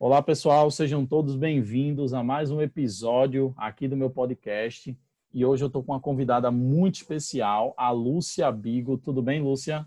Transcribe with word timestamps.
Olá, 0.00 0.22
pessoal, 0.22 0.70
sejam 0.70 1.04
todos 1.04 1.34
bem-vindos 1.34 2.14
a 2.14 2.22
mais 2.22 2.52
um 2.52 2.62
episódio 2.62 3.52
aqui 3.56 3.88
do 3.88 3.96
meu 3.96 4.08
podcast. 4.08 4.96
E 5.34 5.44
hoje 5.44 5.64
eu 5.64 5.66
estou 5.66 5.82
com 5.82 5.90
uma 5.90 6.00
convidada 6.00 6.52
muito 6.52 6.94
especial, 6.94 7.74
a 7.76 7.90
Lúcia 7.90 8.48
Bigo. 8.52 8.96
Tudo 8.96 9.20
bem, 9.20 9.42
Lúcia? 9.42 9.84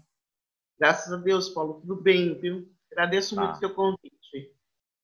Graças 0.77 1.13
a 1.13 1.15
Deus, 1.15 1.47
Paulo, 1.47 1.75
tudo 1.75 1.95
bem, 1.95 2.37
viu? 2.37 2.69
Agradeço 2.91 3.35
tá. 3.35 3.41
muito 3.41 3.55
o 3.55 3.59
seu 3.59 3.73
convite. 3.73 4.53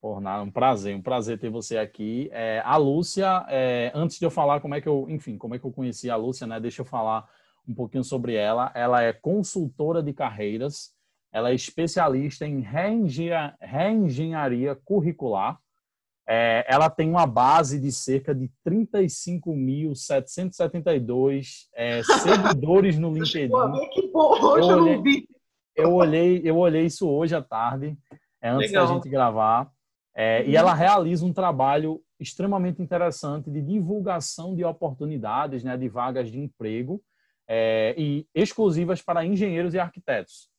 Por 0.02 0.20
nada, 0.20 0.44
um 0.44 0.52
prazer, 0.52 0.94
um 0.94 1.02
prazer 1.02 1.40
ter 1.40 1.50
você 1.50 1.78
aqui. 1.78 2.30
É, 2.34 2.62
a 2.66 2.76
Lúcia, 2.76 3.46
é, 3.48 3.94
antes 3.96 4.20
de 4.20 4.26
eu 4.26 4.30
falar 4.30 4.60
como 4.60 4.76
é 4.76 4.82
que 4.82 4.90
eu, 4.90 5.06
enfim, 5.10 5.38
como 5.38 5.56
é 5.56 5.60
que 5.60 5.66
eu 5.66 5.72
conheci 5.72 6.10
a 6.10 6.18
Lúcia, 6.18 6.46
né? 6.46 6.60
Deixa 6.60 6.82
eu 6.82 6.86
falar 6.86 7.26
um 7.66 7.74
pouquinho 7.74 8.04
sobre 8.04 8.36
ela. 8.36 8.74
Ela 8.76 9.04
é 9.04 9.14
consultora 9.14 10.04
de 10.04 10.12
carreiras, 10.12 10.94
ela 11.32 11.52
é 11.52 11.54
especialista 11.54 12.46
em 12.46 12.60
reengenharia 12.62 14.76
curricular. 14.76 15.60
É, 16.30 16.66
ela 16.68 16.90
tem 16.90 17.10
uma 17.10 17.26
base 17.26 17.80
de 17.80 17.90
cerca 17.92 18.36
de 18.36 18.52
35.772 18.68 21.68
é, 21.74 22.04
seguidores 22.04 23.00
no 23.00 23.10
LinkedIn. 23.16 23.50
que 23.94 24.12
bom, 24.12 24.38
hoje 24.42 24.70
eu, 24.70 24.78
olhei, 24.78 24.94
eu 24.94 24.98
não 24.98 25.04
vi. 25.04 25.26
Eu 25.74 25.94
olhei, 25.94 26.42
eu 26.44 26.58
olhei 26.58 26.86
isso 26.86 27.08
hoje 27.08 27.34
à 27.34 27.42
tarde, 27.42 27.98
é, 28.42 28.50
antes 28.50 28.72
Legal. 28.72 28.88
da 28.88 28.94
gente 28.94 29.08
gravar. 29.10 29.72
É, 30.14 30.46
e 30.46 30.58
ela 30.58 30.74
realiza 30.74 31.26
um 31.26 31.32
trabalho 31.32 32.02
extremamente 32.20 32.82
interessante 32.82 33.50
de 33.52 33.62
divulgação 33.62 34.56
de 34.56 34.66
oportunidades, 34.66 35.64
né, 35.64 35.78
de 35.78 35.88
vagas 35.88 36.32
de 36.32 36.40
emprego 36.40 37.00
é, 37.48 37.94
e 37.98 38.28
exclusivas 38.34 39.00
para 39.02 39.24
engenheiros 39.24 39.76
e 39.76 39.80
arquitetos. 39.80 40.50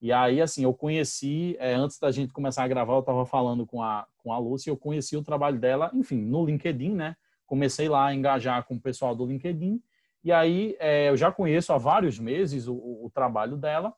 E 0.00 0.12
aí, 0.12 0.40
assim, 0.42 0.64
eu 0.64 0.74
conheci, 0.74 1.56
é, 1.58 1.74
antes 1.74 1.98
da 1.98 2.10
gente 2.10 2.32
começar 2.32 2.64
a 2.64 2.68
gravar, 2.68 2.94
eu 2.94 3.00
estava 3.00 3.24
falando 3.24 3.66
com 3.66 3.82
a, 3.82 4.06
com 4.18 4.32
a 4.32 4.38
Lúcia, 4.38 4.70
eu 4.70 4.76
conheci 4.76 5.16
o 5.16 5.22
trabalho 5.22 5.58
dela, 5.58 5.90
enfim, 5.94 6.20
no 6.20 6.44
LinkedIn, 6.44 6.94
né? 6.94 7.16
Comecei 7.46 7.88
lá 7.88 8.06
a 8.06 8.14
engajar 8.14 8.64
com 8.64 8.74
o 8.74 8.80
pessoal 8.80 9.14
do 9.14 9.24
LinkedIn, 9.24 9.80
e 10.22 10.32
aí 10.32 10.76
é, 10.78 11.08
eu 11.08 11.16
já 11.16 11.32
conheço 11.32 11.72
há 11.72 11.78
vários 11.78 12.18
meses 12.18 12.68
o, 12.68 12.74
o 12.74 13.10
trabalho 13.14 13.56
dela, 13.56 13.94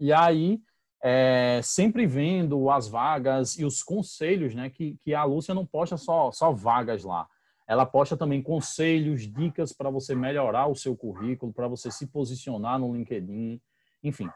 e 0.00 0.12
aí 0.12 0.60
é, 1.02 1.60
sempre 1.62 2.06
vendo 2.06 2.70
as 2.70 2.88
vagas 2.88 3.58
e 3.58 3.64
os 3.64 3.82
conselhos, 3.82 4.54
né? 4.54 4.70
Que, 4.70 4.96
que 5.02 5.14
a 5.14 5.24
Lúcia 5.24 5.54
não 5.54 5.66
posta 5.66 5.96
só, 5.96 6.30
só 6.32 6.52
vagas 6.52 7.04
lá. 7.04 7.28
Ela 7.66 7.84
posta 7.84 8.16
também 8.16 8.42
conselhos, 8.42 9.22
dicas 9.22 9.72
para 9.72 9.90
você 9.90 10.14
melhorar 10.14 10.68
o 10.68 10.74
seu 10.74 10.96
currículo, 10.96 11.52
para 11.52 11.68
você 11.68 11.90
se 11.90 12.06
posicionar 12.06 12.78
no 12.78 12.94
LinkedIn, 12.94 13.60
enfim. 14.02 14.28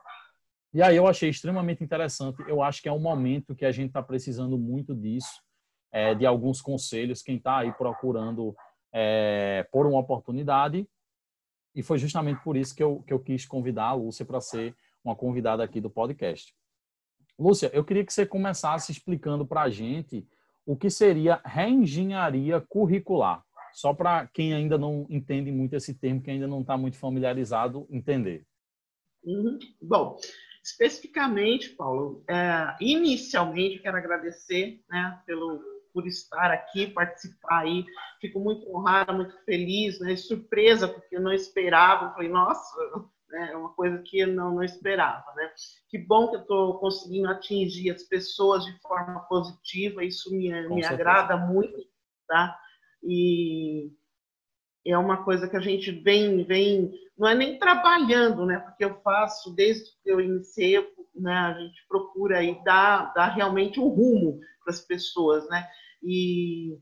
E 0.72 0.82
aí 0.82 0.96
eu 0.96 1.06
achei 1.06 1.30
extremamente 1.30 1.82
interessante. 1.82 2.42
Eu 2.48 2.62
acho 2.62 2.82
que 2.82 2.88
é 2.88 2.92
um 2.92 2.98
momento 2.98 3.54
que 3.54 3.64
a 3.64 3.72
gente 3.72 3.88
está 3.88 4.02
precisando 4.02 4.58
muito 4.58 4.94
disso, 4.94 5.40
é, 5.92 6.14
de 6.14 6.26
alguns 6.26 6.60
conselhos, 6.60 7.22
quem 7.22 7.36
está 7.36 7.58
aí 7.58 7.72
procurando 7.72 8.54
é, 8.92 9.66
por 9.70 9.86
uma 9.86 9.98
oportunidade. 9.98 10.86
E 11.74 11.82
foi 11.82 11.98
justamente 11.98 12.42
por 12.42 12.56
isso 12.56 12.74
que 12.74 12.82
eu, 12.82 13.02
que 13.02 13.12
eu 13.12 13.20
quis 13.20 13.46
convidar 13.46 13.88
a 13.88 13.94
Lúcia 13.94 14.24
para 14.24 14.40
ser 14.40 14.74
uma 15.04 15.14
convidada 15.14 15.62
aqui 15.62 15.80
do 15.80 15.90
podcast. 15.90 16.54
Lúcia, 17.38 17.70
eu 17.72 17.84
queria 17.84 18.04
que 18.04 18.12
você 18.12 18.24
começasse 18.24 18.90
explicando 18.90 19.46
para 19.46 19.62
a 19.62 19.70
gente 19.70 20.26
o 20.64 20.76
que 20.76 20.90
seria 20.90 21.40
reengenharia 21.44 22.60
curricular, 22.60 23.44
só 23.72 23.94
para 23.94 24.26
quem 24.26 24.54
ainda 24.54 24.76
não 24.78 25.06
entende 25.08 25.52
muito 25.52 25.76
esse 25.76 25.94
termo, 25.94 26.22
que 26.22 26.30
ainda 26.30 26.46
não 26.46 26.62
está 26.62 26.76
muito 26.76 26.96
familiarizado, 26.96 27.86
entender. 27.90 28.44
Uhum. 29.22 29.58
Bom, 29.82 30.16
Especificamente, 30.66 31.70
Paulo, 31.70 32.24
é, 32.28 32.74
inicialmente 32.80 33.78
quero 33.78 33.96
agradecer 33.96 34.82
né, 34.90 35.22
pelo, 35.24 35.62
por 35.94 36.08
estar 36.08 36.50
aqui, 36.50 36.88
participar 36.88 37.60
aí. 37.60 37.86
Fico 38.20 38.40
muito 38.40 38.68
honrada, 38.68 39.12
muito 39.12 39.32
feliz, 39.44 40.00
né, 40.00 40.16
surpresa, 40.16 40.88
porque 40.88 41.16
eu 41.16 41.20
não 41.20 41.32
esperava. 41.32 42.12
Falei, 42.14 42.28
nossa, 42.28 42.74
né, 43.28 43.50
é 43.52 43.56
uma 43.56 43.74
coisa 43.74 44.02
que 44.02 44.18
eu 44.18 44.26
não, 44.26 44.56
não 44.56 44.62
esperava. 44.64 45.32
Né? 45.36 45.48
Que 45.88 45.98
bom 45.98 46.30
que 46.30 46.34
eu 46.34 46.40
estou 46.40 46.80
conseguindo 46.80 47.30
atingir 47.30 47.92
as 47.92 48.02
pessoas 48.02 48.64
de 48.64 48.76
forma 48.80 49.20
positiva, 49.20 50.02
isso 50.02 50.34
me, 50.34 50.50
me 50.68 50.84
agrada 50.84 51.36
muito. 51.36 51.78
Tá? 52.26 52.58
E 53.04 53.92
é 54.90 54.98
uma 54.98 55.24
coisa 55.24 55.48
que 55.48 55.56
a 55.56 55.60
gente 55.60 55.90
vem, 55.90 56.44
vem, 56.44 56.92
não 57.18 57.28
é 57.28 57.34
nem 57.34 57.58
trabalhando, 57.58 58.46
né? 58.46 58.58
Porque 58.58 58.84
eu 58.84 59.00
faço 59.02 59.54
desde 59.54 59.90
que 60.02 60.10
eu 60.10 60.20
iniciei, 60.20 60.86
né? 61.14 61.32
A 61.32 61.54
gente 61.54 61.86
procura 61.88 62.38
aí 62.38 62.62
dar, 62.64 63.12
dar 63.14 63.28
realmente 63.28 63.80
um 63.80 63.88
rumo 63.88 64.40
para 64.62 64.72
as 64.72 64.80
pessoas, 64.80 65.48
né? 65.48 65.66
E 66.02 66.78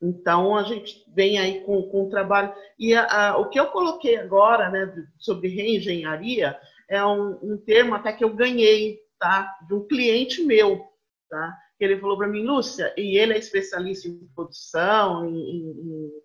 então 0.00 0.54
a 0.54 0.62
gente 0.62 1.04
vem 1.14 1.38
aí 1.38 1.64
com, 1.64 1.82
com 1.84 2.04
o 2.04 2.10
trabalho 2.10 2.52
e 2.78 2.94
a, 2.94 3.30
a, 3.30 3.38
o 3.38 3.48
que 3.48 3.58
eu 3.58 3.68
coloquei 3.68 4.16
agora, 4.16 4.70
né? 4.70 5.06
Sobre 5.18 5.48
reengenharia 5.48 6.58
é 6.88 7.04
um, 7.04 7.38
um 7.42 7.56
termo 7.56 7.94
até 7.94 8.12
que 8.12 8.22
eu 8.22 8.34
ganhei, 8.34 9.00
tá? 9.18 9.56
De 9.66 9.74
um 9.74 9.86
cliente 9.86 10.42
meu, 10.42 10.86
tá? 11.28 11.58
Ele 11.84 12.00
falou 12.00 12.16
para 12.16 12.28
mim, 12.28 12.42
Lúcia, 12.42 12.92
e 12.96 13.18
ele 13.18 13.34
é 13.34 13.38
especialista 13.38 14.08
em 14.08 14.26
produção, 14.34 15.28
em, 15.28 15.36
em, 15.36 15.70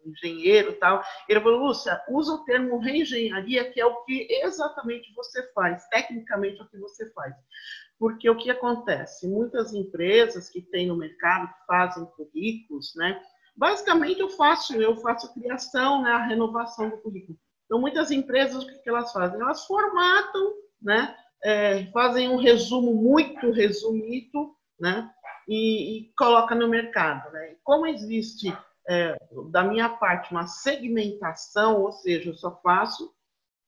em 0.05 0.11
engenheiro 0.11 0.73
tal. 0.73 1.03
Ele 1.27 1.41
falou, 1.41 1.67
Lúcia, 1.67 2.01
usa 2.09 2.33
o 2.33 2.43
termo 2.45 2.79
reengenharia, 2.79 3.69
que 3.69 3.81
é 3.81 3.85
o 3.85 4.03
que 4.03 4.27
exatamente 4.29 5.13
você 5.13 5.51
faz, 5.53 5.87
tecnicamente 5.89 6.59
é 6.59 6.63
o 6.63 6.69
que 6.69 6.77
você 6.77 7.11
faz. 7.11 7.35
Porque 7.99 8.29
o 8.29 8.37
que 8.37 8.49
acontece? 8.49 9.27
Muitas 9.27 9.73
empresas 9.73 10.49
que 10.49 10.61
têm 10.61 10.87
no 10.87 10.97
mercado, 10.97 11.47
que 11.47 11.65
fazem 11.67 12.05
currículos, 12.05 12.93
né? 12.95 13.21
Basicamente 13.55 14.21
eu 14.21 14.29
faço, 14.29 14.73
eu 14.81 14.95
faço 14.97 15.27
a 15.27 15.33
criação, 15.33 16.01
né, 16.01 16.11
a 16.11 16.25
renovação 16.25 16.89
do 16.89 16.97
currículo. 16.97 17.37
Então, 17.65 17.79
muitas 17.79 18.09
empresas, 18.09 18.63
o 18.63 18.67
que 18.67 18.89
elas 18.89 19.11
fazem? 19.11 19.39
Elas 19.39 19.65
formatam, 19.65 20.53
né? 20.81 21.15
É, 21.43 21.85
fazem 21.91 22.29
um 22.29 22.37
resumo 22.37 22.93
muito 22.93 23.51
resumido, 23.51 24.55
né? 24.79 25.09
E, 25.47 25.97
e 25.97 26.13
coloca 26.17 26.55
no 26.55 26.67
mercado. 26.67 27.31
Né? 27.31 27.55
Como 27.63 27.85
existe, 27.85 28.55
é, 28.87 29.17
da 29.51 29.63
minha 29.63 29.89
parte, 29.89 30.31
uma 30.31 30.47
segmentação, 30.47 31.81
ou 31.81 31.91
seja, 31.91 32.29
eu 32.29 32.35
só 32.35 32.59
faço 32.61 33.13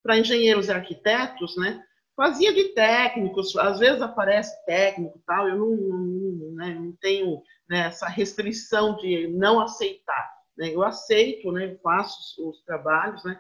para 0.01 0.17
engenheiros 0.17 0.67
e 0.67 0.71
arquitetos, 0.71 1.57
né? 1.57 1.83
fazia 2.15 2.53
de 2.53 2.69
técnicos, 2.69 3.55
às 3.55 3.79
vezes 3.79 4.01
aparece 4.01 4.63
técnico 4.65 5.21
tal, 5.25 5.47
eu 5.47 5.57
não, 5.57 5.71
não, 5.71 6.51
né, 6.55 6.73
não 6.75 6.91
tenho 6.93 7.41
né, 7.67 7.87
essa 7.87 8.07
restrição 8.07 8.95
de 8.97 9.27
não 9.27 9.59
aceitar. 9.59 10.31
Né? 10.57 10.69
Eu 10.73 10.83
aceito, 10.83 11.51
né, 11.51 11.75
faço 11.81 12.19
os, 12.19 12.55
os 12.55 12.63
trabalhos, 12.63 13.23
né? 13.23 13.39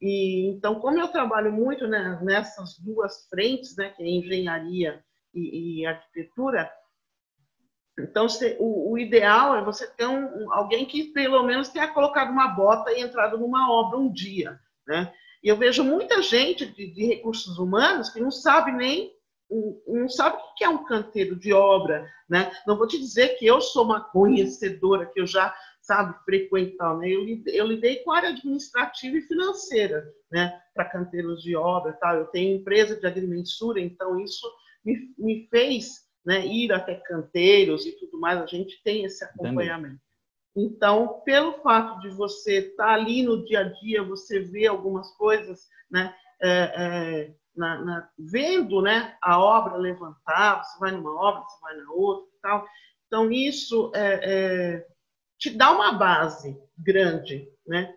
E, 0.00 0.50
então, 0.50 0.80
como 0.80 0.98
eu 0.98 1.08
trabalho 1.08 1.52
muito 1.52 1.86
né, 1.86 2.18
nessas 2.22 2.78
duas 2.78 3.26
frentes, 3.28 3.76
né, 3.76 3.90
que 3.90 4.02
é 4.02 4.06
engenharia 4.06 5.02
e, 5.32 5.80
e 5.80 5.86
arquitetura, 5.86 6.70
então, 7.98 8.26
o, 8.58 8.92
o, 8.92 8.98
ideal 8.98 9.56
é 9.56 9.62
você 9.62 9.86
ter 9.86 10.06
um, 10.06 10.52
alguém 10.52 10.84
que 10.84 11.04
pelo 11.12 11.42
menos 11.44 11.68
tenha 11.68 11.86
colocado 11.88 12.30
uma 12.30 12.48
bota 12.48 12.92
e 12.92 13.00
entrado 13.00 13.38
numa 13.38 13.70
obra 13.70 13.98
um 13.98 14.12
dia, 14.12 14.58
né? 14.86 15.12
E 15.42 15.48
eu 15.48 15.56
vejo 15.56 15.84
muita 15.84 16.22
gente 16.22 16.66
de, 16.66 16.92
de 16.92 17.06
recursos 17.06 17.58
humanos 17.58 18.10
que 18.10 18.18
não 18.18 18.30
sabe 18.30 18.72
nem 18.72 19.12
não 19.86 20.08
sabe 20.08 20.36
o 20.36 20.54
que 20.54 20.64
é 20.64 20.68
um 20.68 20.84
canteiro 20.84 21.36
de 21.36 21.52
obra, 21.52 22.10
né? 22.28 22.50
Não 22.66 22.76
vou 22.76 22.86
te 22.86 22.98
dizer 22.98 23.36
que 23.36 23.46
eu 23.46 23.60
sou 23.60 23.84
uma 23.84 24.00
conhecedora, 24.00 25.06
que 25.06 25.20
eu 25.20 25.26
já 25.26 25.54
sabe 25.82 26.14
frequentar, 26.24 26.96
né? 26.96 27.08
Eu, 27.08 27.24
eu 27.46 27.66
lidei 27.66 27.96
com 27.96 28.10
a 28.10 28.16
área 28.16 28.30
administrativa 28.30 29.16
e 29.16 29.22
financeira, 29.22 30.04
né? 30.32 30.58
Para 30.74 30.86
canteiros 30.86 31.42
de 31.42 31.54
obra, 31.54 31.92
tal. 32.00 32.16
Eu 32.16 32.26
tenho 32.26 32.56
empresa 32.56 32.96
de 32.96 33.06
agrimensura, 33.06 33.80
então 33.80 34.18
isso 34.18 34.50
me, 34.84 35.14
me 35.18 35.46
fez 35.50 36.03
né, 36.24 36.46
ir 36.46 36.72
até 36.72 36.94
canteiros 36.94 37.86
e 37.86 37.92
tudo 37.92 38.18
mais, 38.18 38.40
a 38.40 38.46
gente 38.46 38.82
tem 38.82 39.04
esse 39.04 39.24
acompanhamento. 39.24 40.00
Entendi. 40.56 40.74
Então, 40.74 41.20
pelo 41.24 41.54
fato 41.54 42.00
de 42.00 42.08
você 42.10 42.58
estar 42.58 42.86
tá 42.86 42.92
ali 42.92 43.22
no 43.22 43.44
dia 43.44 43.60
a 43.60 43.64
dia, 43.64 44.02
você 44.02 44.40
vê 44.40 44.66
algumas 44.66 45.10
coisas, 45.16 45.68
né, 45.90 46.14
é, 46.40 46.48
é, 46.50 47.34
na, 47.56 47.84
na, 47.84 48.08
vendo 48.18 48.80
né, 48.80 49.16
a 49.20 49.38
obra 49.38 49.76
levantar, 49.76 50.62
você 50.62 50.78
vai 50.78 50.92
numa 50.92 51.12
obra, 51.12 51.42
você 51.42 51.60
vai 51.60 51.76
na 51.76 51.90
outra 51.90 52.30
e 52.32 52.40
tal. 52.40 52.66
Então, 53.06 53.30
isso 53.30 53.92
é, 53.94 54.20
é 54.22 54.86
te 55.38 55.50
dá 55.50 55.72
uma 55.72 55.92
base 55.92 56.58
grande, 56.78 57.46
né? 57.66 57.94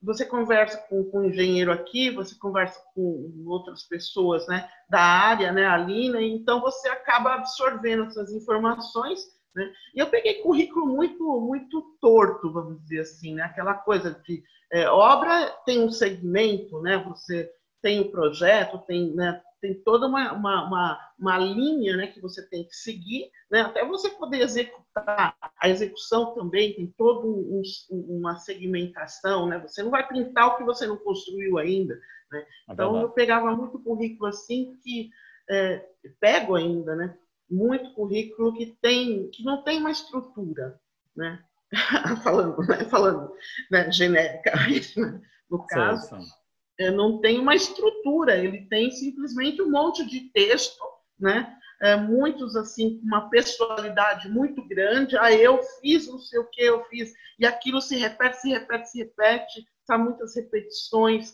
Você 0.00 0.24
conversa 0.24 0.78
com, 0.88 1.04
com 1.04 1.20
um 1.20 1.24
engenheiro 1.24 1.72
aqui, 1.72 2.10
você 2.10 2.34
conversa 2.36 2.80
com 2.94 3.44
outras 3.46 3.82
pessoas 3.82 4.46
né, 4.46 4.68
da 4.88 5.00
área, 5.00 5.52
né, 5.52 5.66
ali, 5.66 6.08
né, 6.08 6.22
então 6.22 6.60
você 6.60 6.88
acaba 6.88 7.34
absorvendo 7.34 8.04
essas 8.04 8.32
informações. 8.32 9.20
Né, 9.54 9.70
e 9.94 9.98
eu 9.98 10.06
peguei 10.06 10.34
currículo 10.34 10.86
muito, 10.86 11.40
muito 11.40 11.96
torto, 12.00 12.52
vamos 12.52 12.80
dizer 12.82 13.00
assim, 13.00 13.34
né, 13.34 13.42
aquela 13.42 13.74
coisa 13.74 14.20
de 14.24 14.42
é, 14.72 14.88
obra 14.88 15.46
tem 15.64 15.82
um 15.82 15.90
segmento, 15.90 16.80
né, 16.80 16.98
você 16.98 17.50
tem 17.82 18.00
o 18.00 18.04
um 18.04 18.10
projeto, 18.10 18.78
tem 18.86 19.14
né, 19.14 19.40
tem 19.60 19.74
toda 19.82 20.06
uma, 20.06 20.32
uma, 20.32 20.66
uma, 20.66 21.12
uma, 21.18 21.38
linha 21.38 21.96
né, 21.96 22.06
que 22.06 22.20
você 22.20 22.46
tem 22.48 22.64
que 22.64 22.74
seguir, 22.74 23.30
né, 23.50 23.62
até 23.62 23.84
você 23.84 24.10
poder 24.10 24.40
executar. 24.40 25.36
A 25.60 25.68
execução 25.68 26.34
também 26.34 26.74
tem 26.74 26.86
toda 26.96 27.26
um, 27.26 27.62
uma 27.90 28.36
segmentação, 28.36 29.46
né, 29.46 29.58
você 29.58 29.82
não 29.82 29.90
vai 29.90 30.06
pintar 30.06 30.48
o 30.48 30.56
que 30.56 30.64
você 30.64 30.86
não 30.86 30.96
construiu 30.96 31.58
ainda. 31.58 31.94
Né? 32.30 32.46
É 32.68 32.72
então, 32.72 33.00
eu 33.00 33.10
pegava 33.10 33.54
muito 33.54 33.78
currículo 33.78 34.28
assim, 34.28 34.78
que 34.82 35.10
é, 35.50 35.84
pego 36.20 36.54
ainda, 36.54 36.94
né, 36.94 37.16
muito 37.50 37.92
currículo 37.94 38.54
que, 38.54 38.76
tem, 38.80 39.28
que 39.30 39.44
não 39.44 39.62
tem 39.62 39.80
uma 39.80 39.90
estrutura. 39.90 40.78
Né? 41.16 41.42
falando, 42.22 42.56
né, 42.66 42.84
falando 42.84 43.32
né, 43.70 43.90
né, 44.08 44.42
no 45.50 45.66
caso. 45.66 46.16
Sim, 46.16 46.22
sim 46.22 46.37
é, 46.78 46.90
não 46.90 47.20
tem 47.20 47.38
uma 47.38 47.54
estrutura, 47.54 48.36
ele 48.36 48.66
tem 48.66 48.90
simplesmente 48.90 49.60
um 49.60 49.70
monte 49.70 50.06
de 50.06 50.30
texto, 50.30 50.82
né? 51.18 51.54
É, 51.80 51.94
muitos 51.96 52.56
assim 52.56 52.98
com 52.98 53.06
uma 53.06 53.28
personalidade 53.30 54.28
muito 54.28 54.66
grande. 54.66 55.16
Ah, 55.16 55.32
eu 55.32 55.60
fiz 55.80 56.08
não 56.08 56.18
sei 56.18 56.40
o 56.40 56.50
que 56.50 56.60
eu 56.60 56.84
fiz 56.86 57.12
e 57.38 57.46
aquilo 57.46 57.80
se 57.80 57.96
repete, 57.96 58.40
se 58.40 58.48
repete, 58.48 58.90
se 58.90 58.98
repete. 58.98 59.66
Há 59.88 59.96
muitas 59.96 60.34
repetições. 60.34 61.32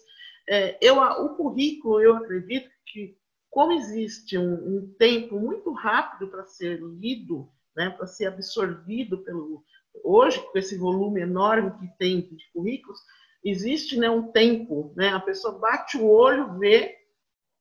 É, 0.48 0.76
eu, 0.80 0.98
o 0.98 1.36
currículo, 1.36 2.00
eu 2.00 2.14
acredito 2.16 2.70
que 2.86 3.16
como 3.50 3.72
existe 3.72 4.36
um, 4.36 4.52
um 4.52 4.94
tempo 4.98 5.38
muito 5.38 5.72
rápido 5.72 6.28
para 6.28 6.44
ser 6.44 6.80
lido, 6.80 7.48
né, 7.74 7.88
para 7.90 8.06
ser 8.06 8.26
absorvido 8.26 9.18
pelo 9.24 9.64
hoje 10.02 10.40
com 10.40 10.58
esse 10.58 10.76
volume 10.76 11.20
enorme 11.20 11.70
que 11.78 11.96
tem 11.96 12.20
de 12.20 12.50
currículos, 12.52 12.98
existe 13.44 13.98
né, 13.98 14.08
um 14.08 14.32
tempo, 14.32 14.92
né? 14.96 15.10
A 15.10 15.20
pessoa 15.20 15.58
bate 15.58 15.98
o 15.98 16.08
olho, 16.08 16.58
vê 16.58 16.96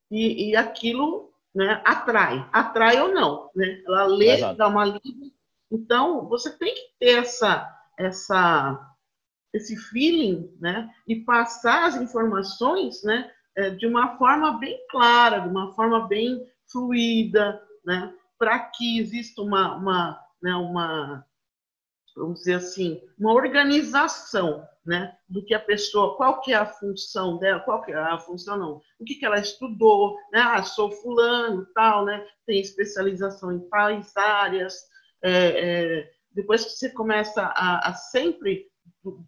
e, 0.10 0.50
e 0.50 0.56
aquilo 0.56 1.34
né, 1.54 1.82
atrai, 1.84 2.48
atrai 2.52 3.02
ou 3.02 3.14
não, 3.14 3.52
né? 3.56 3.84
Ela 3.86 4.06
lê, 4.06 4.36
Exato. 4.36 4.58
dá 4.58 4.68
uma 4.68 4.86
lida. 4.86 5.34
Então 5.70 6.28
você 6.28 6.58
tem 6.58 6.74
que 6.74 6.96
ter 7.00 7.20
essa, 7.20 7.70
essa, 8.00 8.96
esse 9.54 9.76
feeling, 9.76 10.56
né? 10.60 10.90
E 11.08 11.18
passar 11.18 11.86
as 11.86 11.96
informações, 11.96 13.04
né? 13.04 13.30
É, 13.56 13.70
de 13.70 13.86
uma 13.86 14.18
forma 14.18 14.58
bem 14.58 14.80
clara, 14.90 15.40
de 15.40 15.50
uma 15.50 15.74
forma 15.74 16.08
bem 16.08 16.48
fluida, 16.72 17.62
né? 17.86 18.14
Para 18.38 18.60
que 18.60 19.00
exista 19.00 19.42
uma, 19.42 19.76
uma, 19.76 20.20
né, 20.42 20.56
uma, 20.56 21.26
vamos 22.16 22.40
dizer 22.40 22.56
assim, 22.56 23.02
uma 23.18 23.34
organização 23.34 24.68
né, 24.86 25.16
do 25.30 25.44
que 25.46 25.54
a 25.54 25.60
pessoa, 25.60 26.18
qual 26.18 26.42
que 26.42 26.52
é 26.52 26.58
a 26.58 26.66
função 26.66 27.38
dela, 27.38 27.62
qual 27.62 27.82
que 27.82 27.92
é 27.92 27.96
a 27.96 28.20
função 28.20 28.58
não, 28.58 28.82
o 29.00 29.06
que, 29.06 29.16
que 29.16 29.26
ela 29.26 29.40
estudou, 29.40 30.18
né, 30.32 30.42
ah, 30.42 30.64
sou 30.64 30.92
fulano, 30.92 31.66
tal, 31.74 32.06
né, 32.06 32.26
tem 32.46 32.60
especialização 32.60 33.52
em 33.52 33.60
tais 33.70 34.16
áreas, 34.18 34.76
é, 35.22 35.32
é, 35.32 36.12
depois 36.32 36.66
que 36.66 36.72
você 36.72 36.90
começa 36.90 37.42
a, 37.42 37.90
a 37.90 37.94
sempre, 37.94 38.68
do, 39.04 39.26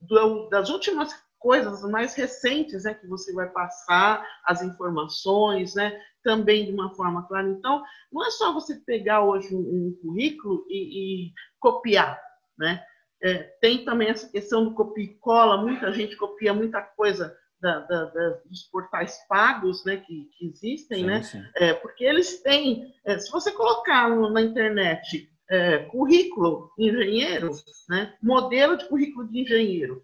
do, 0.00 0.48
das 0.48 0.68
últimas 0.68 1.12
coisas 1.38 1.82
mais 1.90 2.14
recentes, 2.14 2.84
né, 2.84 2.94
que 2.94 3.08
você 3.08 3.32
vai 3.32 3.48
passar 3.50 4.24
as 4.44 4.62
informações, 4.62 5.74
né, 5.74 6.00
também 6.22 6.66
de 6.66 6.72
uma 6.72 6.94
forma 6.94 7.26
clara. 7.26 7.48
Então, 7.48 7.82
não 8.12 8.24
é 8.24 8.30
só 8.30 8.52
você 8.52 8.76
pegar 8.76 9.24
hoje 9.24 9.52
um, 9.52 9.58
um 9.58 9.98
currículo 10.00 10.64
e, 10.68 11.26
e 11.26 11.32
copiar, 11.58 12.20
né, 12.56 12.84
é, 13.22 13.34
tem 13.60 13.84
também 13.84 14.08
essa 14.08 14.28
questão 14.28 14.64
do 14.64 14.74
copia 14.74 15.04
e 15.04 15.14
cola, 15.14 15.62
muita 15.62 15.92
gente 15.92 16.16
copia 16.16 16.52
muita 16.52 16.82
coisa 16.82 17.36
da, 17.60 17.78
da, 17.78 18.04
da, 18.06 18.30
dos 18.44 18.64
portais 18.64 19.24
pagos 19.28 19.84
né, 19.84 19.98
que, 19.98 20.28
que 20.36 20.46
existem, 20.46 20.98
sim, 20.98 21.06
né? 21.06 21.22
Sim. 21.22 21.44
É, 21.54 21.72
porque 21.74 22.04
eles 22.04 22.42
têm, 22.42 22.92
é, 23.04 23.18
se 23.18 23.30
você 23.30 23.52
colocar 23.52 24.08
na 24.10 24.42
internet 24.42 25.30
é, 25.48 25.78
currículo 25.84 26.72
engenheiro, 26.76 27.50
né, 27.88 28.16
modelo 28.20 28.76
de 28.76 28.88
currículo 28.88 29.28
de 29.28 29.40
engenheiro, 29.40 30.02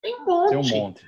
tem 0.00 0.16
um 0.16 0.24
monte. 0.24 0.48
Tem 0.48 0.58
um 0.58 0.84
monte. 0.84 1.06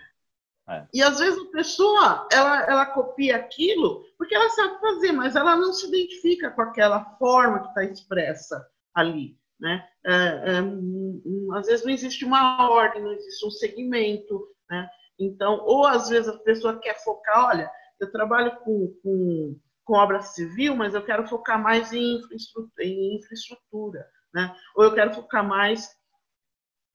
É. 0.69 0.87
E 0.93 1.03
às 1.03 1.19
vezes 1.19 1.41
a 1.41 1.51
pessoa 1.51 2.29
ela, 2.31 2.62
ela 2.65 2.87
copia 2.87 3.37
aquilo 3.37 4.05
porque 4.19 4.35
ela 4.35 4.51
sabe 4.51 4.79
fazer, 4.81 5.12
mas 5.12 5.35
ela 5.35 5.56
não 5.56 5.73
se 5.73 5.87
identifica 5.87 6.51
com 6.51 6.61
aquela 6.61 7.17
forma 7.17 7.61
que 7.61 7.69
está 7.69 7.85
expressa 7.85 8.69
ali. 8.93 9.38
Né? 9.60 9.87
É, 10.06 10.12
é, 10.12 11.58
às 11.58 11.66
vezes 11.66 11.84
não 11.84 11.93
existe 11.93 12.25
uma 12.25 12.70
ordem, 12.70 13.02
não 13.02 13.12
existe 13.12 13.46
um 13.46 13.50
segmento. 13.50 14.49
Né? 14.70 14.88
Então, 15.19 15.60
ou 15.64 15.87
às 15.87 16.08
vezes 16.08 16.28
a 16.28 16.38
pessoa 16.38 16.78
quer 16.78 17.02
focar, 17.02 17.46
olha, 17.46 17.70
eu 17.99 18.10
trabalho 18.12 18.56
com, 18.60 18.94
com, 19.02 19.60
com 19.84 19.94
obra 19.94 20.20
civil, 20.20 20.76
mas 20.76 20.94
eu 20.94 21.05
quero 21.05 21.26
focar 21.26 21.60
mais 21.60 21.93
em 21.93 22.19
infraestrutura, 22.19 22.84
em 22.84 23.16
infraestrutura 23.16 24.06
né? 24.32 24.55
ou 24.75 24.84
eu 24.84 24.94
quero 24.94 25.14
focar 25.14 25.46
mais 25.46 25.96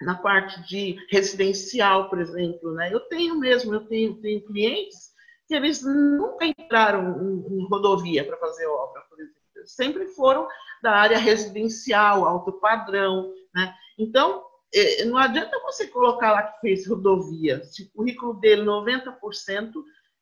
na 0.01 0.15
parte 0.15 0.61
de 0.67 0.97
residencial, 1.09 2.09
por 2.09 2.19
exemplo. 2.19 2.73
Né? 2.73 2.93
Eu 2.93 3.01
tenho 3.01 3.39
mesmo, 3.39 3.73
eu 3.73 3.85
tenho, 3.87 4.19
tenho 4.21 4.45
clientes 4.45 5.13
que 5.47 5.53
eles 5.53 5.81
nunca 5.83 6.45
entraram 6.45 7.21
em, 7.21 7.59
em 7.59 7.67
rodovia 7.67 8.25
para 8.25 8.37
fazer 8.37 8.65
obra, 8.65 9.01
por 9.09 9.19
exemplo 9.19 9.42
sempre 9.65 10.07
foram 10.07 10.47
da 10.81 10.91
área 10.91 11.17
residencial, 11.17 12.25
alto 12.25 12.53
padrão, 12.53 13.33
né? 13.53 13.73
Então, 13.97 14.43
é, 14.73 15.05
não 15.05 15.17
adianta 15.17 15.59
você 15.61 15.87
colocar 15.87 16.31
lá 16.31 16.43
que 16.43 16.59
fez 16.61 16.87
rodovia, 16.87 17.63
se 17.63 17.83
o 17.83 17.91
currículo 17.91 18.33
dele, 18.33 18.63
90%, 18.63 19.71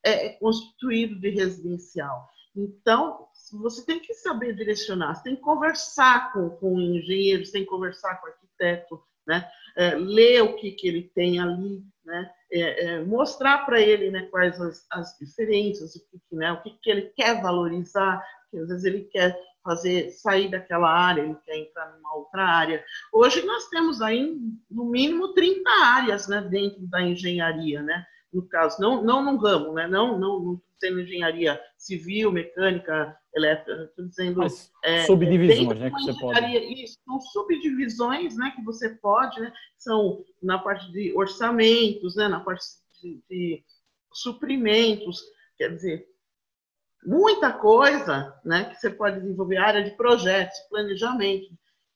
é, 0.03 0.29
constituído 0.29 1.19
de 1.19 1.29
residencial. 1.29 2.27
Então, 2.55 3.27
você 3.53 3.85
tem 3.85 3.99
que 3.99 4.13
saber 4.13 4.53
direcionar, 4.53 5.15
você 5.15 5.23
tem 5.23 5.35
que 5.35 5.41
conversar 5.41 6.33
com, 6.33 6.49
com 6.49 6.75
o 6.75 6.81
engenheiro, 6.81 7.45
você 7.45 7.53
tem 7.53 7.63
que 7.63 7.69
conversar 7.69 8.15
com 8.15 8.27
o 8.27 8.29
arquiteto, 8.29 9.01
né? 9.25 9.49
É, 9.77 9.95
ler 9.95 10.41
o 10.41 10.55
que, 10.57 10.71
que 10.71 10.87
ele 10.87 11.03
tem 11.15 11.39
ali, 11.39 11.81
né? 12.03 12.29
É, 12.51 12.85
é, 12.85 13.03
mostrar 13.05 13.65
para 13.65 13.79
ele 13.79 14.11
né, 14.11 14.27
quais 14.29 14.59
as, 14.59 14.85
as 14.91 15.17
diferenças, 15.17 15.95
o, 15.95 15.99
que, 16.01 16.35
né, 16.35 16.51
o 16.51 16.61
que, 16.61 16.71
que 16.81 16.89
ele 16.89 17.03
quer 17.15 17.41
valorizar, 17.41 18.21
que 18.51 18.57
às 18.57 18.67
vezes 18.67 18.83
ele 18.83 19.05
quer 19.05 19.35
fazer 19.63 20.11
sair 20.11 20.49
daquela 20.49 20.89
área, 20.89 21.21
ele 21.21 21.37
quer 21.45 21.57
entrar 21.57 21.95
numa 21.95 22.15
outra 22.15 22.43
área. 22.43 22.83
Hoje 23.13 23.45
nós 23.45 23.69
temos 23.69 24.01
aí 24.01 24.37
no 24.69 24.85
mínimo 24.85 25.33
30 25.33 25.69
áreas, 25.69 26.27
né, 26.27 26.41
dentro 26.41 26.85
da 26.87 27.01
engenharia, 27.01 27.81
né? 27.81 28.05
No 28.33 28.47
caso, 28.47 28.81
não 28.81 29.03
não 29.03 29.23
no 29.23 29.37
ramo, 29.37 29.73
né? 29.73 29.87
Não 29.87 30.17
não, 30.17 30.39
não 30.39 30.61
sendo 30.79 31.01
engenharia 31.01 31.61
civil, 31.77 32.31
mecânica, 32.31 33.15
elétrica, 33.35 33.83
estou 33.83 34.07
dizendo 34.07 34.41
é, 34.83 35.05
subdivisões, 35.05 35.79
né, 35.79 35.91
que 35.91 36.01
você 36.01 36.19
pode. 36.19 36.83
Isso, 36.83 36.97
são 37.05 37.19
subdivisões, 37.19 38.35
né, 38.35 38.51
que 38.55 38.63
você 38.63 38.89
pode, 38.89 39.39
né? 39.39 39.53
São 39.77 40.25
na 40.41 40.57
parte 40.57 40.91
de 40.91 41.13
orçamentos, 41.15 42.15
né, 42.15 42.27
na 42.27 42.39
parte 42.39 42.65
de, 43.01 43.21
de 43.29 43.63
suprimentos, 44.11 45.21
quer 45.57 45.69
dizer, 45.69 46.07
muita 47.03 47.51
coisa 47.51 48.39
né, 48.45 48.65
que 48.65 48.75
você 48.75 48.89
pode 48.89 49.19
desenvolver, 49.19 49.57
área 49.57 49.83
de 49.83 49.91
projetos, 49.91 50.57
planejamento. 50.69 51.47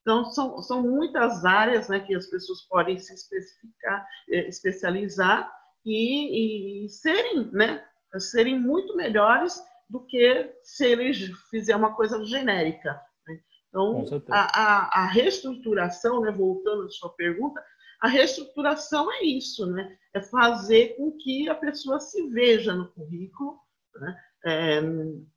Então, 0.02 0.26
são, 0.26 0.62
são 0.62 0.82
muitas 0.84 1.46
áreas 1.46 1.90
né, 1.90 2.00
que 2.00 2.14
as 2.16 2.28
pessoas 2.28 2.62
podem 2.64 2.98
se 3.00 3.14
especificar, 3.14 4.08
eh, 4.30 4.48
especializar 4.48 5.52
e, 5.84 6.86
e 6.86 6.90
serem, 6.90 7.50
né, 7.52 7.84
serem 8.20 8.60
muito 8.60 8.96
melhores 8.96 9.60
do 9.90 10.06
que 10.06 10.54
se 10.64 10.86
eles 10.86 11.32
fizerem 11.50 11.82
uma 11.82 11.96
coisa 11.96 12.24
genérica. 12.24 13.00
Né? 13.28 13.40
Então, 13.70 14.06
a, 14.30 14.62
a, 14.62 15.04
a, 15.04 15.06
reestruturação, 15.08 16.22
né, 16.22 16.32
voltando 16.32 16.86
à 16.86 16.90
sua 16.90 17.10
pergunta, 17.16 17.64
a 18.00 18.08
reestruturação 18.08 19.12
é 19.12 19.24
isso, 19.24 19.66
né? 19.66 19.98
é 20.14 20.22
fazer 20.22 20.96
com 20.98 21.12
que 21.18 21.50
a 21.50 21.56
pessoa 21.56 22.00
se 22.00 22.30
veja 22.30 22.74
no 22.74 22.92
currículo, 22.92 23.60
né? 23.96 24.18
É, 24.46 24.80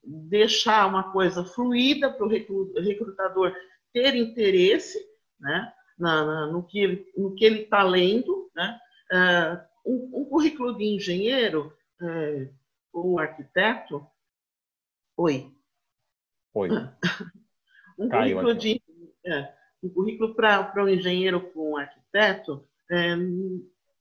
deixar 0.04 0.86
uma 0.86 1.10
coisa 1.10 1.42
fluida 1.42 2.12
para 2.12 2.26
o 2.26 2.28
recrutador 2.28 3.54
ter 3.92 4.14
interesse 4.14 4.98
né, 5.40 5.72
na, 5.98 6.24
na, 6.24 6.46
no, 6.48 6.62
que 6.62 6.78
ele, 6.78 7.12
no 7.16 7.34
que 7.34 7.44
ele 7.44 7.62
está 7.62 7.82
lendo. 7.82 8.50
Né? 8.54 8.78
É, 9.10 9.66
um, 9.86 10.20
um, 10.20 10.24
currículo 10.26 10.76
de 10.76 10.84
engenheiro 10.84 11.72
é, 12.02 12.50
ou 12.92 13.18
arquiteto. 13.18 14.06
Oi. 15.16 15.50
Oi. 16.54 16.68
um 17.98 18.08
currículo 18.10 18.54
de. 18.54 18.82
É, 19.24 19.54
um 19.82 19.88
currículo 19.88 20.34
para 20.34 20.84
um 20.84 20.88
engenheiro 20.88 21.40
com 21.52 21.72
um 21.72 21.76
arquiteto, 21.76 22.66
é, 22.90 23.14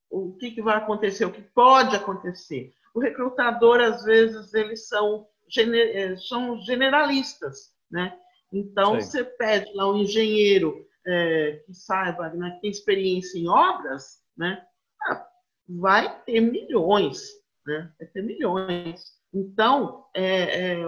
o 0.10 0.34
que, 0.34 0.52
que 0.52 0.62
vai 0.62 0.78
acontecer, 0.78 1.26
o 1.26 1.32
que 1.32 1.42
pode 1.42 1.96
acontecer 1.96 2.74
o 2.98 3.00
recrutador, 3.00 3.80
às 3.80 4.04
vezes, 4.04 4.56
eles 4.56 4.88
são, 4.88 5.28
eh, 5.56 6.16
são 6.18 6.60
generalistas, 6.62 7.72
né? 7.92 8.18
Então, 8.52 9.00
Sim. 9.00 9.02
você 9.02 9.24
pede 9.24 9.72
lá 9.76 9.92
um 9.92 9.98
engenheiro 9.98 10.84
é, 11.06 11.62
que 11.64 11.76
saiba, 11.76 12.30
né, 12.30 12.52
que 12.56 12.62
tem 12.62 12.72
experiência 12.72 13.38
em 13.38 13.48
obras, 13.48 14.24
né? 14.36 14.66
Ah, 15.04 15.28
vai 15.70 16.24
ter 16.24 16.42
milhões, 16.42 17.22
né? 17.68 17.94
Vai 18.00 18.08
ter 18.08 18.24
milhões. 18.24 19.00
Então, 19.32 20.06
é, 20.16 20.80
é, 20.80 20.84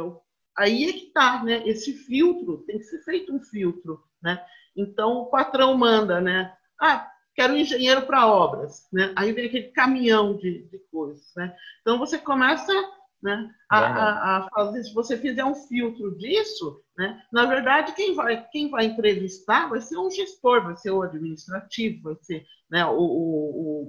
aí 0.57 0.89
é 0.89 0.93
que 0.93 1.07
está, 1.09 1.43
né? 1.43 1.61
Esse 1.67 1.93
filtro, 1.93 2.63
tem 2.65 2.79
que 2.79 2.85
ser 2.85 3.03
feito 3.03 3.31
um 3.31 3.39
filtro, 3.39 4.03
né? 4.19 4.43
Então, 4.75 5.17
o 5.17 5.25
patrão 5.27 5.77
manda, 5.77 6.19
né? 6.19 6.51
Ah, 6.81 7.07
quero 7.39 7.53
um 7.53 7.57
engenheiro 7.57 8.01
para 8.01 8.27
obras, 8.27 8.85
né? 8.91 9.13
Aí 9.15 9.31
vem 9.31 9.45
aquele 9.45 9.69
caminhão 9.69 10.35
de, 10.35 10.63
de 10.63 10.79
coisas, 10.91 11.31
né? 11.37 11.55
Então, 11.81 11.97
você 11.97 12.17
começa 12.17 12.73
né, 13.23 13.49
a, 13.69 13.79
a, 13.79 14.37
a, 14.37 14.49
fazer, 14.49 14.83
se 14.83 14.93
você 14.93 15.17
fizer 15.17 15.45
um 15.45 15.55
filtro 15.55 16.17
disso, 16.17 16.81
né, 16.97 17.21
na 17.31 17.45
verdade, 17.45 17.93
quem 17.93 18.13
vai, 18.13 18.45
quem 18.49 18.69
vai 18.69 18.85
entrevistar 18.85 19.69
vai 19.69 19.81
ser 19.81 19.97
um 19.97 20.09
gestor, 20.09 20.63
vai 20.63 20.75
ser 20.77 20.91
o 20.91 21.01
administrativo, 21.01 22.03
vai 22.03 22.15
ser 22.21 22.45
né, 22.69 22.85
o, 22.85 22.97
o, 22.97 23.83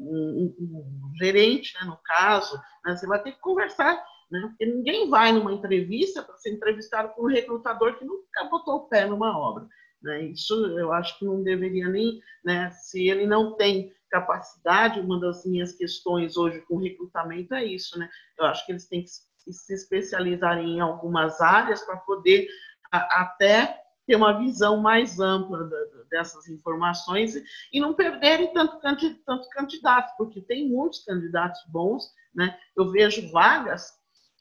o, 0.59 0.77
o 0.79 1.17
gerente, 1.17 1.75
né, 1.81 1.87
no 1.87 1.97
caso, 2.05 2.57
né, 2.85 2.97
você 2.97 3.07
vai 3.07 3.23
ter 3.23 3.33
que 3.33 3.41
conversar 3.41 4.01
né? 4.31 4.41
Porque 4.49 4.65
ninguém 4.65 5.11
vai 5.11 5.33
numa 5.33 5.53
entrevista 5.53 6.23
para 6.23 6.37
ser 6.37 6.53
entrevistado 6.53 7.13
por 7.15 7.25
um 7.25 7.35
recrutador 7.35 7.99
que 7.99 8.05
nunca 8.05 8.45
botou 8.45 8.77
o 8.77 8.89
pé 8.89 9.05
numa 9.05 9.37
obra. 9.37 9.67
Né? 10.03 10.25
Isso 10.27 10.55
eu 10.79 10.93
acho 10.93 11.19
que 11.19 11.25
não 11.25 11.43
deveria 11.43 11.89
nem, 11.89 12.21
né? 12.45 12.71
se 12.71 13.09
ele 13.09 13.27
não 13.27 13.57
tem 13.57 13.93
capacidade, 14.11 15.01
uma 15.01 15.21
das 15.21 15.45
minhas 15.47 15.73
questões 15.73 16.37
hoje 16.37 16.61
com 16.63 16.79
recrutamento 16.79 17.55
é 17.55 17.65
isso, 17.65 17.99
né? 17.99 18.11
Eu 18.39 18.47
acho 18.47 18.67
que 18.67 18.73
eles 18.73 18.89
têm 18.89 19.05
que 19.05 19.53
se 19.53 19.73
especializar 19.73 20.59
em 20.59 20.81
algumas 20.81 21.41
áreas 21.41 21.81
para 21.83 21.97
poder 21.99 22.49
a, 22.91 23.23
até 23.23 23.81
ter 24.07 24.17
uma 24.17 24.37
visão 24.37 24.79
mais 24.79 25.21
ampla 25.21 25.65
da, 25.65 25.79
dessas 26.11 26.49
informações 26.49 27.35
e 27.73 27.81
não 27.81 27.95
perderem 27.95 28.53
tanto, 28.53 28.81
tanto 28.81 29.49
candidatos, 29.51 30.13
porque 30.19 30.41
tem 30.41 30.69
muitos 30.69 31.05
candidatos 31.05 31.61
bons, 31.69 32.13
né? 32.35 32.59
Eu 32.77 32.91
vejo 32.91 33.31
vagas 33.31 33.93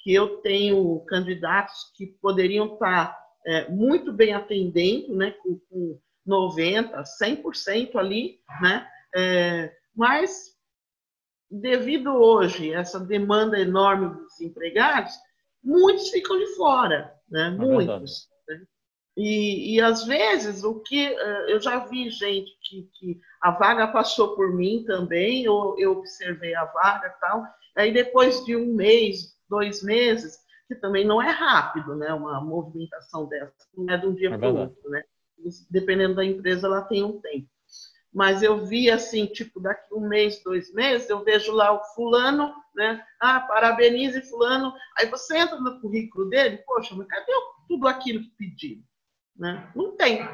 que 0.01 0.13
eu 0.13 0.37
tenho 0.37 0.99
candidatos 1.05 1.91
que 1.95 2.07
poderiam 2.07 2.73
estar 2.73 3.18
é, 3.45 3.69
muito 3.69 4.11
bem 4.11 4.33
atendendo, 4.33 5.15
né, 5.15 5.31
com, 5.43 5.59
com 5.69 5.99
90%, 6.27 7.03
100% 7.21 7.95
ali, 7.95 8.39
né, 8.61 8.87
é, 9.15 9.75
mas 9.95 10.55
devido 11.49 12.13
hoje 12.13 12.73
a 12.73 12.79
essa 12.79 12.99
demanda 12.99 13.59
enorme 13.59 14.09
dos 14.09 14.39
empregados, 14.39 15.13
muitos 15.63 16.09
ficam 16.09 16.37
de 16.37 16.55
fora, 16.55 17.13
né, 17.29 17.47
é 17.47 17.49
muitos. 17.49 18.27
Né? 18.47 18.61
E, 19.17 19.75
e 19.75 19.81
às 19.81 20.05
vezes 20.05 20.63
o 20.63 20.79
que 20.81 21.07
é, 21.07 21.53
eu 21.53 21.59
já 21.59 21.85
vi 21.85 22.09
gente 22.09 22.51
que, 22.61 22.89
que 22.93 23.19
a 23.41 23.51
vaga 23.51 23.87
passou 23.87 24.35
por 24.35 24.53
mim 24.53 24.83
também, 24.85 25.47
ou 25.47 25.77
eu 25.79 25.93
observei 25.93 26.55
a 26.55 26.65
vaga 26.65 27.09
tal, 27.19 27.43
aí 27.75 27.91
depois 27.91 28.45
de 28.45 28.55
um 28.55 28.73
mês, 28.73 29.35
dois 29.49 29.81
meses, 29.81 30.37
que 30.69 30.75
também 30.75 31.03
não 31.03 31.19
é 31.19 31.31
rápido, 31.31 31.95
né? 31.95 32.13
Uma 32.13 32.39
movimentação 32.39 33.25
dessa, 33.27 33.51
não 33.75 33.91
é 33.91 33.97
de 33.97 34.05
um 34.05 34.13
dia 34.13 34.29
é 34.29 34.37
para 34.37 34.49
o 34.49 34.55
outro, 34.55 34.89
né? 34.89 35.03
Dependendo 35.67 36.15
da 36.15 36.23
empresa, 36.23 36.67
ela 36.67 36.83
tem 36.83 37.03
um 37.03 37.19
tempo. 37.19 37.49
Mas 38.13 38.43
eu 38.43 38.63
vi 38.65 38.89
assim, 38.89 39.25
tipo, 39.25 39.59
daqui 39.59 39.93
um 39.93 40.07
mês, 40.07 40.43
dois 40.43 40.71
meses, 40.71 41.09
eu 41.09 41.23
vejo 41.23 41.51
lá 41.51 41.71
o 41.71 41.83
fulano, 41.95 42.53
né? 42.75 43.03
Ah, 43.19 43.39
parabenize 43.39 44.21
fulano. 44.29 44.71
Aí 44.95 45.07
você 45.07 45.39
entra 45.39 45.59
no 45.59 45.81
currículo 45.81 46.29
dele, 46.29 46.57
poxa, 46.57 46.93
mas 46.95 47.07
cadê 47.07 47.31
tudo 47.67 47.87
aquilo 47.87 48.21
que 48.21 48.29
pediram? 48.37 48.83
Né? 49.35 49.71
Não 49.75 49.95
tem. 49.95 50.27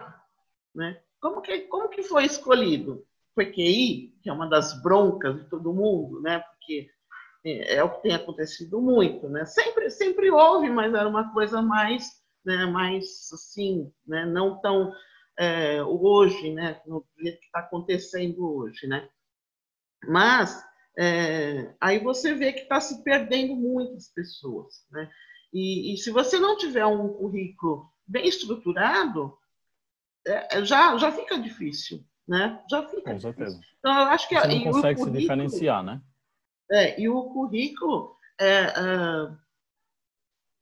Né? 0.74 1.00
Como, 1.22 1.42
que, 1.42 1.60
como 1.62 1.88
que 1.88 2.04
foi 2.04 2.26
escolhido? 2.26 3.06
Foi 3.34 3.46
QI, 3.46 4.14
que 4.22 4.30
é 4.30 4.34
uma 4.34 4.48
das 4.48 4.82
broncas 4.82 5.38
de 5.38 5.50
todo 5.50 5.74
mundo, 5.74 6.22
né? 6.22 6.40
Porque 6.40 6.90
é, 7.46 7.84
o 7.84 7.92
que 7.92 8.02
tem 8.02 8.14
acontecido 8.14 8.82
muito, 8.82 9.30
né? 9.30 9.46
Sempre, 9.46 9.92
sempre 9.92 10.32
houve, 10.32 10.70
mas 10.70 10.94
era 10.94 11.08
uma 11.08 11.32
coisa 11.32 11.62
mais, 11.62 12.22
né, 12.44 12.66
mais 12.66 13.30
assim, 13.32 13.92
né, 14.06 14.26
não 14.26 14.60
tão 14.60 14.92
é, 15.38 15.84
hoje, 15.84 16.52
né, 16.54 16.82
no 16.88 17.06
jeito 17.20 17.40
que 17.40 17.46
está 17.46 17.60
acontecendo 17.60 18.44
hoje, 18.44 18.88
né? 18.88 19.08
Mas 20.08 20.64
é, 20.98 21.74
aí 21.80 22.00
você 22.00 22.34
vê 22.34 22.52
que 22.52 22.62
está 22.62 22.80
se 22.80 23.04
perdendo 23.04 23.56
muitas 23.56 24.08
pessoas, 24.08 24.86
né? 24.92 25.10
E, 25.54 25.94
e, 25.94 25.98
se 25.98 26.12
você 26.12 26.38
não 26.40 26.58
tiver 26.58 26.86
um 26.86 27.08
currículo 27.14 27.90
bem 28.06 28.28
estruturado, 28.28 29.38
é, 30.28 30.58
é 30.58 30.66
já, 30.66 30.98
já 30.98 31.12
fica 31.12 31.40
difícil, 31.40 32.04
né? 32.28 32.62
Já 32.70 32.84
fica. 32.90 33.14
Com 33.14 33.20
certeza. 33.20 33.52
Difícil. 33.52 33.76
Então, 33.80 33.94
eu 33.94 34.06
acho 34.08 34.28
que 34.28 34.36
você 34.38 34.48
não 34.48 34.64
consegue 34.64 35.00
se 35.02 35.12
diferenciar, 35.12 35.84
né? 35.84 36.02
É, 36.72 37.00
e 37.00 37.08
o 37.08 37.24
currículo 37.26 38.16
é, 38.40 38.74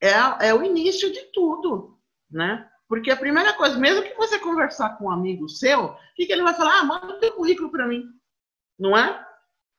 é, 0.02 0.10
é, 0.10 0.48
é, 0.50 0.54
o 0.54 0.64
início 0.64 1.12
de 1.12 1.22
tudo, 1.32 1.98
né? 2.30 2.70
Porque 2.88 3.10
a 3.10 3.18
primeira 3.18 3.54
coisa, 3.54 3.78
mesmo 3.78 4.04
que 4.04 4.14
você 4.16 4.38
conversar 4.38 4.98
com 4.98 5.06
um 5.06 5.12
amigo 5.12 5.48
seu, 5.50 5.86
o 5.86 5.98
que, 6.16 6.26
que 6.26 6.34
ele 6.34 6.44
vai 6.44 6.54
falar? 6.54 6.80
Ah, 6.80 6.84
manda 6.84 7.14
o 7.14 7.20
teu 7.20 7.34
currículo 7.34 7.72
para 7.72 7.88
mim, 7.88 8.04
não 8.78 8.98
é? 8.98 9.26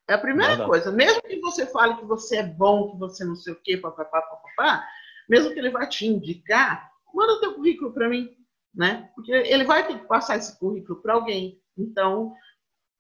É 0.09 0.15
a 0.15 0.19
primeira 0.19 0.65
coisa. 0.67 0.91
Mesmo 0.91 1.23
que 1.23 1.39
você 1.41 1.67
fale 1.67 1.97
que 1.97 2.05
você 2.05 2.37
é 2.39 2.43
bom, 2.43 2.93
que 2.93 2.99
você 2.99 3.25
não 3.25 3.37
sei 3.37 3.53
o 3.53 3.61
quê, 3.63 3.77
papapá, 3.77 4.21
papapá, 4.21 4.87
mesmo 5.29 5.53
que 5.53 5.59
ele 5.59 5.71
vai 5.71 5.89
te 5.89 6.07
indicar, 6.07 6.91
manda 7.15 7.35
o 7.35 7.41
teu 7.41 7.55
currículo 7.55 7.93
para 7.93 8.09
mim, 8.09 8.37
né? 8.75 9.11
Porque 9.15 9.33
ele 9.33 9.65
vai 9.65 9.87
ter 9.87 9.99
que 9.99 10.07
passar 10.07 10.37
esse 10.37 10.59
currículo 10.59 11.01
para 11.01 11.15
alguém. 11.15 11.63
Então, 11.79 12.35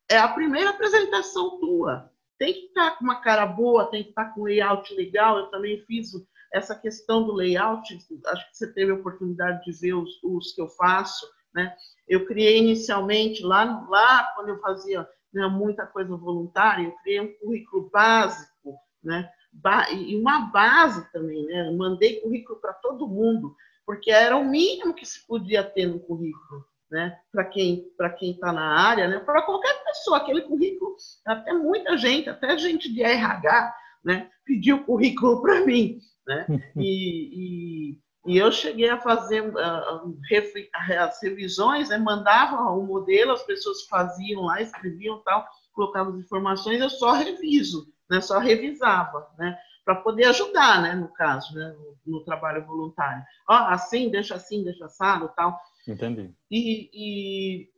é 0.08 0.18
a 0.18 0.28
primeira 0.28 0.70
apresentação 0.70 1.58
tua, 1.58 2.10
tem 2.38 2.52
que 2.52 2.66
estar 2.66 2.90
tá 2.90 2.96
com 2.96 3.04
uma 3.04 3.20
cara 3.20 3.46
boa, 3.46 3.90
tem 3.90 4.02
que 4.02 4.10
estar 4.10 4.26
tá 4.26 4.30
com 4.30 4.44
layout 4.44 4.94
legal. 4.94 5.38
Eu 5.38 5.46
também 5.46 5.84
fiz 5.86 6.12
essa 6.52 6.74
questão 6.74 7.24
do 7.24 7.32
layout, 7.32 7.94
acho 8.26 8.50
que 8.50 8.56
você 8.56 8.72
teve 8.72 8.92
a 8.92 8.94
oportunidade 8.94 9.64
de 9.64 9.72
ver 9.72 9.94
os, 9.94 10.22
os 10.22 10.52
que 10.52 10.60
eu 10.60 10.68
faço. 10.68 11.26
Né? 11.54 11.74
Eu 12.08 12.26
criei 12.26 12.58
inicialmente, 12.58 13.42
lá, 13.42 13.86
lá 13.88 14.32
quando 14.34 14.50
eu 14.50 14.60
fazia 14.60 15.08
né, 15.32 15.46
muita 15.48 15.86
coisa 15.86 16.16
voluntária, 16.16 16.84
eu 16.84 16.92
criei 17.02 17.20
um 17.20 17.34
currículo 17.38 17.90
básico, 17.92 18.74
né? 19.02 19.28
Ba 19.52 19.90
e 19.92 20.16
uma 20.16 20.50
base 20.50 21.10
também, 21.12 21.44
né? 21.46 21.70
Mandei 21.70 22.20
currículo 22.20 22.58
para 22.60 22.72
todo 22.72 23.06
mundo, 23.06 23.54
porque 23.86 24.10
era 24.10 24.36
o 24.36 24.44
mínimo 24.44 24.94
que 24.94 25.06
se 25.06 25.24
podia 25.26 25.62
ter 25.62 25.86
no 25.86 26.00
currículo 26.00 26.64
né? 26.94 27.18
Para 27.32 27.44
quem 27.46 27.90
para 27.98 28.08
quem 28.08 28.30
está 28.30 28.52
na 28.52 28.80
área, 28.80 29.08
né? 29.08 29.18
Para 29.18 29.42
qualquer 29.42 29.82
pessoa, 29.82 30.18
aquele 30.18 30.42
currículo, 30.42 30.94
até 31.26 31.52
muita 31.52 31.96
gente, 31.96 32.30
até 32.30 32.56
gente 32.56 32.92
de 32.94 33.02
RH, 33.02 33.74
né? 34.04 34.30
Pediu 34.44 34.84
currículo 34.84 35.42
para 35.42 35.66
mim, 35.66 35.98
né? 36.24 36.46
E, 36.76 37.90
e, 37.96 37.98
e, 38.26 38.38
eu 38.38 38.52
cheguei 38.52 38.88
a 38.88 39.00
fazer 39.00 39.42
uh, 39.42 40.16
as 41.00 41.20
revisões, 41.20 41.88
né? 41.88 41.98
mandava 41.98 42.70
o 42.70 42.86
modelo, 42.86 43.32
as 43.32 43.42
pessoas 43.42 43.82
faziam 43.88 44.42
lá, 44.42 44.62
escreviam 44.62 45.20
tal, 45.24 45.44
colocavam 45.72 46.12
as 46.14 46.20
informações, 46.20 46.80
eu 46.80 46.88
só 46.88 47.12
reviso, 47.12 47.88
né? 48.08 48.20
Só 48.20 48.38
revisava, 48.38 49.28
né? 49.36 49.58
para 49.84 49.96
poder 49.96 50.24
ajudar, 50.28 50.80
né, 50.80 50.94
no 50.94 51.08
caso, 51.08 51.54
né, 51.54 51.76
no, 52.06 52.18
no 52.18 52.24
trabalho 52.24 52.64
voluntário. 52.64 53.22
Ó, 53.46 53.52
assim, 53.52 54.10
deixa 54.10 54.34
assim, 54.34 54.64
deixa 54.64 54.86
assado, 54.86 55.30
tal. 55.36 55.60
Entendi. 55.86 56.34
E, 56.50 56.90
e, 56.92 57.70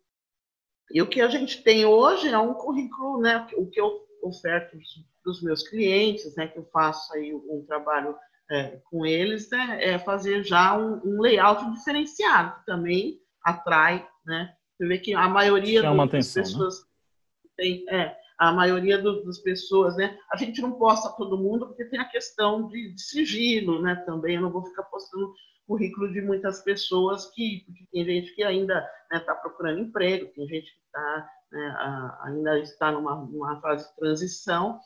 e, 0.93 1.03
o 1.03 1.07
que 1.07 1.21
a 1.21 1.29
gente 1.29 1.63
tem 1.63 1.85
hoje 1.85 2.29
é 2.29 2.39
um 2.39 2.55
currículo, 2.55 3.21
né? 3.21 3.47
O 3.57 3.67
que 3.67 3.81
eu 3.81 4.07
oferto 4.23 4.77
para 5.23 5.31
os 5.31 5.43
meus 5.43 5.67
clientes, 5.69 6.35
né? 6.37 6.47
Que 6.47 6.59
eu 6.59 6.65
faço 6.73 7.13
aí 7.15 7.35
um 7.35 7.65
trabalho 7.67 8.17
é, 8.51 8.81
com 8.85 9.05
eles, 9.05 9.51
né, 9.51 9.79
é 9.81 9.99
fazer 9.99 10.45
já 10.45 10.77
um, 10.79 11.01
um, 11.05 11.21
layout 11.21 11.69
diferenciado, 11.73 12.59
que 12.61 12.67
também 12.67 13.21
atrai, 13.43 14.07
né? 14.25 14.55
Você 14.77 14.87
vê 14.87 14.99
que 14.99 15.15
a 15.15 15.29
maioria 15.29 15.81
Chama 15.81 16.07
das 16.07 16.09
atenção, 16.09 16.43
né? 16.43 16.49
pessoas 16.49 16.81
né? 16.81 16.87
tem, 17.57 17.85
é, 17.89 18.17
a 18.39 18.53
maioria 18.53 18.99
do, 18.99 19.25
das 19.25 19.39
pessoas, 19.39 19.97
né? 19.97 20.19
A 20.33 20.37
gente 20.37 20.61
não 20.61 20.73
posta 20.73 21.11
todo 21.17 21.39
mundo 21.39 21.67
porque 21.67 21.85
tem 21.87 21.99
a 21.99 22.09
questão 22.09 22.69
de, 22.69 22.93
de 22.93 23.01
sigilo, 23.01 23.81
né? 23.81 23.97
Também 24.07 24.37
eu 24.37 24.43
não 24.43 24.51
vou 24.51 24.65
ficar 24.65 24.83
postando 24.85 25.33
currículo 25.67 26.13
de 26.13 26.21
muitas 26.21 26.63
pessoas 26.63 27.31
que, 27.31 27.67
tem 27.93 28.05
gente 28.05 28.35
que 28.35 28.43
ainda 28.43 28.79
está 28.79 29.19
né, 29.19 29.21
tá 29.21 29.35
procurando 29.35 29.81
emprego, 29.81 30.33
tem 30.35 30.47
gente 30.47 30.73
que 30.73 30.81
tá, 30.93 31.29
né, 31.51 31.77
ainda 32.23 32.59
está 32.61 32.93
numa, 32.93 33.17
numa, 33.17 33.61
fase 33.61 33.89
de 33.89 33.97
transição. 33.97 34.81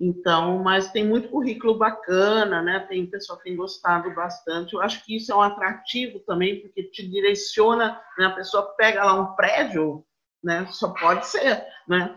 Então, 0.00 0.62
mas 0.62 0.92
tem 0.92 1.04
muito 1.04 1.28
currículo 1.28 1.76
bacana, 1.76 2.62
né? 2.62 2.78
Tem 2.88 3.10
pessoa 3.10 3.36
que 3.36 3.44
tem 3.44 3.56
gostado 3.56 4.14
bastante. 4.14 4.72
Eu 4.72 4.80
acho 4.80 5.04
que 5.04 5.16
isso 5.16 5.32
é 5.32 5.34
um 5.34 5.42
atrativo 5.42 6.20
também, 6.20 6.60
porque 6.60 6.84
te 6.84 7.06
direciona, 7.06 8.00
né? 8.16 8.26
A 8.26 8.30
pessoa 8.30 8.74
pega 8.76 9.04
lá 9.04 9.14
um 9.20 9.34
prédio, 9.34 10.04
né? 10.42 10.66
Só 10.70 10.90
pode 10.94 11.26
ser, 11.26 11.66
né? 11.88 12.16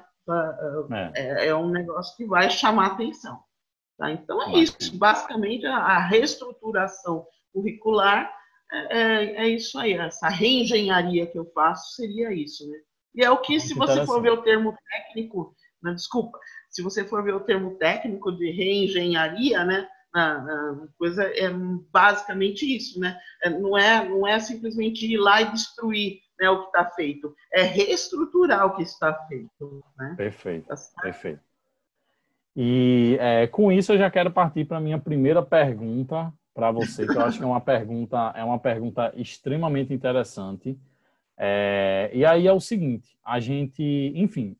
É, 1.15 1.45
é, 1.45 1.47
é 1.47 1.55
um 1.55 1.69
negócio 1.69 2.15
que 2.15 2.25
vai 2.25 2.49
chamar 2.49 2.87
atenção. 2.87 3.39
Tá? 3.97 4.11
Então 4.11 4.41
é 4.41 4.59
isso, 4.59 4.97
basicamente 4.97 5.65
a, 5.65 5.77
a 5.77 5.99
reestruturação 5.99 7.25
curricular, 7.53 8.31
é, 8.71 8.97
é, 8.97 9.35
é, 9.43 9.49
isso 9.49 9.77
aí, 9.77 9.93
essa 9.93 10.29
reengenharia 10.29 11.27
que 11.27 11.37
eu 11.37 11.45
faço 11.53 11.95
seria 11.95 12.33
isso, 12.33 12.67
né? 12.69 12.77
E 13.13 13.23
é 13.23 13.29
o 13.29 13.37
que, 13.39 13.59
se 13.59 13.73
você 13.73 14.05
for 14.05 14.21
ver 14.21 14.31
o 14.31 14.41
termo 14.41 14.73
técnico, 14.89 15.53
né, 15.83 15.93
desculpa, 15.93 16.39
se 16.69 16.81
você 16.81 17.03
for 17.03 17.21
ver 17.21 17.35
o 17.35 17.41
termo 17.41 17.77
técnico 17.77 18.31
de 18.31 18.49
reengenharia, 18.49 19.65
né, 19.65 19.85
na, 20.13 20.41
na, 20.41 20.87
coisa 20.97 21.23
é 21.23 21.49
basicamente 21.91 22.65
isso, 22.65 22.99
né? 22.99 23.19
É, 23.43 23.49
não 23.49 23.77
é 23.77 24.07
não 24.07 24.25
é 24.25 24.39
simplesmente 24.39 25.05
ir 25.05 25.17
lá 25.17 25.41
e 25.41 25.51
destruir 25.51 26.19
né, 26.41 26.49
o 26.49 26.61
que 26.61 26.65
está 26.65 26.85
feito, 26.89 27.35
é 27.53 27.61
reestruturar 27.61 28.65
o 28.65 28.75
que 28.75 28.81
está 28.81 29.13
feito. 29.27 29.83
Né? 29.95 30.15
Perfeito, 30.17 30.67
tá 30.67 30.75
perfeito. 31.01 31.39
E 32.55 33.15
é, 33.19 33.47
com 33.47 33.71
isso 33.71 33.93
eu 33.93 33.97
já 33.97 34.09
quero 34.09 34.31
partir 34.31 34.65
para 34.65 34.77
a 34.77 34.81
minha 34.81 34.99
primeira 34.99 35.41
pergunta 35.41 36.33
para 36.53 36.71
você, 36.71 37.05
que 37.05 37.15
eu 37.15 37.21
acho 37.21 37.37
que 37.37 37.43
é 37.43 37.47
uma 37.47 37.61
pergunta 37.61 38.33
é 38.35 38.43
uma 38.43 38.59
pergunta 38.59 39.13
extremamente 39.15 39.93
interessante. 39.93 40.77
É, 41.37 42.11
e 42.13 42.25
aí 42.25 42.45
é 42.45 42.51
o 42.51 42.59
seguinte, 42.59 43.17
a 43.23 43.39
gente, 43.39 44.11
enfim, 44.15 44.57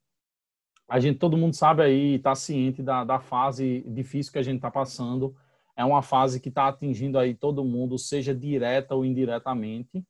a 0.87 0.99
gente, 0.99 1.19
todo 1.19 1.37
mundo 1.37 1.55
sabe 1.55 1.81
aí, 1.81 2.15
está 2.15 2.35
ciente 2.35 2.81
da, 2.83 3.03
da 3.03 3.19
fase 3.19 3.83
difícil 3.87 4.31
que 4.31 4.39
a 4.39 4.43
gente 4.43 4.57
está 4.57 4.69
passando. 4.69 5.35
É 5.75 5.85
uma 5.85 6.01
fase 6.01 6.39
que 6.39 6.49
está 6.49 6.67
atingindo 6.67 7.17
aí 7.17 7.33
todo 7.33 7.63
mundo, 7.63 7.97
seja 7.97 8.35
direta 8.35 8.93
ou 8.93 9.05
indiretamente. 9.05 10.05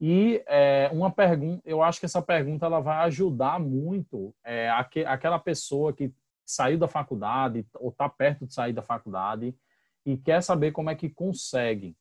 E 0.00 0.42
é, 0.46 0.90
uma 0.92 1.10
pergunta, 1.10 1.62
eu 1.64 1.82
acho 1.82 1.98
que 1.98 2.06
essa 2.06 2.20
pergunta 2.20 2.66
ela 2.66 2.80
vai 2.80 3.04
ajudar 3.06 3.58
muito 3.58 4.34
é, 4.44 4.68
aqu 4.70 5.00
aquela 5.06 5.38
pessoa 5.38 5.92
que 5.92 6.12
saiu 6.44 6.78
da 6.78 6.86
faculdade 6.86 7.66
ou 7.74 7.88
está 7.90 8.08
perto 8.08 8.46
de 8.46 8.54
sair 8.54 8.72
da 8.72 8.82
faculdade 8.82 9.56
e 10.04 10.16
quer 10.16 10.42
saber 10.42 10.72
como 10.72 10.90
é 10.90 10.94
que 10.94 11.08
consegue 11.08 11.96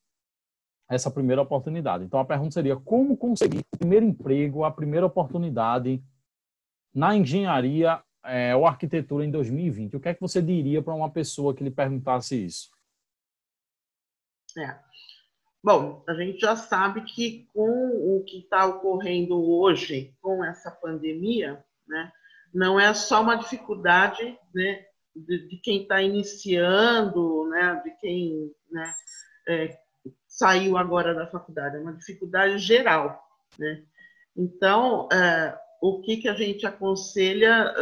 essa 0.89 1.09
primeira 1.09 1.41
oportunidade. 1.41 2.03
Então 2.03 2.19
a 2.19 2.25
pergunta 2.25 2.51
seria 2.51 2.75
como 2.75 3.17
conseguir 3.17 3.59
o 3.59 3.77
primeiro 3.77 4.05
emprego, 4.05 4.63
a 4.63 4.71
primeira 4.71 5.05
oportunidade 5.05 6.03
na 6.93 7.15
engenharia 7.15 8.03
é, 8.23 8.55
ou 8.55 8.65
arquitetura 8.65 9.25
em 9.25 9.31
2020? 9.31 9.95
O 9.95 9.99
que 9.99 10.09
é 10.09 10.13
que 10.13 10.21
você 10.21 10.41
diria 10.41 10.81
para 10.81 10.93
uma 10.93 11.09
pessoa 11.09 11.53
que 11.53 11.63
lhe 11.63 11.71
perguntasse 11.71 12.45
isso? 12.45 12.69
É. 14.57 14.79
Bom, 15.65 16.03
a 16.07 16.13
gente 16.13 16.41
já 16.41 16.55
sabe 16.55 17.01
que 17.01 17.49
com 17.51 18.17
o 18.17 18.23
que 18.23 18.41
está 18.41 18.67
ocorrendo 18.67 19.35
hoje, 19.49 20.13
com 20.21 20.45
essa 20.45 20.69
pandemia, 20.69 21.65
né, 21.87 22.11
não 22.53 22.79
é 22.79 22.93
só 22.93 23.23
uma 23.23 23.33
dificuldade 23.33 24.37
né, 24.53 24.85
de, 25.15 25.47
de 25.47 25.57
quem 25.57 25.81
está 25.81 26.03
iniciando, 26.03 27.49
né, 27.49 27.81
de 27.83 27.89
quem 27.99 28.53
né, 28.69 28.93
é, 29.47 29.79
saiu 30.27 30.77
agora 30.77 31.15
da 31.15 31.25
faculdade, 31.25 31.77
é 31.77 31.79
uma 31.79 31.93
dificuldade 31.93 32.59
geral. 32.59 33.27
Né? 33.57 33.83
Então, 34.37 35.09
é, 35.11 35.57
o 35.81 35.99
que, 36.03 36.17
que 36.17 36.29
a 36.29 36.35
gente 36.35 36.67
aconselha 36.67 37.73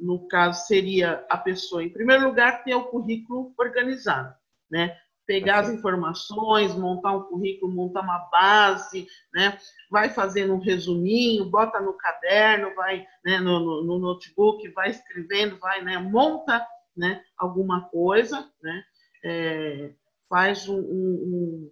no 0.00 0.26
caso, 0.26 0.66
seria 0.66 1.24
a 1.30 1.38
pessoa, 1.38 1.84
em 1.84 1.88
primeiro 1.88 2.26
lugar, 2.26 2.64
ter 2.64 2.74
o 2.74 2.86
currículo 2.86 3.54
organizado, 3.56 4.34
né? 4.68 4.98
Pegar 5.32 5.60
as 5.60 5.70
informações, 5.70 6.74
montar 6.74 7.16
um 7.16 7.22
currículo, 7.22 7.72
montar 7.72 8.02
uma 8.02 8.18
base, 8.30 9.06
né? 9.32 9.58
Vai 9.90 10.10
fazendo 10.10 10.52
um 10.52 10.58
resuminho, 10.58 11.48
bota 11.48 11.80
no 11.80 11.94
caderno, 11.94 12.74
vai 12.74 13.06
né, 13.24 13.40
no, 13.40 13.58
no, 13.58 13.82
no 13.82 13.98
notebook, 13.98 14.68
vai 14.72 14.90
escrevendo, 14.90 15.58
vai, 15.58 15.82
né? 15.82 15.96
Monta, 15.96 16.62
né? 16.94 17.22
Alguma 17.38 17.88
coisa, 17.88 18.46
né? 18.62 18.84
É, 19.24 19.94
faz 20.28 20.68
um, 20.68 20.78
um, 20.78 21.70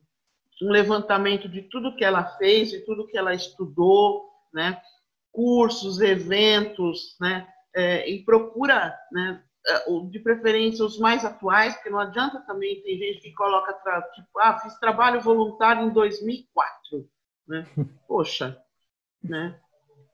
um 0.63 0.71
levantamento 0.71 1.47
de 1.47 1.61
tudo 1.63 1.95
que 1.95 2.05
ela 2.05 2.25
fez, 2.39 2.71
de 2.71 2.81
tudo 2.87 3.07
que 3.07 3.19
ela 3.19 3.35
estudou, 3.35 4.27
né? 4.55 4.81
Cursos, 5.31 6.01
eventos, 6.01 7.15
né? 7.21 7.47
é, 7.75 8.09
e 8.09 8.25
procura, 8.25 8.97
né, 9.13 9.43
de 10.11 10.19
preferência 10.21 10.85
os 10.85 10.99
mais 10.99 11.25
atuais, 11.25 11.75
porque 11.75 11.91
não 11.91 11.99
adianta 11.99 12.41
também, 12.41 12.83
tem 12.83 12.99
gente 12.99 13.21
que 13.21 13.33
coloca, 13.33 13.73
tipo, 14.15 14.39
ah, 14.39 14.59
fiz 14.59 14.79
trabalho 14.79 15.21
voluntário 15.21 15.87
em 15.87 15.91
2004, 15.91 17.09
né? 17.47 17.67
Poxa, 18.09 18.57
né? 19.23 19.59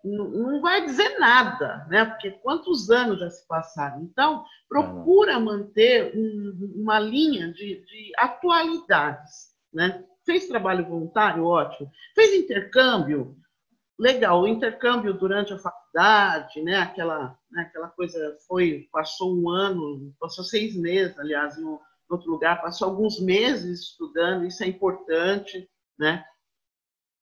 Não 0.05 0.61
vai 0.61 0.85
dizer 0.85 1.19
nada, 1.19 1.85
né? 1.89 2.05
Porque 2.05 2.31
quantos 2.31 2.91
anos 2.91 3.19
já 3.19 3.31
se 3.31 3.47
passaram? 3.47 4.03
Então, 4.03 4.45
procura 4.69 5.39
manter 5.41 6.13
um, 6.17 6.83
uma 6.83 6.99
linha 6.99 7.53
de, 7.53 7.85
de 7.85 8.13
atualidades, 8.17 9.53
né? 9.73 10.05
Fez 10.25 10.47
trabalho 10.47 10.87
voluntário? 10.87 11.45
Ótimo. 11.45 11.91
Fez 12.15 12.35
intercâmbio? 12.35 13.37
legal, 13.99 14.43
o 14.43 14.49
intercâmbio 14.49 15.15
durante 15.15 15.53
a 15.53 15.59
faculdade, 15.59 15.86
né, 16.63 16.77
aquela, 16.77 17.39
né, 17.51 17.63
aquela 17.63 17.89
coisa 17.89 18.37
foi, 18.47 18.87
passou 18.93 19.35
um 19.35 19.49
ano, 19.49 20.15
passou 20.21 20.45
seis 20.45 20.77
meses, 20.77 21.19
aliás, 21.19 21.57
em 21.57 21.65
outro 22.11 22.31
lugar, 22.31 22.61
passou 22.61 22.89
alguns 22.89 23.19
meses 23.19 23.81
estudando, 23.81 24.45
isso 24.45 24.63
é 24.63 24.67
importante, 24.67 25.67
né, 25.99 26.23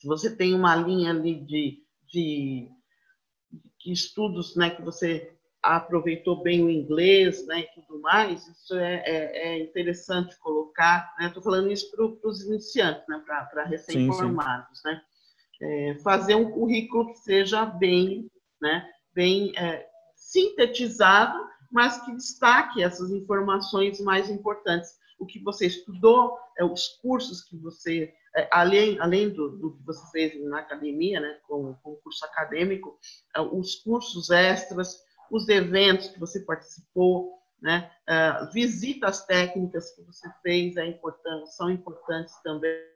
se 0.01 0.09
você 0.09 0.35
tem 0.35 0.55
uma 0.55 0.75
linha 0.75 1.11
ali 1.11 1.41
de, 1.45 1.85
de, 2.09 2.69
de 3.79 3.93
estudos, 3.93 4.57
né, 4.57 4.71
que 4.71 4.83
você 4.83 5.33
aproveitou 5.63 6.43
bem 6.43 6.65
o 6.65 6.69
inglês, 6.69 7.47
né, 7.47 7.61
e 7.61 7.81
tudo 7.81 8.01
mais, 8.01 8.45
isso 8.49 8.75
é, 8.75 9.05
é, 9.07 9.49
é 9.51 9.63
interessante 9.63 10.37
colocar, 10.41 11.15
né, 11.19 11.29
estou 11.29 11.45
falando 11.45 11.71
isso 11.71 11.91
para 11.93 12.29
os 12.29 12.43
iniciantes, 12.43 13.05
né, 13.09 13.23
para 13.25 13.65
recém-formados, 13.67 14.83
né, 14.85 15.01
é, 15.63 15.95
fazer 16.03 16.35
um 16.35 16.51
currículo 16.51 17.13
que 17.13 17.19
seja 17.21 17.65
bem, 17.65 18.29
né, 18.65 18.91
bem 19.15 19.53
é, 19.59 19.87
sintetizado, 20.17 21.39
mas 21.71 22.03
que 22.03 22.17
destaque 22.17 22.83
essas 22.83 23.11
informações 23.11 24.01
mais 24.01 24.31
importantes. 24.31 24.91
O 25.19 25.27
que 25.27 25.39
você 25.39 25.67
estudou, 25.67 26.39
é, 26.57 26.65
os 26.65 26.89
cursos 27.03 27.43
que 27.43 27.59
você, 27.59 28.11
é, 28.35 28.49
além, 28.51 28.99
além 29.01 29.29
do, 29.29 29.51
do, 29.51 29.77
que 29.77 29.83
você 29.85 30.11
fez 30.11 30.45
na 30.49 30.61
academia, 30.61 31.21
né, 31.21 31.39
com, 31.47 31.75
com 31.75 31.93
o 31.93 31.97
curso 31.97 32.25
acadêmico, 32.25 32.99
é, 33.37 33.41
os 33.43 33.75
cursos 33.77 34.31
extras, 34.31 34.99
os 35.31 35.47
eventos 35.51 36.09
que 36.09 36.19
você 36.19 36.41
participou, 36.41 37.35
né, 37.61 37.91
é, 38.09 38.47
visitas 38.51 39.27
técnicas 39.27 39.95
que 39.95 40.03
você 40.03 40.27
fez 40.43 40.77
é 40.79 40.87
importante, 40.87 41.55
são 41.55 41.71
importantes 41.71 42.35
também 42.43 42.94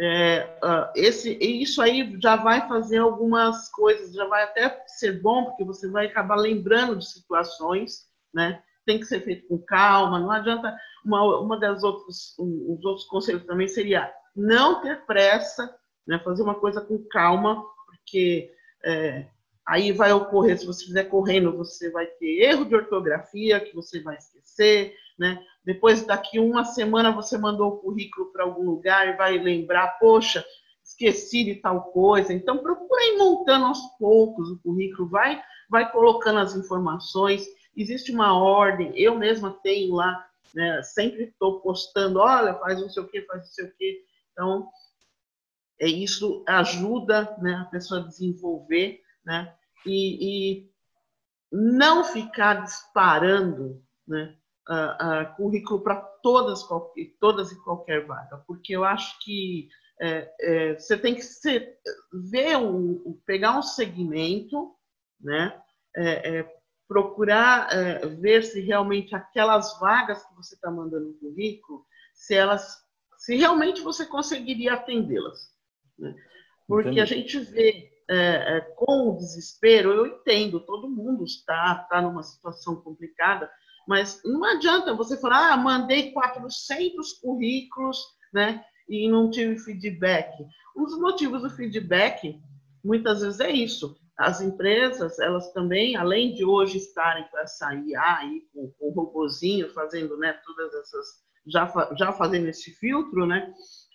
é, 0.00 0.58
uh, 0.62 0.92
esse, 0.94 1.36
isso 1.40 1.82
aí 1.82 2.16
já 2.22 2.36
vai 2.36 2.68
fazer 2.68 2.98
algumas 2.98 3.68
coisas, 3.68 4.14
já 4.14 4.26
vai 4.26 4.44
até 4.44 4.84
ser 4.86 5.20
bom, 5.20 5.46
porque 5.46 5.64
você 5.64 5.88
vai 5.88 6.06
acabar 6.06 6.36
lembrando 6.36 6.96
de 6.96 7.10
situações, 7.10 8.06
né? 8.32 8.62
Tem 8.86 9.00
que 9.00 9.06
ser 9.06 9.20
feito 9.22 9.48
com 9.48 9.58
calma, 9.58 10.20
não 10.20 10.30
adianta. 10.30 10.76
Uma, 11.04 11.40
uma 11.40 11.58
das 11.58 11.82
outras, 11.82 12.34
um, 12.38 12.76
os 12.78 12.84
outros 12.84 13.06
conselhos 13.06 13.44
também 13.44 13.66
seria 13.66 14.12
não 14.36 14.80
ter 14.80 15.04
pressa, 15.04 15.74
né? 16.06 16.20
Fazer 16.20 16.44
uma 16.44 16.54
coisa 16.54 16.80
com 16.80 17.04
calma, 17.10 17.64
porque 17.86 18.52
é, 18.84 19.26
aí 19.66 19.90
vai 19.90 20.12
ocorrer, 20.12 20.56
se 20.56 20.64
você 20.64 20.84
fizer 20.84 21.04
correndo, 21.04 21.56
você 21.56 21.90
vai 21.90 22.06
ter 22.06 22.44
erro 22.44 22.64
de 22.64 22.76
ortografia 22.76 23.58
que 23.58 23.74
você 23.74 24.00
vai 24.00 24.16
esquecer, 24.16 24.94
né? 25.18 25.44
Depois, 25.64 26.06
daqui 26.06 26.38
uma 26.38 26.64
semana, 26.64 27.10
você 27.10 27.36
mandou 27.36 27.68
o 27.68 27.76
currículo 27.78 28.32
para 28.32 28.44
algum 28.44 28.64
lugar 28.64 29.08
e 29.08 29.16
vai 29.16 29.36
lembrar, 29.38 29.98
poxa, 29.98 30.44
esqueci 30.82 31.44
de 31.44 31.56
tal 31.56 31.90
coisa. 31.90 32.32
Então, 32.32 32.58
procura 32.58 33.02
ir 33.04 33.18
montando 33.18 33.66
aos 33.66 33.80
poucos 33.98 34.48
o 34.50 34.58
currículo, 34.60 35.08
vai, 35.08 35.42
vai 35.68 35.90
colocando 35.90 36.38
as 36.38 36.54
informações. 36.54 37.46
Existe 37.76 38.12
uma 38.12 38.38
ordem, 38.38 38.92
eu 38.96 39.18
mesma 39.18 39.58
tenho 39.62 39.94
lá, 39.94 40.26
né, 40.54 40.82
sempre 40.82 41.24
estou 41.24 41.60
postando, 41.60 42.18
olha, 42.18 42.54
faz 42.54 42.80
não 42.80 42.88
sei 42.88 43.02
o 43.02 43.08
quê, 43.08 43.22
faz 43.22 43.42
não 43.42 43.48
sei 43.48 43.64
o 43.66 43.74
quê. 43.76 44.04
Então, 44.32 44.70
é 45.78 45.86
isso 45.86 46.42
ajuda 46.48 47.36
né, 47.42 47.54
a 47.54 47.64
pessoa 47.66 48.00
a 48.00 48.06
desenvolver, 48.06 49.02
né, 49.24 49.54
e, 49.84 50.62
e 50.62 50.70
não 51.52 52.04
ficar 52.04 52.64
disparando, 52.64 53.82
né, 54.06 54.37
uh, 54.68 55.32
uh, 55.32 55.36
currículo 55.36 55.80
para 55.80 55.96
todas, 56.22 56.66
todas 57.20 57.52
e 57.52 57.62
qualquer 57.62 58.06
vaga, 58.06 58.42
porque 58.46 58.74
eu 58.76 58.84
acho 58.84 59.18
que 59.20 59.68
é, 60.00 60.32
é, 60.40 60.74
você 60.74 60.96
tem 60.96 61.14
que 61.14 61.22
ser, 61.22 61.76
ver 62.12 62.56
um, 62.56 63.20
pegar 63.26 63.58
um 63.58 63.62
segmento, 63.62 64.74
né, 65.20 65.60
é, 65.96 66.38
é 66.38 66.58
procurar 66.86 67.68
é, 67.70 68.06
ver 68.06 68.42
se 68.44 68.60
realmente 68.60 69.14
aquelas 69.14 69.78
vagas 69.78 70.24
que 70.24 70.34
você 70.34 70.54
está 70.54 70.70
mandando 70.70 71.08
no 71.08 71.14
currículo, 71.14 71.84
se 72.14 72.34
elas, 72.34 72.78
se 73.18 73.36
realmente 73.36 73.82
você 73.82 74.06
conseguiria 74.06 74.74
atendê-las, 74.74 75.50
né? 75.98 76.14
porque 76.66 76.90
Entendi. 76.90 77.00
a 77.00 77.04
gente 77.04 77.38
vê 77.40 77.90
é, 78.10 78.60
com 78.74 79.10
o 79.10 79.16
desespero, 79.18 79.92
eu 79.92 80.06
entendo, 80.06 80.60
todo 80.60 80.88
mundo 80.88 81.24
está, 81.24 81.82
está 81.82 82.00
numa 82.00 82.22
situação 82.22 82.76
complicada, 82.76 83.50
mas 83.88 84.20
não 84.24 84.44
adianta 84.44 84.94
você 84.94 85.16
falar, 85.16 85.52
ah, 85.52 85.56
mandei 85.56 86.12
400 86.12 87.14
currículos, 87.14 87.98
né, 88.32 88.62
e 88.88 89.08
não 89.08 89.30
tive 89.30 89.58
feedback. 89.58 90.30
Um 90.76 90.84
dos 90.84 91.00
motivos 91.00 91.42
do 91.42 91.50
feedback, 91.50 92.38
muitas 92.84 93.22
vezes, 93.22 93.40
é 93.40 93.50
isso. 93.50 93.96
As 94.18 94.40
empresas, 94.40 95.18
elas 95.18 95.52
também, 95.52 95.96
além 95.96 96.34
de 96.34 96.44
hoje 96.44 96.76
estarem 96.76 97.26
com 97.30 97.38
essa 97.38 97.72
IA 97.74 98.20
com, 98.52 98.70
com 98.78 98.88
o 98.88 98.92
robozinho, 98.92 99.72
fazendo 99.72 100.16
né, 100.18 100.38
todas 100.44 100.74
essas 100.74 101.06
já, 101.46 101.72
já 101.96 102.12
fazendo 102.12 102.48
esse 102.48 102.72
filtro, 102.72 103.26
né? 103.26 103.52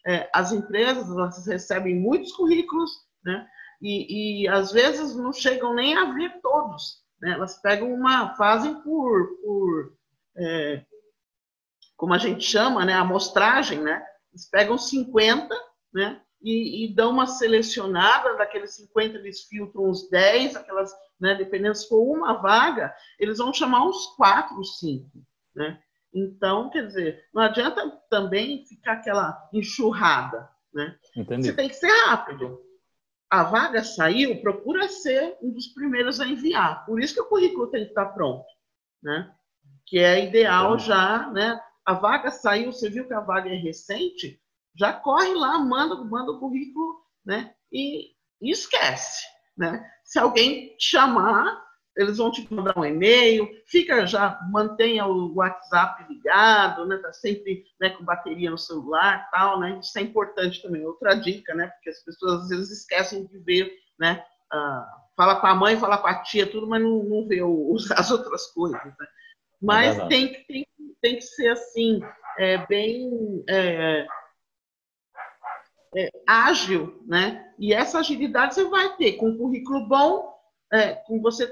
É, 0.07 0.29
as 0.33 0.51
empresas 0.51 1.09
elas 1.09 1.45
recebem 1.45 1.95
muitos 1.95 2.31
currículos, 2.31 2.89
né? 3.23 3.47
E, 3.81 4.43
e 4.43 4.47
às 4.47 4.71
vezes 4.71 5.15
não 5.15 5.31
chegam 5.31 5.75
nem 5.75 5.95
a 5.95 6.13
ver 6.13 6.41
todos, 6.41 7.02
né? 7.23 7.31
Elas 7.31 7.57
pegam 7.61 7.93
uma, 7.93 8.35
fazem 8.35 8.75
por, 8.81 9.37
por 9.41 9.93
é, 10.35 10.83
como 11.95 12.13
a 12.13 12.17
gente 12.17 12.43
chama, 12.43 12.83
né? 12.83 12.93
Amostragem, 12.93 13.79
né? 13.79 14.05
Eles 14.33 14.49
pegam 14.49 14.77
50, 14.77 15.55
né? 15.93 16.21
E, 16.41 16.83
e, 16.83 16.93
dão 16.93 17.11
uma 17.11 17.25
selecionada, 17.25 18.35
daqueles 18.35 18.75
50 18.75 19.17
eles 19.17 19.43
filtram 19.43 19.89
uns 19.89 20.09
10, 20.09 20.57
aquelas, 20.57 20.91
né, 21.17 21.35
dependendo 21.35 21.73
se 21.73 21.87
for 21.87 22.01
uma 22.01 22.33
vaga, 22.33 22.93
eles 23.17 23.37
vão 23.37 23.53
chamar 23.53 23.87
uns 23.87 24.07
4, 24.17 24.61
5, 24.61 25.09
né? 25.55 25.79
Então, 26.13 26.69
quer 26.69 26.85
dizer, 26.85 27.23
não 27.33 27.41
adianta 27.41 27.89
também 28.09 28.65
ficar 28.65 28.93
aquela 28.93 29.49
enxurrada, 29.53 30.49
né? 30.73 30.97
Entendi. 31.15 31.47
Você 31.47 31.53
tem 31.53 31.69
que 31.69 31.75
ser 31.75 31.87
rápido. 32.05 32.59
A 33.33 33.41
vaga 33.41 33.83
saiu, 33.83 34.39
procura 34.41 34.87
ser 34.87 35.39
um 35.41 35.51
dos 35.51 35.65
primeiros 35.69 36.19
a 36.19 36.27
enviar. 36.27 36.85
Por 36.85 37.01
isso 37.01 37.15
que 37.15 37.21
o 37.21 37.27
currículo 37.27 37.65
tem 37.65 37.83
que 37.83 37.89
estar 37.89 38.05
pronto, 38.09 38.45
né? 39.01 39.33
Que 39.87 39.97
é 39.97 40.23
ideal 40.23 40.77
já, 40.77 41.31
né? 41.31 41.59
A 41.83 41.95
vaga 41.95 42.29
saiu, 42.29 42.71
você 42.71 42.91
viu 42.91 43.07
que 43.07 43.13
a 43.15 43.21
vaga 43.21 43.49
é 43.49 43.55
recente, 43.55 44.39
já 44.77 44.93
corre 44.93 45.33
lá, 45.33 45.57
manda, 45.57 45.95
manda 45.95 46.31
o 46.31 46.39
currículo, 46.39 47.01
né? 47.25 47.55
E, 47.71 48.11
e 48.39 48.51
esquece, 48.51 49.25
né? 49.57 49.83
Se 50.03 50.19
alguém 50.19 50.75
chamar, 50.79 51.59
eles 51.95 52.17
vão 52.17 52.31
te 52.31 52.51
mandar 52.51 52.77
um 52.77 52.85
e-mail, 52.85 53.47
fica 53.67 54.05
já, 54.05 54.39
mantenha 54.49 55.05
o 55.05 55.35
WhatsApp 55.35 56.05
ligado, 56.11 56.85
né? 56.87 56.97
Tá 56.97 57.13
sempre 57.13 57.63
né, 57.79 57.91
com 57.91 58.03
bateria 58.03 58.49
no 58.49 58.57
celular, 58.57 59.29
tal, 59.29 59.59
né? 59.59 59.79
Isso 59.79 59.97
é 59.99 60.01
importante 60.01 60.61
também. 60.61 60.85
Outra 60.85 61.13
dica, 61.13 61.53
né? 61.53 61.67
Porque 61.67 61.91
as 61.91 62.03
pessoas 62.03 62.43
às 62.43 62.49
vezes 62.49 62.71
esquecem 62.71 63.25
de 63.25 63.37
ver, 63.39 63.71
né? 63.99 64.25
Ah, 64.51 64.87
fala 65.15 65.39
com 65.39 65.47
a 65.47 65.55
mãe, 65.55 65.77
fala 65.77 65.99
com 65.99 66.07
a 66.07 66.23
tia, 66.23 66.47
tudo, 66.47 66.67
mas 66.67 66.81
não, 66.81 67.03
não 67.03 67.27
vê 67.27 67.43
o, 67.43 67.75
as 67.95 68.09
outras 68.09 68.47
coisas. 68.47 68.83
Né? 68.83 68.93
Mas 69.61 69.97
é 69.97 70.07
tem, 70.07 70.33
que, 70.33 70.47
tem, 70.47 70.67
tem 70.99 71.15
que 71.15 71.21
ser 71.21 71.49
assim, 71.49 72.01
é, 72.39 72.65
bem 72.65 73.43
é, 73.47 74.07
é, 75.95 76.09
ágil, 76.27 77.03
né? 77.05 77.53
E 77.59 77.71
essa 77.71 77.99
agilidade 77.99 78.55
você 78.55 78.63
vai 78.63 78.95
ter 78.97 79.13
com 79.13 79.29
um 79.29 79.37
currículo 79.37 79.87
bom, 79.87 80.33
é, 80.71 80.95
com 80.95 81.21
você 81.21 81.47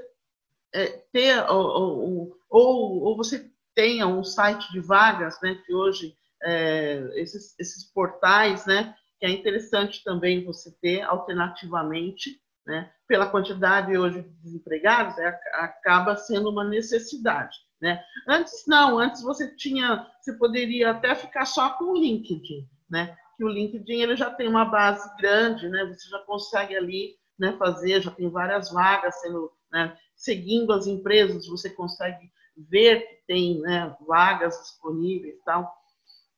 é, 0.74 0.86
ter 1.12 1.38
ou, 1.50 2.36
ou, 2.48 3.02
ou, 3.02 3.16
você 3.16 3.50
tenha 3.74 4.06
um 4.06 4.24
site 4.24 4.70
de 4.72 4.80
vagas, 4.80 5.38
né, 5.42 5.60
que 5.66 5.74
hoje 5.74 6.14
é, 6.42 7.10
esses, 7.14 7.58
esses 7.58 7.84
portais, 7.92 8.66
né, 8.66 8.94
que 9.18 9.26
é 9.26 9.30
interessante 9.30 10.02
também 10.02 10.44
você 10.44 10.70
ter 10.80 11.02
alternativamente, 11.02 12.40
né, 12.66 12.90
pela 13.06 13.26
quantidade 13.26 13.96
hoje 13.96 14.22
de 14.22 14.28
desempregados, 14.42 15.18
é, 15.18 15.28
acaba 15.54 16.16
sendo 16.16 16.50
uma 16.50 16.64
necessidade, 16.64 17.56
né? 17.80 18.02
Antes 18.26 18.64
não, 18.66 18.98
antes 18.98 19.22
você 19.22 19.54
tinha, 19.54 20.06
você 20.20 20.32
poderia 20.34 20.92
até 20.92 21.14
ficar 21.14 21.44
só 21.44 21.70
com 21.70 21.92
o 21.92 21.96
LinkedIn, 21.96 22.66
né? 22.88 23.16
Que 23.36 23.44
o 23.44 23.48
LinkedIn 23.48 24.00
ele 24.00 24.16
já 24.16 24.30
tem 24.30 24.48
uma 24.48 24.64
base 24.64 25.14
grande, 25.18 25.68
né? 25.68 25.84
Você 25.86 26.08
já 26.08 26.20
consegue 26.20 26.76
ali, 26.76 27.16
né, 27.38 27.54
fazer, 27.58 28.00
já 28.00 28.10
tem 28.10 28.30
várias 28.30 28.70
vagas 28.70 29.20
sendo, 29.20 29.52
né, 29.72 29.96
seguindo 30.14 30.72
as 30.72 30.86
empresas, 30.86 31.46
você 31.46 31.70
consegue 31.70 32.30
ver 32.56 33.00
que 33.00 33.22
tem 33.26 33.60
né, 33.60 33.96
vagas 34.06 34.60
disponíveis 34.60 35.34
e 35.34 35.44
tal. 35.44 35.72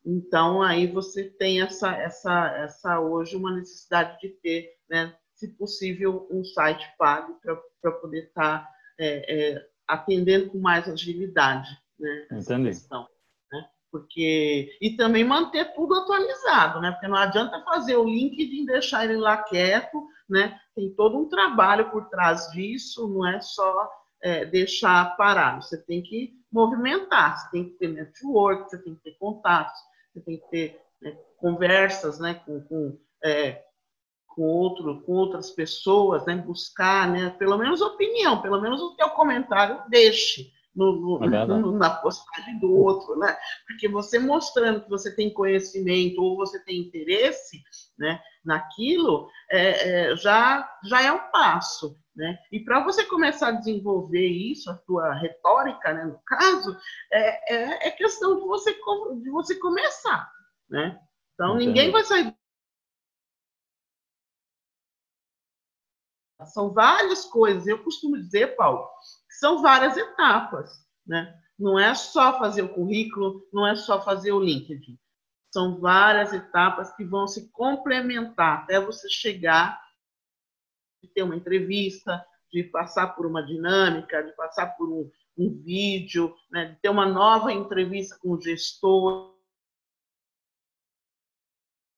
Então, 0.07 0.62
aí 0.62 0.87
você 0.87 1.25
tem 1.25 1.61
essa, 1.61 1.94
essa, 1.97 2.47
essa 2.59 3.01
hoje 3.01 3.37
uma 3.37 3.55
necessidade 3.55 4.18
de 4.20 4.29
ter, 4.40 4.75
né, 4.88 5.14
se 5.35 5.49
possível, 5.49 6.29
um 6.31 6.44
site 6.44 6.87
pago 6.97 7.40
para 7.81 7.92
poder 7.92 8.27
estar 8.27 8.61
tá, 8.61 8.70
é, 8.99 9.55
é, 9.55 9.66
atendendo 9.88 10.51
com 10.51 10.59
mais 10.59 10.88
agilidade 10.88 11.68
né, 11.99 12.29
Entendi. 12.31 12.68
questão. 12.68 13.09
Né? 13.51 13.66
Porque, 13.90 14.77
e 14.81 14.97
também 14.97 15.25
manter 15.25 15.75
tudo 15.75 15.94
atualizado, 15.94 16.81
né? 16.81 16.92
porque 16.92 17.09
não 17.09 17.16
adianta 17.16 17.64
fazer 17.64 17.97
o 17.97 18.05
LinkedIn 18.05 18.62
e 18.62 18.66
deixar 18.66 19.05
ele 19.05 19.16
lá 19.16 19.38
quieto 19.38 20.07
né? 20.29 20.59
Tem 20.74 20.90
todo 20.94 21.18
um 21.18 21.28
trabalho 21.28 21.90
por 21.90 22.08
trás 22.08 22.48
disso, 22.50 23.08
não 23.08 23.26
é 23.26 23.40
só 23.40 23.90
é, 24.22 24.44
deixar 24.44 25.16
parado. 25.16 25.62
Você 25.62 25.80
tem 25.82 26.02
que 26.02 26.32
movimentar, 26.50 27.38
você 27.38 27.50
tem 27.50 27.64
que 27.64 27.76
ter 27.76 27.88
network, 27.88 28.70
você 28.70 28.78
tem 28.82 28.94
que 28.94 29.02
ter 29.02 29.18
contatos, 29.18 29.78
você 30.12 30.20
tem 30.20 30.38
que 30.38 30.48
ter 30.48 30.80
né, 31.00 31.16
conversas, 31.37 32.18
né, 32.18 32.34
com, 32.34 32.60
com, 32.62 32.98
é, 33.22 33.62
com, 34.26 34.42
outro, 34.42 35.02
com 35.02 35.12
outras 35.12 35.50
pessoas, 35.50 36.24
né, 36.24 36.37
buscar, 36.37 37.10
né, 37.10 37.30
pelo 37.30 37.58
menos 37.58 37.80
opinião, 37.80 38.40
pelo 38.40 38.60
menos 38.60 38.80
o 38.80 38.96
teu 38.96 39.10
comentário 39.10 39.82
deixe 39.88 40.53
no, 40.74 41.20
no, 41.20 41.24
é 41.24 41.46
no, 41.46 41.72
na 41.72 41.90
postagem 41.90 42.58
do 42.58 42.74
outro, 42.74 43.16
né? 43.16 43.37
Porque 43.66 43.88
você 43.88 44.18
mostrando 44.18 44.82
que 44.82 44.90
você 44.90 45.14
tem 45.14 45.32
conhecimento 45.32 46.20
ou 46.20 46.37
você 46.37 46.62
tem 46.64 46.80
interesse, 46.80 47.62
né, 47.98 48.20
naquilo, 48.44 49.28
é, 49.50 50.10
é, 50.10 50.16
já 50.16 50.68
já 50.84 51.02
é 51.02 51.12
um 51.12 51.30
passo, 51.30 51.96
né? 52.14 52.37
E 52.50 52.60
para 52.60 52.82
você 52.82 53.04
começar 53.04 53.48
a 53.48 53.52
desenvolver 53.52 54.26
isso, 54.26 54.70
a 54.70 54.74
tua 54.74 55.14
retórica, 55.14 55.92
né, 55.92 56.04
no 56.04 56.18
caso, 56.26 56.76
é, 57.12 57.54
é, 57.54 57.88
é 57.88 57.90
questão 57.92 58.40
de 58.40 58.46
você 58.46 58.72
de 58.72 59.30
você 59.30 59.54
começar, 59.56 60.28
né? 60.68 60.98
Então 61.34 61.56
Entendi. 61.56 61.66
ninguém 61.66 61.90
vai 61.90 62.04
sair 62.04 62.34
São 66.46 66.72
várias 66.72 67.24
coisas. 67.24 67.66
Eu 67.66 67.82
costumo 67.82 68.16
dizer, 68.18 68.56
Paulo, 68.56 68.87
são 69.38 69.62
várias 69.62 69.97
etapas, 69.97 70.85
né? 71.07 71.40
Não 71.59 71.79
é 71.79 71.94
só 71.94 72.38
fazer 72.38 72.62
o 72.62 72.75
currículo, 72.75 73.47
não 73.53 73.66
é 73.66 73.77
só 73.77 74.03
fazer 74.03 74.33
o 74.33 74.40
LinkedIn. 74.40 74.99
São 75.53 75.79
várias 75.81 76.33
etapas 76.33 76.94
que 76.97 77.05
vão 77.05 77.29
se 77.29 77.49
complementar 77.51 78.62
até 78.62 78.81
você 78.81 79.09
chegar 79.09 79.81
de 81.03 81.09
ter 81.09 81.23
uma 81.23 81.37
entrevista, 81.37 82.25
de 82.53 82.64
passar 82.64 83.09
por 83.14 83.27
uma 83.27 83.42
dinâmica, 83.42 84.23
de 84.23 84.33
passar 84.33 84.77
por 84.77 84.88
um, 84.88 85.11
um 85.38 85.62
vídeo, 85.62 86.35
né? 86.51 86.66
de 86.66 86.77
ter 86.77 86.88
uma 86.88 87.07
nova 87.07 87.53
entrevista 87.53 88.18
com 88.20 88.31
o 88.31 88.40
gestor. 88.40 89.35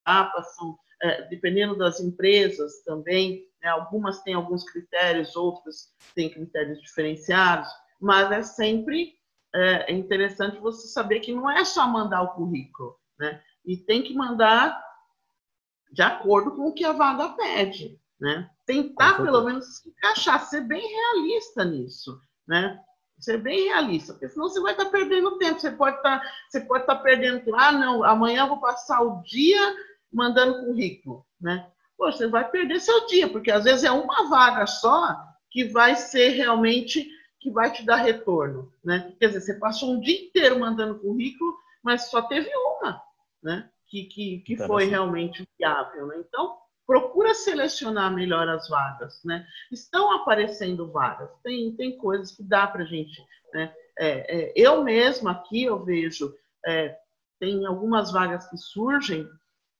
Etapas 0.02 0.54
são, 0.54 0.78
é, 1.02 1.22
dependendo 1.28 1.76
das 1.76 1.98
empresas 2.00 2.82
também, 2.84 3.48
né? 3.66 3.70
Algumas 3.70 4.22
têm 4.22 4.34
alguns 4.34 4.64
critérios, 4.64 5.34
outras 5.34 5.92
têm 6.14 6.30
critérios 6.30 6.80
diferenciados, 6.80 7.68
mas 8.00 8.30
é 8.30 8.42
sempre 8.42 9.14
é, 9.52 9.92
interessante 9.92 10.60
você 10.60 10.86
saber 10.86 11.20
que 11.20 11.34
não 11.34 11.50
é 11.50 11.64
só 11.64 11.86
mandar 11.88 12.22
o 12.22 12.34
currículo, 12.34 12.96
né? 13.18 13.42
E 13.64 13.76
tem 13.76 14.04
que 14.04 14.14
mandar 14.14 14.80
de 15.92 16.02
acordo 16.02 16.52
com 16.52 16.68
o 16.68 16.72
que 16.72 16.84
a 16.84 16.92
vaga 16.92 17.30
pede, 17.30 18.00
né? 18.20 18.48
Tentar 18.64 19.16
pelo 19.16 19.42
menos 19.42 19.78
se 19.78 19.88
encaixar, 19.88 20.44
ser 20.46 20.60
bem 20.60 20.86
realista 20.86 21.64
nisso, 21.64 22.20
né? 22.46 22.80
Ser 23.18 23.38
bem 23.38 23.68
realista, 23.68 24.12
porque 24.12 24.28
senão 24.28 24.48
você 24.48 24.60
vai 24.60 24.72
estar 24.72 24.86
perdendo 24.86 25.38
tempo. 25.38 25.58
Você 25.58 25.70
pode 25.70 25.96
estar, 25.96 26.22
você 26.48 26.60
pode 26.60 26.82
estar 26.82 26.96
perdendo, 26.96 27.56
ah, 27.56 27.72
não, 27.72 28.04
amanhã 28.04 28.42
eu 28.42 28.48
vou 28.48 28.60
passar 28.60 29.00
o 29.00 29.22
dia 29.22 29.74
mandando 30.12 30.66
currículo, 30.66 31.26
né? 31.40 31.68
Você 31.98 32.26
vai 32.26 32.48
perder 32.50 32.80
seu 32.80 33.06
dia, 33.06 33.28
porque 33.28 33.50
às 33.50 33.64
vezes 33.64 33.84
é 33.84 33.90
uma 33.90 34.28
vaga 34.28 34.66
só 34.66 35.16
que 35.50 35.64
vai 35.64 35.96
ser 35.96 36.30
realmente 36.30 37.08
que 37.40 37.50
vai 37.50 37.72
te 37.72 37.84
dar 37.84 37.96
retorno, 37.96 38.72
né? 38.84 39.14
Quer 39.18 39.28
dizer, 39.28 39.40
você 39.40 39.54
passou 39.54 39.92
um 39.92 40.00
dia 40.00 40.26
inteiro 40.26 40.58
mandando 40.58 40.98
currículo, 40.98 41.56
mas 41.82 42.10
só 42.10 42.22
teve 42.22 42.50
uma, 42.54 43.00
né? 43.42 43.70
Que, 43.88 44.04
que, 44.04 44.40
que 44.40 44.56
foi 44.56 44.86
realmente 44.86 45.48
viável, 45.58 46.08
né? 46.08 46.16
Então, 46.18 46.58
procura 46.86 47.34
selecionar 47.34 48.12
melhor 48.12 48.48
as 48.48 48.68
vagas, 48.68 49.22
né? 49.24 49.46
Estão 49.70 50.12
aparecendo 50.12 50.90
vagas, 50.90 51.30
tem, 51.42 51.74
tem 51.76 51.96
coisas 51.96 52.32
que 52.32 52.42
dá 52.42 52.66
para 52.66 52.84
gente, 52.84 53.24
né? 53.52 53.74
É, 53.98 54.08
é, 54.36 54.52
eu 54.54 54.84
mesma 54.84 55.30
aqui 55.30 55.64
eu 55.64 55.82
vejo, 55.84 56.34
é, 56.66 56.98
tem 57.40 57.64
algumas 57.64 58.12
vagas 58.12 58.48
que 58.48 58.56
surgem, 58.56 59.28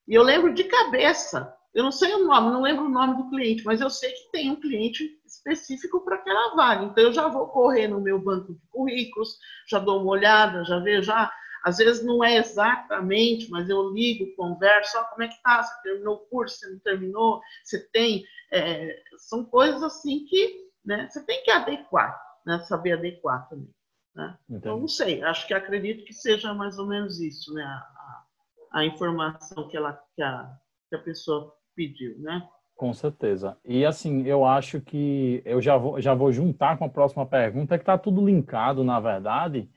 e 0.06 0.14
eu 0.14 0.22
lembro 0.22 0.54
de 0.54 0.64
cabeça 0.64 1.55
eu 1.76 1.84
não 1.84 1.92
sei 1.92 2.14
o 2.14 2.24
nome, 2.24 2.50
não 2.50 2.62
lembro 2.62 2.86
o 2.86 2.88
nome 2.88 3.18
do 3.18 3.28
cliente, 3.28 3.62
mas 3.62 3.82
eu 3.82 3.90
sei 3.90 4.10
que 4.10 4.30
tem 4.32 4.50
um 4.50 4.58
cliente 4.58 5.20
específico 5.26 6.00
para 6.00 6.16
aquela 6.16 6.56
vaga. 6.56 6.86
Então, 6.86 7.04
eu 7.04 7.12
já 7.12 7.28
vou 7.28 7.48
correr 7.48 7.86
no 7.86 8.00
meu 8.00 8.18
banco 8.18 8.54
de 8.54 8.60
currículos, 8.70 9.38
já 9.68 9.78
dou 9.78 10.00
uma 10.00 10.12
olhada, 10.12 10.64
já 10.64 10.78
vejo, 10.78 11.02
já. 11.02 11.30
Às 11.62 11.76
vezes 11.76 12.02
não 12.02 12.24
é 12.24 12.38
exatamente, 12.38 13.50
mas 13.50 13.68
eu 13.68 13.90
ligo, 13.90 14.34
converso, 14.36 14.96
ah, 14.96 15.04
como 15.04 15.22
é 15.24 15.28
que 15.28 15.42
tá? 15.42 15.62
Você 15.62 15.82
terminou 15.82 16.14
o 16.14 16.26
curso, 16.30 16.56
você 16.56 16.66
não 16.70 16.78
terminou? 16.78 17.42
Você 17.62 17.86
tem. 17.90 18.24
É, 18.50 18.98
são 19.18 19.44
coisas 19.44 19.82
assim 19.82 20.24
que 20.24 20.70
né, 20.82 21.06
você 21.10 21.22
tem 21.26 21.42
que 21.42 21.50
adequar, 21.50 22.18
né, 22.46 22.58
saber 22.60 22.92
adequar 22.92 23.46
também. 23.50 23.74
Né? 24.14 24.34
Então, 24.48 24.80
não 24.80 24.88
sei, 24.88 25.22
acho 25.22 25.46
que 25.46 25.52
acredito 25.52 26.06
que 26.06 26.14
seja 26.14 26.54
mais 26.54 26.78
ou 26.78 26.86
menos 26.86 27.20
isso, 27.20 27.52
né? 27.52 27.62
A, 27.62 27.76
a, 27.76 28.80
a 28.80 28.84
informação 28.86 29.68
que, 29.68 29.76
ela, 29.76 29.92
que, 30.14 30.22
a, 30.22 30.50
que 30.88 30.96
a 30.96 31.00
pessoa 31.00 31.54
pediu, 31.76 32.18
né? 32.18 32.42
Com 32.74 32.92
certeza. 32.92 33.56
E 33.64 33.84
assim, 33.84 34.24
eu 34.26 34.44
acho 34.44 34.80
que 34.80 35.40
eu 35.44 35.62
já 35.62 35.76
vou, 35.76 36.00
já 36.00 36.14
vou 36.14 36.32
juntar 36.32 36.76
com 36.76 36.84
a 36.84 36.88
próxima 36.88 37.24
pergunta, 37.24 37.74
é 37.74 37.78
que 37.78 37.82
está 37.82 37.96
tudo 37.96 38.24
linkado, 38.24 38.82
na 38.82 38.98
verdade. 38.98 39.68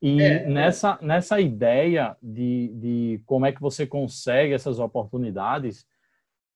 E 0.00 0.20
é, 0.20 0.46
nessa, 0.46 0.98
é. 1.00 1.04
nessa 1.04 1.40
ideia 1.40 2.16
de, 2.22 2.68
de 2.74 3.22
como 3.26 3.46
é 3.46 3.52
que 3.52 3.60
você 3.60 3.86
consegue 3.86 4.52
essas 4.52 4.78
oportunidades, 4.78 5.86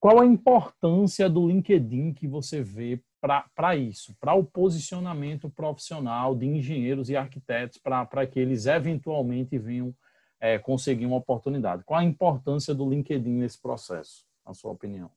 qual 0.01 0.21
a 0.21 0.27
importância 0.27 1.29
do 1.29 1.47
LinkedIn 1.47 2.13
que 2.13 2.27
você 2.27 2.63
vê 2.63 3.01
para 3.21 3.77
isso, 3.77 4.15
para 4.21 4.35
o 4.35 4.45
posicionamento 4.45 5.49
profissional 5.49 6.35
de 6.35 6.47
engenheiros 6.47 7.09
e 7.09 7.17
arquitetos, 7.17 7.79
para 7.79 8.27
que 8.27 8.39
eles 8.39 8.67
eventualmente 8.67 9.59
venham 9.59 9.95
é, 10.41 10.59
conseguir 10.59 11.07
uma 11.07 11.17
oportunidade? 11.17 11.85
Qual 11.85 11.99
a 11.99 12.05
importância 12.05 12.75
do 12.75 12.89
LinkedIn 12.89 13.35
nesse 13.35 13.61
processo, 13.61 14.25
na 14.47 14.55
sua 14.55 14.71
opinião? 14.73 15.11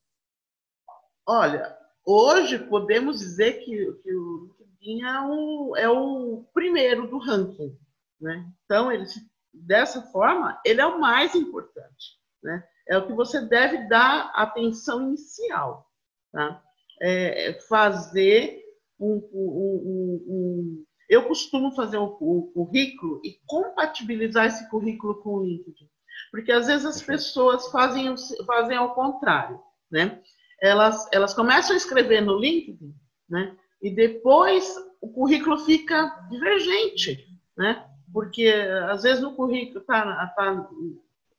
Olha, 1.25 1.77
hoje 2.05 2.57
podemos 2.57 3.19
dizer 3.19 3.63
que, 3.63 3.93
que 4.01 4.15
o 4.15 4.55
LinkedIn 4.59 5.03
é 5.03 5.21
o, 5.21 5.75
é 5.77 5.89
o 5.89 6.45
primeiro 6.53 7.07
do 7.07 7.19
ranking. 7.19 7.77
Né? 8.19 8.51
Então, 8.65 8.91
ele, 8.91 9.05
dessa 9.53 10.01
forma, 10.11 10.59
ele 10.65 10.81
é 10.81 10.85
o 10.85 10.99
mais 10.99 11.35
importante. 11.35 12.17
Né? 12.41 12.67
É 12.87 12.97
o 12.97 13.05
que 13.05 13.13
você 13.13 13.41
deve 13.41 13.87
dar 13.87 14.31
atenção 14.33 15.07
inicial. 15.07 15.87
Tá? 16.31 16.63
É, 17.01 17.49
é 17.49 17.53
fazer 17.61 18.59
um, 18.99 19.15
um, 19.33 20.25
um, 20.27 20.85
Eu 21.07 21.27
costumo 21.27 21.71
fazer 21.71 21.97
um, 21.97 22.09
currículo 22.53 23.21
e 23.23 23.39
compatibilizar 23.45 24.47
esse 24.47 24.69
currículo 24.69 25.21
com 25.21 25.35
o 25.35 25.45
LinkedIn. 25.45 25.88
Porque 26.31 26.51
às 26.51 26.67
vezes 26.67 26.85
as 26.85 27.01
pessoas 27.01 27.69
fazem, 27.71 28.13
fazem 28.45 28.77
ao 28.77 28.93
contrário. 28.93 29.59
Né? 29.91 30.21
elas, 30.61 31.07
elas 31.11 31.33
começam 31.33 31.73
a 31.73 31.77
escrever 31.77 32.21
no 32.21 32.37
LinkedIn, 32.37 32.93
né? 33.29 33.55
E 33.81 33.89
depois 33.93 34.75
o 35.01 35.09
currículo 35.09 35.57
fica 35.59 36.27
divergente, 36.29 37.27
né? 37.57 37.85
Porque 38.11 38.47
às 38.89 39.03
vezes 39.03 39.21
no 39.21 39.35
currículo 39.35 39.81
tá, 39.85 40.27
tá 40.35 40.69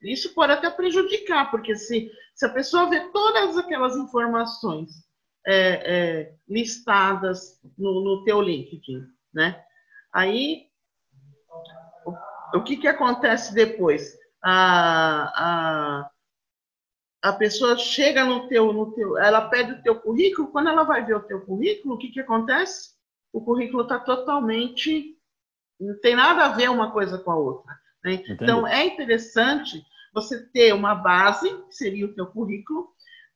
isso 0.03 0.33
pode 0.35 0.53
até 0.53 0.71
prejudicar, 0.71 1.51
porque 1.51 1.77
se, 1.77 2.11
se 2.35 2.47
a 2.47 2.49
pessoa 2.49 2.89
vê 2.89 3.01
todas 3.11 3.59
aquelas 3.59 3.97
informações 3.97 4.91
é, 5.47 5.59
é, 5.85 6.35
listadas 6.49 7.61
no, 7.77 8.03
no 8.03 8.25
teu 8.25 8.41
LinkedIn, 8.41 9.05
né? 9.35 9.63
Aí 10.13 10.67
o, 12.07 12.15
o 12.59 12.63
que 12.63 12.79
que 12.79 12.89
acontece 12.89 13.55
depois? 13.55 14.19
A, 14.43 15.33
a, 16.03 16.11
a 17.23 17.33
pessoa 17.35 17.77
chega 17.77 18.25
no 18.25 18.49
teu, 18.49 18.73
no 18.73 18.93
teu, 18.93 19.19
ela 19.19 19.49
pede 19.49 19.73
o 19.73 19.83
teu 19.83 20.01
currículo, 20.01 20.49
quando 20.49 20.69
ela 20.69 20.85
vai 20.85 21.05
ver 21.05 21.17
o 21.17 21.23
teu 21.23 21.45
currículo, 21.45 21.95
o 21.95 21.99
que, 21.99 22.09
que 22.09 22.21
acontece? 22.21 22.91
O 23.33 23.41
currículo 23.41 23.83
está 23.83 23.99
totalmente, 23.99 25.17
não 25.79 25.99
tem 26.01 26.17
nada 26.17 26.47
a 26.47 26.49
ver 26.49 26.71
uma 26.71 26.91
coisa 26.91 27.19
com 27.19 27.31
a 27.31 27.37
outra. 27.37 27.73
Né? 28.05 28.23
Então, 28.29 28.67
é 28.67 28.87
interessante 28.87 29.85
você 30.13 30.43
ter 30.49 30.73
uma 30.75 30.95
base, 30.95 31.49
que 31.65 31.75
seria 31.75 32.07
o 32.07 32.15
teu 32.15 32.27
currículo, 32.27 32.89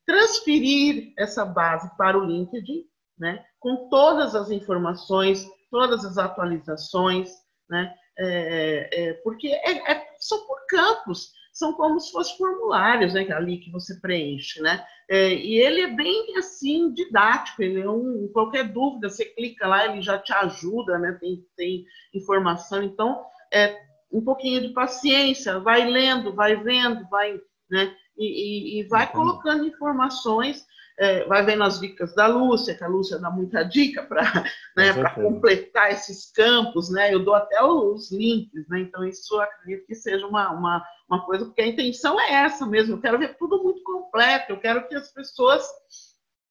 transferir 0.07 1.13
essa 1.19 1.45
base 1.45 1.91
para 1.97 2.19
o 2.19 2.25
LinkedIn, 2.25 2.87
né? 3.19 3.45
com 3.61 3.89
todas 3.89 4.35
as 4.35 4.51
informações, 4.51 5.47
todas 5.71 6.05
as 6.05 6.19
atualizações, 6.19 7.31
né? 7.69 7.95
É, 8.17 8.89
é, 8.93 9.13
porque 9.25 9.49
é, 9.49 9.91
é, 9.91 10.14
são 10.25 10.47
por 10.47 10.67
campos 10.67 11.33
são 11.53 11.73
como 11.75 12.01
se 12.01 12.11
fossem 12.11 12.37
formulários, 12.37 13.15
né, 13.15 13.31
ali 13.33 13.59
que 13.59 13.71
você 13.71 13.95
preenche, 14.01 14.61
né? 14.61 14.85
É, 15.09 15.33
e 15.33 15.55
ele 15.55 15.83
é 15.83 15.87
bem 15.87 16.37
assim 16.37 16.93
didático, 16.93 17.63
ele 17.63 17.81
é 17.81 17.89
um 17.89 18.29
qualquer 18.33 18.65
dúvida 18.73 19.09
você 19.09 19.25
clica 19.25 19.69
lá, 19.69 19.87
ele 19.87 20.03
já 20.03 20.19
te 20.19 20.33
ajuda, 20.33 20.99
né? 20.99 21.17
Tem, 21.21 21.47
tem 21.57 21.85
informação, 22.13 22.83
então 22.83 23.25
é 23.53 23.79
um 24.11 24.25
pouquinho 24.25 24.63
de 24.63 24.73
paciência, 24.73 25.61
vai 25.61 25.89
lendo, 25.89 26.35
vai 26.35 26.57
vendo, 26.57 27.07
vai, 27.09 27.39
né? 27.71 27.95
E, 28.19 28.25
e, 28.25 28.81
e 28.81 28.89
vai 28.89 29.11
colocando 29.11 29.65
informações 29.65 30.65
é, 30.99 31.25
vai 31.25 31.45
vendo 31.45 31.65
as 31.65 31.81
dicas 31.81 32.15
da 32.15 32.27
Lúcia, 32.27 32.75
que 32.75 32.85
a 32.85 32.89
Lúcia 32.89 33.19
dá 33.19 33.31
muita 33.31 33.65
dica 33.65 34.03
para 34.03 34.23
né, 34.77 34.93
completar 35.15 35.91
esses 35.91 36.31
campos, 36.31 36.91
né? 36.91 37.13
Eu 37.13 37.25
dou 37.25 37.35
até 37.35 37.63
os 37.63 38.13
links, 38.13 38.69
né? 38.69 38.81
Então, 38.81 39.05
isso 39.05 39.41
acredito 39.41 39.87
que 39.87 39.95
seja 39.95 40.27
uma, 40.27 40.51
uma, 40.53 40.85
uma 41.09 41.25
coisa, 41.27 41.45
porque 41.45 41.63
a 41.63 41.67
intenção 41.67 42.21
é 42.21 42.33
essa 42.35 42.65
mesmo, 42.67 42.95
eu 42.95 43.01
quero 43.01 43.19
ver 43.19 43.37
tudo 43.37 43.63
muito 43.63 43.83
completo, 43.83 44.53
eu 44.53 44.61
quero 44.61 44.87
que 44.87 44.95
as 44.95 45.13
pessoas 45.13 45.67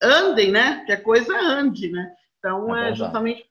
andem, 0.01 0.51
né? 0.51 0.83
Que 0.85 0.91
a 0.91 1.01
coisa 1.01 1.33
ande, 1.39 1.89
né? 1.89 2.13
Então, 2.39 2.75
é, 2.75 2.89
é 2.89 2.95
justamente 2.95 3.47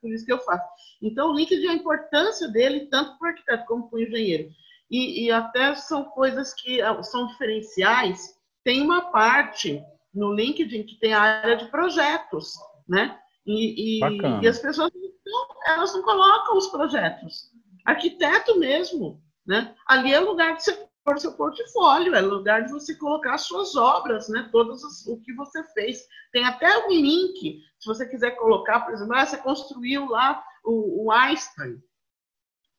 por 0.00 0.12
isso 0.12 0.24
que 0.24 0.32
eu 0.32 0.38
faço. 0.38 0.64
Então, 1.02 1.32
o 1.32 1.34
LinkedIn, 1.34 1.66
a 1.66 1.74
importância 1.74 2.46
dele, 2.48 2.86
tanto 2.86 3.18
para 3.18 3.26
o 3.26 3.30
arquiteto 3.30 3.66
como 3.66 3.90
para 3.90 3.98
o 3.98 4.02
engenheiro, 4.02 4.48
e, 4.88 5.24
e 5.24 5.32
até 5.32 5.74
são 5.74 6.04
coisas 6.04 6.54
que 6.54 6.80
ah, 6.80 7.02
são 7.02 7.26
diferenciais, 7.26 8.36
tem 8.62 8.80
uma 8.80 9.10
parte 9.10 9.82
no 10.16 10.32
LinkedIn 10.32 10.84
que 10.84 10.98
tem 10.98 11.12
a 11.12 11.20
área 11.20 11.56
de 11.56 11.66
projetos, 11.66 12.54
né? 12.88 13.18
E, 13.46 14.00
e, 14.00 14.42
e, 14.42 14.48
as 14.48 14.58
pessoas 14.58 14.90
não, 15.24 15.46
elas 15.66 15.94
não 15.94 16.02
colocam 16.02 16.56
os 16.56 16.66
projetos. 16.68 17.52
Arquiteto 17.84 18.58
mesmo, 18.58 19.22
né? 19.46 19.74
Ali 19.86 20.12
é 20.12 20.18
lugar 20.18 20.56
de 20.56 20.64
você 20.64 20.88
pôr 21.04 21.20
seu 21.20 21.34
portfólio, 21.34 22.16
é 22.16 22.20
lugar 22.20 22.64
de 22.64 22.72
você 22.72 22.96
colocar 22.96 23.34
as 23.34 23.42
suas 23.42 23.76
obras, 23.76 24.28
né? 24.28 24.48
Todas 24.50 24.82
as, 24.82 25.06
o 25.06 25.20
que 25.20 25.32
você 25.34 25.62
fez. 25.74 26.02
Tem 26.32 26.44
até 26.44 26.86
um 26.86 26.90
link, 26.90 27.60
se 27.78 27.86
você 27.86 28.08
quiser 28.08 28.32
colocar, 28.32 28.80
por 28.80 28.94
exemplo, 28.94 29.14
ah, 29.14 29.24
você 29.24 29.36
construiu 29.36 30.08
lá 30.08 30.42
o, 30.64 31.04
o 31.04 31.12
Einstein. 31.12 31.80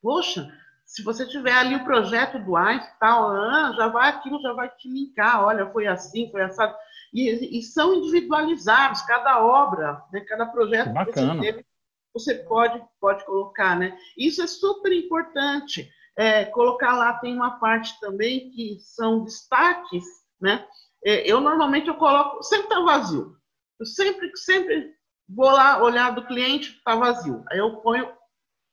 Poxa, 0.02 0.52
se 0.86 1.04
você 1.04 1.26
tiver 1.26 1.54
ali 1.54 1.76
o 1.76 1.86
projeto 1.86 2.40
do 2.40 2.58
Einstein, 2.58 2.94
tal, 3.00 3.32
ah, 3.32 3.74
já 3.78 3.88
vai 3.88 4.10
aquilo, 4.10 4.42
já 4.42 4.52
vai 4.52 4.70
te 4.76 4.90
linkar. 4.90 5.46
Olha, 5.46 5.72
foi 5.72 5.88
assim, 5.88 6.30
foi 6.30 6.42
assado 6.42 6.76
e, 7.14 7.60
e 7.60 7.62
são 7.64 7.94
individualizados, 7.94 9.02
cada 9.04 9.44
obra, 9.44 10.04
né, 10.12 10.22
cada 10.22 10.46
projeto 10.46 10.94
que, 10.94 11.06
que 11.06 11.20
você 11.20 11.40
teve, 11.40 11.66
você 12.14 12.36
pode, 12.36 12.84
pode 13.00 13.26
colocar. 13.26 13.78
Né? 13.78 13.98
Isso 14.18 14.42
é 14.42 14.48
super 14.48 14.92
importante. 14.92 15.90
É, 16.18 16.46
colocar 16.46 16.94
lá 16.94 17.14
tem 17.14 17.36
uma 17.36 17.60
parte 17.60 18.00
também 18.00 18.50
que 18.50 18.80
são 18.80 19.24
destaques, 19.24 20.04
né? 20.42 20.68
É, 21.06 21.32
eu 21.32 21.40
normalmente 21.40 21.88
eu 21.88 21.96
coloco, 21.96 22.42
sempre 22.42 22.66
está 22.66 22.80
vazio. 22.80 23.38
Eu 23.80 23.86
sempre, 23.86 24.32
sempre 24.36 24.96
vou 25.30 25.52
lá 25.52 25.82
olhar 25.84 26.16
do 26.16 26.26
cliente, 26.26 26.72
está 26.72 26.96
vazio. 26.96 27.44
Aí 27.50 27.60
eu 27.60 27.78
ponho, 27.78 28.12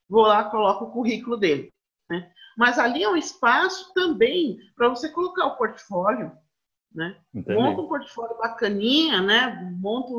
vou 0.08 0.22
lá, 0.22 0.44
coloco 0.44 0.86
o 0.86 0.90
currículo 0.90 1.36
dele. 1.36 1.70
Né? 2.08 2.32
Mas 2.56 2.78
ali 2.78 3.02
é 3.02 3.08
um 3.08 3.16
espaço 3.16 3.92
também 3.92 4.58
para 4.74 4.88
você 4.88 5.10
colocar 5.10 5.46
o 5.46 5.56
portfólio, 5.56 6.32
né? 6.94 7.16
Monta 7.32 7.80
um 7.82 7.88
portfólio 7.88 8.36
bacaninha, 8.38 9.20
né? 9.20 9.74
Monta 9.80 10.12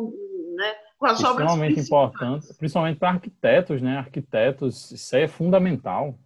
né? 0.56 0.76
com 0.98 1.06
as 1.06 1.24
obras 1.24 1.48
Extremamente 1.48 1.80
importante, 1.80 2.54
principalmente 2.56 3.00
para 3.00 3.10
arquitetos, 3.10 3.82
né? 3.82 3.98
Arquitetos, 3.98 4.92
isso 4.92 5.16
é 5.16 5.28
fundamental. 5.28 6.18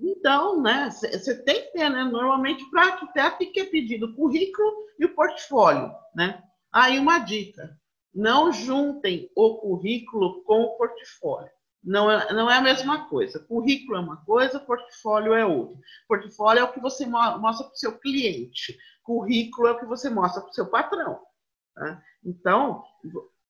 Então, 0.00 0.60
né? 0.60 0.90
Você 0.90 1.42
tem 1.42 1.62
que 1.62 1.72
ter, 1.72 1.88
né? 1.88 2.04
Normalmente 2.04 2.68
para 2.70 2.86
arquiteto 2.86 3.38
tem 3.38 3.52
que 3.52 3.62
ter 3.62 3.70
pedido 3.70 4.06
o 4.06 4.14
currículo 4.14 4.72
e 4.98 5.04
o 5.04 5.14
portfólio, 5.14 5.92
né? 6.14 6.42
Aí 6.72 6.98
uma 6.98 7.18
dica: 7.18 7.78
não 8.14 8.52
juntem 8.52 9.30
o 9.36 9.56
currículo 9.56 10.42
com 10.44 10.62
o 10.62 10.76
portfólio. 10.76 11.50
Não 11.84 12.10
é, 12.10 12.32
não 12.32 12.50
é 12.50 12.56
a 12.56 12.62
mesma 12.62 13.08
coisa. 13.08 13.38
Currículo 13.38 13.98
é 13.98 14.00
uma 14.00 14.16
coisa, 14.24 14.58
portfólio 14.58 15.34
é 15.34 15.44
outra. 15.44 15.76
Portfólio 16.08 16.60
é 16.60 16.64
o 16.64 16.72
que 16.72 16.80
você 16.80 17.04
mostra 17.04 17.66
para 17.66 17.74
o 17.74 17.76
seu 17.76 17.98
cliente. 17.98 18.76
Currículo 19.02 19.68
é 19.68 19.72
o 19.72 19.78
que 19.78 19.84
você 19.84 20.08
mostra 20.08 20.40
para 20.40 20.50
o 20.50 20.54
seu 20.54 20.70
patrão. 20.70 21.20
Tá? 21.74 22.02
Então, 22.24 22.82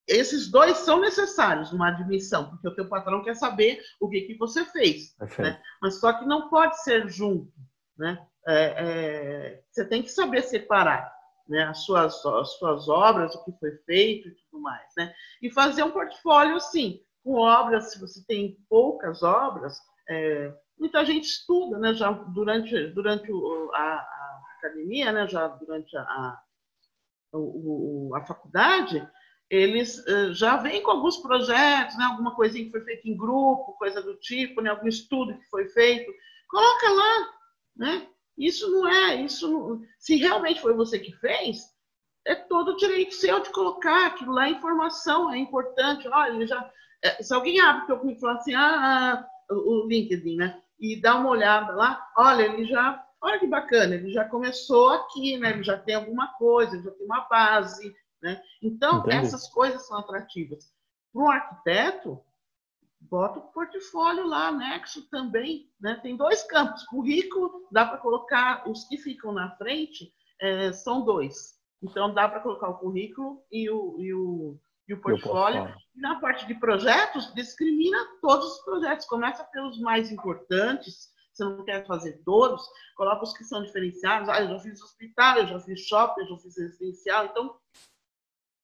esses 0.08 0.50
dois 0.50 0.78
são 0.78 1.00
necessários 1.00 1.70
numa 1.70 1.88
admissão, 1.88 2.50
porque 2.50 2.68
o 2.68 2.74
teu 2.74 2.88
patrão 2.88 3.22
quer 3.22 3.36
saber 3.36 3.80
o 4.00 4.08
que, 4.08 4.22
que 4.22 4.36
você 4.36 4.64
fez. 4.64 5.14
Né? 5.38 5.62
Mas 5.80 6.00
só 6.00 6.12
que 6.12 6.26
não 6.26 6.48
pode 6.48 6.82
ser 6.82 7.08
junto. 7.08 7.52
Né? 7.96 8.20
É, 8.46 8.64
é, 8.76 9.64
você 9.70 9.84
tem 9.84 10.02
que 10.02 10.10
saber 10.10 10.42
separar 10.42 11.14
né? 11.48 11.62
as, 11.64 11.84
suas, 11.84 12.24
as 12.26 12.58
suas 12.58 12.88
obras, 12.88 13.34
o 13.34 13.44
que 13.44 13.52
foi 13.60 13.72
feito 13.86 14.28
e 14.28 14.34
tudo 14.34 14.60
mais. 14.60 14.90
Né? 14.96 15.14
E 15.40 15.50
fazer 15.50 15.84
um 15.84 15.92
portfólio, 15.92 16.58
sim, 16.58 17.00
com 17.24 17.34
obras, 17.40 17.90
se 17.90 18.00
você 18.00 18.22
tem 18.26 18.58
poucas 18.68 19.22
obras, 19.22 19.78
é, 20.08 20.54
muita 20.78 21.04
gente 21.04 21.24
estuda, 21.24 21.78
né, 21.78 21.94
já 21.94 22.12
durante, 22.12 22.88
durante 22.88 23.32
a, 23.72 23.78
a 23.78 24.42
academia, 24.58 25.10
né, 25.10 25.26
já 25.26 25.48
durante 25.48 25.96
a, 25.96 26.02
a, 26.02 26.42
a 28.14 28.26
faculdade, 28.26 29.08
eles 29.50 29.98
uh, 30.06 30.32
já 30.34 30.56
vêm 30.56 30.82
com 30.82 30.90
alguns 30.90 31.16
projetos, 31.18 31.96
né, 31.96 32.04
alguma 32.04 32.34
coisinha 32.34 32.64
que 32.64 32.70
foi 32.70 32.82
feita 32.82 33.08
em 33.08 33.16
grupo, 33.16 33.76
coisa 33.78 34.02
do 34.02 34.16
tipo, 34.16 34.60
né, 34.60 34.70
algum 34.70 34.88
estudo 34.88 35.38
que 35.38 35.48
foi 35.48 35.66
feito, 35.68 36.12
coloca 36.48 36.90
lá, 36.90 37.32
né? 37.76 38.08
Isso 38.36 38.68
não 38.70 38.88
é, 38.88 39.14
isso 39.22 39.48
não, 39.48 39.80
se 39.98 40.16
realmente 40.16 40.60
foi 40.60 40.74
você 40.74 40.98
que 40.98 41.12
fez, 41.12 41.72
é 42.26 42.34
todo 42.34 42.76
direito 42.76 43.14
seu 43.14 43.40
de 43.40 43.50
colocar 43.50 44.06
aquilo 44.06 44.32
lá, 44.32 44.48
informação 44.48 45.32
é 45.32 45.38
importante. 45.38 46.08
Olha, 46.08 46.32
ele 46.32 46.46
já, 46.46 46.58
é, 46.58 46.72
se 47.20 47.34
alguém 47.34 47.60
abre 47.60 47.84
o 47.84 47.86
teu 47.86 47.98
currículo 47.98 48.18
e 48.18 48.20
fala 48.20 48.38
assim, 48.38 48.54
ah, 48.54 49.28
ah, 49.50 49.54
o 49.54 49.86
LinkedIn, 49.86 50.36
né? 50.36 50.60
E 50.78 51.00
dá 51.00 51.16
uma 51.16 51.30
olhada 51.30 51.72
lá, 51.72 52.10
olha, 52.16 52.42
ele 52.42 52.64
já, 52.64 53.04
olha 53.20 53.38
que 53.38 53.46
bacana, 53.46 53.94
ele 53.94 54.10
já 54.10 54.24
começou 54.24 54.90
aqui, 54.90 55.36
né? 55.38 55.50
Ele 55.50 55.62
já 55.62 55.78
tem 55.78 55.94
alguma 55.94 56.28
coisa, 56.34 56.74
ele 56.74 56.84
já 56.84 56.90
tem 56.90 57.06
uma 57.06 57.20
base, 57.28 57.94
né? 58.22 58.42
Então, 58.62 59.00
Entendi. 59.00 59.16
essas 59.16 59.48
coisas 59.48 59.86
são 59.86 59.98
atrativas. 59.98 60.72
Para 61.12 61.22
um 61.22 61.30
arquiteto, 61.30 62.20
bota 63.00 63.38
o 63.38 63.42
portfólio 63.52 64.26
lá, 64.26 64.48
anexo 64.48 65.08
também. 65.10 65.70
Né? 65.80 65.98
Tem 66.02 66.16
dois 66.16 66.42
campos. 66.42 66.84
Currículo, 66.86 67.68
dá 67.70 67.84
para 67.84 67.98
colocar, 67.98 68.68
os 68.68 68.84
que 68.84 68.96
ficam 68.96 69.32
na 69.32 69.50
frente 69.56 70.12
é, 70.40 70.72
são 70.72 71.04
dois. 71.04 71.54
Então, 71.82 72.12
dá 72.12 72.28
para 72.28 72.40
colocar 72.40 72.68
o 72.68 72.78
currículo 72.78 73.44
e 73.52 73.68
o, 73.68 74.00
e 74.00 74.14
o, 74.14 74.58
e 74.88 74.94
o 74.94 75.00
portfólio. 75.00 75.56
E, 75.56 75.60
o 75.60 75.62
portfólio. 75.62 75.86
e 75.96 76.00
na 76.00 76.20
parte 76.20 76.46
de 76.46 76.54
projetos, 76.54 77.32
discrimina 77.34 77.98
todos 78.20 78.56
os 78.56 78.64
projetos. 78.64 79.06
Começa 79.06 79.44
pelos 79.44 79.78
mais 79.80 80.10
importantes. 80.10 81.12
Você 81.32 81.44
não 81.44 81.64
quer 81.64 81.84
fazer 81.84 82.22
todos, 82.24 82.64
coloca 82.96 83.24
os 83.24 83.36
que 83.36 83.42
são 83.42 83.62
diferenciados. 83.62 84.28
Ah, 84.28 84.40
eu 84.40 84.50
já 84.50 84.58
fiz 84.60 84.80
hospital, 84.80 85.38
eu 85.38 85.46
já 85.48 85.60
fiz 85.60 85.80
shopping, 85.80 86.20
eu 86.20 86.28
já 86.28 86.38
fiz 86.38 86.56
residencial. 86.56 87.26
Então, 87.26 87.58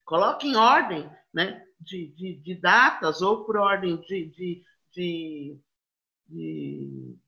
coloque 0.04 0.46
em 0.46 0.54
ordem 0.54 1.10
né, 1.34 1.66
de, 1.80 2.08
de, 2.14 2.36
de 2.36 2.54
datas 2.54 3.22
ou 3.22 3.44
por 3.44 3.56
ordem 3.56 3.96
de, 4.02 4.26
de, 4.26 4.64
de, 4.92 5.60
de, 6.28 7.18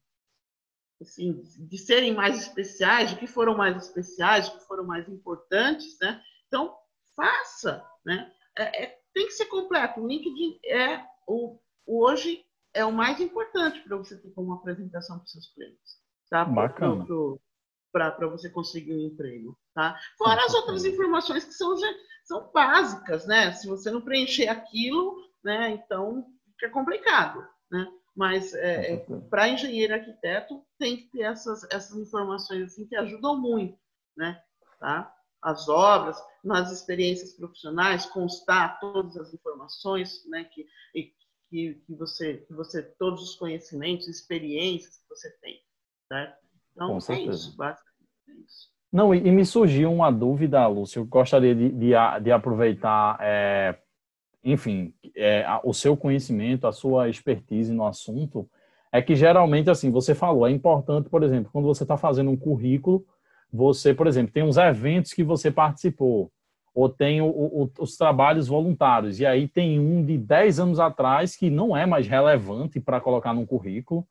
assim, 1.01 1.43
de 1.43 1.77
serem 1.77 2.13
mais 2.13 2.37
especiais, 2.39 3.09
de 3.09 3.17
que 3.17 3.27
foram 3.27 3.57
mais 3.57 3.75
especiais, 3.75 4.49
de 4.49 4.57
que 4.57 4.65
foram 4.65 4.85
mais 4.85 5.09
importantes. 5.09 5.97
Né? 6.01 6.23
Então, 6.47 6.73
faça. 7.17 7.85
Né? 8.05 8.32
É, 8.57 8.83
é, 8.83 8.99
tem 9.13 9.27
que 9.27 9.33
ser 9.33 9.45
completo. 9.45 10.01
O 10.01 10.07
LinkedIn 10.07 10.59
é 10.65 11.03
o, 11.27 11.59
hoje 11.85 12.43
é 12.73 12.83
o 12.85 12.91
mais 12.91 13.19
importante 13.19 13.79
para 13.81 13.97
você 13.97 14.17
ter 14.17 14.31
como 14.31 14.53
apresentação 14.53 15.17
para 15.17 15.25
os 15.25 15.31
seus 15.31 15.53
clientes. 15.53 16.01
Tá? 16.29 16.45
Bacana. 16.45 17.05
Para 17.91 18.27
você 18.27 18.49
conseguir 18.49 18.93
um 18.93 19.07
emprego. 19.07 19.57
Tá? 19.73 19.99
Fora 20.17 20.43
as 20.45 20.53
outras 20.53 20.83
informações 20.83 21.45
que 21.45 21.53
são 21.53 21.75
são 22.23 22.49
básicas, 22.53 23.27
né? 23.27 23.51
Se 23.53 23.67
você 23.67 23.91
não 23.91 24.01
preencher 24.01 24.47
aquilo, 24.47 25.15
né, 25.43 25.71
então 25.71 26.25
fica 26.53 26.71
complicado, 26.71 27.45
né? 27.69 27.85
Mas 28.15 28.53
é, 28.53 28.93
é 28.93 29.05
para 29.29 29.49
engenheiro 29.49 29.93
arquiteto 29.93 30.63
tem 30.79 30.97
que 30.97 31.09
ter 31.09 31.21
essas, 31.21 31.63
essas 31.71 31.97
informações 31.97 32.63
assim 32.63 32.87
que 32.87 32.95
ajudam 32.95 33.39
muito, 33.39 33.77
né? 34.15 34.41
Tá? 34.79 35.13
As 35.43 35.67
obras, 35.67 36.17
nas 36.43 36.71
experiências 36.71 37.33
profissionais, 37.33 38.05
constar 38.05 38.79
todas 38.79 39.17
as 39.17 39.33
informações, 39.33 40.25
né? 40.29 40.45
Que, 40.45 40.65
que, 41.49 41.75
que 41.85 41.95
você, 41.95 42.37
que 42.37 42.53
você, 42.53 42.81
todos 42.97 43.21
os 43.21 43.35
conhecimentos, 43.35 44.07
experiências 44.07 44.97
que 44.97 45.09
você 45.09 45.29
tem, 45.41 45.61
certo? 46.07 46.35
Então 46.71 46.97
é 47.09 47.19
isso, 47.21 47.55
basicamente 47.55 48.09
é 48.29 48.33
isso. 48.33 48.73
Não, 48.91 49.13
e, 49.13 49.19
e, 49.19 49.31
me 49.31 49.45
surgiu 49.45 49.91
uma 49.91 50.11
dúvida, 50.11 50.65
Lúcio. 50.67 51.01
Eu 51.01 51.05
gostaria 51.05 51.55
de, 51.55 51.69
de, 51.69 51.91
de 52.21 52.31
aproveitar, 52.31 53.17
é, 53.21 53.77
enfim, 54.43 54.93
é, 55.15 55.45
o 55.63 55.73
seu 55.73 55.97
conhecimento, 55.97 56.67
a 56.67 56.71
sua 56.71 57.09
expertise 57.09 57.73
no 57.73 57.85
assunto. 57.85 58.47
É 58.91 59.01
que 59.01 59.15
geralmente, 59.15 59.69
assim, 59.71 59.89
você 59.89 60.13
falou, 60.13 60.47
é 60.47 60.51
importante, 60.51 61.09
por 61.09 61.23
exemplo, 61.23 61.51
quando 61.51 61.65
você 61.65 61.83
está 61.83 61.97
fazendo 61.97 62.29
um 62.29 62.37
currículo, 62.37 63.03
você, 63.53 63.93
por 63.93 64.07
exemplo, 64.07 64.33
tem 64.33 64.41
uns 64.41 64.57
eventos 64.57 65.13
que 65.13 65.23
você 65.23 65.51
participou, 65.51 66.31
ou 66.73 66.89
tem 66.89 67.21
o, 67.21 67.27
o, 67.27 67.71
os 67.79 67.95
trabalhos 67.95 68.47
voluntários, 68.47 69.19
e 69.19 69.25
aí 69.27 69.47
tem 69.47 69.79
um 69.79 70.03
de 70.03 70.17
10 70.17 70.59
anos 70.59 70.79
atrás 70.79 71.35
que 71.35 71.51
não 71.51 71.77
é 71.77 71.85
mais 71.85 72.07
relevante 72.07 72.79
para 72.79 72.99
colocar 72.99 73.31
no 73.31 73.45
currículo, 73.45 74.07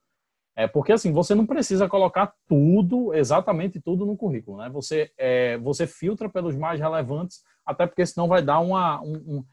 é 0.55 0.69
porque 0.69 0.93
assim, 0.93 1.11
você 1.11 1.35
não 1.35 1.45
precisa 1.45 1.89
colocar 1.89 2.33
tudo, 2.47 3.13
exatamente 3.15 3.81
tudo 3.81 4.07
no 4.07 4.17
currículo, 4.17 4.59
né? 4.59 4.69
Você, 4.69 5.11
é, 5.19 5.57
você 5.59 5.87
filtra 5.87 6.29
pelos 6.29 6.55
mais 6.55 6.79
relevantes, 6.79 7.43
até 7.67 7.87
porque 7.87 8.07
senão 8.07 8.29
vai 8.29 8.43
dar 8.43 8.61
uma, 8.61 9.03
um, 9.03 9.39
um 9.39 9.45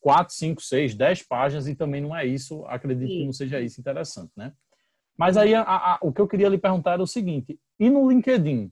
4, 0.00 0.34
5, 0.34 0.60
6, 0.60 0.94
10 0.96 1.22
páginas 1.22 1.66
e 1.66 1.74
também 1.74 2.02
não 2.02 2.14
é 2.14 2.26
isso, 2.26 2.66
acredito 2.66 3.08
Sim. 3.08 3.18
que 3.20 3.24
não 3.24 3.32
seja 3.32 3.60
isso 3.60 3.80
interessante, 3.80 4.32
né? 4.36 4.52
Mas 5.16 5.36
aí 5.36 5.54
a, 5.54 5.62
a, 5.62 5.98
o 6.02 6.12
que 6.12 6.20
eu 6.20 6.28
queria 6.28 6.48
lhe 6.48 6.58
perguntar 6.58 6.94
era 6.94 7.02
o 7.02 7.06
seguinte: 7.06 7.58
e 7.78 7.88
no 7.88 8.10
LinkedIn? 8.10 8.70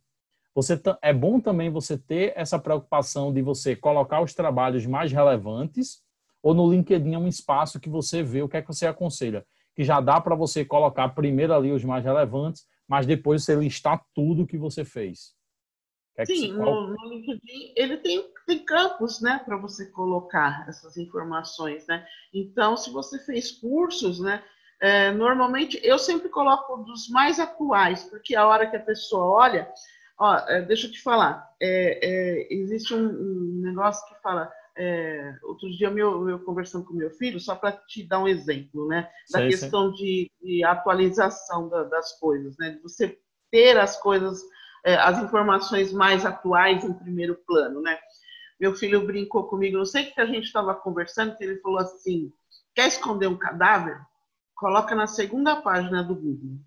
Você 0.59 0.81
é 1.03 1.13
bom 1.13 1.39
também 1.39 1.71
você 1.71 1.97
ter 1.97 2.33
essa 2.35 2.59
preocupação 2.59 3.33
de 3.33 3.41
você 3.41 3.77
colocar 3.77 4.21
os 4.21 4.35
trabalhos 4.35 4.85
mais 4.87 5.13
relevantes, 5.13 6.03
ou 6.43 6.53
no 6.53 6.69
LinkedIn 6.69 7.15
é 7.15 7.19
um 7.19 7.29
espaço 7.29 7.79
que 7.79 7.89
você 7.89 8.23
vê 8.23 8.43
o 8.43 8.49
que 8.49 8.57
é 8.57 8.63
que 8.63 8.69
você 8.69 8.87
aconselha? 8.87 9.47
que 9.79 9.85
já 9.85 10.01
dá 10.01 10.21
para 10.21 10.35
você 10.35 10.65
colocar 10.65 11.09
primeiro 11.11 11.55
ali 11.55 11.71
os 11.71 11.85
mais 11.85 12.05
relevantes, 12.05 12.67
mas 12.89 13.07
depois 13.07 13.45
você 13.45 13.55
listar 13.55 14.05
tudo 14.13 14.45
que 14.45 14.59
você 14.59 14.85
fez. 14.85 15.37
É 16.17 16.27
que 16.27 16.35
Sim, 16.35 16.53
no, 16.55 16.89
no, 16.89 17.09
LinkedIn 17.09 17.75
ele 17.77 17.99
tem, 17.99 18.29
tem 18.45 18.65
campos 18.65 19.21
né, 19.21 19.41
para 19.45 19.57
você 19.57 19.87
colocar 19.87 20.69
essas 20.69 20.97
informações. 20.97 21.87
Né? 21.87 22.05
Então, 22.35 22.77
se 22.77 22.91
você 22.91 23.21
fez 23.21 23.53
cursos, 23.53 24.19
né, 24.19 24.43
é, 24.83 25.13
normalmente 25.13 25.79
eu 25.85 25.97
sempre 25.97 26.29
coloco 26.29 26.79
dos 26.79 27.09
mais 27.09 27.39
atuais, 27.39 28.03
porque 28.03 28.35
a 28.35 28.49
hora 28.49 28.69
que 28.69 28.77
a 28.77 28.83
pessoa 28.83 29.27
olha, 29.27 29.73
ó, 30.19 30.37
é, 30.49 30.63
deixa 30.63 30.87
eu 30.87 30.93
te 30.93 31.01
falar, 31.01 31.49
é, 31.61 31.99
é 32.03 32.53
existe 32.53 32.95
um, 32.95 33.07
um, 33.07 33.61
negócio 33.63 34.07
que 34.09 34.21
fala 34.21 34.51
é, 34.77 35.37
outro 35.43 35.69
dia 35.71 35.89
eu, 35.89 36.29
eu, 36.29 36.39
conversando 36.41 36.85
com 36.85 36.95
meu 36.95 37.11
filho, 37.11 37.41
só 37.41 37.57
para 37.57 37.73
te 37.73 38.05
dar 38.05 38.21
um 38.21 38.29
exemplo, 38.29 38.87
né, 38.87 39.11
da 39.31 39.39
sei, 39.41 39.49
questão 39.49 39.93
De, 39.93 40.31
de, 40.41 40.65
atualização 40.65 41.69
da, 41.69 41.85
das 41.85 42.19
coisas, 42.19 42.57
né, 42.59 42.71
de 42.71 42.83
você 42.83 43.19
ter 43.51 43.79
as 43.79 44.01
coisas, 44.01 44.41
é, 44.85 44.95
as 44.95 45.21
informações 45.23 45.93
mais 45.93 46.25
atuais 46.25 46.85
em 46.85 46.93
primeiro 46.93 47.35
plano, 47.47 47.81
né. 47.81 47.99
Meu 48.61 48.75
filho 48.75 49.07
brincou 49.07 49.45
comigo, 49.45 49.79
não 49.79 49.85
sei 49.85 50.05
o 50.09 50.15
que 50.15 50.21
a 50.21 50.27
gente 50.27 50.45
estava 50.45 50.75
conversando, 50.75 51.37
que 51.37 51.45
ele 51.45 51.61
falou 51.61 51.79
assim, 51.79 52.33
quer 52.75 52.89
esconder 52.89 53.29
um 53.29 53.37
cadáver? 53.37 54.01
Coloca 54.57 54.97
na 54.97 55.07
segunda 55.07 55.61
página 55.63 56.03
do 56.03 56.17
Google. 56.17 56.59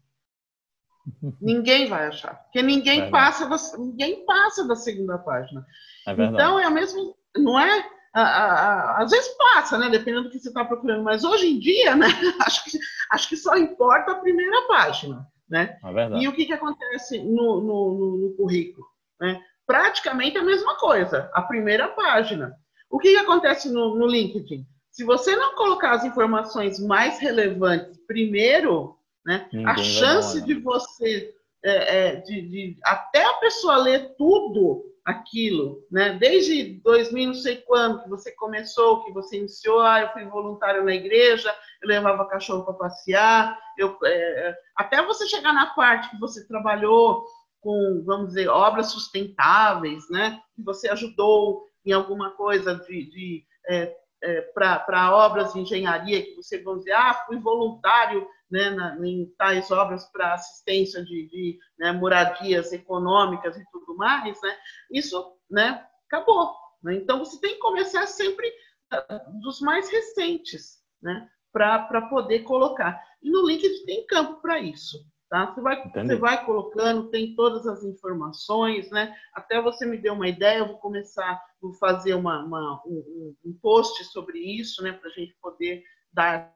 Ninguém 1.41 1.87
vai 1.87 2.07
achar, 2.07 2.35
porque 2.35 2.61
ninguém 2.61 3.09
passa 3.09 3.47
da, 3.49 3.57
ninguém 3.77 4.25
passa 4.25 4.67
da 4.67 4.75
segunda 4.75 5.17
página. 5.17 5.65
É 6.07 6.11
então 6.11 6.59
é 6.59 6.65
a 6.65 6.69
mesma, 6.69 7.01
não 7.37 7.59
é? 7.59 7.85
às 8.13 9.09
vezes 9.09 9.29
passa, 9.37 9.77
né? 9.77 9.89
Dependendo 9.89 10.23
do 10.23 10.29
que 10.29 10.39
você 10.39 10.49
está 10.49 10.65
procurando, 10.65 11.03
mas 11.03 11.23
hoje 11.23 11.47
em 11.47 11.59
dia, 11.59 11.95
né? 11.95 12.07
Acho 12.45 12.63
que, 12.65 12.77
acho 13.11 13.29
que 13.29 13.37
só 13.37 13.55
importa 13.55 14.11
a 14.11 14.19
primeira 14.19 14.67
página, 14.67 15.25
né? 15.49 15.77
É 15.83 16.21
e 16.21 16.27
o 16.27 16.33
que, 16.33 16.45
que 16.45 16.53
acontece 16.53 17.19
no, 17.19 17.61
no, 17.61 17.97
no, 17.97 18.17
no 18.17 18.35
currículo? 18.35 18.85
Né? 19.19 19.41
Praticamente 19.65 20.37
a 20.37 20.43
mesma 20.43 20.75
coisa, 20.77 21.29
a 21.33 21.41
primeira 21.41 21.87
página. 21.89 22.53
O 22.89 22.99
que, 22.99 23.11
que 23.11 23.17
acontece 23.17 23.71
no, 23.71 23.95
no 23.95 24.05
LinkedIn? 24.05 24.65
Se 24.91 25.05
você 25.05 25.35
não 25.35 25.55
colocar 25.55 25.91
as 25.91 26.03
informações 26.03 26.79
mais 26.79 27.19
relevantes 27.19 27.97
primeiro, 28.05 28.97
né, 29.25 29.49
a 29.65 29.77
chance 29.77 30.41
de 30.41 30.55
você, 30.55 31.33
é, 31.63 31.97
é, 31.97 32.15
de, 32.15 32.41
de, 32.41 32.77
até 32.83 33.23
a 33.23 33.33
pessoa 33.33 33.77
ler 33.77 34.15
tudo 34.17 34.91
aquilo, 35.05 35.83
né? 35.91 36.17
Desde 36.19 36.79
2000, 36.83 37.27
não 37.27 37.33
sei 37.33 37.57
quando, 37.57 38.03
que 38.03 38.09
você 38.09 38.31
começou, 38.33 39.03
que 39.03 39.11
você 39.11 39.37
iniciou, 39.37 39.81
ah, 39.81 40.01
eu 40.01 40.09
fui 40.09 40.23
voluntário 40.25 40.83
na 40.83 40.93
igreja, 40.93 41.53
eu 41.81 41.87
levava 41.87 42.27
cachorro 42.27 42.63
para 42.63 42.75
passear, 42.75 43.57
eu, 43.77 43.97
é, 44.03 44.55
até 44.75 45.03
você 45.03 45.27
chegar 45.27 45.53
na 45.53 45.67
parte 45.67 46.09
que 46.09 46.19
você 46.19 46.47
trabalhou 46.47 47.25
com, 47.59 48.03
vamos 48.05 48.29
dizer, 48.29 48.47
obras 48.47 48.91
sustentáveis, 48.91 50.03
né? 50.09 50.39
Que 50.55 50.63
você 50.63 50.89
ajudou 50.89 51.67
em 51.85 51.91
alguma 51.91 52.31
coisa 52.31 52.75
de, 52.75 53.09
de 53.09 53.43
é, 53.69 53.95
é, 54.23 54.41
para 54.41 55.15
obras 55.15 55.53
de 55.53 55.59
engenharia, 55.59 56.21
que 56.21 56.35
você, 56.35 56.61
vamos 56.61 56.81
dizer, 56.81 56.93
ah, 56.93 57.23
fui 57.25 57.39
voluntário 57.39 58.27
né, 58.51 58.69
na, 58.71 58.95
em 59.07 59.25
tais 59.37 59.71
obras 59.71 60.05
para 60.11 60.33
assistência 60.33 61.03
de, 61.03 61.27
de 61.27 61.59
né, 61.79 61.91
moradias 61.91 62.73
econômicas 62.73 63.57
e 63.57 63.63
tudo 63.71 63.95
mais, 63.95 64.39
né, 64.41 64.57
isso 64.91 65.37
né, 65.49 65.85
acabou. 66.07 66.53
Né? 66.83 66.95
Então, 66.95 67.19
você 67.19 67.39
tem 67.39 67.53
que 67.53 67.59
começar 67.59 68.05
sempre 68.07 68.51
ah, 68.91 69.25
dos 69.41 69.61
mais 69.61 69.89
recentes, 69.89 70.81
né, 71.01 71.29
para 71.51 72.01
poder 72.09 72.39
colocar. 72.39 73.01
E 73.23 73.29
no 73.29 73.47
LinkedIn 73.47 73.85
tem 73.85 74.05
campo 74.05 74.41
para 74.41 74.59
isso. 74.59 74.97
Tá? 75.31 75.45
Você, 75.45 75.61
vai, 75.61 75.89
você 75.89 76.15
vai 76.17 76.45
colocando, 76.45 77.09
tem 77.09 77.33
todas 77.35 77.65
as 77.65 77.85
informações, 77.85 78.91
né? 78.91 79.15
Até 79.33 79.61
você 79.61 79.85
me 79.85 79.97
deu 79.97 80.13
uma 80.13 80.27
ideia, 80.27 80.59
eu 80.59 80.67
vou 80.67 80.77
começar, 80.79 81.41
vou 81.61 81.73
fazer 81.75 82.15
uma, 82.15 82.43
uma 82.43 82.83
um, 82.85 83.33
um, 83.45 83.57
post 83.61 84.03
sobre 84.11 84.39
isso, 84.39 84.83
né? 84.83 84.91
Para 84.91 85.09
a 85.09 85.13
gente 85.13 85.33
poder 85.41 85.85
dar 86.11 86.53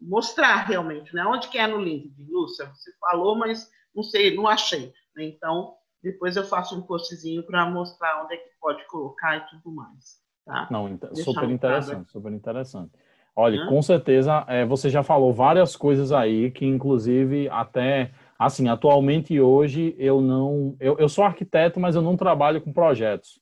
mostrar 0.00 0.66
realmente, 0.66 1.14
né? 1.14 1.24
Onde 1.24 1.48
que 1.48 1.58
é 1.58 1.66
no 1.66 1.80
LinkedIn, 1.80 2.28
Lúcia? 2.30 2.66
Você 2.66 2.90
falou, 3.00 3.36
mas 3.36 3.68
não 3.94 4.02
sei, 4.02 4.34
não 4.34 4.46
achei. 4.46 4.92
Né? 5.16 5.24
Então, 5.24 5.74
depois 6.02 6.36
eu 6.36 6.44
faço 6.44 6.78
um 6.78 6.82
postzinho 6.82 7.42
para 7.42 7.68
mostrar 7.68 8.24
onde 8.24 8.34
é 8.34 8.36
que 8.36 8.50
pode 8.60 8.86
colocar 8.86 9.36
e 9.36 9.46
tudo 9.50 9.74
mais. 9.74 10.18
Tá? 10.44 10.68
Não, 10.70 10.98
super 11.14 11.50
interessante, 11.50 12.10
super 12.10 12.32
interessante. 12.32 12.92
Olha, 13.36 13.66
com 13.66 13.80
certeza 13.80 14.44
é, 14.48 14.64
você 14.64 14.90
já 14.90 15.04
falou 15.04 15.32
várias 15.32 15.76
coisas 15.76 16.10
aí 16.10 16.50
que, 16.50 16.66
inclusive, 16.66 17.48
até 17.50 18.10
assim, 18.36 18.68
atualmente 18.68 19.40
hoje 19.40 19.94
eu 19.96 20.20
não. 20.20 20.76
Eu, 20.80 20.98
eu 20.98 21.08
sou 21.08 21.22
arquiteto, 21.22 21.78
mas 21.78 21.94
eu 21.94 22.02
não 22.02 22.16
trabalho 22.16 22.60
com 22.60 22.72
projetos. 22.72 23.40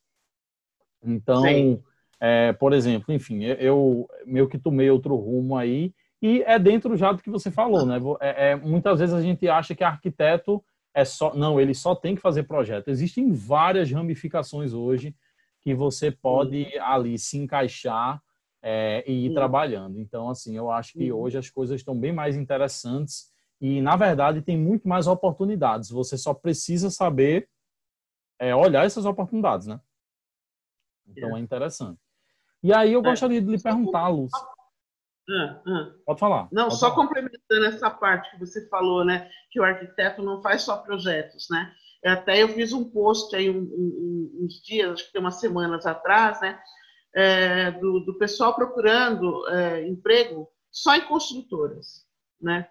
Então, 1.03 1.83
é, 2.21 2.53
por 2.53 2.73
exemplo, 2.73 3.15
enfim, 3.15 3.45
eu, 3.45 3.57
eu 3.57 4.09
meio 4.27 4.49
que 4.49 4.59
tomei 4.59 4.91
outro 4.91 5.15
rumo 5.17 5.57
aí 5.57 5.95
e 6.23 6.43
é 6.43 6.59
dentro 6.59 6.97
já 6.97 7.12
do 7.12 7.23
que 7.23 7.31
você 7.31 7.51
falou, 7.51 7.85
né? 7.85 7.99
É, 8.21 8.51
é, 8.51 8.57
muitas 8.57 8.99
vezes 8.99 9.14
a 9.14 9.21
gente 9.21 9.49
acha 9.49 9.75
que 9.75 9.85
arquiteto 9.85 10.64
é 10.95 11.05
só. 11.05 11.35
Não, 11.35 11.61
ele 11.61 11.75
só 11.75 11.95
tem 11.95 12.14
que 12.14 12.23
fazer 12.23 12.45
projeto. 12.45 12.89
Existem 12.89 13.33
várias 13.33 13.91
ramificações 13.91 14.73
hoje 14.73 15.14
que 15.61 15.75
você 15.75 16.11
pode 16.11 16.67
ali 16.79 17.19
se 17.19 17.37
encaixar 17.37 18.23
é, 18.62 19.05
e 19.07 19.27
ir 19.27 19.35
trabalhando. 19.35 20.01
Então, 20.01 20.31
assim, 20.31 20.57
eu 20.57 20.71
acho 20.71 20.93
que 20.95 21.12
uhum. 21.12 21.19
hoje 21.19 21.39
as 21.39 21.51
coisas 21.51 21.77
estão 21.81 21.99
bem 21.99 22.12
mais 22.12 22.37
interessantes 22.37 23.31
e, 23.61 23.81
na 23.83 23.97
verdade, 23.97 24.43
tem 24.43 24.57
muito 24.57 24.89
mais 24.89 25.07
oportunidades. 25.07 25.91
Você 25.91 26.17
só 26.17 26.33
precisa 26.33 26.89
saber 26.89 27.49
é, 28.39 28.55
olhar 28.55 28.87
essas 28.87 29.05
oportunidades, 29.05 29.67
né? 29.67 29.81
Então, 31.07 31.37
é, 31.37 31.41
é 31.41 31.43
interessante. 31.43 32.01
E 32.62 32.73
aí 32.73 32.93
eu 32.93 33.01
é. 33.01 33.03
gostaria 33.03 33.41
de 33.41 33.49
lhe 33.49 33.62
perguntar, 33.62 34.09
Lúcia. 34.09 34.56
Ah, 35.29 35.61
ah. 35.66 35.93
Pode 36.05 36.20
falar. 36.20 36.49
Não, 36.53 36.68
pode 36.68 36.79
só 36.79 36.91
falar. 36.91 36.95
complementando 36.95 37.64
essa 37.66 37.91
parte 37.91 38.31
que 38.31 38.39
você 38.39 38.68
falou, 38.68 39.05
né? 39.05 39.29
Que 39.51 39.61
o 39.61 39.64
arquiteto 39.64 40.22
não 40.22 40.41
faz 40.41 40.62
só 40.62 40.77
projetos, 40.77 41.49
né? 41.51 41.72
Até 42.05 42.43
eu 42.43 42.49
fiz 42.51 42.72
um 42.72 42.85
post 42.85 43.35
aí 43.35 43.51
um, 43.51 43.62
um, 43.62 44.41
uns 44.45 44.62
dias, 44.62 44.93
acho 44.93 45.07
que 45.07 45.12
tem 45.12 45.20
umas 45.20 45.41
semanas 45.41 45.85
atrás, 45.87 46.41
né? 46.41 46.59
É, 47.14 47.70
do, 47.72 48.01
do, 48.01 48.18
pessoal 48.18 48.55
procurando 48.55 49.49
é, 49.49 49.89
emprego 49.89 50.49
só 50.70 50.95
em 50.95 51.01
construtoras, 51.07 52.07
né? 52.41 52.68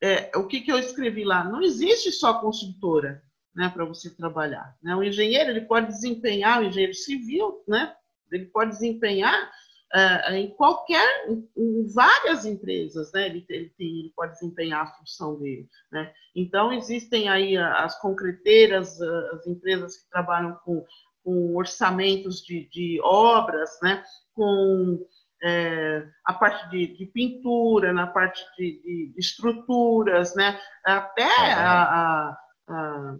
É, 0.00 0.30
o 0.36 0.46
que, 0.46 0.60
que 0.60 0.70
eu 0.70 0.78
escrevi 0.78 1.24
lá? 1.24 1.42
Não 1.42 1.62
existe 1.62 2.12
só 2.12 2.34
construtora, 2.34 3.22
né? 3.54 3.68
Para 3.70 3.84
você 3.84 4.14
trabalhar, 4.14 4.76
né? 4.80 4.94
O 4.94 5.02
engenheiro 5.02 5.50
ele 5.50 5.62
pode 5.62 5.88
desempenhar, 5.88 6.60
o 6.60 6.64
engenheiro 6.64 6.94
civil, 6.94 7.64
né? 7.66 7.92
Ele 8.30 8.46
pode 8.46 8.70
desempenhar 8.70 9.50
uh, 9.94 10.32
em 10.32 10.50
qualquer, 10.50 11.28
em, 11.56 11.86
várias 11.92 12.44
empresas, 12.44 13.12
né? 13.12 13.26
Ele, 13.26 13.44
ele, 13.48 13.72
tem, 13.76 13.86
ele, 13.86 14.12
pode 14.14 14.32
desempenhar 14.34 14.82
a 14.82 14.92
função 14.98 15.38
dele, 15.38 15.68
né? 15.90 16.12
Então 16.34 16.72
existem 16.72 17.28
aí 17.28 17.56
as 17.56 17.98
concreteiras, 18.00 19.00
as 19.00 19.46
empresas 19.46 19.96
que 19.96 20.10
trabalham 20.10 20.58
com, 20.64 20.84
com 21.24 21.56
orçamentos 21.56 22.42
de, 22.42 22.68
de 22.70 23.00
obras, 23.02 23.78
né? 23.82 24.02
Com 24.34 25.06
é, 25.42 26.06
a 26.24 26.32
parte 26.32 26.68
de, 26.70 26.96
de, 26.96 27.06
pintura, 27.06 27.92
na 27.92 28.06
parte 28.06 28.44
de, 28.56 28.82
de, 28.82 29.12
de 29.12 29.18
estruturas, 29.18 30.34
né? 30.34 30.60
Até 30.84 31.52
a, 31.52 31.82
a, 31.82 32.38
a 32.68 33.16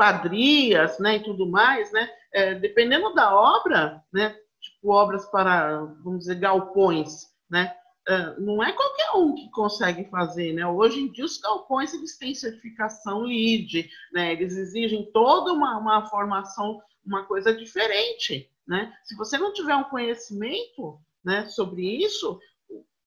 quadrias, 0.00 0.98
né, 0.98 1.16
e 1.16 1.22
tudo 1.22 1.46
mais, 1.46 1.92
né, 1.92 2.08
é, 2.32 2.54
dependendo 2.54 3.12
da 3.12 3.34
obra, 3.34 4.02
né, 4.10 4.34
tipo 4.80 4.90
obras 4.90 5.26
para, 5.26 5.84
vamos 6.02 6.20
dizer, 6.20 6.36
galpões, 6.36 7.26
né? 7.48 7.74
Uh, 8.08 8.40
não 8.40 8.64
é 8.64 8.72
qualquer 8.72 9.12
um 9.14 9.34
que 9.34 9.50
consegue 9.50 10.08
fazer, 10.10 10.54
né? 10.54 10.66
Hoje 10.66 11.00
em 11.00 11.12
dia 11.12 11.24
os 11.24 11.38
galpões 11.38 11.92
eles 11.92 12.16
têm 12.18 12.34
certificação 12.34 13.20
LEED, 13.20 13.88
né? 14.12 14.32
Eles 14.32 14.56
exigem 14.56 15.10
toda 15.12 15.52
uma, 15.52 15.78
uma 15.78 16.06
formação, 16.06 16.80
uma 17.04 17.24
coisa 17.26 17.54
diferente, 17.54 18.50
né? 18.66 18.92
Se 19.04 19.14
você 19.16 19.36
não 19.36 19.52
tiver 19.52 19.76
um 19.76 19.84
conhecimento, 19.84 20.98
né, 21.22 21.46
sobre 21.48 21.82
isso, 22.02 22.40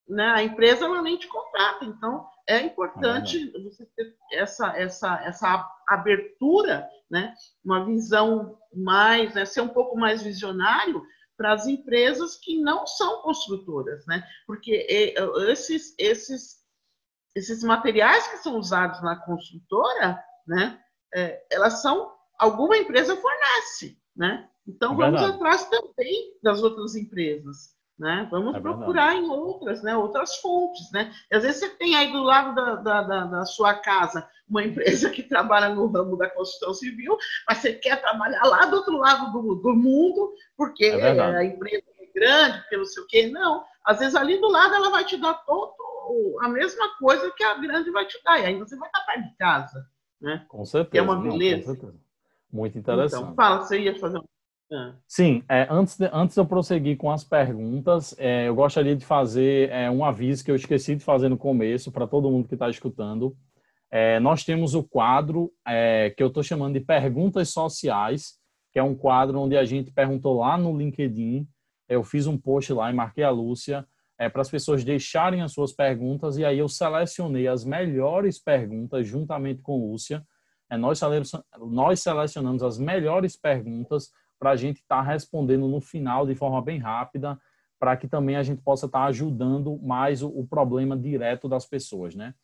né, 0.08 0.26
a 0.36 0.42
empresa 0.42 0.84
ela 0.84 1.02
nem 1.02 1.18
te 1.18 1.26
contrata. 1.26 1.84
Então 1.84 2.26
é 2.48 2.60
importante 2.60 3.52
é 3.54 3.62
você 3.62 3.84
ter 3.96 4.16
essa 4.32 4.68
essa 4.78 5.20
essa 5.24 5.68
abertura, 5.88 6.88
né? 7.10 7.34
Uma 7.64 7.84
visão 7.84 8.56
mais, 8.72 9.34
né, 9.34 9.44
ser 9.44 9.60
um 9.60 9.68
pouco 9.68 9.98
mais 9.98 10.22
visionário 10.22 11.02
para 11.36 11.52
as 11.52 11.66
empresas 11.66 12.36
que 12.36 12.60
não 12.60 12.86
são 12.86 13.22
construtoras, 13.22 14.06
né? 14.06 14.22
Porque 14.46 14.86
esses, 15.48 15.94
esses, 15.98 16.58
esses 17.34 17.62
materiais 17.62 18.26
que 18.28 18.38
são 18.38 18.58
usados 18.58 19.02
na 19.02 19.16
construtora, 19.16 20.22
né? 20.46 20.80
É, 21.14 21.46
elas 21.50 21.80
são 21.80 22.12
alguma 22.38 22.76
empresa 22.76 23.16
fornece, 23.16 24.00
né? 24.16 24.48
Então 24.66 24.94
é 24.94 24.96
vamos 24.96 25.22
atrás 25.22 25.68
também 25.68 26.38
das 26.42 26.62
outras 26.62 26.94
empresas, 26.94 27.73
né? 27.98 28.26
Vamos 28.30 28.54
é 28.54 28.60
procurar 28.60 29.14
em 29.14 29.28
outras, 29.28 29.82
né? 29.82 29.96
Outras 29.96 30.36
fontes, 30.36 30.90
né? 30.92 31.12
E 31.30 31.36
às 31.36 31.42
vezes 31.42 31.60
você 31.60 31.70
tem 31.70 31.94
aí 31.94 32.10
do 32.10 32.22
lado 32.22 32.54
da, 32.54 32.74
da, 32.76 33.02
da, 33.02 33.24
da 33.24 33.44
sua 33.44 33.74
casa 33.74 34.28
uma 34.48 34.62
empresa 34.62 35.10
que 35.10 35.22
trabalha 35.22 35.68
no 35.74 35.86
ramo 35.86 36.16
da 36.16 36.28
construção 36.28 36.74
civil, 36.74 37.16
mas 37.48 37.58
você 37.58 37.72
quer 37.72 38.00
trabalhar 38.00 38.42
lá 38.44 38.66
do 38.66 38.76
outro 38.76 38.96
lado 38.98 39.32
do, 39.32 39.54
do 39.54 39.74
mundo, 39.74 40.34
porque 40.56 40.84
é 40.84 41.20
a 41.20 41.44
empresa 41.44 41.84
é 41.98 42.06
grande, 42.12 42.58
porque 42.60 42.76
não 42.76 42.84
sei 42.84 43.02
o 43.02 43.06
quê. 43.06 43.26
Não, 43.28 43.64
às 43.84 43.98
vezes 43.98 44.14
ali 44.14 44.38
do 44.40 44.48
lado 44.48 44.74
ela 44.74 44.90
vai 44.90 45.04
te 45.04 45.16
dar 45.16 45.34
todo 45.34 45.74
a 46.40 46.48
mesma 46.48 46.96
coisa 46.98 47.30
que 47.30 47.42
a 47.42 47.54
grande 47.54 47.90
vai 47.90 48.06
te 48.06 48.22
dar, 48.22 48.38
e 48.40 48.46
aí 48.46 48.58
você 48.58 48.76
vai 48.76 48.88
estar 48.88 49.00
perto 49.00 49.22
de 49.22 49.36
casa. 49.36 49.88
Né? 50.20 50.44
Com 50.48 50.64
certeza. 50.64 50.90
Que 50.90 50.98
é 50.98 51.02
uma 51.02 51.16
beleza. 51.16 51.78
Não, 51.82 51.94
Muito 52.52 52.78
interessante. 52.78 53.22
Então, 53.22 53.34
fala, 53.34 53.62
você 53.62 53.78
ia 53.78 53.98
fazer 53.98 54.20
um 54.76 54.94
Sim, 55.06 55.42
é, 55.48 55.66
antes, 55.70 55.96
de, 55.96 56.08
antes 56.12 56.34
de 56.34 56.40
eu 56.40 56.46
prosseguir 56.46 56.96
com 56.96 57.10
as 57.10 57.24
perguntas, 57.24 58.14
é, 58.18 58.48
eu 58.48 58.54
gostaria 58.54 58.96
de 58.96 59.04
fazer 59.04 59.70
é, 59.70 59.90
um 59.90 60.04
aviso 60.04 60.44
que 60.44 60.50
eu 60.50 60.56
esqueci 60.56 60.96
de 60.96 61.04
fazer 61.04 61.28
no 61.28 61.36
começo 61.36 61.90
para 61.92 62.06
todo 62.06 62.30
mundo 62.30 62.48
que 62.48 62.54
está 62.54 62.68
escutando. 62.68 63.36
É, 63.90 64.18
nós 64.18 64.44
temos 64.44 64.74
o 64.74 64.82
quadro 64.82 65.52
é, 65.66 66.10
que 66.10 66.22
eu 66.22 66.26
estou 66.26 66.42
chamando 66.42 66.74
de 66.74 66.80
Perguntas 66.80 67.50
Sociais, 67.50 68.34
que 68.72 68.78
é 68.78 68.82
um 68.82 68.94
quadro 68.94 69.38
onde 69.38 69.56
a 69.56 69.64
gente 69.64 69.92
perguntou 69.92 70.40
lá 70.40 70.58
no 70.58 70.76
LinkedIn. 70.76 71.46
Eu 71.88 72.02
fiz 72.02 72.26
um 72.26 72.36
post 72.36 72.72
lá 72.72 72.90
e 72.90 72.94
marquei 72.94 73.22
a 73.22 73.30
Lúcia 73.30 73.86
é, 74.18 74.28
para 74.28 74.42
as 74.42 74.50
pessoas 74.50 74.84
deixarem 74.84 75.42
as 75.42 75.52
suas 75.52 75.72
perguntas 75.72 76.36
e 76.36 76.44
aí 76.44 76.58
eu 76.58 76.68
selecionei 76.68 77.46
as 77.46 77.64
melhores 77.64 78.38
perguntas 78.42 79.06
juntamente 79.06 79.62
com 79.62 79.76
Lúcia. 79.76 80.24
É, 80.70 80.76
nós, 80.76 81.00
nós 81.70 82.00
selecionamos 82.00 82.62
as 82.62 82.78
melhores 82.78 83.36
perguntas 83.36 84.10
para 84.44 84.50
a 84.50 84.56
gente 84.56 84.82
estar 84.82 85.02
tá 85.02 85.10
respondendo 85.10 85.66
no 85.66 85.80
final 85.80 86.26
de 86.26 86.34
forma 86.34 86.60
bem 86.60 86.78
rápida, 86.78 87.40
para 87.80 87.96
que 87.96 88.06
também 88.06 88.36
a 88.36 88.42
gente 88.42 88.60
possa 88.60 88.84
estar 88.84 88.98
tá 89.00 89.06
ajudando 89.06 89.78
mais 89.78 90.22
o, 90.22 90.28
o 90.28 90.46
problema 90.46 90.94
direto 90.94 91.48
das 91.48 91.64
pessoas, 91.64 92.14
né? 92.14 92.34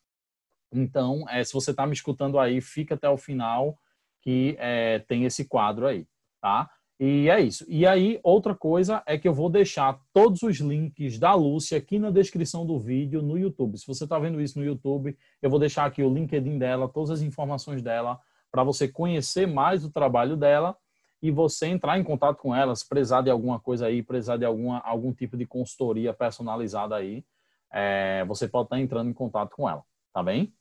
Então, 0.73 1.29
é, 1.29 1.45
se 1.45 1.53
você 1.53 1.73
está 1.73 1.87
me 1.87 1.93
escutando 1.93 2.39
aí, 2.39 2.63
fica 2.63 2.95
até 2.95 3.07
o 3.07 3.19
final 3.19 3.77
que 4.23 4.57
é, 4.59 5.01
tem 5.01 5.27
esse 5.27 5.45
quadro 5.45 5.87
aí, 5.87 6.07
tá? 6.41 6.71
E 6.99 7.29
é 7.29 7.39
isso. 7.39 7.67
E 7.69 7.87
aí, 7.87 8.19
outra 8.23 8.55
coisa 8.55 9.03
é 9.05 9.19
que 9.19 9.29
eu 9.29 9.35
vou 9.35 9.51
deixar 9.51 10.01
todos 10.11 10.43
os 10.43 10.57
links 10.57 11.19
da 11.19 11.35
Lúcia 11.35 11.77
aqui 11.77 11.99
na 11.99 12.11
descrição 12.11 12.65
do 12.65 12.79
vídeo 12.79 13.21
no 13.21 13.37
YouTube. 13.37 13.77
Se 13.77 13.87
você 13.87 14.05
está 14.05 14.19
vendo 14.19 14.41
isso 14.41 14.59
no 14.59 14.65
YouTube, 14.65 15.15
eu 15.43 15.51
vou 15.51 15.61
deixar 15.61 15.85
aqui 15.85 16.03
o 16.03 16.15
LinkedIn 16.15 16.57
dela, 16.57 16.89
todas 16.89 17.11
as 17.11 17.21
informações 17.21 17.83
dela, 17.83 18.19
para 18.51 18.65
você 18.65 18.89
conhecer 18.89 19.47
mais 19.47 19.85
o 19.85 19.91
trabalho 19.91 20.35
dela 20.35 20.75
e 21.23 21.31
você 21.31 21.67
entrar 21.67 21.99
em 21.99 22.05
contato 22.05 22.39
com 22.39 22.55
ela, 22.55 22.75
se 22.75 22.89
precisar 22.89 23.23
de 23.23 23.31
alguma 23.31 23.61
coisa 23.61 23.87
aí, 23.87 24.03
precisar 24.03 24.37
de 24.37 24.45
alguma, 24.45 24.79
algum 24.81 25.13
tipo 25.13 25.37
de 25.37 25.47
consultoria 25.47 26.15
personalizada 26.15 26.97
aí, 26.97 27.25
é, 27.73 28.25
você 28.27 28.49
pode 28.49 28.67
estar 28.67 28.81
entrando 28.81 29.11
em 29.11 29.15
contato 29.15 29.55
com 29.55 29.69
ela, 29.69 29.83
tá 30.13 30.23
bem? 30.23 30.53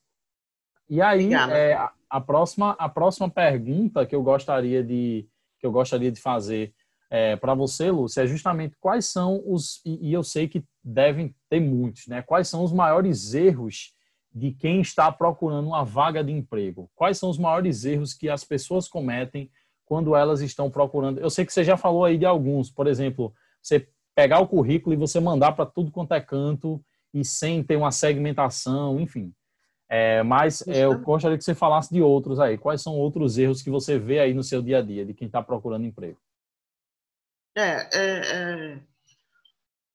E 0.90 1.02
aí, 1.02 1.34
é, 1.34 1.74
a, 1.74 1.92
a, 2.10 2.20
próxima, 2.20 2.72
a 2.80 2.90
próxima 2.90 3.30
pergunta 3.30 4.06
que 4.06 4.16
eu 4.16 4.24
gostaria 4.24 4.84
de, 4.84 5.28
que 5.60 5.66
eu 5.66 5.72
gostaria 5.72 6.12
de 6.12 6.20
fazer 6.20 6.74
é, 7.10 7.36
para 7.36 7.54
você, 7.54 7.90
Lúcia, 7.90 8.22
é 8.22 8.28
justamente 8.28 8.76
quais 8.80 9.06
são 9.06 9.42
os, 9.46 9.82
e, 9.84 10.10
e, 10.10 10.14
eu 10.14 10.24
sei 10.24 10.48
que 10.48 10.64
devem 10.84 11.34
ter 11.50 11.60
muitos, 11.60 12.06
né? 12.08 12.22
Quais 12.22 12.48
são 12.48 12.64
os 12.64 12.72
maiores 12.72 13.34
erros 13.34 13.96
de 14.34 14.52
quem 14.52 14.82
está 14.82 15.12
procurando 15.12 15.68
uma 15.68 15.84
vaga 15.84 16.24
de 16.24 16.32
emprego? 16.32 16.90
Quais 16.96 17.18
são 17.18 17.30
os 17.30 17.38
maiores 17.38 17.84
erros 17.84 18.14
que 18.14 18.30
as 18.30 18.44
pessoas 18.44 18.88
cometem 18.88 19.50
quando 19.90 20.16
elas 20.16 20.40
estão 20.42 20.70
procurando. 20.70 21.20
Eu 21.20 21.32
sei 21.32 21.44
que 21.44 21.52
você 21.52 21.64
já 21.64 21.76
falou 21.76 22.06
aí 22.06 22.16
de 22.16 22.26
alguns, 22.26 22.70
por 22.70 22.86
exemplo, 22.86 23.34
você 23.60 23.90
pegar 24.14 24.40
o 24.40 24.48
currículo 24.48 24.94
e 24.94 24.98
você 24.98 25.20
mandar 25.20 25.54
para 25.54 25.66
tudo 25.66 25.92
quanto 25.92 26.14
é 26.14 26.22
canto 26.22 26.80
e 27.12 27.26
sem 27.26 27.64
ter 27.64 27.76
uma 27.76 27.92
segmentação, 27.92 29.00
enfim. 29.00 29.34
É, 29.90 30.22
mas 30.22 30.66
é, 30.68 30.86
eu 30.86 31.00
gostaria 31.00 31.36
que 31.36 31.44
você 31.44 31.56
falasse 31.56 31.92
de 31.92 32.04
outros 32.04 32.40
aí. 32.40 32.56
Quais 32.56 32.84
são 32.84 32.94
outros 32.94 33.40
erros 33.40 33.64
que 33.64 33.72
você 33.72 33.98
vê 33.98 34.20
aí 34.20 34.32
no 34.32 34.44
seu 34.44 34.62
dia 34.62 34.78
a 34.78 34.82
dia 34.84 35.04
de 35.04 35.16
quem 35.16 35.26
está 35.26 35.42
procurando 35.42 35.88
emprego? 35.88 36.20
É, 37.58 37.90
é, 37.92 38.22
é, 38.36 38.82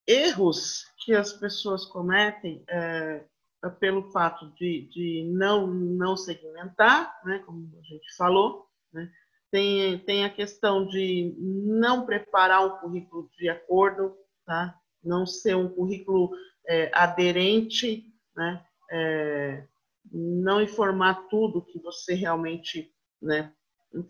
erros 0.05 0.85
que 1.05 1.13
as 1.13 1.31
pessoas 1.31 1.85
cometem 1.85 2.61
é, 2.67 3.23
é, 3.63 3.69
pelo 3.69 4.11
fato 4.11 4.51
de, 4.55 4.89
de 4.91 5.31
não, 5.33 5.67
não 5.67 6.17
segmentar, 6.17 7.17
né, 7.23 7.39
como 7.45 7.71
a 7.79 7.81
gente 7.83 8.13
falou, 8.17 8.67
né, 8.91 9.09
tem, 9.51 9.99
tem 9.99 10.25
a 10.25 10.29
questão 10.29 10.85
de 10.87 11.35
não 11.37 12.05
preparar 12.05 12.65
um 12.65 12.77
currículo 12.77 13.29
de 13.37 13.49
acordo, 13.49 14.15
tá? 14.45 14.77
não 15.05 15.25
ser 15.25 15.55
um 15.55 15.69
currículo 15.69 16.31
é, 16.67 16.91
aderente, 16.93 18.05
né? 18.35 18.65
É, 18.91 19.63
não 20.11 20.61
informar 20.61 21.27
tudo 21.29 21.65
que 21.65 21.79
você 21.79 22.13
realmente, 22.13 22.91
né? 23.21 23.51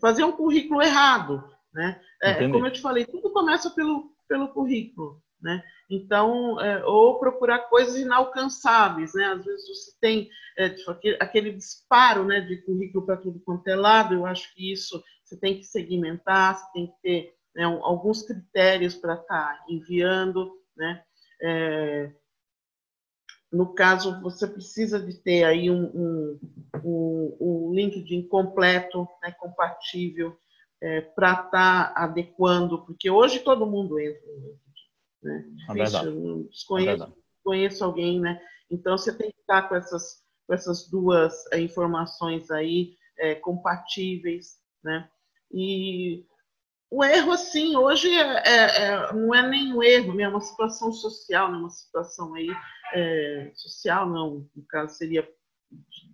Fazer 0.00 0.24
um 0.24 0.32
currículo 0.32 0.82
errado, 0.82 1.44
né? 1.72 2.00
É, 2.22 2.48
como 2.48 2.66
eu 2.66 2.72
te 2.72 2.80
falei, 2.80 3.04
tudo 3.04 3.30
começa 3.30 3.70
pelo, 3.70 4.12
pelo 4.28 4.48
currículo, 4.48 5.22
né? 5.40 5.62
Então, 5.88 6.60
é, 6.60 6.84
ou 6.84 7.18
procurar 7.18 7.60
coisas 7.68 7.96
inalcançáveis, 7.96 9.14
né? 9.14 9.26
Às 9.26 9.44
vezes 9.44 9.68
você 9.68 9.96
tem 10.00 10.28
é, 10.56 10.70
tipo, 10.70 10.90
aquele, 10.90 11.16
aquele, 11.20 11.52
disparo, 11.52 12.24
né, 12.24 12.40
de 12.40 12.56
currículo 12.62 13.04
para 13.04 13.18
tudo 13.18 13.40
quanto 13.40 13.68
é 13.68 13.76
lado. 13.76 14.14
Eu 14.14 14.26
acho 14.26 14.52
que 14.54 14.72
isso 14.72 15.02
você 15.26 15.36
tem 15.36 15.58
que 15.58 15.64
segmentar, 15.64 16.56
você 16.56 16.72
tem 16.72 16.86
que 16.86 17.02
ter 17.02 17.36
né, 17.54 17.64
alguns 17.64 18.22
critérios 18.22 18.94
para 18.94 19.14
estar 19.14 19.26
tá 19.26 19.64
enviando, 19.68 20.52
né? 20.76 21.02
É, 21.42 22.12
no 23.52 23.74
caso, 23.74 24.20
você 24.20 24.46
precisa 24.46 25.00
de 25.00 25.14
ter 25.14 25.44
aí 25.44 25.70
um, 25.70 25.84
um, 25.84 26.40
um, 26.84 27.36
um 27.40 27.74
LinkedIn 27.74 28.28
completo, 28.28 29.08
né, 29.22 29.32
compatível, 29.32 30.36
é, 30.80 31.00
para 31.00 31.32
estar 31.32 31.50
tá 31.50 31.92
adequando, 31.96 32.84
porque 32.84 33.10
hoje 33.10 33.40
todo 33.40 33.66
mundo 33.66 33.98
entra 33.98 34.26
no 34.26 34.48
LinkedIn. 34.48 34.60
Né? 35.22 35.44
É 35.68 35.72
Difícil, 35.72 36.14
não 36.14 36.42
desconheço, 36.44 37.04
é 37.04 37.12
conheço 37.42 37.84
alguém, 37.84 38.20
né? 38.20 38.40
Então, 38.70 38.96
você 38.98 39.16
tem 39.16 39.30
que 39.30 39.40
estar 39.40 39.62
tá 39.62 39.68
com 39.68 39.76
essas, 39.76 40.22
com 40.46 40.54
essas 40.54 40.88
duas 40.88 41.32
é, 41.52 41.60
informações 41.60 42.50
aí 42.50 42.96
é, 43.18 43.34
compatíveis, 43.34 44.58
né? 44.82 45.08
E 45.52 46.26
o 46.90 47.04
erro, 47.04 47.32
assim, 47.32 47.76
hoje 47.76 48.08
é, 48.08 48.42
é, 48.46 48.84
é, 48.84 49.12
não 49.12 49.34
é 49.34 49.48
nem 49.48 49.72
um 49.74 49.82
erro, 49.82 50.14
né? 50.14 50.22
é 50.22 50.28
uma 50.28 50.40
situação 50.40 50.92
social, 50.92 51.50
né? 51.50 51.58
uma 51.58 51.70
situação 51.70 52.34
aí 52.34 52.48
é, 52.92 53.50
social, 53.54 54.08
não, 54.08 54.48
no 54.54 54.64
caso 54.68 54.94
seria 54.94 55.28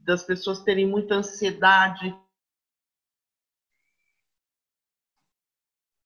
das 0.03 0.25
pessoas 0.25 0.63
terem 0.63 0.87
muita 0.87 1.15
ansiedade. 1.15 2.17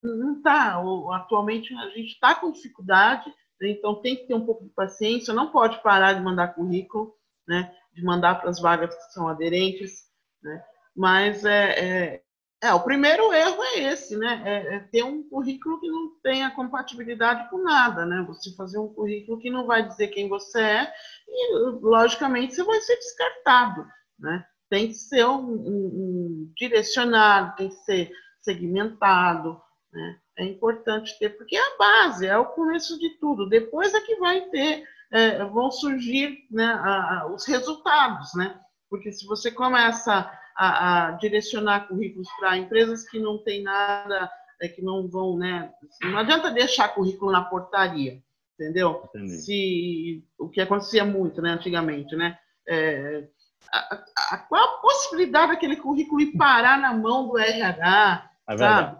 Não 0.02 0.36
está, 0.36 0.80
atualmente 1.14 1.74
a 1.74 1.88
gente 1.90 2.12
está 2.12 2.34
com 2.34 2.52
dificuldade, 2.52 3.32
né? 3.60 3.70
então 3.70 4.00
tem 4.02 4.16
que 4.16 4.26
ter 4.26 4.34
um 4.34 4.44
pouco 4.44 4.64
de 4.64 4.70
paciência, 4.70 5.32
não 5.32 5.50
pode 5.50 5.80
parar 5.82 6.12
de 6.12 6.20
mandar 6.20 6.54
currículo, 6.54 7.16
né? 7.46 7.74
de 7.92 8.04
mandar 8.04 8.36
para 8.40 8.50
as 8.50 8.60
vagas 8.60 8.94
que 8.94 9.12
são 9.12 9.28
aderentes, 9.28 10.08
né? 10.42 10.64
mas 10.94 11.44
é, 11.44 12.22
é 12.66 12.74
o 12.74 12.80
primeiro 12.80 13.32
erro 13.32 13.62
é 13.62 13.78
esse, 13.92 14.16
né? 14.16 14.42
É, 14.44 14.76
é, 14.76 14.78
ter 14.80 15.02
um 15.02 15.22
currículo 15.28 15.80
que 15.80 15.88
não 15.88 16.10
tenha 16.22 16.50
compatibilidade 16.50 17.48
com 17.48 17.58
nada, 17.58 18.04
né? 18.04 18.24
Você 18.28 18.54
fazer 18.54 18.78
um 18.78 18.92
currículo 18.92 19.38
que 19.38 19.50
não 19.50 19.66
vai 19.66 19.86
dizer 19.86 20.08
quem 20.08 20.28
você 20.28 20.60
é 20.60 20.92
e, 21.28 21.54
logicamente, 21.80 22.54
você 22.54 22.64
vai 22.64 22.80
ser 22.80 22.96
descartado, 22.96 23.86
né? 24.18 24.44
Tem 24.68 24.88
que 24.88 24.94
ser 24.94 25.24
um, 25.26 25.38
um, 25.38 25.86
um 25.94 26.52
direcionado, 26.56 27.56
tem 27.56 27.68
que 27.68 27.76
ser 27.76 28.10
segmentado, 28.40 29.60
né? 29.92 30.18
É 30.38 30.44
importante 30.44 31.18
ter, 31.18 31.30
porque 31.30 31.56
é 31.56 31.60
a 31.60 31.78
base, 31.78 32.26
é 32.26 32.36
o 32.36 32.46
começo 32.46 32.98
de 32.98 33.10
tudo. 33.18 33.48
Depois 33.48 33.94
é 33.94 34.00
que 34.00 34.16
vai 34.16 34.42
ter, 34.50 34.84
é, 35.10 35.44
vão 35.44 35.70
surgir 35.70 36.46
né, 36.50 36.66
a, 36.66 37.20
a, 37.20 37.26
os 37.32 37.46
resultados, 37.46 38.34
né? 38.34 38.60
Porque 38.90 39.10
se 39.12 39.26
você 39.26 39.50
começa 39.50 40.30
a, 40.56 41.08
a 41.08 41.10
direcionar 41.12 41.88
currículos 41.88 42.28
para 42.38 42.56
empresas 42.56 43.08
que 43.08 43.18
não 43.18 43.38
têm 43.38 43.62
nada, 43.62 44.30
é, 44.60 44.68
que 44.68 44.82
não 44.82 45.06
vão, 45.06 45.36
né? 45.36 45.72
Não 46.02 46.18
adianta 46.18 46.50
deixar 46.50 46.88
currículo 46.88 47.30
na 47.30 47.44
portaria, 47.44 48.22
entendeu? 48.54 49.02
Entendi. 49.14 49.38
Se 49.38 50.24
o 50.38 50.48
que 50.48 50.60
acontecia 50.60 51.04
muito, 51.04 51.42
né, 51.42 51.50
antigamente, 51.50 52.16
né? 52.16 52.38
É, 52.66 53.28
a, 53.72 54.02
a, 54.32 54.38
qual 54.38 54.64
a 54.64 54.78
possibilidade 54.78 55.52
daquele 55.52 55.76
currículo 55.76 56.20
ir 56.20 56.36
parar 56.36 56.78
na 56.78 56.92
mão 56.94 57.28
do 57.28 57.38
RH, 57.38 58.30
é 58.48 58.56
sabe? 58.56 58.98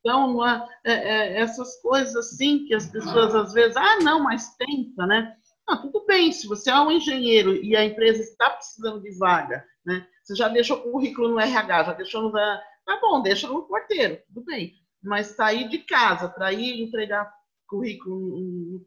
Então, 0.00 0.46
é, 0.46 0.66
é, 0.84 1.40
essas 1.40 1.80
coisas 1.80 2.16
assim 2.16 2.64
que 2.64 2.74
as 2.74 2.88
pessoas 2.88 3.34
às 3.34 3.52
vezes, 3.52 3.76
ah, 3.76 3.98
não, 4.02 4.20
mas 4.20 4.54
tenta, 4.56 5.06
né? 5.06 5.36
Ah, 5.68 5.76
tudo 5.76 6.04
bem, 6.06 6.30
se 6.30 6.46
você 6.46 6.70
é 6.70 6.80
um 6.80 6.92
engenheiro 6.92 7.54
e 7.54 7.76
a 7.76 7.84
empresa 7.84 8.22
está 8.22 8.50
precisando 8.50 9.02
de 9.02 9.16
vaga, 9.18 9.64
né? 9.84 10.06
Você 10.26 10.34
já 10.34 10.48
deixou 10.48 10.78
o 10.78 10.90
currículo 10.90 11.28
no 11.28 11.38
RH, 11.38 11.84
já 11.84 11.92
deixou 11.92 12.22
no. 12.22 12.32
Tá 12.32 12.98
bom, 13.00 13.22
deixa 13.22 13.46
no 13.46 13.62
porteiro, 13.62 14.20
tudo 14.26 14.44
bem. 14.44 14.74
Mas 15.00 15.28
sair 15.28 15.68
de 15.68 15.78
casa 15.78 16.28
para 16.28 16.52
ir 16.52 16.82
entregar 16.82 17.32
currículo 17.68 18.84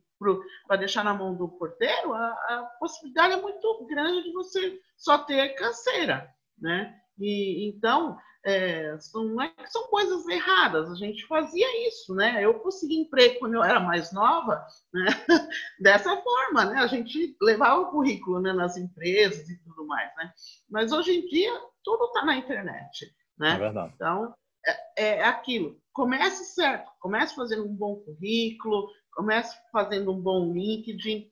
para 0.68 0.76
deixar 0.76 1.06
na 1.06 1.14
mão 1.14 1.34
do 1.34 1.48
porteiro, 1.48 2.14
a, 2.14 2.28
a, 2.28 2.76
possibilidade 2.78 3.36
é 3.36 3.42
muito 3.42 3.88
grande 3.88 4.24
de 4.24 4.34
você 4.34 4.78
só 4.98 5.18
ter 5.20 5.56
canseira, 5.56 6.30
né? 6.58 6.94
E 7.18 7.70
então 7.70 8.18
é, 8.46 8.98
são, 9.00 9.42
é, 9.42 9.54
são 9.68 9.88
coisas 9.88 10.28
erradas. 10.28 10.90
A 10.90 10.96
gente 10.96 11.26
fazia 11.28 11.88
isso, 11.88 12.14
né? 12.16 12.44
Eu 12.44 12.56
consegui 12.56 12.96
emprego 12.96 13.40
quando 13.40 13.56
eu 13.56 13.64
era 13.64 13.80
mais 13.80 14.12
nova, 14.12 14.66
né? 14.94 15.06
dessa 15.80 16.16
forma, 16.18 16.66
né? 16.66 16.80
A 16.80 16.88
gente 16.88 17.36
levava 17.42 17.82
o 17.82 17.92
currículo 17.92 18.40
né, 18.42 18.54
nas 18.54 18.78
empresas 18.78 19.50
e 19.50 19.58
tudo 19.64 19.86
mais, 19.86 20.16
né? 20.16 20.32
Mas 20.70 20.92
hoje 20.92 21.12
em 21.12 21.26
dia 21.28 21.52
tudo 21.84 22.06
está 22.06 22.26
na 22.26 22.38
internet, 22.38 23.14
né? 23.38 23.56
É 23.56 23.58
verdade. 23.58 23.94
Então 23.96 24.34
é, 24.98 25.18
é 25.18 25.24
aquilo. 25.24 25.80
Comece 25.94 26.46
certo, 26.54 26.90
comece 27.00 27.36
fazendo 27.36 27.66
um 27.66 27.76
bom 27.76 27.98
currículo, 27.98 28.90
comece 29.12 29.58
fazendo 29.72 30.12
um 30.14 30.22
bom 30.22 30.54
LinkedIn, 30.54 31.30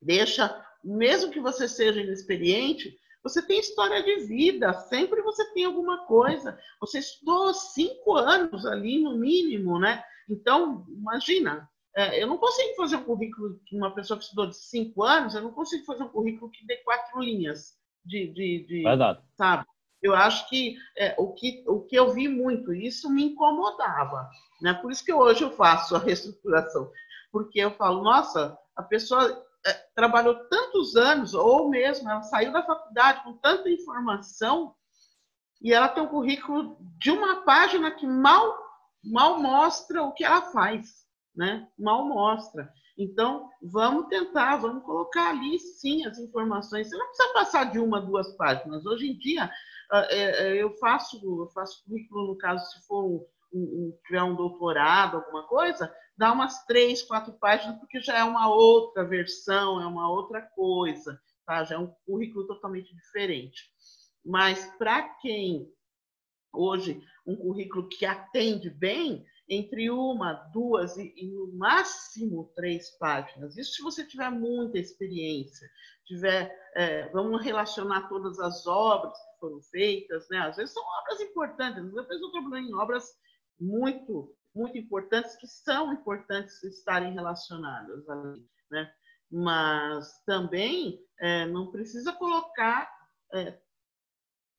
deixa, 0.00 0.64
mesmo 0.84 1.32
que 1.32 1.40
você 1.40 1.66
seja 1.66 2.00
inexperiente, 2.00 2.96
você 3.22 3.40
tem 3.40 3.60
história 3.60 4.02
de 4.02 4.26
vida, 4.26 4.72
sempre 4.74 5.22
você 5.22 5.44
tem 5.52 5.64
alguma 5.64 6.06
coisa. 6.06 6.58
Você 6.80 6.98
estudou 6.98 7.54
cinco 7.54 8.16
anos 8.16 8.66
ali, 8.66 9.02
no 9.02 9.16
mínimo, 9.16 9.78
né? 9.78 10.02
Então, 10.28 10.84
imagina, 10.88 11.68
é, 11.96 12.22
eu 12.22 12.26
não 12.26 12.38
consigo 12.38 12.74
fazer 12.74 12.96
um 12.96 13.04
currículo 13.04 13.60
de 13.64 13.76
uma 13.76 13.94
pessoa 13.94 14.18
que 14.18 14.24
estudou 14.24 14.46
de 14.46 14.56
cinco 14.56 15.02
anos, 15.04 15.34
eu 15.34 15.42
não 15.42 15.52
consigo 15.52 15.84
fazer 15.84 16.02
um 16.02 16.08
currículo 16.08 16.50
que 16.50 16.66
dê 16.66 16.76
quatro 16.78 17.20
linhas 17.20 17.76
de. 18.04 18.28
de, 18.32 18.66
de 18.66 18.82
Verdade. 18.82 19.20
Sabe? 19.36 19.64
Eu 20.02 20.16
acho 20.16 20.48
que, 20.48 20.76
é, 20.98 21.14
o 21.16 21.32
que 21.32 21.64
o 21.68 21.82
que 21.82 21.94
eu 21.94 22.12
vi 22.12 22.26
muito, 22.26 22.74
isso 22.74 23.08
me 23.08 23.24
incomodava. 23.24 24.28
Né? 24.60 24.74
Por 24.74 24.90
isso 24.90 25.04
que 25.04 25.12
hoje 25.12 25.44
eu 25.44 25.52
faço 25.52 25.94
a 25.94 25.98
reestruturação. 26.00 26.90
Porque 27.30 27.60
eu 27.60 27.70
falo, 27.72 28.02
nossa, 28.02 28.58
a 28.74 28.82
pessoa 28.82 29.46
trabalhou 29.94 30.34
tantos 30.48 30.96
anos, 30.96 31.34
ou 31.34 31.68
mesmo 31.68 32.10
ela 32.10 32.22
saiu 32.22 32.52
da 32.52 32.62
faculdade 32.62 33.22
com 33.24 33.36
tanta 33.38 33.70
informação, 33.70 34.74
e 35.60 35.72
ela 35.72 35.88
tem 35.88 36.02
um 36.02 36.08
currículo 36.08 36.76
de 36.98 37.10
uma 37.10 37.42
página 37.42 37.90
que 37.90 38.06
mal, 38.06 38.58
mal 39.04 39.40
mostra 39.40 40.02
o 40.02 40.12
que 40.12 40.24
ela 40.24 40.42
faz, 40.50 41.06
né? 41.34 41.68
Mal 41.78 42.04
mostra. 42.04 42.68
Então, 42.98 43.48
vamos 43.62 44.08
tentar, 44.08 44.56
vamos 44.56 44.84
colocar 44.84 45.30
ali 45.30 45.58
sim 45.58 46.04
as 46.04 46.18
informações. 46.18 46.88
Você 46.88 46.96
não 46.96 47.06
precisa 47.06 47.32
passar 47.32 47.64
de 47.70 47.78
uma, 47.78 48.00
duas 48.00 48.36
páginas. 48.36 48.84
Hoje 48.84 49.08
em 49.08 49.18
dia, 49.18 49.50
é, 50.10 50.56
eu 50.56 50.76
faço, 50.78 51.16
eu 51.16 51.48
faço 51.54 51.84
currículo, 51.84 52.28
no 52.28 52.38
caso, 52.38 52.64
se 52.72 52.86
for 52.86 53.04
um, 53.04 53.26
um, 53.52 53.98
tiver 54.06 54.22
um 54.22 54.34
doutorado, 54.34 55.18
alguma 55.18 55.46
coisa, 55.46 55.94
dá 56.16 56.32
umas 56.32 56.64
três, 56.66 57.02
quatro 57.02 57.32
páginas, 57.34 57.78
porque 57.78 58.00
já 58.00 58.18
é 58.18 58.24
uma 58.24 58.48
outra 58.48 59.04
versão, 59.04 59.80
é 59.80 59.86
uma 59.86 60.10
outra 60.10 60.42
coisa, 60.42 61.20
tá? 61.46 61.64
já 61.64 61.76
é 61.76 61.78
um 61.78 61.92
currículo 62.06 62.46
totalmente 62.46 62.94
diferente. 62.94 63.62
Mas 64.24 64.64
para 64.78 65.02
quem 65.20 65.68
hoje 66.52 67.02
um 67.26 67.36
currículo 67.36 67.88
que 67.88 68.04
atende 68.04 68.68
bem, 68.68 69.24
entre 69.48 69.90
uma, 69.90 70.32
duas 70.52 70.96
e, 70.96 71.12
e, 71.16 71.26
no 71.26 71.52
máximo 71.52 72.52
três 72.54 72.90
páginas. 72.98 73.56
Isso 73.56 73.74
se 73.74 73.82
você 73.82 74.06
tiver 74.06 74.30
muita 74.30 74.78
experiência, 74.78 75.68
tiver, 76.06 76.50
é, 76.74 77.08
vamos 77.10 77.42
relacionar 77.42 78.08
todas 78.08 78.38
as 78.38 78.66
obras 78.66 79.12
que 79.12 79.40
foram 79.40 79.60
feitas, 79.62 80.26
né? 80.30 80.38
Às 80.38 80.56
vezes 80.56 80.72
são 80.72 80.82
obras 80.82 81.20
importantes, 81.20 81.84
às 81.84 81.92
vezes 81.92 82.10
eu 82.10 82.16
estou 82.16 82.32
trabalhando 82.32 82.68
em 82.68 82.74
obras 82.74 83.04
muito, 83.60 84.34
muito 84.54 84.76
importantes 84.76 85.36
que 85.36 85.46
são 85.46 85.92
importantes 85.92 86.62
estarem 86.62 87.12
relacionadas 87.14 88.08
ali, 88.08 88.46
né? 88.70 88.92
Mas 89.30 90.22
também 90.24 91.00
é, 91.18 91.46
não 91.46 91.70
precisa 91.70 92.12
colocar 92.12 92.90
é, 93.32 93.58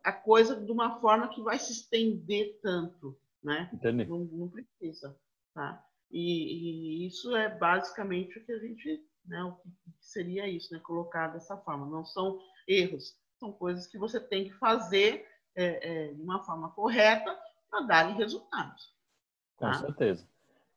a 0.04 0.12
coisa 0.12 0.56
de 0.60 0.72
uma 0.72 1.00
forma 1.00 1.30
que 1.30 1.42
vai 1.42 1.60
se 1.60 1.72
estender 1.72 2.60
tanto, 2.62 3.18
né? 3.44 3.70
Entendi. 3.72 4.06
Não, 4.06 4.20
não 4.20 4.50
precisa, 4.50 5.16
tá? 5.54 5.84
E, 6.12 7.04
e, 7.04 7.08
isso 7.08 7.36
é 7.36 7.50
basicamente 7.50 8.38
o 8.38 8.46
que 8.46 8.52
a 8.52 8.60
gente, 8.60 9.06
né? 9.26 9.44
O 9.44 9.54
que 9.56 9.72
seria 10.00 10.48
isso, 10.48 10.74
né? 10.74 10.80
Colocar 10.80 11.28
dessa 11.28 11.56
forma. 11.58 11.86
Não 11.86 12.04
são 12.04 12.40
erros, 12.68 13.16
são 13.40 13.52
coisas 13.52 13.88
que 13.88 13.98
você 13.98 14.20
tem 14.20 14.46
que 14.46 14.54
fazer 14.56 15.28
é, 15.56 16.08
é, 16.08 16.14
de 16.14 16.22
uma 16.22 16.44
forma 16.44 16.72
correta 16.72 17.38
para 17.70 17.82
darem 17.82 18.16
resultados. 18.16 18.93
Tá? 19.64 19.72
Com 19.72 19.80
certeza. 19.80 20.28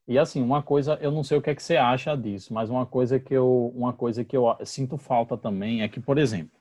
E 0.07 0.17
assim, 0.17 0.41
uma 0.41 0.63
coisa, 0.63 0.97
eu 1.01 1.11
não 1.11 1.25
sei 1.25 1.37
o 1.37 1.43
que 1.43 1.51
é 1.51 1.55
que 1.55 1.63
você 1.63 1.77
acha 1.77 2.17
disso, 2.17 2.55
mas 2.55 2.71
uma 2.71 2.87
coisa 2.87 3.19
que 3.19 3.35
eu, 3.35 3.73
uma 3.75 3.93
coisa 3.93 4.25
que 4.25 4.37
eu 4.37 4.57
sinto 4.65 4.97
falta 4.97 5.37
também 5.37 5.83
é 5.83 5.89
que, 5.89 5.99
por 5.99 6.17
exemplo, 6.17 6.57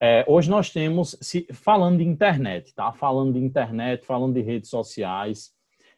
é, 0.00 0.24
hoje 0.26 0.50
nós 0.50 0.70
temos, 0.70 1.16
se, 1.20 1.46
falando 1.52 1.98
de 1.98 2.04
internet, 2.04 2.74
tá? 2.74 2.92
Falando 2.92 3.34
de 3.34 3.38
internet, 3.38 4.04
falando 4.04 4.34
de 4.34 4.40
redes 4.40 4.68
sociais. 4.68 5.52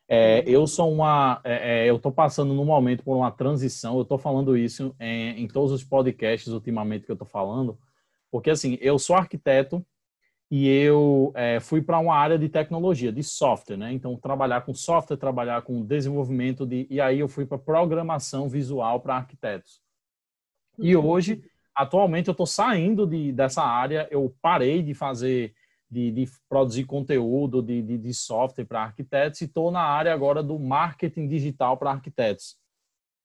É, 0.06 0.44
eu 0.46 0.66
sou 0.66 0.92
uma, 0.92 1.40
é, 1.42 1.84
é 1.84 1.88
eu 1.88 1.96
estou 1.96 2.12
passando 2.12 2.52
no 2.52 2.66
momento 2.66 3.02
por 3.02 3.16
uma 3.16 3.30
transição. 3.30 3.96
Eu 3.96 4.02
estou 4.02 4.18
falando 4.18 4.54
isso 4.54 4.94
em, 5.00 5.42
em, 5.42 5.48
todos 5.48 5.72
os 5.72 5.82
podcasts 5.82 6.52
ultimamente 6.52 7.06
que 7.06 7.10
eu 7.10 7.14
estou 7.14 7.26
falando, 7.26 7.78
porque 8.30 8.50
assim, 8.50 8.76
eu 8.82 8.98
sou 8.98 9.16
arquiteto 9.16 9.82
e 10.51 10.68
eu 10.68 11.32
é, 11.34 11.59
fui 11.59 11.82
para 11.82 11.99
uma 11.99 12.14
área 12.14 12.38
de 12.38 12.49
tecnologia, 12.49 13.12
de 13.12 13.22
software, 13.22 13.76
né? 13.76 13.92
Então 13.92 14.16
trabalhar 14.16 14.61
com 14.61 14.74
software, 14.74 15.16
trabalhar 15.16 15.62
com 15.62 15.84
desenvolvimento 15.84 16.66
de, 16.66 16.86
e 16.90 17.01
aí 17.01 17.20
eu 17.20 17.28
fui 17.28 17.47
para 17.47 17.59
programação 17.59 18.49
visual 18.49 19.01
para 19.01 19.16
arquitetos. 19.16 19.80
E 20.78 20.95
uhum. 20.95 21.07
hoje 21.07 21.42
atualmente 21.74 22.28
eu 22.28 22.32
estou 22.32 22.47
saindo 22.47 23.07
de, 23.07 23.32
dessa 23.32 23.62
área, 23.62 24.07
eu 24.11 24.34
parei 24.40 24.82
de 24.82 24.95
fazer, 24.95 25.55
de, 25.90 26.11
de 26.12 26.28
produzir 26.49 26.84
conteúdo 26.84 27.61
de, 27.61 27.82
de, 27.82 27.99
de 27.99 28.14
software 28.14 28.64
para 28.64 28.82
arquitetos 28.82 29.40
e 29.40 29.47
estou 29.47 29.70
na 29.70 29.82
área 29.82 30.12
agora 30.12 30.42
do 30.42 30.59
marketing 30.59 31.26
digital 31.26 31.76
para 31.76 31.90
arquitetos. 31.90 32.57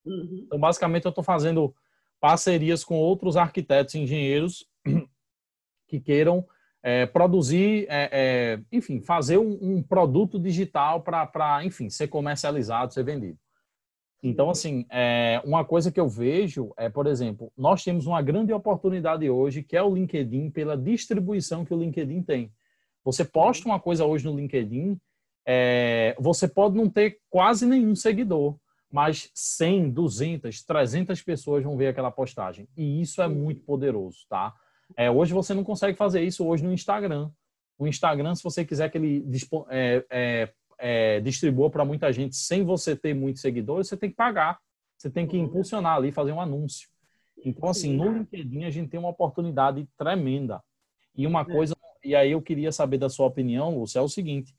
Uhum. 0.05 0.43
Então, 0.45 0.59
basicamente, 0.59 1.05
eu 1.05 1.09
estou 1.09 1.24
fazendo 1.24 1.76
parcerias 2.20 2.84
com 2.84 2.95
outros 2.95 3.38
arquitetos 3.38 3.93
e 3.93 3.99
engenheiros 3.99 4.65
que 5.88 5.99
queiram 5.99 6.45
é, 6.82 7.05
produzir, 7.05 7.86
é, 7.89 8.09
é, 8.11 8.61
enfim, 8.71 9.01
fazer 9.01 9.38
um, 9.38 9.57
um 9.61 9.84
produto 9.84 10.39
digital 10.39 11.01
para, 11.01 11.61
enfim, 11.63 11.89
ser 11.89 12.07
comercializado, 12.07 12.93
ser 12.93 13.03
vendido. 13.03 13.38
Então, 14.21 14.49
assim, 14.49 14.86
é, 14.89 15.41
uma 15.45 15.63
coisa 15.63 15.91
que 15.91 15.99
eu 15.99 16.07
vejo 16.07 16.73
é, 16.77 16.89
por 16.89 17.07
exemplo, 17.07 17.51
nós 17.57 17.84
temos 17.84 18.05
uma 18.05 18.21
grande 18.21 18.51
oportunidade 18.51 19.30
hoje, 19.30 19.63
que 19.63 19.77
é 19.77 19.82
o 19.82 19.93
LinkedIn, 19.93 20.49
pela 20.49 20.75
distribuição 20.75 21.63
que 21.63 21.73
o 21.73 21.80
LinkedIn 21.80 22.21
tem. 22.23 22.51
Você 23.03 23.23
posta 23.23 23.67
uma 23.67 23.80
coisa 23.80 24.05
hoje 24.05 24.25
no 24.25 24.36
LinkedIn, 24.36 24.99
é, 25.45 26.15
você 26.19 26.47
pode 26.47 26.75
não 26.75 26.89
ter 26.89 27.19
quase 27.30 27.65
nenhum 27.65 27.95
seguidor, 27.95 28.57
mas 28.91 29.32
100, 29.34 29.91
200, 29.91 30.63
300 30.63 31.21
pessoas 31.21 31.63
vão 31.63 31.77
ver 31.77 31.88
aquela 31.88 32.11
postagem. 32.11 32.67
E 32.75 33.01
isso 33.01 33.21
é 33.21 33.27
muito 33.27 33.61
poderoso, 33.61 34.25
tá? 34.30 34.53
É, 34.97 35.09
hoje 35.09 35.33
você 35.33 35.53
não 35.53 35.63
consegue 35.63 35.97
fazer 35.97 36.21
isso 36.21 36.45
hoje 36.45 36.63
no 36.63 36.73
Instagram. 36.73 37.29
O 37.77 37.87
Instagram, 37.87 38.35
se 38.35 38.43
você 38.43 38.65
quiser 38.65 38.89
que 38.89 38.97
ele 38.97 39.25
é, 39.69 40.05
é, 40.09 40.53
é, 40.77 41.19
distribua 41.21 41.69
para 41.69 41.85
muita 41.85 42.11
gente 42.11 42.35
sem 42.35 42.63
você 42.63 42.95
ter 42.95 43.13
muitos 43.13 43.41
seguidores, 43.41 43.87
você 43.87 43.97
tem 43.97 44.09
que 44.09 44.15
pagar. 44.15 44.59
Você 44.97 45.09
tem 45.09 45.25
que 45.25 45.37
uhum. 45.37 45.45
impulsionar 45.45 45.95
ali, 45.95 46.11
fazer 46.11 46.33
um 46.33 46.41
anúncio. 46.41 46.89
Então, 47.45 47.69
assim, 47.69 47.95
no 47.95 48.11
LinkedIn 48.11 48.65
a 48.65 48.69
gente 48.69 48.89
tem 48.89 48.99
uma 48.99 49.09
oportunidade 49.09 49.87
tremenda. 49.97 50.61
E 51.15 51.25
uma 51.25 51.41
é. 51.41 51.45
coisa, 51.45 51.75
e 52.03 52.15
aí 52.15 52.31
eu 52.31 52.41
queria 52.41 52.71
saber 52.71 52.97
da 52.97 53.09
sua 53.09 53.27
opinião, 53.27 53.77
Lúcio, 53.77 53.97
é 53.97 54.01
o 54.01 54.09
seguinte: 54.09 54.53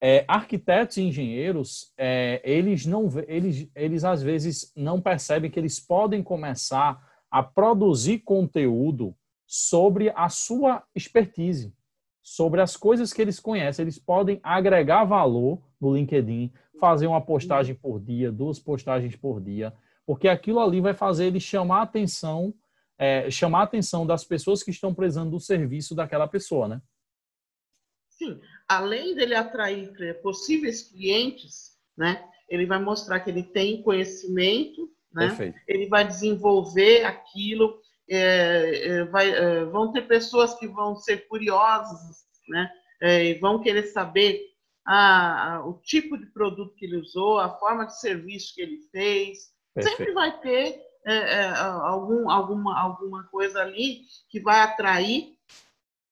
é, 0.00 0.24
arquitetos 0.26 0.96
e 0.96 1.02
engenheiros, 1.02 1.92
é, 1.96 2.40
eles 2.44 2.84
não, 2.84 3.08
eles, 3.28 3.68
eles 3.74 4.04
às 4.04 4.22
vezes 4.22 4.72
não 4.74 5.00
percebem 5.00 5.50
que 5.50 5.58
eles 5.58 5.78
podem 5.78 6.22
começar 6.22 7.00
a 7.30 7.42
produzir 7.42 8.18
conteúdo 8.20 9.14
sobre 9.46 10.10
a 10.14 10.28
sua 10.28 10.82
expertise 10.94 11.74
sobre 12.26 12.60
as 12.60 12.76
coisas 12.76 13.12
que 13.12 13.22
eles 13.22 13.38
conhecem. 13.38 13.84
Eles 13.84 14.00
podem 14.00 14.40
agregar 14.42 15.04
valor 15.04 15.62
no 15.80 15.94
LinkedIn, 15.94 16.52
fazer 16.80 17.06
uma 17.06 17.24
postagem 17.24 17.72
por 17.72 18.00
dia, 18.00 18.32
duas 18.32 18.58
postagens 18.58 19.14
por 19.14 19.40
dia, 19.40 19.72
porque 20.04 20.26
aquilo 20.26 20.58
ali 20.58 20.80
vai 20.80 20.92
fazer 20.92 21.26
ele 21.26 21.38
chamar 21.38 21.78
a 21.78 21.82
atenção, 21.82 22.52
é, 22.98 23.30
chamar 23.30 23.60
a 23.60 23.62
atenção 23.62 24.04
das 24.04 24.24
pessoas 24.24 24.60
que 24.60 24.72
estão 24.72 24.92
precisando 24.92 25.30
do 25.30 25.38
serviço 25.38 25.94
daquela 25.94 26.26
pessoa, 26.26 26.66
né? 26.66 26.82
Sim, 28.10 28.40
além 28.66 29.14
dele 29.14 29.36
atrair 29.36 29.92
possíveis 30.20 30.82
clientes, 30.82 31.78
né? 31.96 32.28
Ele 32.48 32.66
vai 32.66 32.82
mostrar 32.82 33.20
que 33.20 33.30
ele 33.30 33.44
tem 33.44 33.82
conhecimento, 33.82 34.90
né? 35.12 35.28
Perfeito. 35.28 35.60
Ele 35.68 35.86
vai 35.86 36.04
desenvolver 36.04 37.04
aquilo, 37.04 37.80
é, 38.08 38.88
é, 38.88 39.04
vai, 39.04 39.30
é, 39.30 39.64
vão 39.64 39.92
ter 39.92 40.02
pessoas 40.02 40.54
que 40.54 40.66
vão 40.66 40.96
ser 40.96 41.26
curiosas, 41.28 42.24
né? 42.48 42.70
É, 43.00 43.24
e 43.24 43.34
vão 43.38 43.60
querer 43.60 43.84
saber 43.88 44.40
a, 44.86 45.54
a, 45.54 45.66
o 45.66 45.74
tipo 45.74 46.16
de 46.16 46.26
produto 46.26 46.74
que 46.76 46.86
ele 46.86 46.96
usou, 46.96 47.38
a 47.38 47.50
forma 47.58 47.84
de 47.86 47.98
serviço 47.98 48.54
que 48.54 48.62
ele 48.62 48.78
fez. 48.90 49.52
Perfeito. 49.74 49.96
Sempre 49.96 50.14
vai 50.14 50.40
ter 50.40 50.80
é, 51.04 51.48
algum, 51.48 52.30
alguma, 52.30 52.80
alguma 52.80 53.24
coisa 53.24 53.60
ali 53.60 54.02
que 54.28 54.40
vai 54.40 54.60
atrair, 54.60 55.36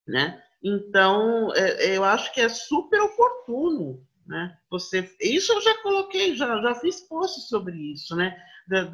né? 0.07 0.43
Então, 0.63 1.53
eu 1.55 2.03
acho 2.05 2.33
que 2.33 2.41
é 2.41 2.49
super 2.49 3.01
oportuno, 3.01 4.03
né? 4.27 4.57
Você, 4.71 5.15
isso 5.21 5.53
eu 5.53 5.61
já 5.61 5.83
coloquei, 5.83 6.35
já, 6.35 6.61
já 6.61 6.75
fiz 6.77 7.01
posts 7.01 7.49
sobre 7.49 7.77
isso, 7.93 8.17
né? 8.17 8.37
de, 8.67 8.85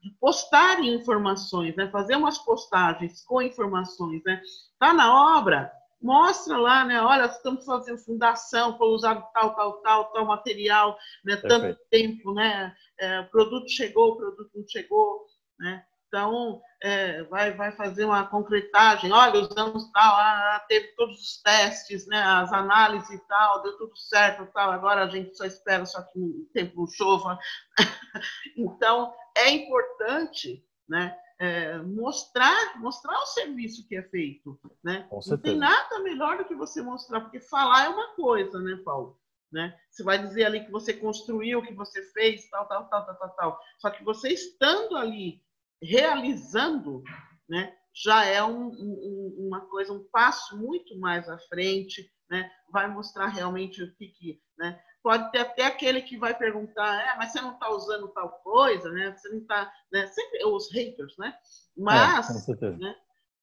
de, 0.00 0.10
postar 0.20 0.82
informações, 0.84 1.74
né? 1.76 1.88
fazer 1.90 2.16
umas 2.16 2.38
postagens 2.38 3.22
com 3.24 3.40
informações. 3.40 4.22
Né? 4.24 4.42
Tá 4.78 4.92
na 4.92 5.38
obra, 5.38 5.72
mostra 6.00 6.56
lá, 6.56 6.84
né? 6.84 7.00
Olha, 7.00 7.26
estamos 7.26 7.64
fazendo 7.64 7.98
fundação, 7.98 8.76
foi 8.76 8.88
usado 8.88 9.24
tal, 9.32 9.54
tal, 9.54 9.72
tal, 9.82 10.12
tal 10.12 10.24
material, 10.24 10.98
né? 11.24 11.36
Tanto 11.36 11.78
tempo, 11.90 12.32
né? 12.32 12.74
É, 12.98 13.20
o 13.20 13.28
produto 13.28 13.68
chegou, 13.68 14.12
o 14.12 14.16
produto 14.16 14.50
não 14.54 14.66
chegou, 14.66 15.26
né? 15.58 15.84
Então, 16.08 16.60
é, 16.82 17.22
vai, 17.24 17.52
vai 17.52 17.72
fazer 17.72 18.04
uma 18.04 18.26
concretagem, 18.26 19.12
olha, 19.12 19.40
usamos 19.40 19.90
tal, 19.92 20.14
ah, 20.14 20.64
teve 20.66 20.88
todos 20.96 21.20
os 21.20 21.42
testes, 21.42 22.06
né, 22.06 22.22
as 22.22 22.52
análises 22.52 23.10
e 23.10 23.18
tal, 23.26 23.62
deu 23.62 23.76
tudo 23.76 23.96
certo 23.96 24.50
tal, 24.52 24.70
agora 24.70 25.04
a 25.04 25.08
gente 25.08 25.36
só 25.36 25.44
espera 25.44 25.84
só 25.84 26.02
que 26.02 26.18
o 26.18 26.48
tempo 26.54 26.86
chova. 26.88 27.38
então, 28.56 29.12
é 29.36 29.50
importante 29.50 30.64
né, 30.88 31.16
é, 31.38 31.78
mostrar, 31.78 32.78
mostrar 32.78 33.18
o 33.18 33.26
serviço 33.26 33.86
que 33.86 33.96
é 33.96 34.02
feito. 34.02 34.58
Né? 34.82 35.06
Não 35.10 35.38
tem 35.38 35.56
nada 35.56 36.00
melhor 36.00 36.38
do 36.38 36.44
que 36.44 36.54
você 36.54 36.82
mostrar, 36.82 37.20
porque 37.20 37.40
falar 37.40 37.84
é 37.84 37.88
uma 37.88 38.14
coisa, 38.14 38.58
né, 38.60 38.80
Paulo? 38.84 39.18
Né? 39.52 39.76
Você 39.90 40.02
vai 40.02 40.18
dizer 40.18 40.44
ali 40.44 40.64
que 40.64 40.70
você 40.70 40.94
construiu, 40.94 41.62
que 41.62 41.74
você 41.74 42.02
fez, 42.12 42.48
tal, 42.48 42.66
tal, 42.68 42.88
tal, 42.88 43.04
tal, 43.04 43.16
tal, 43.16 43.30
tal. 43.30 43.60
Só 43.78 43.90
que 43.90 44.04
você 44.04 44.28
estando 44.28 44.96
ali 44.96 45.42
realizando, 45.82 47.02
né, 47.48 47.74
já 47.94 48.24
é 48.24 48.42
um, 48.42 48.68
um, 48.68 49.46
uma 49.48 49.60
coisa, 49.62 49.92
um 49.92 50.04
passo 50.12 50.56
muito 50.56 50.98
mais 50.98 51.28
à 51.28 51.38
frente, 51.38 52.08
né? 52.30 52.50
Vai 52.72 52.88
mostrar 52.88 53.26
realmente 53.26 53.82
o 53.82 53.92
que, 53.96 54.08
que 54.08 54.40
né? 54.56 54.80
Pode 55.02 55.32
ter 55.32 55.38
até 55.38 55.64
aquele 55.64 56.02
que 56.02 56.18
vai 56.18 56.36
perguntar, 56.36 57.02
é, 57.02 57.16
mas 57.16 57.32
você 57.32 57.40
não 57.40 57.54
está 57.54 57.70
usando 57.70 58.08
tal 58.08 58.28
coisa, 58.42 58.90
né? 58.90 59.14
Você 59.16 59.28
não 59.30 59.38
está, 59.38 59.72
né? 59.90 60.06
Sempre 60.06 60.44
os 60.44 60.70
haters, 60.72 61.16
né? 61.18 61.34
Mas, 61.76 62.48
é, 62.48 62.70
né? 62.72 62.94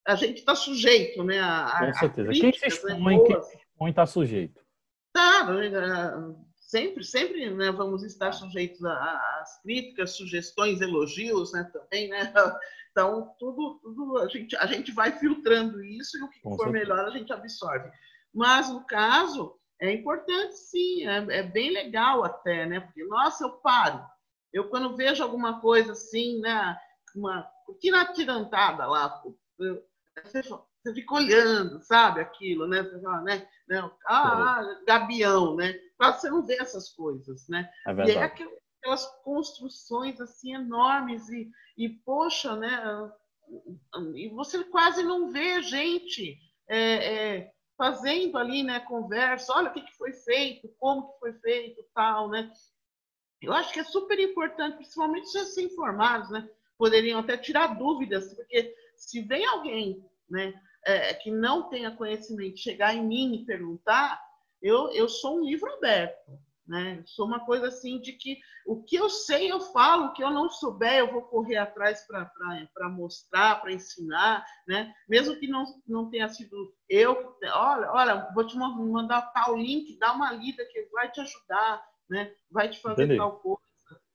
A 0.07 0.15
gente 0.15 0.39
está 0.39 0.55
sujeito, 0.55 1.23
né? 1.23 1.39
A, 1.41 1.79
com 1.79 1.93
certeza. 1.93 2.29
A 2.29 2.33
quem 2.33 2.53
se 2.53 2.67
expõe, 2.67 3.17
né, 3.17 3.41
quem 3.77 3.89
está 3.89 4.05
sujeito. 4.05 4.61
Tá, 5.11 5.45
sempre, 6.67 7.03
sempre 7.03 7.49
né, 7.49 7.71
vamos 7.71 8.03
estar 8.03 8.33
sujeitos 8.33 8.83
às 8.83 9.61
críticas, 9.63 10.17
sugestões, 10.17 10.81
elogios, 10.81 11.53
né, 11.53 11.63
também, 11.73 12.09
né? 12.09 12.31
Então, 12.91 13.35
tudo, 13.37 13.79
tudo 13.83 14.17
a, 14.17 14.27
gente, 14.27 14.55
a 14.55 14.65
gente 14.65 14.91
vai 14.91 15.11
filtrando 15.11 15.83
isso 15.83 16.17
e 16.17 16.23
o 16.23 16.29
que 16.29 16.41
Com 16.41 16.57
for 16.57 16.63
certeza. 16.63 16.79
melhor 16.79 17.05
a 17.05 17.11
gente 17.11 17.31
absorve. 17.31 17.91
Mas, 18.33 18.71
no 18.71 18.83
caso, 18.87 19.55
é 19.79 19.93
importante 19.93 20.55
sim, 20.55 21.05
é, 21.05 21.17
é, 21.29 21.43
bem 21.43 21.69
legal 21.69 22.23
até, 22.23 22.65
né? 22.65 22.79
Porque, 22.79 23.03
nossa, 23.03 23.43
eu 23.43 23.51
paro. 23.59 24.03
Eu, 24.51 24.67
quando 24.69 24.97
vejo 24.97 25.21
alguma 25.21 25.61
coisa 25.61 25.91
assim, 25.91 26.39
né? 26.39 26.75
Uma 27.15 27.47
tirantada 28.15 28.87
lá, 28.87 29.21
eu, 29.59 29.83
você 30.81 30.93
fica 30.93 31.15
olhando, 31.15 31.81
sabe, 31.81 32.21
aquilo, 32.21 32.67
né? 32.67 32.83
Você 32.83 33.01
fala, 33.01 33.21
né? 33.21 33.47
Não, 33.67 33.91
ah, 34.05 34.59
ah, 34.59 34.83
gabião, 34.85 35.55
né? 35.55 35.73
Quase 35.97 36.21
você 36.21 36.29
não 36.29 36.45
vê 36.45 36.55
essas 36.55 36.89
coisas, 36.89 37.47
né? 37.49 37.69
É 37.85 37.93
verdade. 37.93 38.11
E 38.11 38.21
é 38.21 38.23
aquelas 38.23 39.05
construções 39.23 40.21
assim 40.21 40.53
enormes 40.53 41.27
e, 41.29 41.49
e 41.77 41.89
poxa, 41.89 42.55
né? 42.55 43.11
E 44.15 44.29
você 44.29 44.63
quase 44.65 45.03
não 45.03 45.29
vê 45.31 45.61
gente 45.61 46.37
é, 46.67 47.37
é, 47.37 47.51
fazendo 47.77 48.37
ali, 48.37 48.63
né? 48.63 48.79
Conversa, 48.79 49.53
olha 49.53 49.69
o 49.69 49.73
que, 49.73 49.81
que 49.81 49.97
foi 49.97 50.13
feito, 50.13 50.73
como 50.79 51.11
que 51.11 51.19
foi 51.19 51.33
feito, 51.33 51.83
tal, 51.93 52.29
né? 52.29 52.51
Eu 53.41 53.53
acho 53.53 53.71
que 53.71 53.79
é 53.79 53.83
super 53.83 54.19
importante, 54.19 54.77
principalmente 54.77 55.29
se 55.29 55.45
ser 55.45 55.63
informados, 55.63 56.29
né? 56.29 56.49
Poderiam 56.77 57.19
até 57.19 57.37
tirar 57.37 57.77
dúvidas, 57.77 58.33
porque 58.33 58.73
se 58.95 59.21
vem 59.21 59.45
alguém, 59.45 60.03
né? 60.29 60.53
é, 60.87 61.13
que 61.13 61.29
não 61.29 61.69
tenha 61.69 61.91
conhecimento 61.91 62.57
chegar 62.57 62.95
em 62.95 63.05
mim 63.05 63.35
e 63.35 63.45
perguntar, 63.45 64.21
eu, 64.61 64.89
eu 64.93 65.09
sou 65.09 65.37
um 65.37 65.43
livro 65.43 65.69
aberto. 65.73 66.31
Né? 66.65 67.01
Sou 67.05 67.25
uma 67.25 67.45
coisa 67.45 67.67
assim 67.67 67.99
de 67.99 68.13
que 68.13 68.39
o 68.65 68.83
que 68.83 68.95
eu 68.95 69.09
sei 69.09 69.51
eu 69.51 69.59
falo, 69.59 70.07
o 70.07 70.13
que 70.13 70.23
eu 70.23 70.31
não 70.31 70.49
souber 70.49 70.99
eu 70.99 71.11
vou 71.11 71.21
correr 71.21 71.57
atrás 71.57 72.05
para 72.05 72.89
mostrar, 72.89 73.61
para 73.61 73.71
ensinar, 73.71 74.45
né? 74.67 74.93
Mesmo 75.07 75.37
que 75.37 75.47
não, 75.47 75.63
não 75.87 76.09
tenha 76.09 76.27
sido 76.27 76.75
eu, 76.89 77.37
olha, 77.53 77.91
olha, 77.93 78.29
vou 78.35 78.45
te 78.45 78.57
mandar 78.57 79.21
tal 79.31 79.55
link, 79.55 79.97
dá 79.97 80.11
uma 80.11 80.33
lida 80.33 80.65
que 80.65 80.89
vai 80.91 81.09
te 81.09 81.21
ajudar, 81.21 81.85
né? 82.09 82.33
Vai 82.51 82.69
te 82.69 82.81
fazer 82.81 83.03
Entendi. 83.03 83.17
tal 83.17 83.39
coisa. 83.39 83.61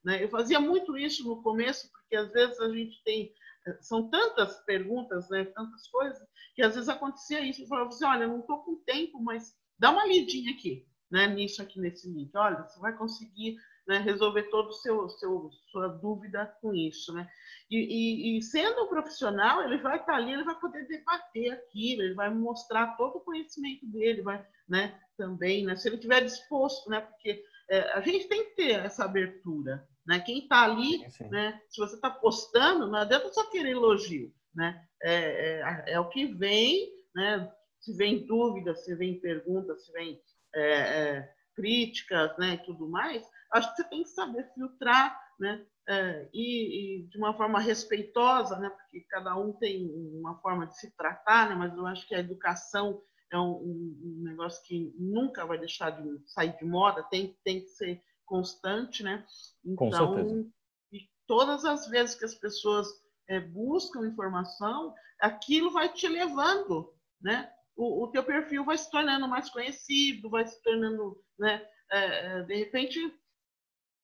Né? 0.05 0.23
Eu 0.23 0.29
fazia 0.29 0.61
muito 0.61 0.99
isso 0.99 1.27
no 1.27 1.43
começo, 1.43 1.91
porque 1.91 2.17
às 2.17 2.31
vezes 2.33 2.61
a 2.61 2.69
gente 2.69 3.03
tem 3.03 3.33
são 3.81 4.09
tantas 4.11 4.61
perguntas, 4.65 5.29
né, 5.29 5.45
tantas 5.45 5.87
coisas, 5.89 6.27
que 6.55 6.63
às 6.63 6.75
vezes 6.75 6.89
acontecia 6.89 7.41
isso. 7.41 7.63
Eu 7.63 7.69
falava 7.69 7.89
assim, 7.89 8.05
olha, 8.05 8.27
não 8.27 8.41
estou 8.41 8.63
com 8.63 8.77
tempo, 8.85 9.23
mas 9.23 9.57
dá 9.79 9.91
uma 9.91 10.07
lidinha 10.07 10.53
aqui, 10.53 10.87
né, 11.11 11.27
nisso 11.27 11.63
aqui, 11.63 11.81
nesse 11.81 12.09
link. 12.11 12.31
Olha, 12.35 12.63
você 12.63 12.79
vai 12.81 12.97
conseguir 12.97 13.57
né, 13.87 13.99
resolver 13.99 14.45
toda 14.45 14.69
o 14.69 14.73
seu, 14.73 15.09
seu 15.09 15.51
sua 15.71 15.89
dúvida 15.89 16.47
com 16.61 16.75
isso, 16.75 17.13
né? 17.13 17.29
E, 17.71 17.77
e, 17.77 18.39
e, 18.39 18.43
sendo 18.43 18.85
um 18.85 18.89
profissional, 18.89 19.63
ele 19.63 19.79
vai 19.79 19.99
estar 19.99 20.15
ali, 20.15 20.33
ele 20.33 20.45
vai 20.45 20.59
poder 20.59 20.87
debater 20.87 21.53
aquilo, 21.53 22.03
ele 22.03 22.15
vai 22.15 22.33
mostrar 22.33 22.97
todo 22.97 23.17
o 23.17 23.21
conhecimento 23.21 23.85
dele, 23.87 24.23
vai, 24.23 24.47
né? 24.69 25.01
Também, 25.17 25.65
né? 25.65 25.75
Se 25.75 25.89
ele 25.89 25.97
estiver 25.97 26.23
disposto, 26.23 26.89
né? 26.91 27.01
Porque 27.01 27.43
é, 27.69 27.93
a 27.93 28.01
gente 28.01 28.29
tem 28.29 28.45
que 28.45 28.57
ter 28.57 28.85
essa 28.85 29.05
abertura, 29.05 29.87
né? 30.07 30.21
Quem 30.21 30.41
está 30.41 30.63
ali, 30.63 30.99
sim, 30.99 31.11
sim. 31.11 31.29
Né? 31.29 31.61
se 31.69 31.81
você 31.81 31.95
está 31.95 32.11
postando, 32.11 32.89
não 32.89 32.99
adianta 32.99 33.33
só 33.33 33.49
querer 33.51 33.71
elogio. 33.71 34.33
Né? 34.55 34.85
É, 35.03 35.61
é, 35.61 35.93
é, 35.93 36.01
o 36.01 36.09
que 36.09 36.27
vem, 36.27 36.89
né? 37.15 37.51
se 37.81 37.97
vem 37.97 38.27
dúvidas, 38.27 38.85
se 38.85 38.95
vem 38.95 39.21
perguntas, 39.21 39.85
se 39.85 39.93
vem 39.93 40.21
é, 40.55 40.63
é, 40.63 41.35
críticas 41.55 42.37
né? 42.39 42.55
e 42.55 42.65
tudo 42.65 42.89
mais, 42.89 43.25
acho 43.53 43.71
que 43.71 43.77
você 43.77 43.89
tem 43.89 44.03
que 44.03 44.11
saber 44.11 44.51
filtrar 44.55 45.19
né? 45.39 45.65
É, 45.89 46.29
e, 46.33 47.01
e, 47.01 47.09
de 47.09 47.19
uma 47.19 47.37
forma 47.37 47.59
respeitosa, 47.59 48.57
né? 48.59 48.71
porque 48.71 49.01
cada 49.11 49.37
um 49.37 49.53
tem 49.55 49.91
uma 50.21 50.39
forma 50.41 50.67
de 50.67 50.79
se 50.79 50.95
tratar, 50.97 51.49
né? 51.49 51.57
mas 51.57 51.77
eu 51.77 51.85
acho 51.87 52.07
que 52.07 52.15
a 52.15 52.21
educação 52.21 53.03
é 53.33 53.39
um, 53.39 53.57
um 53.57 54.23
negócio 54.23 54.63
que 54.65 54.95
nunca 54.97 55.45
vai 55.45 55.59
deixar 55.59 55.91
de 55.91 56.23
sair 56.27 56.57
de 56.57 56.65
moda, 56.65 57.03
tem, 57.11 57.37
tem 57.43 57.63
que 57.63 57.69
ser 57.71 58.01
constante, 58.33 59.03
né? 59.03 59.27
Então, 59.63 60.51
e 60.91 61.07
todas 61.27 61.67
as 61.67 61.87
vezes 61.87 62.15
que 62.15 62.25
as 62.25 62.35
pessoas 62.35 62.89
é, 63.29 63.39
buscam 63.39 64.07
informação, 64.07 64.95
aquilo 65.21 65.71
vai 65.71 65.93
te 65.93 66.09
levando, 66.09 66.95
né? 67.21 67.53
O, 67.77 68.05
o, 68.05 68.09
teu 68.09 68.25
perfil 68.25 68.65
vai 68.65 68.79
se 68.79 68.91
tornando 68.91 69.29
mais 69.29 69.51
conhecido, 69.51 70.31
vai 70.31 70.47
se 70.47 70.63
tornando, 70.63 71.23
né? 71.39 71.69
É, 71.91 72.43
de 72.45 72.57
repente, 72.57 73.15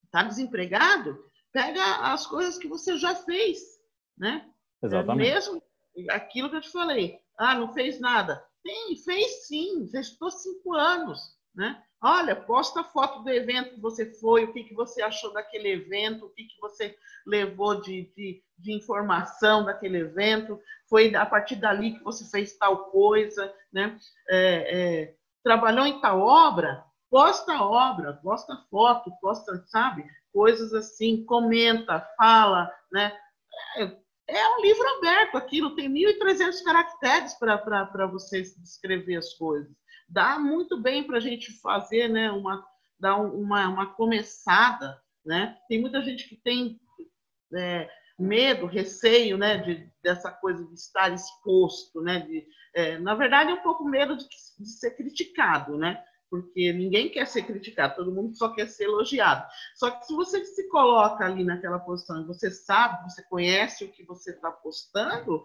está 0.05 0.23
desempregado, 0.23 1.25
pega 1.51 2.13
as 2.13 2.27
coisas 2.27 2.59
que 2.59 2.69
você 2.69 2.99
já 2.99 3.15
fez, 3.15 3.63
né? 4.19 4.47
Exatamente. 4.83 5.27
Mesmo 5.27 5.63
aquilo 6.11 6.51
que 6.51 6.57
eu 6.57 6.61
te 6.61 6.71
falei, 6.71 7.19
ah, 7.39 7.55
não 7.55 7.73
fez 7.73 7.99
nada. 7.99 8.45
Tem, 8.63 8.95
fez 8.95 9.47
sim, 9.47 9.89
já 9.91 10.01
estou 10.01 10.31
cinco 10.31 10.75
anos, 10.75 11.19
né? 11.59 11.83
Olha, 12.01 12.37
posta 12.37 12.85
foto 12.85 13.25
do 13.25 13.31
evento 13.31 13.75
que 13.75 13.81
você 13.81 14.07
foi, 14.07 14.45
o 14.45 14.53
que, 14.53 14.63
que 14.63 14.75
você 14.75 15.03
achou 15.03 15.33
daquele 15.33 15.69
evento, 15.73 16.27
o 16.27 16.31
que, 16.31 16.45
que 16.45 16.61
você 16.61 16.97
levou 17.27 17.81
de, 17.81 18.13
de, 18.17 18.41
de 18.57 18.73
informação 18.73 19.65
daquele 19.65 19.99
evento, 19.99 20.61
foi 20.89 21.13
a 21.17 21.27
partir 21.27 21.57
dali 21.57 21.99
que 21.99 22.05
você 22.05 22.25
fez 22.31 22.57
tal 22.57 22.91
coisa, 22.91 23.53
né? 23.73 23.99
É, 24.29 24.39
é, 24.39 25.15
trabalhou 25.43 25.85
em 25.85 26.01
tal 26.01 26.21
obra, 26.21 26.85
posta 27.11 27.53
a 27.53 27.65
obra, 27.65 28.13
posta 28.13 28.57
foto, 28.71 29.11
posta, 29.21 29.65
sabe? 29.67 30.09
Coisas 30.33 30.73
assim, 30.73 31.25
comenta, 31.25 32.09
fala, 32.17 32.73
né? 32.93 33.13
É, 33.77 33.97
é 34.29 34.49
um 34.57 34.61
livro 34.61 34.89
aberto 34.99 35.37
aquilo, 35.37 35.75
tem 35.75 35.93
1.300 35.93 36.63
caracteres 36.63 37.35
para 37.35 38.07
você 38.07 38.43
descrever 38.43 39.17
as 39.17 39.35
coisas 39.35 39.77
dá 40.09 40.39
muito 40.39 40.81
bem 40.81 41.05
para 41.05 41.19
a 41.19 41.21
gente 41.21 41.53
fazer, 41.61 42.09
né, 42.09 42.31
uma, 42.31 42.65
dar 42.99 43.17
uma, 43.17 43.69
uma 43.69 43.87
começada, 43.95 45.01
né? 45.25 45.59
Tem 45.69 45.81
muita 45.81 46.03
gente 46.03 46.29
que 46.29 46.37
tem 46.37 46.81
é, 47.55 47.89
medo, 48.19 48.67
receio, 48.67 49.37
né, 49.37 49.59
de, 49.59 49.91
dessa 50.03 50.31
coisa 50.31 50.65
de 50.65 50.75
estar 50.75 51.13
exposto, 51.13 52.01
né? 52.01 52.21
De, 52.21 52.47
é, 52.75 52.99
na 52.99 53.15
verdade, 53.15 53.51
é 53.51 53.55
um 53.55 53.63
pouco 53.63 53.85
medo 53.85 54.17
de, 54.17 54.27
de 54.27 54.69
ser 54.69 54.93
criticado, 54.93 55.77
né? 55.77 56.03
porque 56.31 56.73
ninguém 56.73 57.09
quer 57.09 57.27
ser 57.27 57.43
criticado, 57.43 57.97
todo 57.97 58.13
mundo 58.13 58.37
só 58.37 58.51
quer 58.51 58.69
ser 58.69 58.85
elogiado. 58.85 59.47
Só 59.75 59.91
que 59.91 60.07
se 60.07 60.15
você 60.15 60.45
se 60.45 60.69
coloca 60.69 61.25
ali 61.25 61.45
naquela 61.45 61.79
posição, 61.79 62.27
você 62.27 62.51
sabe, 62.51 63.11
você 63.11 63.23
conhece 63.25 63.85
o 63.85 63.91
que 63.91 64.05
você 64.05 64.33
está 64.33 64.51
postando, 64.51 65.45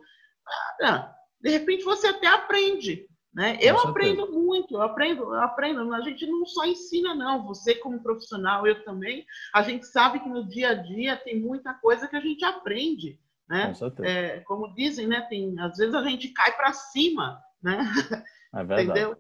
de 1.40 1.50
repente 1.50 1.84
você 1.84 2.08
até 2.08 2.28
aprende, 2.28 3.08
né? 3.34 3.58
Eu 3.60 3.80
aprendo 3.80 4.32
muito, 4.32 4.76
eu 4.76 4.82
aprendo, 4.82 5.24
eu 5.24 5.42
aprendo. 5.42 5.94
A 5.94 6.02
gente 6.02 6.26
não 6.28 6.46
só 6.46 6.66
ensina, 6.66 7.16
não. 7.16 7.46
Você, 7.48 7.74
como 7.76 8.02
profissional, 8.02 8.68
eu 8.68 8.84
também. 8.84 9.26
A 9.54 9.64
gente 9.64 9.88
sabe 9.88 10.20
que 10.20 10.30
no 10.30 10.48
dia 10.48 10.70
a 10.70 10.74
dia 10.76 11.18
tem 11.18 11.40
muita 11.40 11.74
coisa 11.74 12.08
que 12.08 12.16
a 12.16 12.20
gente 12.20 12.46
aprende. 12.46 13.20
Né? 13.50 13.74
Com 13.74 14.04
é, 14.04 14.40
como 14.42 14.74
dizem, 14.76 15.08
né? 15.08 15.22
Tem, 15.22 15.60
às 15.60 15.78
vezes 15.78 15.96
a 15.96 16.04
gente 16.04 16.30
cai 16.30 16.56
para 16.56 16.74
cima, 16.74 17.42
né? 17.62 17.92
É 18.54 18.58
verdade. 18.64 18.84
Entendeu? 18.84 19.18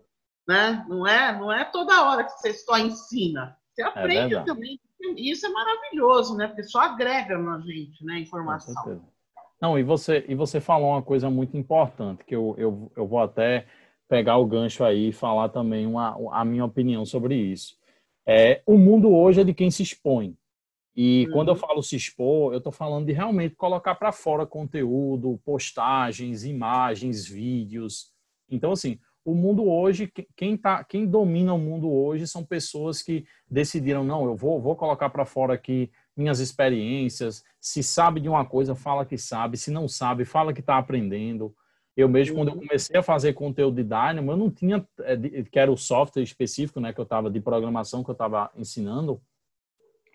Né? 0.48 0.86
Não, 0.88 1.08
é, 1.08 1.40
não 1.40 1.52
é 1.52 1.66
toda 1.66 2.04
hora 2.04 2.24
que 2.24 2.32
você 2.34 2.54
só 2.54 2.78
ensina. 2.78 3.58
Você 3.74 3.82
é 3.82 3.86
aprende 3.86 4.36
é 4.36 4.44
também. 4.44 4.80
E 5.02 5.32
isso 5.32 5.46
é 5.48 5.50
maravilhoso, 5.50 6.38
né? 6.38 6.48
Porque 6.48 6.64
só 6.64 6.82
agrega 6.82 7.38
na 7.38 7.60
gente, 7.62 8.06
né? 8.06 8.20
Informação. 8.20 9.02
Não, 9.60 9.80
e 9.80 9.84
você, 9.84 10.24
e 10.28 10.36
você 10.36 10.62
falou 10.62 10.90
uma 10.90 11.02
coisa 11.02 11.30
muito 11.30 11.58
importante, 11.58 12.24
que 12.26 12.36
eu, 12.36 12.54
eu, 12.58 12.92
eu 12.96 13.08
vou 13.08 13.20
até 13.20 13.66
pegar 14.14 14.38
o 14.38 14.46
gancho 14.46 14.84
aí 14.84 15.10
e 15.10 15.12
falar 15.12 15.50
também 15.50 15.88
uma, 15.88 16.16
a 16.32 16.46
minha 16.46 16.64
opinião 16.64 17.04
sobre 17.04 17.34
isso. 17.36 17.76
É, 18.28 18.62
o 18.64 18.78
mundo 18.78 19.12
hoje 19.12 19.42
é 19.42 19.44
de 19.44 19.56
quem 19.56 19.72
se 19.72 19.82
expõe. 19.82 20.38
E 20.96 21.26
uhum. 21.26 21.34
quando 21.34 21.48
eu 21.48 21.56
falo 21.56 21.82
se 21.82 21.96
expor, 21.96 22.54
eu 22.54 22.60
estou 22.60 22.72
falando 22.72 23.08
de 23.08 23.12
realmente 23.12 23.56
colocar 23.56 23.96
para 23.96 24.12
fora 24.12 24.46
conteúdo, 24.46 25.42
postagens, 25.44 26.44
imagens, 26.44 27.28
vídeos. 27.28 28.12
Então, 28.48 28.74
assim, 28.74 29.00
o 29.26 29.34
mundo 29.34 29.68
hoje, 29.68 30.14
quem, 30.36 30.56
tá, 30.56 30.84
quem 30.84 31.08
domina 31.08 31.52
o 31.52 31.58
mundo 31.58 31.92
hoje 31.92 32.28
são 32.28 32.46
pessoas 32.46 33.02
que 33.02 33.26
decidiram, 33.50 34.04
não, 34.04 34.26
eu 34.26 34.36
vou, 34.36 34.62
vou 34.62 34.76
colocar 34.76 35.10
para 35.10 35.26
fora 35.26 35.56
aqui 35.56 35.90
minhas 36.16 36.40
experiências. 36.40 37.44
Se 37.60 37.82
sabe 37.82 38.20
de 38.20 38.30
uma 38.30 38.46
coisa, 38.46 38.76
fala 38.76 39.08
que 39.08 39.18
sabe. 39.18 39.58
Se 39.58 39.72
não 39.72 39.88
sabe, 39.88 40.24
fala 40.24 40.54
que 40.54 40.60
está 40.60 40.78
aprendendo. 40.78 41.56
Eu 41.96 42.10
mesmo, 42.10 42.36
quando 42.36 42.50
eu 42.50 42.54
uhum. 42.56 42.62
comecei 42.62 42.98
a 42.98 43.04
fazer 43.04 43.34
conteúdo 43.34 43.76
de 43.76 43.84
Dynamo, 43.84 44.32
eu 44.32 44.38
não 44.38 44.50
tinha, 44.50 44.86
é, 45.02 45.16
que 45.44 45.60
era 45.60 45.72
o 45.72 45.78
software 45.78 46.24
específico, 46.24 46.80
né, 46.80 46.92
que 46.92 47.00
eu 47.00 47.04
estava 47.04 47.30
de 47.30 47.40
programação 47.40 48.04
que 48.04 48.10
eu 48.10 48.14
estava 48.14 48.50
ensinando, 48.58 49.22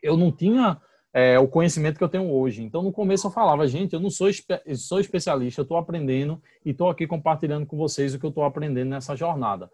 eu 0.02 0.16
não 0.16 0.32
tinha 0.32 0.80
é, 1.12 1.38
o 1.38 1.46
conhecimento 1.46 1.96
que 1.96 2.04
eu 2.04 2.08
tenho 2.08 2.30
hoje. 2.30 2.62
Então, 2.62 2.82
no 2.82 2.92
começo 2.92 3.26
eu 3.26 3.30
falava, 3.30 3.66
gente, 3.66 3.92
eu 3.92 4.00
não 4.00 4.10
sou, 4.10 4.28
sou 4.76 5.00
especialista, 5.00 5.60
eu 5.60 5.62
estou 5.62 5.76
aprendendo 5.76 6.42
e 6.64 6.70
estou 6.70 6.88
aqui 6.88 7.06
compartilhando 7.06 7.66
com 7.66 7.76
vocês 7.76 8.14
o 8.14 8.18
que 8.18 8.26
eu 8.26 8.30
estou 8.30 8.44
aprendendo 8.44 8.90
nessa 8.90 9.14
jornada. 9.14 9.70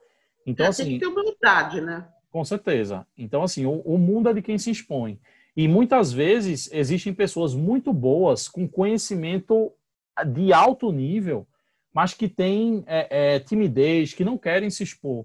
Então, 0.46 0.66
é, 0.66 0.68
assim, 0.68 0.84
tem 0.84 0.92
que 0.94 1.00
ter 1.00 1.06
humildade, 1.06 1.80
né? 1.80 2.06
Com 2.30 2.44
certeza. 2.44 3.06
Então, 3.16 3.42
assim, 3.42 3.64
o, 3.64 3.80
o 3.80 3.96
mundo 3.96 4.28
é 4.28 4.34
de 4.34 4.42
quem 4.42 4.58
se 4.58 4.70
expõe. 4.70 5.18
E 5.56 5.68
muitas 5.68 6.12
vezes 6.12 6.68
existem 6.72 7.14
pessoas 7.14 7.54
muito 7.54 7.92
boas 7.92 8.48
com 8.48 8.68
conhecimento 8.68 9.72
de 10.26 10.52
alto 10.52 10.90
nível, 10.90 11.46
mas 11.94 12.12
que 12.12 12.28
têm 12.28 12.82
é, 12.86 13.36
é, 13.36 13.38
timidez, 13.38 14.12
que 14.12 14.24
não 14.24 14.36
querem 14.36 14.68
se 14.68 14.82
expor. 14.82 15.24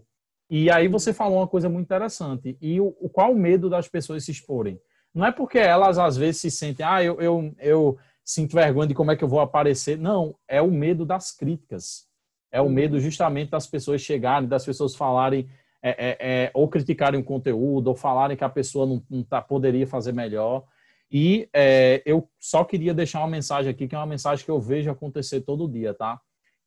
E 0.49 0.69
aí 0.69 0.87
você 0.87 1.11
falou 1.11 1.39
uma 1.39 1.47
coisa 1.47 1.67
muito 1.67 1.85
interessante. 1.85 2.55
E 2.61 2.79
o, 2.79 2.95
o 2.99 3.09
qual 3.09 3.31
o 3.31 3.37
medo 3.37 3.69
das 3.69 3.87
pessoas 3.87 4.23
se 4.23 4.31
exporem? 4.31 4.79
Não 5.13 5.25
é 5.25 5.31
porque 5.31 5.57
elas 5.57 5.97
às 5.97 6.15
vezes 6.15 6.41
se 6.41 6.51
sentem, 6.51 6.85
ah, 6.85 7.03
eu, 7.03 7.19
eu, 7.19 7.55
eu 7.57 7.97
sinto 8.23 8.55
vergonha 8.55 8.87
de 8.87 8.93
como 8.93 9.11
é 9.11 9.15
que 9.15 9.23
eu 9.23 9.27
vou 9.27 9.39
aparecer. 9.39 9.97
Não, 9.97 10.35
é 10.47 10.61
o 10.61 10.71
medo 10.71 11.05
das 11.05 11.31
críticas. 11.31 12.07
É 12.51 12.61
o 12.61 12.65
uhum. 12.65 12.71
medo 12.71 12.99
justamente 12.99 13.49
das 13.49 13.65
pessoas 13.67 14.01
chegarem, 14.01 14.47
das 14.47 14.65
pessoas 14.65 14.95
falarem 14.95 15.49
é, 15.81 15.89
é, 15.89 16.17
é, 16.19 16.51
ou 16.53 16.67
criticarem 16.67 17.19
o 17.19 17.23
conteúdo, 17.23 17.87
ou 17.87 17.95
falarem 17.95 18.37
que 18.37 18.43
a 18.43 18.49
pessoa 18.49 18.85
não, 18.85 19.03
não 19.09 19.23
tá, 19.23 19.41
poderia 19.41 19.87
fazer 19.87 20.11
melhor. 20.11 20.65
E 21.11 21.49
é, 21.53 22.01
eu 22.05 22.29
só 22.39 22.63
queria 22.63 22.93
deixar 22.93 23.19
uma 23.19 23.27
mensagem 23.27 23.71
aqui, 23.71 23.87
que 23.87 23.95
é 23.95 23.97
uma 23.97 24.05
mensagem 24.05 24.45
que 24.45 24.51
eu 24.51 24.59
vejo 24.59 24.91
acontecer 24.91 25.41
todo 25.41 25.67
dia, 25.67 25.93
tá? 25.93 26.19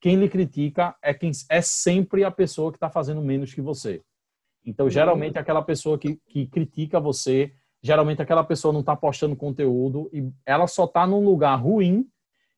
Quem 0.03 0.17
lhe 0.17 0.29
critica 0.29 0.97
é 1.01 1.15
quem 1.15 1.31
é 1.49 1.61
sempre 1.63 2.25
a 2.25 2.31
pessoa 2.31 2.73
que 2.73 2.77
está 2.77 2.91
fazendo 2.91 3.23
menos 3.23 3.55
que 3.55 3.61
você. 3.61 4.03
Então, 4.67 4.91
geralmente, 4.91 5.39
aquela 5.39 5.63
pessoa 5.63 5.97
que, 5.97 6.17
que 6.27 6.45
critica 6.49 6.99
você, 6.99 7.55
geralmente 7.81 8.21
aquela 8.21 8.43
pessoa 8.43 8.73
não 8.73 8.81
está 8.81 8.97
postando 8.97 9.37
conteúdo 9.37 10.11
e 10.13 10.29
ela 10.45 10.67
só 10.67 10.87
está 10.87 11.07
num 11.07 11.25
lugar 11.25 11.55
ruim 11.55 12.05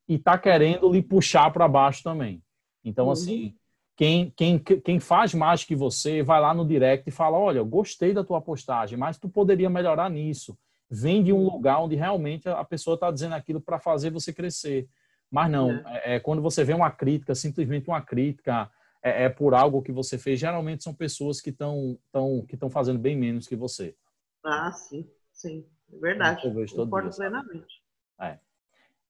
e 0.09 0.15
está 0.15 0.39
querendo 0.39 0.91
lhe 0.91 1.03
puxar 1.03 1.53
para 1.53 1.69
baixo 1.69 2.03
também. 2.03 2.43
Então, 2.83 3.11
assim, 3.11 3.55
quem, 3.95 4.33
quem, 4.35 4.59
quem 4.59 4.99
faz 4.99 5.35
mais 5.35 5.65
que 5.65 5.77
você 5.77 6.23
vai 6.23 6.41
lá 6.41 6.55
no 6.55 6.67
direct 6.67 7.07
e 7.07 7.13
fala: 7.13 7.39
Olha, 7.39 7.59
eu 7.59 7.67
gostei 7.67 8.15
da 8.15 8.25
tua 8.25 8.41
postagem, 8.41 8.97
mas 8.97 9.19
tu 9.19 9.29
poderia 9.29 9.69
melhorar 9.69 10.09
nisso. 10.09 10.57
Vem 10.91 11.23
de 11.23 11.31
um 11.31 11.45
lugar 11.45 11.79
onde 11.83 11.95
realmente 11.95 12.49
a 12.49 12.65
pessoa 12.65 12.95
está 12.95 13.11
dizendo 13.11 13.35
aquilo 13.35 13.61
para 13.61 13.79
fazer 13.79 14.11
você 14.11 14.33
crescer. 14.33 14.89
Mas 15.35 15.51
não, 15.51 15.73
é. 15.73 15.83
é. 15.87 16.15
É, 16.15 16.21
quando 16.21 16.41
você 16.41 16.63
vê 16.63 16.73
uma 16.73 16.93
crítica, 16.93 17.35
simplesmente 17.35 17.89
uma 17.89 18.01
crítica 18.01 18.71
é, 19.03 19.25
é 19.25 19.29
por 19.29 19.53
algo 19.53 19.83
que 19.83 19.91
você 19.91 20.17
fez, 20.17 20.39
geralmente 20.39 20.85
são 20.85 20.95
pessoas 20.95 21.41
que 21.41 21.51
estão 21.51 21.99
tão, 22.13 22.47
que 22.47 22.57
fazendo 22.71 23.01
bem 23.01 23.17
menos 23.17 23.49
que 23.49 23.57
você. 23.57 23.97
Ah, 24.45 24.71
sim, 24.71 25.05
sim. 25.33 25.67
É 25.93 25.99
verdade. 25.99 26.47
Eu 26.47 26.67
Concordo 26.77 27.11
dia, 27.11 27.17
plenamente. 27.17 27.83
É. 28.21 28.39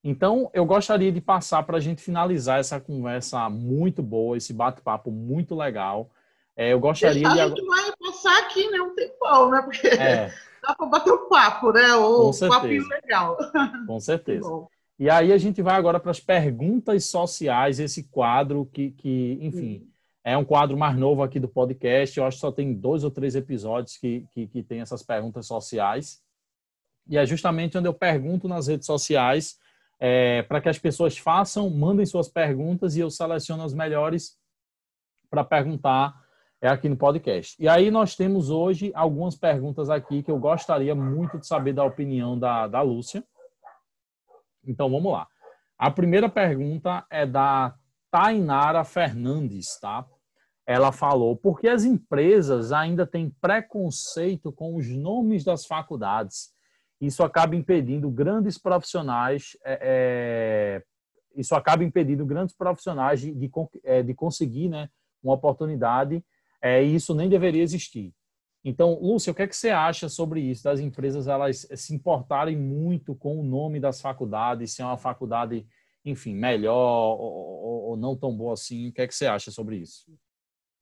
Então, 0.02 0.50
eu 0.54 0.64
gostaria 0.64 1.12
de 1.12 1.20
passar 1.20 1.62
para 1.62 1.76
a 1.76 1.80
gente 1.80 2.00
finalizar 2.00 2.58
essa 2.58 2.80
conversa 2.80 3.50
muito 3.50 4.02
boa, 4.02 4.38
esse 4.38 4.54
bate-papo 4.54 5.10
muito 5.10 5.54
legal. 5.54 6.10
É, 6.56 6.72
eu 6.72 6.80
gostaria 6.80 7.28
de. 7.28 7.40
A 7.40 7.48
gente 7.48 7.66
vai 7.66 7.92
passar 8.00 8.38
aqui, 8.38 8.66
né? 8.70 8.80
Um 8.80 8.94
tempão, 8.94 9.50
né? 9.50 9.60
Porque 9.60 9.88
é. 9.88 10.32
dá 10.66 10.74
para 10.74 10.86
bater 10.86 11.12
um 11.12 11.28
papo, 11.28 11.70
né? 11.70 11.94
O 11.96 12.30
um 12.30 12.48
papinho 12.48 12.88
legal. 12.88 13.36
Com 13.86 14.00
certeza. 14.00 14.48
E 14.98 15.10
aí 15.10 15.32
a 15.32 15.38
gente 15.38 15.60
vai 15.60 15.74
agora 15.74 15.98
para 15.98 16.10
as 16.10 16.20
perguntas 16.20 17.06
sociais, 17.06 17.80
esse 17.80 18.04
quadro 18.04 18.66
que, 18.66 18.92
que 18.92 19.38
enfim, 19.40 19.80
Sim. 19.80 19.88
é 20.22 20.36
um 20.38 20.44
quadro 20.44 20.76
mais 20.76 20.96
novo 20.96 21.22
aqui 21.22 21.40
do 21.40 21.48
podcast. 21.48 22.16
Eu 22.16 22.24
acho 22.24 22.36
que 22.36 22.40
só 22.40 22.52
tem 22.52 22.72
dois 22.72 23.02
ou 23.02 23.10
três 23.10 23.34
episódios 23.34 23.96
que, 23.96 24.24
que, 24.32 24.46
que 24.46 24.62
tem 24.62 24.80
essas 24.80 25.02
perguntas 25.02 25.46
sociais. 25.46 26.22
E 27.08 27.18
é 27.18 27.26
justamente 27.26 27.76
onde 27.76 27.88
eu 27.88 27.94
pergunto 27.94 28.48
nas 28.48 28.68
redes 28.68 28.86
sociais 28.86 29.58
é, 29.98 30.42
para 30.42 30.60
que 30.60 30.68
as 30.68 30.78
pessoas 30.78 31.18
façam, 31.18 31.68
mandem 31.70 32.06
suas 32.06 32.28
perguntas 32.28 32.96
e 32.96 33.00
eu 33.00 33.10
seleciono 33.10 33.62
as 33.62 33.74
melhores 33.74 34.38
para 35.28 35.44
perguntar 35.44 36.24
é 36.60 36.68
aqui 36.68 36.88
no 36.88 36.96
podcast. 36.96 37.62
E 37.62 37.68
aí 37.68 37.90
nós 37.90 38.16
temos 38.16 38.48
hoje 38.48 38.90
algumas 38.94 39.36
perguntas 39.36 39.90
aqui 39.90 40.22
que 40.22 40.30
eu 40.30 40.38
gostaria 40.38 40.94
muito 40.94 41.38
de 41.38 41.46
saber 41.46 41.74
da 41.74 41.84
opinião 41.84 42.38
da, 42.38 42.66
da 42.66 42.80
Lúcia. 42.80 43.22
Então 44.66 44.90
vamos 44.90 45.12
lá. 45.12 45.26
A 45.78 45.90
primeira 45.90 46.28
pergunta 46.28 47.04
é 47.10 47.26
da 47.26 47.74
Tainara 48.10 48.84
Fernandes, 48.84 49.78
tá? 49.80 50.06
Ela 50.66 50.92
falou: 50.92 51.36
por 51.36 51.60
que 51.60 51.68
as 51.68 51.84
empresas 51.84 52.72
ainda 52.72 53.06
têm 53.06 53.30
preconceito 53.40 54.52
com 54.52 54.76
os 54.76 54.88
nomes 54.88 55.44
das 55.44 55.66
faculdades? 55.66 56.54
isso 57.00 57.22
acaba 57.22 57.54
impedindo 57.54 58.10
grandes 58.10 58.58
profissionais, 58.58 59.56
é, 59.64 59.78
é, 59.82 60.82
isso 61.36 61.54
acaba 61.54 61.84
impedindo 61.84 62.24
grandes 62.24 62.54
profissionais 62.54 63.20
de, 63.20 63.32
de, 63.32 63.50
de 64.04 64.14
conseguir 64.14 64.68
né, 64.68 64.88
uma 65.22 65.34
oportunidade, 65.34 66.24
é, 66.62 66.82
e 66.82 66.94
isso 66.94 67.14
nem 67.14 67.28
deveria 67.28 67.62
existir. 67.62 68.12
Então, 68.64 68.98
Lúcia, 69.00 69.30
o 69.30 69.34
que, 69.34 69.42
é 69.42 69.46
que 69.46 69.56
você 69.56 69.68
acha 69.68 70.08
sobre 70.08 70.40
isso, 70.40 70.64
das 70.64 70.80
empresas 70.80 71.26
elas 71.26 71.66
se 71.74 71.94
importarem 71.94 72.56
muito 72.56 73.14
com 73.14 73.38
o 73.38 73.44
nome 73.44 73.78
das 73.78 74.00
faculdades, 74.00 74.72
se 74.72 74.80
é 74.80 74.84
uma 74.84 74.96
faculdade, 74.96 75.66
enfim, 76.04 76.34
melhor 76.34 77.18
ou, 77.20 77.90
ou 77.90 77.96
não 77.96 78.16
tão 78.16 78.34
boa 78.34 78.54
assim? 78.54 78.88
O 78.88 78.92
que 78.92 79.02
é 79.02 79.06
que 79.06 79.14
você 79.14 79.26
acha 79.26 79.50
sobre 79.50 79.76
isso? 79.76 80.06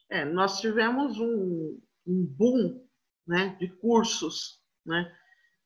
É, 0.08 0.24
nós 0.24 0.60
tivemos 0.60 1.18
um, 1.18 1.80
um 2.06 2.24
boom 2.24 2.80
né, 3.26 3.56
de 3.58 3.68
cursos, 3.68 4.60
né? 4.86 5.12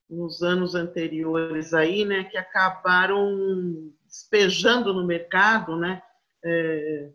nos 0.08 0.42
anos 0.42 0.74
anteriores 0.74 1.74
aí, 1.74 2.04
né, 2.04 2.24
que 2.24 2.36
acabaram 2.36 3.92
despejando 4.04 4.94
no 4.94 5.04
mercado, 5.04 5.76
né, 5.76 6.00
é, 6.44 7.10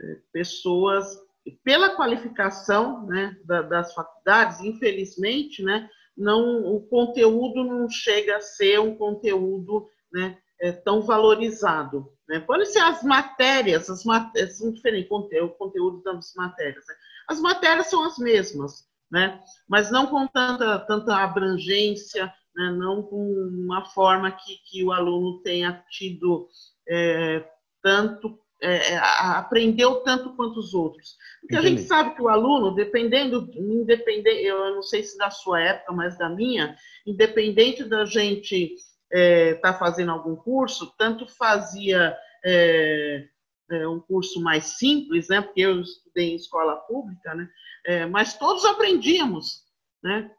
é, 0.00 0.18
pessoas 0.32 1.18
pela 1.64 1.96
qualificação, 1.96 3.06
né, 3.06 3.36
da, 3.44 3.62
das 3.62 3.94
faculdades, 3.94 4.60
infelizmente, 4.60 5.62
né, 5.62 5.88
não 6.16 6.64
o 6.74 6.80
conteúdo 6.88 7.64
não 7.64 7.88
chega 7.88 8.36
a 8.36 8.40
ser 8.40 8.80
um 8.80 8.96
conteúdo, 8.96 9.86
né, 10.12 10.38
é, 10.60 10.72
tão 10.72 11.02
valorizado, 11.02 12.10
né? 12.28 12.40
Podem 12.40 12.66
ser 12.66 12.80
as 12.80 13.02
matérias, 13.02 13.88
as 13.88 14.04
matérias 14.04 14.58
são 14.58 14.72
diferentes, 14.72 15.10
o 15.10 15.48
conteúdo 15.50 16.02
das 16.02 16.32
matérias. 16.34 16.84
Né? 16.86 16.94
As 17.28 17.40
matérias 17.40 17.86
são 17.88 18.04
as 18.04 18.18
mesmas, 18.18 18.84
né? 19.10 19.40
mas 19.68 19.90
não 19.90 20.06
com 20.06 20.26
tanta, 20.26 20.78
tanta 20.80 21.16
abrangência, 21.16 22.32
né? 22.54 22.70
não 22.72 23.02
com 23.02 23.32
uma 23.64 23.84
forma 23.84 24.30
que, 24.30 24.56
que 24.68 24.84
o 24.84 24.92
aluno 24.92 25.40
tenha 25.42 25.84
tido 25.90 26.48
é, 26.88 27.48
tanto, 27.82 28.38
é, 28.62 28.92
é 28.92 28.98
aprendeu 28.98 29.96
tanto 29.96 30.34
quanto 30.34 30.58
os 30.58 30.74
outros. 30.74 31.16
Porque 31.40 31.54
Entendi. 31.56 31.66
a 31.66 31.70
gente 31.70 31.88
sabe 31.88 32.14
que 32.14 32.22
o 32.22 32.28
aluno, 32.28 32.74
dependendo, 32.74 33.48
independente, 33.54 34.44
eu 34.44 34.74
não 34.74 34.82
sei 34.82 35.02
se 35.02 35.16
da 35.16 35.30
sua 35.30 35.60
época, 35.60 35.92
mas 35.92 36.18
da 36.18 36.28
minha, 36.28 36.76
independente 37.06 37.84
da 37.84 38.04
gente 38.04 38.74
estar 38.74 39.18
é, 39.18 39.54
tá 39.54 39.74
fazendo 39.74 40.10
algum 40.10 40.34
curso, 40.34 40.92
tanto 40.98 41.26
fazia 41.26 42.16
é, 42.44 43.28
é, 43.70 43.88
um 43.88 44.00
curso 44.00 44.40
mais 44.40 44.64
simples, 44.78 45.28
né? 45.28 45.40
Porque 45.40 45.60
eu 45.60 45.80
estudei 45.80 46.32
em 46.32 46.36
escola 46.36 46.76
pública, 46.76 47.34
né? 47.34 47.48
É, 47.84 48.06
mas 48.06 48.36
todos 48.36 48.64
aprendíamos, 48.64 49.62
né? 50.02 50.30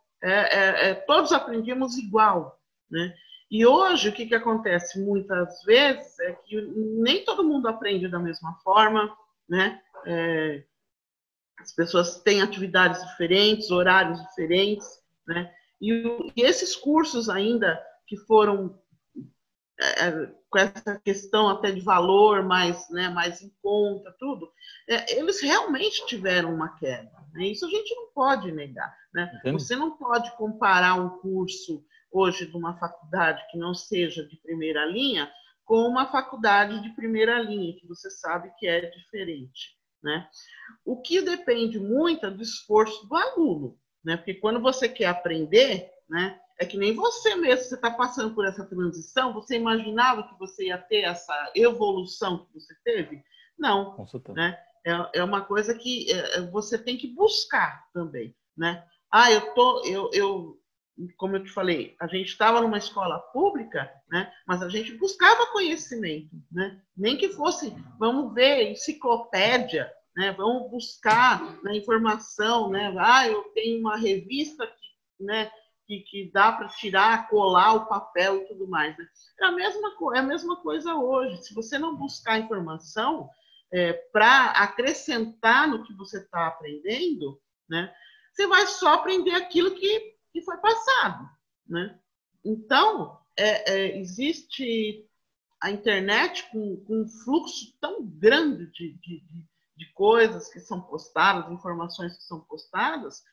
Todos 1.05 1.31
aprendíamos 1.31 1.95
igual, 1.97 2.59
né? 2.89 3.13
E 3.49 3.65
hoje 3.65 4.09
o 4.09 4.13
que, 4.13 4.25
que 4.25 4.35
acontece 4.35 4.99
muitas 4.99 5.63
vezes 5.63 6.19
é 6.19 6.33
que 6.33 6.61
nem 6.61 7.23
todo 7.23 7.43
mundo 7.43 7.67
aprende 7.67 8.07
da 8.07 8.19
mesma 8.19 8.53
forma, 8.63 9.15
né? 9.47 9.81
É, 10.05 10.63
as 11.59 11.73
pessoas 11.73 12.21
têm 12.21 12.41
atividades 12.41 13.01
diferentes, 13.07 13.71
horários 13.71 14.19
diferentes, 14.21 14.87
né? 15.25 15.51
E, 15.81 15.91
e 16.35 16.41
esses 16.41 16.75
cursos 16.75 17.29
ainda 17.29 17.81
que 18.05 18.17
foram 18.17 18.77
é, 19.79 20.27
com 20.49 20.57
essa 20.57 20.99
questão 20.99 21.49
até 21.49 21.71
de 21.71 21.81
valor 21.81 22.43
mais, 22.43 22.89
né, 22.89 23.09
mais 23.09 23.41
em 23.41 23.51
conta, 23.61 24.15
tudo, 24.17 24.51
é, 24.89 25.19
eles 25.19 25.41
realmente 25.41 26.05
tiveram 26.07 26.53
uma 26.53 26.75
queda. 26.77 27.11
Né? 27.33 27.47
Isso 27.47 27.65
a 27.65 27.69
gente 27.69 27.93
não 27.95 28.07
pode 28.13 28.51
negar. 28.51 28.95
Né? 29.13 29.41
Você 29.51 29.75
não 29.75 29.97
pode 29.97 30.35
comparar 30.35 30.95
um 30.95 31.09
curso 31.19 31.83
hoje 32.11 32.45
de 32.45 32.55
uma 32.55 32.77
faculdade 32.77 33.45
que 33.51 33.57
não 33.57 33.73
seja 33.73 34.25
de 34.25 34.35
primeira 34.37 34.85
linha 34.85 35.31
com 35.65 35.79
uma 35.87 36.09
faculdade 36.09 36.81
de 36.81 36.89
primeira 36.95 37.39
linha, 37.39 37.77
que 37.77 37.87
você 37.87 38.09
sabe 38.09 38.51
que 38.57 38.67
é 38.67 38.89
diferente. 38.89 39.77
Né? 40.01 40.27
O 40.85 41.01
que 41.01 41.21
depende 41.21 41.79
muito 41.79 42.25
é 42.25 42.31
do 42.31 42.41
esforço 42.41 43.05
do 43.07 43.15
aluno, 43.15 43.77
né? 44.03 44.15
porque 44.15 44.35
quando 44.35 44.61
você 44.61 44.87
quer 44.87 45.07
aprender, 45.07 45.91
né, 46.07 46.39
é 46.59 46.65
que 46.65 46.77
nem 46.77 46.95
você 46.95 47.35
mesmo, 47.35 47.63
você 47.63 47.75
está 47.75 47.91
passando 47.91 48.33
por 48.33 48.45
essa 48.45 48.65
transição, 48.65 49.33
você 49.33 49.55
imaginava 49.55 50.27
que 50.27 50.39
você 50.39 50.67
ia 50.67 50.77
ter 50.77 51.01
essa 51.01 51.51
evolução 51.55 52.45
que 52.45 52.53
você 52.53 52.73
teve? 52.83 53.23
Não. 53.57 53.95
Né? 54.33 54.57
É, 54.85 55.19
é 55.19 55.23
uma 55.23 55.41
coisa 55.41 55.73
que 55.75 56.11
é, 56.11 56.37
é, 56.37 56.41
você 56.47 56.77
tem 56.77 56.97
que 56.97 57.07
buscar 57.07 57.85
também. 57.93 58.35
Né? 58.55 58.83
Ah, 59.11 59.31
eu 59.31 59.53
tô, 59.53 59.85
eu, 59.85 60.09
eu, 60.13 60.56
como 61.17 61.35
eu 61.35 61.43
te 61.43 61.51
falei, 61.51 61.95
a 61.99 62.07
gente 62.07 62.27
estava 62.27 62.61
numa 62.61 62.77
escola 62.77 63.19
pública, 63.19 63.91
né? 64.09 64.31
mas 64.47 64.61
a 64.61 64.69
gente 64.69 64.93
buscava 64.97 65.47
conhecimento, 65.47 66.35
né? 66.51 66.81
nem 66.95 67.17
que 67.17 67.29
fosse, 67.29 67.75
vamos 67.99 68.33
ver, 68.33 68.71
enciclopédia, 68.71 69.91
né? 70.15 70.31
vamos 70.31 70.71
buscar 70.71 71.41
né, 71.63 71.77
informação, 71.77 72.69
né? 72.69 72.93
ah, 72.97 73.27
eu 73.27 73.43
tenho 73.53 73.79
uma 73.79 73.97
revista 73.97 74.65
que, 74.65 75.23
né, 75.23 75.51
que, 75.85 75.99
que 76.01 76.31
dá 76.33 76.51
para 76.51 76.67
tirar, 76.67 77.29
colar 77.29 77.73
o 77.73 77.85
papel 77.85 78.37
e 78.37 78.47
tudo 78.47 78.67
mais. 78.67 78.97
Né? 78.97 79.07
É, 79.39 79.45
a 79.45 79.51
mesma, 79.51 79.93
é 80.15 80.19
a 80.19 80.23
mesma 80.23 80.57
coisa 80.57 80.95
hoje. 80.95 81.43
Se 81.43 81.53
você 81.53 81.77
não 81.77 81.95
buscar 81.95 82.39
informação 82.39 83.29
é, 83.71 83.93
para 83.93 84.51
acrescentar 84.51 85.67
no 85.67 85.83
que 85.83 85.93
você 85.93 86.17
está 86.17 86.47
aprendendo, 86.47 87.39
né? 87.69 87.93
Você 88.31 88.45
vai 88.45 88.67
só 88.67 88.93
aprender 88.93 89.31
aquilo 89.31 89.71
que, 89.71 90.15
que 90.31 90.41
foi 90.41 90.57
passado, 90.57 91.29
né? 91.67 91.99
Então, 92.43 93.19
é, 93.37 93.73
é, 93.73 93.97
existe 93.97 95.05
a 95.61 95.71
internet 95.71 96.49
com, 96.51 96.77
com, 96.85 97.01
um 97.01 97.07
fluxo 97.07 97.77
tão 97.79 98.05
grande 98.05 98.67
de, 98.71 98.93
de, 98.99 99.23
de, 99.75 99.93
coisas 99.93 100.49
que 100.49 100.59
são 100.59 100.81
postadas, 100.81 101.51
informações 101.51 102.15
que 102.15 102.23
são 102.23 102.39
postadas, 102.41 103.23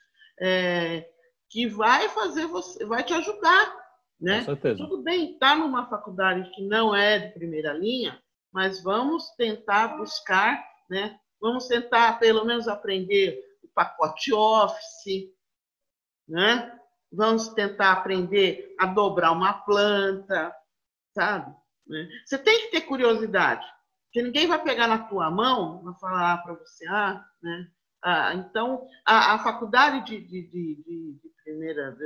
é, 0.41 1.09
que 1.49 1.67
vai 1.67 2.09
fazer 2.09 2.47
você, 2.47 2.85
vai 2.85 3.03
te 3.03 3.13
ajudar, 3.15 3.77
né? 4.21 4.41
Com 4.41 4.47
certeza. 4.47 4.79
Tudo 4.79 5.03
bem, 5.03 5.33
está 5.33 5.55
numa 5.55 5.89
faculdade 5.89 6.51
que 6.51 6.63
não 6.63 6.95
é 6.95 7.19
de 7.19 7.35
primeira 7.35 7.73
linha, 7.73 8.21
mas 8.53 8.83
vamos 8.83 9.31
tentar 9.37 9.97
buscar, 9.99 10.65
né? 10.89 11.19
Vamos 11.41 11.67
tentar 11.67 12.19
pelo 12.19 12.45
menos 12.45 12.69
aprender 12.69 13.39
o 13.63 13.69
pacote 13.69 14.33
Office, 14.33 15.31
né? 16.27 16.81
Vamos 17.15 17.49
tentar 17.49 17.93
aprender 17.93 18.75
a 18.79 18.87
dobrar 18.87 19.33
uma 19.33 19.53
planta, 19.53 20.55
sabe? 21.15 21.55
Né? 21.87 22.09
Você 22.25 22.39
tem 22.39 22.63
que 22.63 22.71
ter 22.71 22.81
curiosidade, 22.83 23.65
porque 24.07 24.23
ninguém 24.23 24.47
vai 24.47 24.63
pegar 24.63 24.89
na 24.89 24.99
tua 24.99 25.31
mão 25.31 25.83
e 25.89 26.01
falar 26.01 26.39
para 26.39 26.55
você, 26.55 26.87
ah, 26.89 27.25
né? 27.43 27.69
Ah, 28.03 28.35
então, 28.35 28.87
a, 29.05 29.35
a 29.35 29.39
faculdade 29.39 30.05
de, 30.05 30.21
de, 30.21 30.43
de, 30.43 30.83
de 31.23 31.31
primeira, 31.43 31.97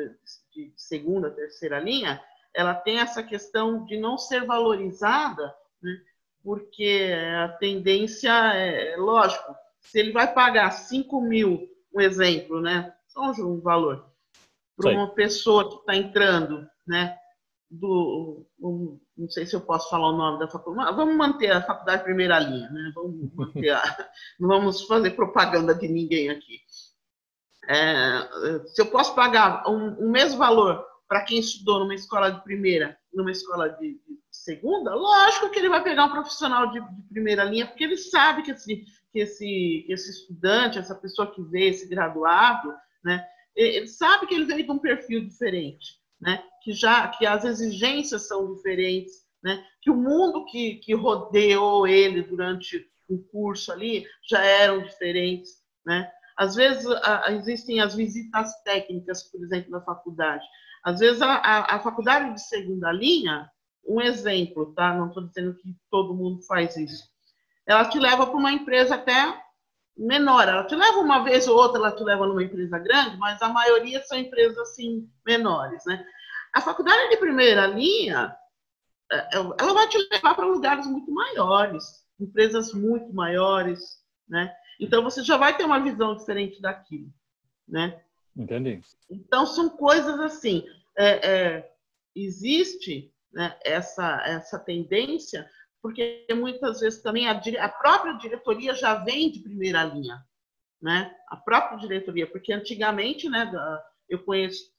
de 0.52 0.72
segunda, 0.76 1.30
terceira 1.30 1.80
linha, 1.80 2.22
ela 2.54 2.72
tem 2.72 3.00
essa 3.00 3.22
questão 3.22 3.84
de 3.84 3.96
não 3.98 4.16
ser 4.16 4.44
valorizada, 4.44 5.52
né? 5.82 6.00
porque 6.42 7.12
a 7.36 7.48
tendência 7.48 8.30
é, 8.54 8.96
lógico, 8.96 9.54
se 9.80 9.98
ele 9.98 10.12
vai 10.12 10.32
pagar 10.32 10.70
5 10.70 11.20
mil, 11.20 11.68
um 11.94 12.00
exemplo, 12.00 12.61
né? 12.61 12.94
Só 13.09 13.32
um 13.42 13.61
valor, 13.61 14.07
para 14.79 14.93
uma 14.93 15.12
pessoa 15.12 15.68
que 15.68 15.76
está 15.76 15.97
entrando, 15.97 16.66
né? 16.87 17.16
Do, 17.70 18.47
um, 18.61 18.99
não 19.16 19.29
sei 19.29 19.45
se 19.45 19.55
eu 19.55 19.61
posso 19.61 19.91
falar 19.91 20.09
o 20.09 20.16
nome 20.16 20.39
da 20.39 20.49
faculdade, 20.49 20.97
vamos 20.97 21.14
manter 21.16 21.51
a 21.51 21.61
faculdade 21.61 22.05
primeira 22.05 22.39
linha, 22.39 22.70
né? 22.70 22.93
Vamos 22.95 23.35
manter 23.35 23.70
a, 23.70 23.83
não 24.41 24.49
vamos 24.49 24.83
fazer 24.83 25.11
propaganda 25.11 25.74
de 25.74 25.89
ninguém 25.89 26.31
aqui. 26.31 26.61
É, 27.68 28.66
se 28.68 28.81
eu 28.81 28.87
posso 28.87 29.14
pagar 29.14 29.68
um, 29.68 30.07
um 30.07 30.11
mesmo 30.11 30.39
valor 30.39 30.83
para 31.07 31.24
quem 31.24 31.39
estudou 31.39 31.81
numa 31.81 31.95
escola 31.95 32.31
de 32.31 32.43
primeira, 32.43 32.97
numa 33.12 33.31
escola 33.31 33.68
de, 33.68 33.95
de 33.95 34.18
segunda, 34.31 34.95
lógico 34.95 35.51
que 35.51 35.59
ele 35.59 35.68
vai 35.68 35.83
pegar 35.83 36.07
um 36.07 36.12
profissional 36.12 36.70
de, 36.70 36.81
de 36.81 37.03
primeira 37.11 37.45
linha, 37.45 37.66
porque 37.66 37.85
ele 37.85 37.99
sabe 37.99 38.43
que 38.43 38.53
esse, 38.53 38.85
que 39.12 39.18
esse, 39.18 39.85
esse 39.89 40.11
estudante, 40.11 40.79
essa 40.79 40.95
pessoa 40.95 41.31
que 41.31 41.43
veio, 41.43 41.70
esse 41.70 41.87
graduado, 41.87 42.72
né, 43.05 43.26
sabe 43.86 44.26
que 44.26 44.34
ele 44.34 44.44
veio 44.44 44.64
de 44.64 44.70
um 44.70 44.78
perfil 44.78 45.24
diferente, 45.24 45.98
né, 46.20 46.42
que 46.62 46.72
já 46.72 47.09
que 47.09 47.26
as 47.26 47.44
exigências 47.44 48.26
são 48.26 48.54
diferentes, 48.54 49.26
né, 49.42 49.64
que 49.82 49.90
o 49.90 49.96
mundo 49.96 50.44
que, 50.46 50.76
que 50.76 50.94
rodeou 50.94 51.86
ele 51.86 52.22
durante 52.22 52.86
o 53.09 53.18
curso 53.18 53.72
ali 53.72 54.06
já 54.28 54.42
eram 54.42 54.82
diferentes, 54.82 55.50
né, 55.84 56.11
às 56.38 56.54
vezes 56.54 56.86
a, 56.86 57.32
existem 57.32 57.80
as 57.80 57.96
visitas 57.96 58.54
técnicas, 58.62 59.24
por 59.24 59.42
exemplo, 59.42 59.72
na 59.72 59.80
faculdade. 59.80 60.44
Às 60.84 61.00
vezes 61.00 61.20
a, 61.20 61.32
a, 61.32 61.76
a 61.76 61.80
faculdade 61.80 62.32
de 62.32 62.40
segunda 62.40 62.92
linha, 62.92 63.50
um 63.84 64.00
exemplo, 64.00 64.72
tá? 64.72 64.94
Não 64.94 65.09
estou 65.09 65.26
dizendo 65.26 65.54
que 65.54 65.74
todo 65.90 66.14
mundo 66.14 66.40
faz 66.46 66.76
isso. 66.76 67.09
Ela 67.66 67.86
te 67.86 67.98
leva 67.98 68.26
para 68.26 68.36
uma 68.36 68.52
empresa 68.52 68.94
até 68.94 69.42
menor. 69.99 70.49
Ela 70.49 70.64
te 70.64 70.76
leva 70.76 70.99
uma 70.99 71.24
vez 71.24 71.49
ou 71.49 71.57
outra, 71.57 71.78
ela 71.78 71.92
te 71.92 72.03
leva 72.05 72.26
numa 72.26 72.42
empresa 72.42 72.78
grande, 72.78 73.16
mas 73.16 73.42
a 73.42 73.49
maioria 73.49 74.01
são 74.05 74.16
empresas 74.16 74.57
assim 74.59 75.11
menores, 75.26 75.84
né? 75.84 76.05
A 76.55 76.61
faculdade 76.61 77.11
de 77.11 77.16
primeira 77.16 77.66
linha, 77.66 78.34
é, 79.11 79.16
é, 79.16 79.36
ela 79.36 79.74
vai 79.74 79.88
te 79.88 79.99
levar 80.11 80.34
para 80.34 80.46
lugares 80.46 80.86
muito 80.86 81.11
maiores, 81.11 81.84
empresas 82.18 82.72
muito 82.72 83.12
maiores, 83.12 83.80
né? 84.28 84.55
Então 84.80 85.03
você 85.03 85.22
já 85.22 85.36
vai 85.36 85.57
ter 85.57 85.64
uma 85.64 85.80
visão 85.80 86.16
diferente 86.16 86.62
daquilo, 86.62 87.12
né? 87.66 88.01
Entendi. 88.36 88.80
Então 89.11 89.44
são 89.44 89.68
coisas 89.68 90.20
assim. 90.20 90.64
É, 90.96 91.28
é, 91.28 91.72
existe 92.14 93.12
né, 93.32 93.57
essa 93.64 94.22
essa 94.24 94.59
tendência 94.59 95.49
porque 95.83 96.26
muitas 96.35 96.81
vezes 96.81 97.03
também 97.03 97.29
a, 97.29 97.41
a 97.61 97.68
própria 97.68 98.14
diretoria 98.14 98.74
já 98.74 98.95
vem 98.95 99.31
de 99.31 99.41
primeira 99.41 99.85
linha, 99.85 100.22
né? 100.81 101.14
A 101.29 101.37
própria 101.37 101.79
diretoria, 101.79 102.26
porque 102.26 102.53
antigamente, 102.53 103.29
né? 103.29 103.51
Eu 104.09 104.24
conheço 104.24 104.72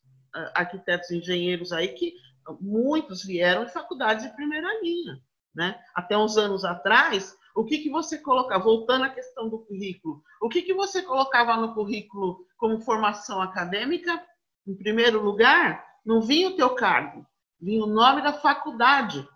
arquitetos 0.54 1.10
e 1.10 1.18
engenheiros 1.18 1.72
aí 1.72 1.90
que 1.90 2.14
muitos 2.60 3.24
vieram 3.24 3.66
de 3.66 3.74
faculdades 3.74 4.26
de 4.26 4.36
primeira 4.36 4.68
linha, 4.82 5.22
né? 5.54 5.80
Até 5.94 6.18
uns 6.18 6.38
anos 6.38 6.66
atrás, 6.66 7.36
o 7.56 7.66
que, 7.66 7.80
que 7.80 7.90
você 7.90 8.18
colocava, 8.18 8.64
voltando 8.64 9.06
à 9.06 9.10
questão 9.10 9.50
do 9.50 9.60
currículo, 9.60 10.24
o 10.42 10.50
que, 10.50 10.62
que 10.62 10.74
você 10.74 11.02
colocava 11.02 11.56
no 11.58 11.74
currículo 11.74 12.46
como 12.58 12.82
formação 12.82 13.42
acadêmica? 13.42 14.24
Em 14.68 14.76
primeiro 14.76 15.22
lugar, 15.22 15.86
não 16.06 16.22
vinha 16.22 16.50
o 16.50 16.56
teu 16.56 16.76
cargo, 16.76 17.26
vinha 17.60 17.84
o 17.84 17.88
nome 17.88 18.22
da 18.22 18.34
faculdade, 18.34 19.28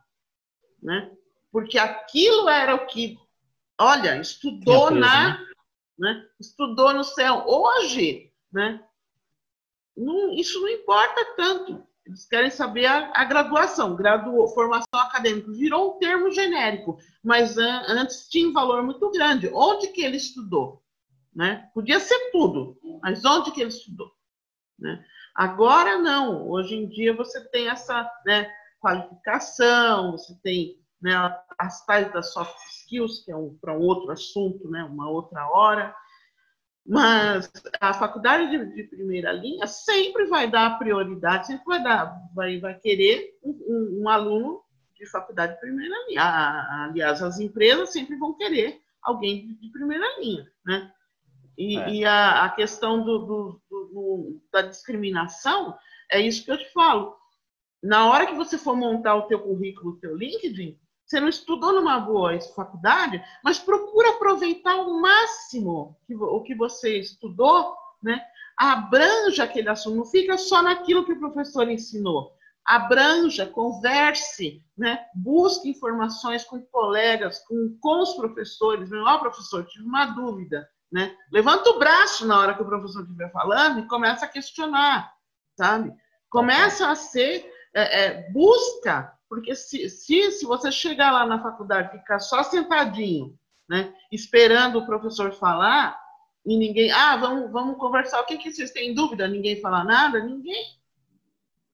né? 0.82 1.11
Porque 1.54 1.78
aquilo 1.78 2.49
era 2.49 2.74
o 2.74 2.88
que, 2.88 3.16
olha, 3.80 4.20
estudou 4.20 4.89
na, 4.89 5.38
né? 5.38 5.47
né? 5.99 6.28
Estudou 6.39 6.91
no 6.95 7.04
céu. 7.04 7.43
Hoje, 7.45 8.34
né? 8.51 8.84
Não, 9.95 10.34
isso 10.34 10.60
não 10.60 10.68
importa 10.68 11.24
tanto. 11.38 11.86
Eles 12.08 12.26
querem 12.28 12.49
saber 12.49 12.88
a, 12.88 13.12
a 13.14 13.24
graduação, 13.24 13.95
graduou, 13.95 14.47
formação 14.47 14.99
acadêmica. 14.99 15.51
Virou 15.51 15.95
um 15.95 15.99
termo 15.99 16.32
genérico, 16.32 16.97
mas 17.24 17.56
an, 17.56 17.84
antes 17.88 18.28
tinha 18.28 18.49
um 18.49 18.54
valor 18.54 18.82
muito 18.82 19.12
grande. 19.12 19.47
Onde 19.54 19.89
que 19.89 20.01
ele 20.01 20.18
estudou? 20.18 20.82
Né? 21.36 21.70
Podia 21.72 21.99
ser 21.99 22.32
tudo, 22.32 22.80
mas 22.99 23.24
onde 23.24 23.51
que 23.51 23.62
ele 23.62 23.70
estudou? 23.70 24.12
Né? 24.80 25.06
Agora 25.36 25.99
não. 25.99 26.49
Hoje 26.49 26.76
em 26.76 26.88
dia 26.89 27.16
você 27.16 27.47
tem 27.49 27.70
essa 27.70 28.12
né, 28.26 28.51
qualificação, 28.82 30.14
você 30.14 30.36
tem 30.41 30.82
né, 31.04 31.14
as 31.60 31.86
tais 31.86 32.12
das 32.14 32.32
soft 32.32 32.56
skills, 32.70 33.26
que 33.26 33.32
é 33.32 33.36
um, 33.36 33.58
para 33.60 33.78
um 33.78 33.82
outro 33.82 34.10
assunto, 34.10 34.70
né, 34.70 34.84
uma 34.86 35.10
outra 35.10 35.45
hora. 35.49 35.93
Mas 36.86 37.51
a 37.80 37.93
faculdade 37.93 38.49
de, 38.49 38.76
de, 38.76 38.84
primeira 38.84 39.32
linha 39.34 39.68
sempre 39.68 40.26
vai 40.26 40.49
dar 40.49 40.80
prioridade, 40.80 41.47
sempre 41.47 41.66
vai 41.66 41.84
dar, 41.84 42.18
vai, 42.34 42.58
vai 42.60 42.80
querer 42.80 43.38
um, 43.43 43.51
um, 43.51 44.01
um 44.04 44.10
aluno 44.10 44.62
de 44.97 45.06
faculdade 45.10 45.56
de 45.56 45.60
primeira 45.60 45.95
linha. 46.08 46.22
A, 46.22 46.86
aliás, 46.86 47.22
as 47.22 47.39
empresas 47.39 47.91
sempre 47.91 48.16
vão 48.18 48.34
querer 48.34 48.82
alguém 49.01 49.45
de, 49.45 49.56
de 49.56 49.70
primeira 49.72 50.06
linha, 50.20 50.49
né? 50.66 50.91
E, 51.58 51.78
é. 51.78 51.89
e 51.89 52.06
a, 52.06 52.45
a, 52.45 52.49
questão 52.49 53.04
do, 53.04 53.20
do, 53.20 53.62
do, 53.70 54.41
da 54.51 54.62
discriminação 54.64 55.78
é 56.10 56.20
isso 56.20 56.43
que 56.43 56.51
eu 56.51 56.58
te 56.58 56.72
falo. 56.72 57.16
Na 57.82 58.10
hora 58.10 58.26
que 58.26 58.36
você 58.36 58.58
for 58.58 58.76
montar 58.76 59.16
o 59.16 59.24
teu 59.24 59.39
currículo, 59.39 59.91
o 59.91 59.99
teu 59.99 60.16
LinkedIn, 60.16 60.80
você 61.06 61.20
não 61.20 61.28
estudou 61.28 61.74
numa 61.74 61.99
boa 61.99 62.39
faculdade, 62.56 63.24
mas 63.43 63.60
procura 63.60 64.12
aproveitar 64.12 64.74
ao 64.74 64.89
máximo 64.99 65.97
o 66.10 66.41
que 66.41 66.56
você 66.56 66.99
estudou, 66.99 67.76
né? 68.01 68.22
Abranja 68.58 69.43
aquele 69.43 69.70
assunto, 69.70 69.97
não 69.97 70.06
fica 70.06 70.38
só 70.38 70.62
naquilo 70.62 71.06
que 71.06 71.14
o 71.14 71.20
professor 71.20 71.70
ensinou. 71.70 72.34
Abranja, 72.66 73.45
converse, 73.45 74.64
né? 74.78 75.06
busque 75.16 75.70
informações 75.70 76.43
com 76.45 76.62
colegas, 76.68 77.39
com, 77.39 77.78
com 77.82 78.01
os 78.01 78.14
professores. 78.14 78.89
Ó, 78.91 79.16
oh, 79.16 79.20
professor, 79.20 79.66
tive 79.66 79.86
uma 79.86 80.06
dúvida. 80.06 80.70
Né? 80.91 81.16
Levanta 81.32 81.70
o 81.72 81.80
braço 81.80 82.26
na 82.26 82.39
hora 82.39 82.54
que 82.54 82.62
o 82.62 82.68
professor 82.68 83.01
estiver 83.01 83.32
falando 83.32 83.80
e 83.80 83.88
começa 83.88 84.26
a 84.26 84.30
questionar, 84.30 85.12
sabe? 85.58 85.91
Começa 86.30 86.89
a 86.89 86.95
ser, 86.95 87.51
é, 87.74 88.06
é, 88.06 88.32
busca 88.32 89.12
porque 89.34 89.55
se, 89.55 89.89
se, 89.89 90.31
se 90.31 90.45
você 90.45 90.71
chegar 90.71 91.11
lá 91.11 91.25
na 91.25 91.41
faculdade 91.41 91.97
ficar 91.97 92.19
só 92.19 92.43
sentadinho, 92.43 93.36
né, 93.67 93.91
esperando 94.11 94.77
o 94.77 94.86
professor 94.86 95.34
falar, 95.34 95.99
e 96.45 96.55
ninguém, 96.55 96.91
ah, 96.91 97.17
vamos, 97.17 97.51
vamos 97.51 97.77
conversar, 97.77 98.21
o 98.21 98.25
que, 98.25 98.38
que 98.38 98.53
vocês 98.53 98.69
têm 98.69 98.93
dúvida? 98.93 99.27
Ninguém 99.27 99.59
fala 99.59 99.84
nada? 99.84 100.19
Ninguém. 100.19 100.77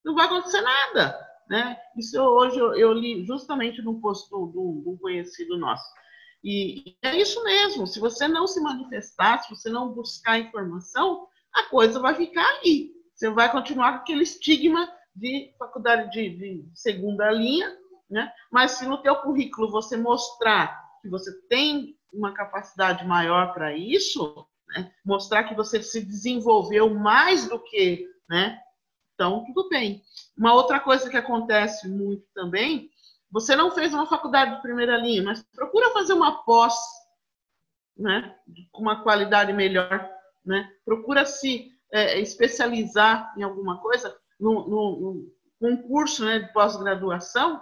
Não 0.06 0.16
vai 0.16 0.28
acontecer 0.28 0.62
nada. 0.62 1.20
Né? 1.50 1.78
Isso 1.98 2.18
hoje 2.22 2.58
eu, 2.58 2.76
eu 2.76 2.94
li 2.94 3.26
justamente 3.26 3.82
num 3.82 4.00
post 4.00 4.30
de 4.30 4.36
um 4.36 4.98
conhecido 5.02 5.58
nosso. 5.58 5.84
E 6.42 6.96
é 7.02 7.18
isso 7.18 7.44
mesmo, 7.44 7.86
se 7.86 8.00
você 8.00 8.26
não 8.26 8.48
se 8.48 8.62
manifestar, 8.62 9.44
se 9.44 9.50
você 9.50 9.70
não 9.70 9.92
buscar 9.92 10.40
informação, 10.40 11.28
a 11.52 11.64
coisa 11.64 12.00
vai 12.00 12.16
ficar 12.16 12.48
aí. 12.62 12.94
Você 13.14 13.30
vai 13.30 13.52
continuar 13.52 13.92
com 13.92 13.98
aquele 14.00 14.24
estigma 14.24 14.90
de 15.20 15.54
faculdade 15.58 16.12
de, 16.12 16.30
de 16.38 16.70
segunda 16.74 17.30
linha, 17.32 17.78
né? 18.10 18.32
Mas 18.52 18.72
se 18.72 18.86
no 18.86 19.02
teu 19.02 19.16
currículo 19.18 19.70
você 19.70 19.96
mostrar 19.96 20.82
que 21.02 21.10
você 21.10 21.32
tem 21.48 21.98
uma 22.12 22.34
capacidade 22.34 23.06
maior 23.06 23.54
para 23.54 23.76
isso, 23.76 24.48
né? 24.70 24.92
mostrar 25.06 25.44
que 25.44 25.56
você 25.56 25.82
se 25.84 26.02
desenvolveu 26.02 26.94
mais 26.94 27.48
do 27.48 27.60
que, 27.60 28.08
né? 28.28 28.60
Então, 29.14 29.44
tudo 29.46 29.68
bem. 29.70 30.02
Uma 30.38 30.54
outra 30.54 30.80
coisa 30.80 31.10
que 31.10 31.18
acontece 31.18 31.88
muito 31.90 32.26
também, 32.34 32.90
você 33.30 33.56
não 33.56 33.72
fez 33.72 33.94
uma 33.94 34.08
faculdade 34.08 34.56
de 34.56 34.62
primeira 34.62 34.98
linha, 34.98 35.22
mas 35.22 35.44
procura 35.54 35.92
fazer 35.92 36.14
uma 36.14 36.44
pós, 36.44 36.76
né? 37.98 38.36
Com 38.72 38.82
uma 38.82 39.04
qualidade 39.04 39.54
melhor, 39.54 40.10
né? 40.44 40.72
Procura 40.86 41.26
se 41.26 41.70
é, 41.92 42.20
especializar 42.20 43.34
em 43.38 43.44
alguma 43.44 43.80
coisa, 43.82 44.16
num, 44.40 45.30
num 45.60 45.78
curso 45.78 46.24
né, 46.26 46.40
de 46.40 46.54
pós-graduação. 46.54 47.62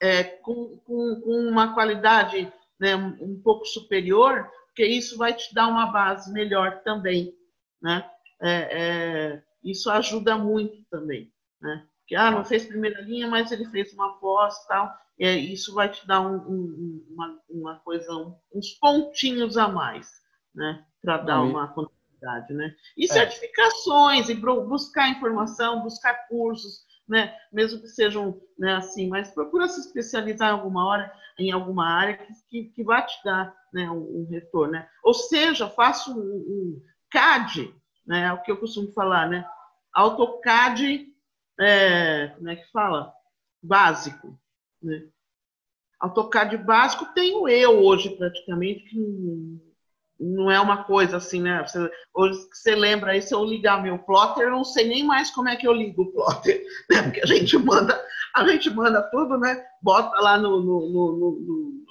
É, 0.00 0.22
com, 0.24 0.78
com, 0.78 1.20
com 1.20 1.48
uma 1.48 1.74
qualidade 1.74 2.52
né, 2.78 2.94
um 2.96 3.40
pouco 3.42 3.64
superior, 3.66 4.50
porque 4.66 4.86
isso 4.86 5.16
vai 5.16 5.32
te 5.32 5.54
dar 5.54 5.68
uma 5.68 5.86
base 5.86 6.32
melhor 6.32 6.82
também, 6.82 7.32
né? 7.80 8.08
É, 8.40 8.68
é, 8.70 9.42
isso 9.62 9.90
ajuda 9.90 10.36
muito 10.36 10.84
também, 10.90 11.32
né? 11.60 11.86
Porque, 12.00 12.16
ah, 12.16 12.30
não 12.30 12.44
fez 12.44 12.66
primeira 12.66 13.00
linha, 13.00 13.28
mas 13.28 13.50
ele 13.50 13.64
fez 13.66 13.92
uma 13.94 14.18
pós 14.18 14.66
tal, 14.66 14.92
é, 15.18 15.36
isso 15.36 15.72
vai 15.74 15.88
te 15.88 16.06
dar 16.06 16.20
um, 16.20 16.36
um, 16.36 17.06
uma, 17.10 17.40
uma 17.48 17.78
coisa, 17.80 18.12
um, 18.12 18.36
uns 18.52 18.72
pontinhos 18.72 19.56
a 19.56 19.68
mais, 19.68 20.10
né? 20.54 20.84
Para 21.00 21.18
dar 21.18 21.42
uma 21.42 21.68
continuidade, 22.24 22.54
né? 22.54 22.74
E 22.96 23.04
é. 23.04 23.08
certificações, 23.08 24.28
e 24.28 24.34
buscar 24.34 25.10
informação, 25.10 25.82
buscar 25.82 26.26
cursos, 26.28 26.84
né? 27.06 27.36
Mesmo 27.52 27.80
que 27.80 27.88
sejam 27.88 28.40
né, 28.58 28.76
assim, 28.76 29.08
mas 29.08 29.30
procura 29.30 29.68
se 29.68 29.80
especializar 29.80 30.48
em 30.48 30.52
alguma 30.52 30.86
hora, 30.86 31.12
em 31.38 31.52
alguma 31.52 31.86
área 31.86 32.16
que, 32.16 32.32
que, 32.48 32.64
que 32.70 32.84
vai 32.84 33.04
te 33.04 33.22
dar 33.24 33.54
né, 33.72 33.90
um, 33.90 34.22
um, 34.22 34.28
retorno, 34.30 34.72
né? 34.72 34.88
Ou 35.02 35.12
seja, 35.12 35.68
faça 35.68 36.10
um, 36.10 36.18
um, 36.18 36.82
CAD, 37.10 37.74
né? 38.06 38.24
É 38.24 38.32
o 38.32 38.42
que 38.42 38.50
eu 38.50 38.56
costumo 38.56 38.92
falar, 38.92 39.28
né? 39.28 39.46
AutoCAD, 39.92 41.08
é, 41.60 42.28
como 42.28 42.48
é 42.48 42.56
que 42.56 42.70
fala? 42.72 43.12
Básico, 43.62 44.38
né? 44.82 45.06
AutoCAD 46.00 46.58
básico 46.58 47.14
tenho 47.14 47.48
eu 47.48 47.82
hoje 47.82 48.10
praticamente, 48.16 48.84
que 48.84 49.73
não 50.18 50.50
é 50.50 50.60
uma 50.60 50.84
coisa 50.84 51.16
assim, 51.16 51.40
né? 51.40 51.64
Você, 51.66 51.90
você 52.12 52.74
lembra 52.74 53.12
aí, 53.12 53.22
se 53.22 53.34
eu 53.34 53.44
ligar 53.44 53.82
meu 53.82 53.98
plotter, 53.98 54.44
eu 54.44 54.50
não 54.50 54.64
sei 54.64 54.86
nem 54.86 55.04
mais 55.04 55.30
como 55.30 55.48
é 55.48 55.56
que 55.56 55.66
eu 55.66 55.72
ligo 55.72 56.02
o 56.02 56.12
plotter, 56.12 56.62
né? 56.90 57.02
Porque 57.02 57.20
a 57.20 57.26
gente 57.26 57.56
manda, 57.58 58.00
a 58.34 58.46
gente 58.48 58.70
manda 58.70 59.02
tudo, 59.10 59.38
né? 59.38 59.64
Bota 59.82 60.20
lá 60.20 60.38
no, 60.38 60.60
no, 60.60 60.88
no, 60.88 61.84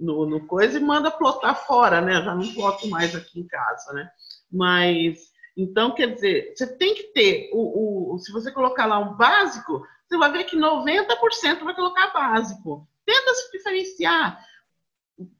no, 0.00 0.26
no 0.26 0.46
coisa 0.46 0.78
e 0.78 0.82
manda 0.82 1.10
plotar 1.10 1.66
fora, 1.66 2.00
né? 2.00 2.22
Já 2.22 2.34
não 2.34 2.52
ploto 2.52 2.88
mais 2.88 3.14
aqui 3.14 3.40
em 3.40 3.46
casa, 3.46 3.92
né? 3.92 4.10
Mas 4.50 5.28
então, 5.56 5.92
quer 5.92 6.14
dizer, 6.14 6.54
você 6.54 6.66
tem 6.76 6.94
que 6.94 7.04
ter 7.12 7.50
o, 7.52 8.14
o 8.14 8.18
se 8.18 8.30
você 8.30 8.52
colocar 8.52 8.86
lá 8.86 8.98
um 9.00 9.16
básico, 9.16 9.84
você 10.06 10.16
vai 10.16 10.30
ver 10.30 10.44
que 10.44 10.56
90% 10.56 11.64
vai 11.64 11.74
colocar 11.74 12.12
básico. 12.12 12.88
Tenta 13.04 13.34
se 13.34 13.50
diferenciar 13.50 14.40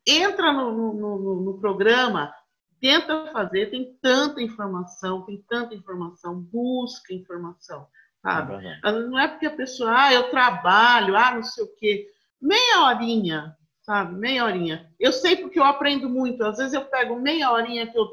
entra 0.07 0.53
no, 0.53 0.95
no, 0.95 1.41
no, 1.43 1.59
programa, 1.61 2.33
tenta 2.81 3.31
fazer, 3.33 3.70
tem 3.70 3.97
tanta 4.01 4.43
informação, 4.43 5.22
tem 5.22 5.45
tanta 5.49 5.74
informação, 5.74 6.41
busca 6.41 7.12
informação, 7.12 7.87
sabe? 8.22 8.55
É 8.85 8.93
não 8.93 9.18
é 9.18 9.29
porque 9.29 9.47
a 9.47 9.57
pessoa, 9.57 9.93
ah, 9.95 10.12
eu 10.12 10.31
trabalho, 10.31 11.16
ah, 11.16 11.35
não 11.35 11.43
sei 11.43 11.64
o 11.64 11.74
quê. 11.76 12.09
Meia 12.41 12.85
horinha, 12.85 13.57
sabe? 13.83 14.14
Meia 14.14 14.45
horinha. 14.45 14.91
Eu 14.99 15.12
sei 15.12 15.37
porque 15.37 15.59
eu 15.59 15.64
aprendo 15.64 16.09
muito. 16.09 16.45
Às 16.45 16.59
vezes 16.59 16.72
eu 16.72 16.85
pego 16.85 17.20
meia 17.20 17.51
horinha 17.51 17.87
que 17.87 17.99
eu 17.99 18.09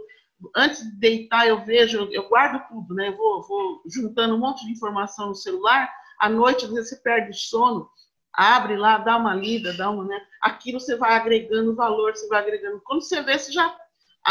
antes 0.55 0.83
de 0.83 0.97
deitar 0.97 1.47
eu 1.47 1.63
vejo, 1.63 2.09
eu 2.11 2.27
guardo 2.27 2.67
tudo, 2.67 2.93
né? 2.93 3.09
Eu 3.09 3.17
vou, 3.17 3.41
vou 3.47 3.81
juntando 3.87 4.35
um 4.35 4.39
monte 4.39 4.65
de 4.65 4.71
informação 4.71 5.27
no 5.29 5.35
celular. 5.35 5.89
À 6.19 6.29
noite, 6.29 6.65
às 6.65 6.71
vezes 6.71 6.89
você 6.89 6.97
perde 6.97 7.33
sono 7.33 7.89
abre 8.35 8.75
lá, 8.75 8.97
dá 8.97 9.17
uma 9.17 9.33
lida, 9.33 9.73
dá 9.73 9.89
uma, 9.89 10.05
né? 10.05 10.19
Aquilo 10.41 10.79
você 10.79 10.95
vai 10.95 11.13
agregando 11.13 11.75
valor, 11.75 12.15
você 12.15 12.27
vai 12.27 12.41
agregando. 12.41 12.81
Quando 12.85 13.01
você 13.01 13.21
vê, 13.21 13.37
você 13.37 13.51
já 13.51 13.75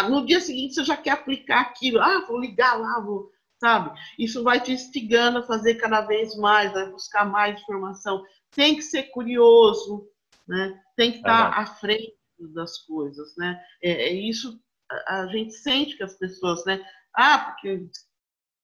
no 0.09 0.27
dia 0.27 0.41
seguinte 0.41 0.75
você 0.75 0.85
já 0.85 0.97
quer 0.97 1.11
aplicar 1.11 1.61
aquilo. 1.61 2.01
Ah, 2.01 2.25
vou 2.27 2.39
ligar 2.39 2.75
lá, 2.79 3.01
vou, 3.01 3.31
sabe? 3.61 3.97
Isso 4.19 4.43
vai 4.43 4.61
te 4.61 4.73
instigando 4.73 5.39
a 5.39 5.43
fazer 5.43 5.77
cada 5.77 6.01
vez 6.03 6.37
mais, 6.37 6.77
a 6.77 6.87
buscar 6.91 7.25
mais 7.25 7.61
informação. 7.61 8.25
Tem 8.51 8.75
que 8.75 8.83
ser 8.83 9.05
curioso, 9.05 10.09
né? 10.47 10.81
Tem 10.97 11.13
que 11.13 11.19
estar 11.19 11.59
à 11.59 11.67
frente 11.67 12.15
das 12.55 12.79
coisas, 12.79 13.37
né? 13.37 13.61
É, 13.83 14.09
é 14.09 14.13
isso 14.13 14.61
a, 15.07 15.27
gente 15.27 15.55
sente 15.55 15.97
que 15.97 16.03
as 16.03 16.15
pessoas, 16.15 16.65
né? 16.65 16.85
Ah, 17.15 17.39
porque 17.39 17.89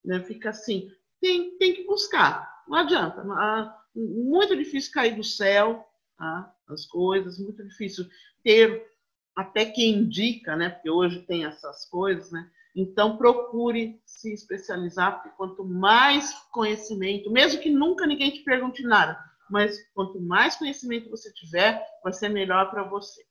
né, 0.05 0.20
fica 0.20 0.51
assim. 0.51 0.91
Tem, 1.20 1.57
tem 1.59 1.74
que 1.74 1.84
buscar. 1.84 2.62
Não 2.68 2.78
adianta. 2.78 3.22
A, 3.22 3.80
muito 4.01 4.57
difícil 4.57 4.92
cair 4.92 5.16
do 5.16 5.24
céu 5.24 5.86
tá? 6.18 6.55
as 6.68 6.86
coisas, 6.86 7.38
muito 7.38 7.64
difícil 7.64 8.07
ter 8.42 8.86
até 9.34 9.64
quem 9.64 9.94
indica, 9.94 10.55
né? 10.55 10.68
Porque 10.68 10.90
hoje 10.90 11.20
tem 11.22 11.44
essas 11.44 11.88
coisas, 11.88 12.30
né? 12.30 12.48
Então 12.76 13.16
procure 13.16 14.01
se 14.05 14.32
especializar, 14.32 15.14
porque 15.14 15.36
quanto 15.36 15.64
mais 15.64 16.32
conhecimento, 16.53 17.30
mesmo 17.30 17.61
que 17.61 17.70
nunca 17.70 18.07
ninguém 18.07 18.30
te 18.30 18.44
pergunte 18.44 18.82
nada, 18.82 19.18
mas 19.51 19.76
quanto 19.92 20.20
mais 20.20 20.57
conhecimento 20.57 21.11
você 21.11 21.32
tiver, 21.32 21.84
vai 22.05 22.12
ser 22.12 22.28
melhor 22.28 22.70
para 22.70 22.84
você. 22.84 23.22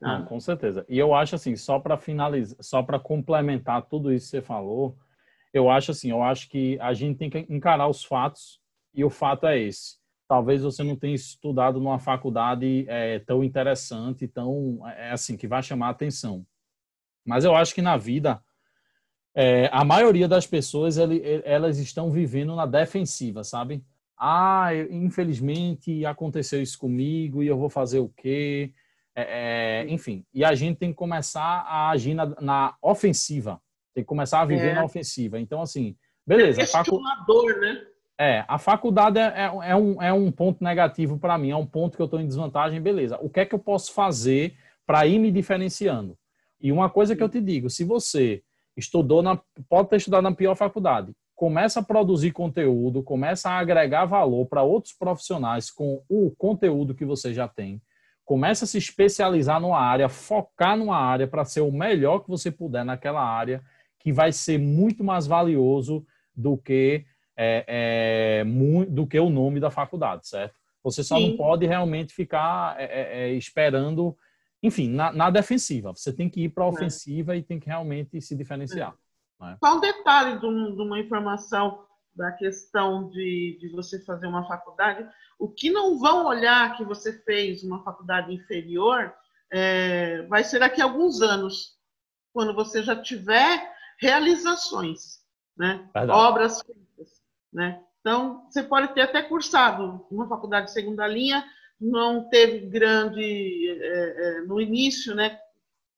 Tá? 0.00 0.18
Não, 0.18 0.24
com 0.24 0.40
certeza. 0.40 0.84
E 0.88 0.98
eu 0.98 1.14
acho 1.14 1.36
assim, 1.36 1.54
só 1.54 1.78
para 1.78 1.96
finalizar, 1.96 2.56
só 2.60 2.82
para 2.82 2.98
complementar 2.98 3.82
tudo 3.82 4.12
isso 4.12 4.26
que 4.26 4.30
você 4.30 4.42
falou, 4.42 4.96
eu 5.52 5.70
acho 5.70 5.92
assim, 5.92 6.10
eu 6.10 6.22
acho 6.22 6.48
que 6.48 6.76
a 6.80 6.92
gente 6.92 7.16
tem 7.16 7.30
que 7.30 7.46
encarar 7.48 7.86
os 7.86 8.04
fatos 8.04 8.60
e 8.94 9.04
o 9.04 9.10
fato 9.10 9.46
é 9.46 9.58
esse. 9.58 9.96
Talvez 10.26 10.62
você 10.62 10.82
não 10.82 10.96
tenha 10.96 11.14
estudado 11.14 11.78
numa 11.80 11.98
faculdade 11.98 12.86
é, 12.88 13.18
tão 13.18 13.44
interessante, 13.44 14.26
tão 14.26 14.80
é, 14.88 15.10
assim 15.10 15.36
que 15.36 15.46
vai 15.46 15.62
chamar 15.62 15.88
a 15.88 15.90
atenção. 15.90 16.46
Mas 17.24 17.44
eu 17.44 17.54
acho 17.54 17.74
que 17.74 17.82
na 17.82 17.96
vida 17.96 18.42
é, 19.34 19.68
a 19.72 19.84
maioria 19.84 20.28
das 20.28 20.46
pessoas 20.46 20.96
ele, 20.96 21.22
elas 21.44 21.78
estão 21.78 22.10
vivendo 22.10 22.54
na 22.54 22.66
defensiva, 22.66 23.42
sabe? 23.42 23.84
Ah, 24.16 24.68
infelizmente 24.90 26.06
aconteceu 26.06 26.62
isso 26.62 26.78
comigo 26.78 27.42
e 27.42 27.48
eu 27.48 27.58
vou 27.58 27.68
fazer 27.68 27.98
o 27.98 28.08
quê? 28.08 28.72
É, 29.16 29.82
é, 29.82 29.92
enfim, 29.92 30.24
e 30.32 30.44
a 30.44 30.54
gente 30.54 30.78
tem 30.78 30.90
que 30.90 30.96
começar 30.96 31.40
a 31.42 31.90
agir 31.90 32.14
na, 32.14 32.26
na 32.40 32.76
ofensiva, 32.82 33.60
tem 33.92 34.02
que 34.02 34.08
começar 34.08 34.40
a 34.40 34.44
viver 34.44 34.70
é. 34.70 34.74
na 34.74 34.84
ofensiva. 34.84 35.38
Então, 35.38 35.60
assim, 35.60 35.96
beleza. 36.26 36.62
É 36.62 36.66
facu... 36.66 37.00
né? 37.00 37.86
É, 38.18 38.44
a 38.46 38.58
faculdade 38.58 39.18
é, 39.18 39.22
é, 39.22 39.70
é, 39.70 39.76
um, 39.76 40.02
é 40.02 40.12
um 40.12 40.30
ponto 40.30 40.62
negativo 40.62 41.18
para 41.18 41.36
mim, 41.36 41.50
é 41.50 41.56
um 41.56 41.66
ponto 41.66 41.96
que 41.96 42.02
eu 42.02 42.06
estou 42.06 42.20
em 42.20 42.26
desvantagem, 42.26 42.80
beleza. 42.80 43.18
O 43.20 43.28
que 43.28 43.40
é 43.40 43.46
que 43.46 43.54
eu 43.54 43.58
posso 43.58 43.92
fazer 43.92 44.54
para 44.86 45.06
ir 45.06 45.18
me 45.18 45.32
diferenciando? 45.32 46.16
E 46.60 46.70
uma 46.70 46.88
coisa 46.88 47.16
que 47.16 47.22
eu 47.22 47.28
te 47.28 47.40
digo, 47.40 47.68
se 47.68 47.82
você 47.84 48.42
estudou 48.76 49.22
na, 49.22 49.40
pode 49.68 49.88
ter 49.88 49.96
estudado 49.96 50.22
na 50.22 50.32
pior 50.32 50.54
faculdade, 50.54 51.12
começa 51.34 51.80
a 51.80 51.82
produzir 51.82 52.30
conteúdo, 52.30 53.02
começa 53.02 53.50
a 53.50 53.58
agregar 53.58 54.04
valor 54.04 54.46
para 54.46 54.62
outros 54.62 54.92
profissionais 54.92 55.70
com 55.70 56.02
o 56.08 56.30
conteúdo 56.30 56.94
que 56.94 57.04
você 57.04 57.34
já 57.34 57.48
tem, 57.48 57.82
começa 58.24 58.64
a 58.64 58.68
se 58.68 58.78
especializar 58.78 59.60
numa 59.60 59.80
área, 59.80 60.08
focar 60.08 60.76
numa 60.76 60.96
área 60.96 61.26
para 61.26 61.44
ser 61.44 61.60
o 61.60 61.72
melhor 61.72 62.20
que 62.20 62.30
você 62.30 62.50
puder 62.50 62.84
naquela 62.84 63.22
área, 63.22 63.62
que 63.98 64.12
vai 64.12 64.32
ser 64.32 64.58
muito 64.58 65.02
mais 65.02 65.26
valioso 65.26 66.06
do 66.34 66.56
que 66.56 67.04
é, 67.36 67.64
é, 68.40 68.44
muito, 68.44 68.90
do 68.90 69.06
que 69.06 69.18
o 69.18 69.30
nome 69.30 69.60
da 69.60 69.70
faculdade, 69.70 70.26
certo? 70.28 70.54
Você 70.82 71.02
só 71.02 71.16
Sim. 71.16 71.30
não 71.30 71.36
pode 71.36 71.66
realmente 71.66 72.12
ficar 72.12 72.78
é, 72.78 73.28
é, 73.28 73.32
esperando, 73.32 74.16
enfim, 74.62 74.88
na, 74.88 75.12
na, 75.12 75.30
defensiva. 75.30 75.92
Você 75.92 76.12
tem 76.12 76.28
que 76.28 76.44
ir 76.44 76.50
para 76.50 76.64
a 76.64 76.68
ofensiva 76.68 77.34
e 77.36 77.42
tem 77.42 77.58
que 77.58 77.66
realmente 77.66 78.20
se 78.20 78.36
diferenciar. 78.36 78.94
Né? 79.40 79.56
Só 79.64 79.76
um 79.76 79.80
detalhe 79.80 80.38
de, 80.38 80.46
um, 80.46 80.76
de, 80.76 80.82
uma 80.82 81.00
informação 81.00 81.84
da 82.14 82.30
questão 82.32 83.08
de, 83.08 83.56
de 83.60 83.70
você 83.70 83.98
fazer 84.04 84.26
uma 84.26 84.46
faculdade. 84.46 85.08
O 85.38 85.48
que 85.48 85.70
não 85.70 85.98
vão 85.98 86.26
olhar 86.26 86.76
que 86.76 86.84
você 86.84 87.12
fez 87.24 87.64
uma 87.64 87.82
faculdade 87.82 88.32
inferior 88.32 89.12
é, 89.50 90.22
vai 90.26 90.44
ser 90.44 90.58
daqui 90.58 90.82
a 90.82 90.84
alguns 90.84 91.22
anos, 91.22 91.78
quando 92.32 92.54
você 92.54 92.82
já 92.82 92.94
tiver 92.94 93.72
realizações, 93.98 95.20
né? 95.56 95.88
obras 96.10 96.62
né? 97.54 97.80
Então, 98.00 98.44
você 98.50 98.62
pode 98.62 98.92
ter 98.92 99.02
até 99.02 99.22
cursado 99.22 100.06
uma 100.10 100.28
faculdade 100.28 100.66
de 100.66 100.72
segunda 100.72 101.06
linha, 101.06 101.42
não 101.80 102.28
teve 102.28 102.66
grande 102.66 103.68
é, 103.70 104.38
é, 104.38 104.40
no 104.42 104.60
início, 104.60 105.14
né, 105.14 105.38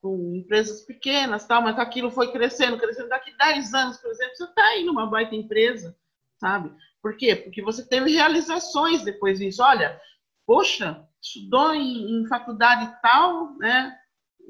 com 0.01 0.35
empresas 0.37 0.83
pequenas, 0.83 1.47
tal, 1.47 1.63
mas 1.63 1.79
aquilo 1.79 2.11
foi 2.11 2.31
crescendo, 2.31 2.79
crescendo. 2.79 3.09
Daqui 3.09 3.37
10 3.37 3.75
anos, 3.75 3.97
por 3.97 4.11
exemplo, 4.11 4.37
você 4.37 4.45
está 4.45 4.65
aí 4.65 4.85
numa 4.85 5.07
baita 5.07 5.35
empresa, 5.35 5.97
sabe? 6.39 6.73
Por 7.03 7.17
quê? 7.17 7.35
Porque 7.35 7.63
você 7.63 7.85
teve 7.85 8.13
realizações 8.13 9.03
depois 9.03 9.39
disso. 9.39 9.63
Olha, 9.63 10.01
poxa, 10.47 11.05
estudou 11.21 11.75
em, 11.75 12.21
em 12.21 12.29
faculdade 12.29 12.93
tal, 13.03 13.57
né? 13.59 13.97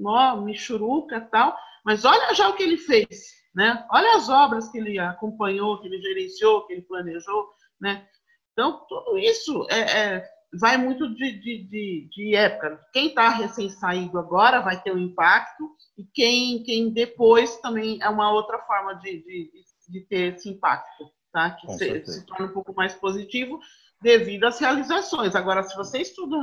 ó, 0.05 0.37
michuruca 0.37 1.21
tal, 1.21 1.57
mas 1.85 2.05
olha 2.05 2.35
já 2.35 2.49
o 2.49 2.55
que 2.55 2.63
ele 2.63 2.77
fez, 2.77 3.31
né? 3.57 3.87
Olha 3.91 4.17
as 4.17 4.29
obras 4.29 4.69
que 4.69 4.77
ele 4.77 4.99
acompanhou, 4.99 5.81
que 5.81 5.89
ele 5.89 5.99
gerenciou, 6.03 6.67
que 6.67 6.75
ele 6.75 6.83
planejou, 6.83 7.49
né? 7.81 8.07
Então, 8.53 8.85
tudo 8.87 9.19
isso 9.19 9.67
é, 9.71 9.81
é 9.81 10.29
vai 10.61 10.77
muito 10.77 11.09
de, 11.15 11.33
de, 11.41 11.65
de, 11.65 12.09
de 12.13 12.35
época. 12.37 12.79
Quem 12.93 13.09
está 13.09 13.31
recém-saído 13.31 14.19
agora 14.19 14.61
vai 14.61 14.81
ter 14.81 14.93
um 14.93 14.99
impacto, 14.99 15.71
e 15.97 16.05
quem, 16.13 16.63
quem 16.65 16.91
depois 16.91 17.57
também 17.61 17.99
é 18.03 18.09
uma 18.11 18.31
outra 18.31 18.59
forma 18.61 18.95
de, 18.97 19.23
de, 19.23 19.51
de 19.89 20.01
ter 20.03 20.35
esse 20.35 20.51
impacto, 20.51 21.11
tá? 21.33 21.51
que 21.53 21.67
se, 21.73 22.05
se, 22.05 22.27
torna 22.27 22.47
um 22.47 22.53
pouco 22.53 22.75
mais 22.75 22.95
positivo 22.95 23.59
devido 24.03 24.45
às 24.45 24.59
realizações. 24.59 25.35
Agora, 25.35 25.63
se 25.63 25.75
você 25.75 25.99
estuda 25.99 26.37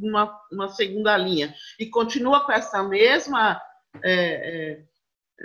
uma, 0.00 0.40
uma 0.52 0.68
segunda 0.68 1.16
linha 1.16 1.52
e 1.78 1.86
continua 1.86 2.44
com 2.44 2.52
essa 2.52 2.84
mesma 2.84 3.60
é, 4.02 4.12
é, 4.74 4.84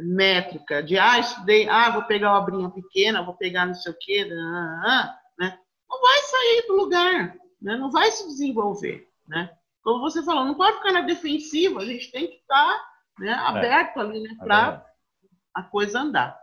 métrica 0.01 0.81
de, 0.83 0.97
ah, 0.97 1.19
estudei, 1.19 1.67
ah, 1.69 1.91
vou 1.91 2.03
pegar 2.03 2.31
uma 2.31 2.39
obrinha 2.39 2.69
pequena, 2.69 3.23
vou 3.23 3.33
pegar 3.35 3.65
não 3.65 3.73
sei 3.73 3.91
o 3.91 3.97
quê, 3.99 4.25
né? 4.25 5.57
não 5.89 6.01
vai 6.01 6.19
sair 6.19 6.67
do 6.67 6.75
lugar, 6.75 7.35
né? 7.61 7.75
não 7.77 7.91
vai 7.91 8.11
se 8.11 8.27
desenvolver. 8.27 9.07
Né? 9.27 9.49
Como 9.81 10.01
você 10.01 10.23
falou, 10.23 10.45
não 10.45 10.55
pode 10.55 10.77
ficar 10.77 10.91
na 10.91 11.01
defensiva, 11.01 11.79
a 11.79 11.85
gente 11.85 12.11
tem 12.11 12.27
que 12.27 12.35
estar 12.35 12.85
né, 13.19 13.29
é. 13.29 13.33
aberto 13.33 13.97
é. 13.97 14.01
ali 14.01 14.21
né, 14.21 14.35
para 14.37 14.85
a 15.53 15.63
coisa 15.63 16.01
andar. 16.01 16.37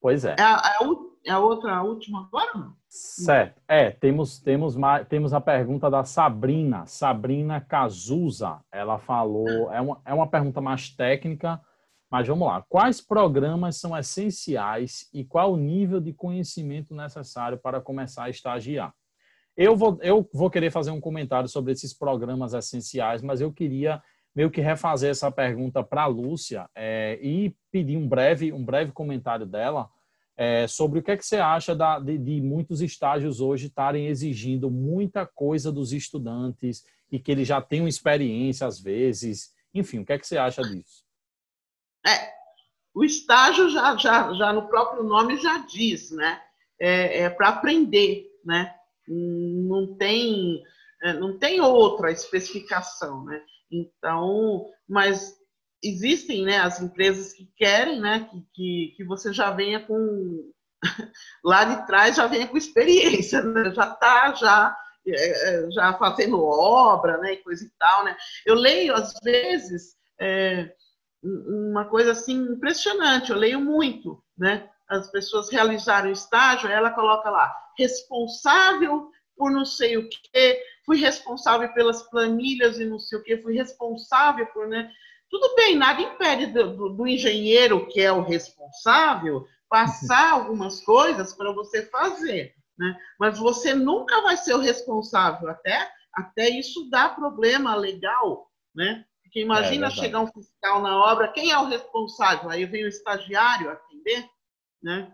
Pois 0.00 0.24
é. 0.24 0.36
É 0.38 0.42
a, 0.42 0.76
é 0.80 0.84
a, 0.84 0.88
é 1.26 1.30
a 1.30 1.38
outra, 1.38 1.74
a 1.76 1.82
última 1.82 2.26
agora? 2.26 2.50
Não? 2.54 2.76
Certo. 2.88 3.60
É, 3.66 3.90
temos, 3.90 4.38
temos, 4.38 4.76
temos 5.08 5.32
a 5.32 5.40
pergunta 5.40 5.90
da 5.90 6.04
Sabrina, 6.04 6.86
Sabrina 6.86 7.60
Cazuza. 7.60 8.60
Ela 8.70 8.98
falou, 8.98 9.72
é 9.72 9.80
uma, 9.80 10.00
é 10.04 10.14
uma 10.14 10.28
pergunta 10.28 10.60
mais 10.60 10.90
técnica, 10.90 11.60
mas 12.14 12.28
vamos 12.28 12.46
lá. 12.46 12.64
Quais 12.68 13.00
programas 13.00 13.76
são 13.76 13.98
essenciais 13.98 15.08
e 15.12 15.24
qual 15.24 15.54
o 15.54 15.56
nível 15.56 16.00
de 16.00 16.12
conhecimento 16.12 16.94
necessário 16.94 17.58
para 17.58 17.80
começar 17.80 18.22
a 18.22 18.30
estagiar? 18.30 18.94
Eu 19.56 19.74
vou, 19.74 19.98
eu 20.00 20.30
vou 20.32 20.48
querer 20.48 20.70
fazer 20.70 20.92
um 20.92 21.00
comentário 21.00 21.48
sobre 21.48 21.72
esses 21.72 21.92
programas 21.92 22.54
essenciais, 22.54 23.20
mas 23.20 23.40
eu 23.40 23.52
queria 23.52 24.00
meio 24.32 24.48
que 24.48 24.60
refazer 24.60 25.10
essa 25.10 25.28
pergunta 25.28 25.82
para 25.82 26.04
a 26.04 26.06
Lúcia 26.06 26.70
é, 26.72 27.18
e 27.20 27.52
pedir 27.72 27.96
um 27.96 28.06
breve, 28.06 28.52
um 28.52 28.64
breve 28.64 28.92
comentário 28.92 29.44
dela 29.44 29.90
é, 30.36 30.68
sobre 30.68 31.00
o 31.00 31.02
que 31.02 31.10
é 31.10 31.16
que 31.16 31.26
você 31.26 31.38
acha 31.38 31.74
da, 31.74 31.98
de, 31.98 32.16
de, 32.16 32.40
muitos 32.40 32.80
estágios 32.80 33.40
hoje 33.40 33.66
estarem 33.66 34.06
exigindo 34.06 34.70
muita 34.70 35.26
coisa 35.26 35.72
dos 35.72 35.92
estudantes 35.92 36.84
e 37.10 37.18
que 37.18 37.32
eles 37.32 37.48
já 37.48 37.60
tenham 37.60 37.88
experiência 37.88 38.68
às 38.68 38.80
vezes. 38.80 39.52
Enfim, 39.74 39.98
o 39.98 40.06
que 40.06 40.12
é 40.12 40.18
que 40.18 40.28
você 40.28 40.38
acha 40.38 40.62
disso? 40.62 41.03
É, 42.06 42.32
o 42.94 43.04
estágio 43.04 43.68
já, 43.70 43.96
já, 43.96 44.32
já 44.34 44.52
no 44.52 44.68
próprio 44.68 45.02
nome 45.02 45.36
já 45.38 45.58
diz, 45.58 46.10
né? 46.10 46.40
É, 46.78 47.22
é 47.22 47.30
para 47.30 47.48
aprender, 47.48 48.26
né? 48.44 48.74
Não 49.06 49.96
tem, 49.96 50.62
é, 51.02 51.12
não 51.12 51.38
tem 51.38 51.60
outra 51.60 52.10
especificação, 52.10 53.24
né? 53.24 53.42
Então, 53.70 54.66
mas 54.88 55.36
existem 55.82 56.44
né, 56.44 56.58
as 56.58 56.80
empresas 56.80 57.32
que 57.32 57.50
querem 57.56 58.00
né, 58.00 58.28
que, 58.30 58.46
que, 58.54 58.94
que 58.96 59.04
você 59.04 59.32
já 59.32 59.50
venha 59.50 59.80
com 59.80 60.50
lá 61.44 61.64
de 61.64 61.86
trás 61.86 62.16
já 62.16 62.26
venha 62.26 62.46
com 62.46 62.56
experiência, 62.56 63.42
né? 63.42 63.72
já 63.74 63.92
está 63.92 64.34
já, 64.34 64.76
é, 65.06 65.48
é, 65.50 65.70
já 65.70 65.92
fazendo 65.94 66.42
obra 66.42 67.18
né, 67.18 67.34
e 67.34 67.42
coisa 67.42 67.64
e 67.64 67.70
tal. 67.78 68.04
Né? 68.04 68.16
Eu 68.46 68.54
leio, 68.54 68.94
às 68.94 69.12
vezes, 69.22 69.96
é, 70.18 70.72
uma 71.24 71.86
coisa 71.86 72.12
assim 72.12 72.34
impressionante, 72.34 73.30
eu 73.30 73.38
leio 73.38 73.60
muito, 73.60 74.22
né? 74.36 74.68
As 74.88 75.10
pessoas 75.10 75.50
realizaram 75.50 76.10
estágio, 76.10 76.68
ela 76.68 76.90
coloca 76.90 77.30
lá, 77.30 77.54
responsável 77.78 79.10
por 79.36 79.50
não 79.50 79.64
sei 79.64 79.96
o 79.96 80.08
quê, 80.08 80.62
fui 80.84 80.98
responsável 80.98 81.72
pelas 81.72 82.02
planilhas 82.02 82.78
e 82.78 82.84
não 82.84 82.98
sei 82.98 83.18
o 83.18 83.22
quê, 83.22 83.38
fui 83.38 83.54
responsável 83.54 84.46
por, 84.46 84.68
né? 84.68 84.90
Tudo 85.30 85.54
bem, 85.56 85.74
nada 85.74 86.00
impede 86.00 86.46
do, 86.46 86.90
do 86.90 87.06
engenheiro, 87.06 87.88
que 87.88 88.00
é 88.00 88.12
o 88.12 88.22
responsável, 88.22 89.46
passar 89.68 90.32
algumas 90.34 90.80
coisas 90.80 91.34
para 91.34 91.52
você 91.52 91.82
fazer, 91.86 92.54
né? 92.78 92.96
Mas 93.18 93.38
você 93.38 93.74
nunca 93.74 94.20
vai 94.22 94.36
ser 94.36 94.54
o 94.54 94.60
responsável, 94.60 95.48
até, 95.48 95.90
até 96.12 96.48
isso 96.50 96.88
dá 96.90 97.08
problema 97.08 97.74
legal, 97.74 98.50
né? 98.74 99.04
Porque 99.34 99.40
imagina 99.40 99.88
é 99.88 99.90
chegar 99.90 100.20
um 100.20 100.28
fiscal 100.28 100.80
na 100.80 100.96
obra, 100.96 101.26
quem 101.26 101.50
é 101.50 101.58
o 101.58 101.66
responsável? 101.66 102.48
Aí 102.48 102.64
vem 102.66 102.84
o 102.84 102.88
estagiário 102.88 103.68
atender, 103.68 104.30
né? 104.80 105.12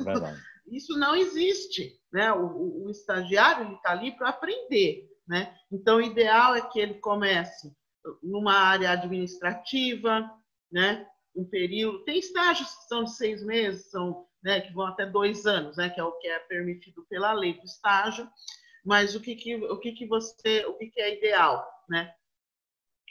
Verdade. 0.00 0.42
Isso 0.66 0.98
não 0.98 1.14
existe, 1.14 1.96
né? 2.12 2.32
O, 2.32 2.46
o, 2.46 2.86
o 2.86 2.90
estagiário 2.90 3.76
está 3.76 3.92
ali 3.92 4.10
para 4.10 4.30
aprender, 4.30 5.08
né? 5.28 5.56
Então, 5.70 5.98
o 5.98 6.02
ideal 6.02 6.56
é 6.56 6.62
que 6.62 6.80
ele 6.80 6.94
comece 6.94 7.72
numa 8.20 8.54
área 8.54 8.90
administrativa, 8.90 10.28
né? 10.72 11.06
Um 11.32 11.44
período. 11.44 12.02
Tem 12.02 12.18
estágios 12.18 12.74
que 12.74 12.88
são 12.88 13.04
de 13.04 13.14
seis 13.14 13.44
meses, 13.44 13.88
são, 13.88 14.26
né? 14.42 14.62
Que 14.62 14.72
vão 14.72 14.88
até 14.88 15.06
dois 15.06 15.46
anos, 15.46 15.76
né? 15.76 15.90
Que 15.90 16.00
é 16.00 16.04
o 16.04 16.18
que 16.18 16.26
é 16.26 16.40
permitido 16.40 17.06
pela 17.08 17.32
lei 17.32 17.52
do 17.52 17.64
estágio. 17.64 18.28
Mas 18.84 19.14
o 19.14 19.20
que 19.20 19.36
que 19.36 19.54
o 19.54 19.78
que 19.78 19.92
que 19.92 20.08
você, 20.08 20.66
o 20.66 20.74
que 20.74 20.88
que 20.88 21.00
é 21.00 21.16
ideal, 21.16 21.64
né? 21.88 22.12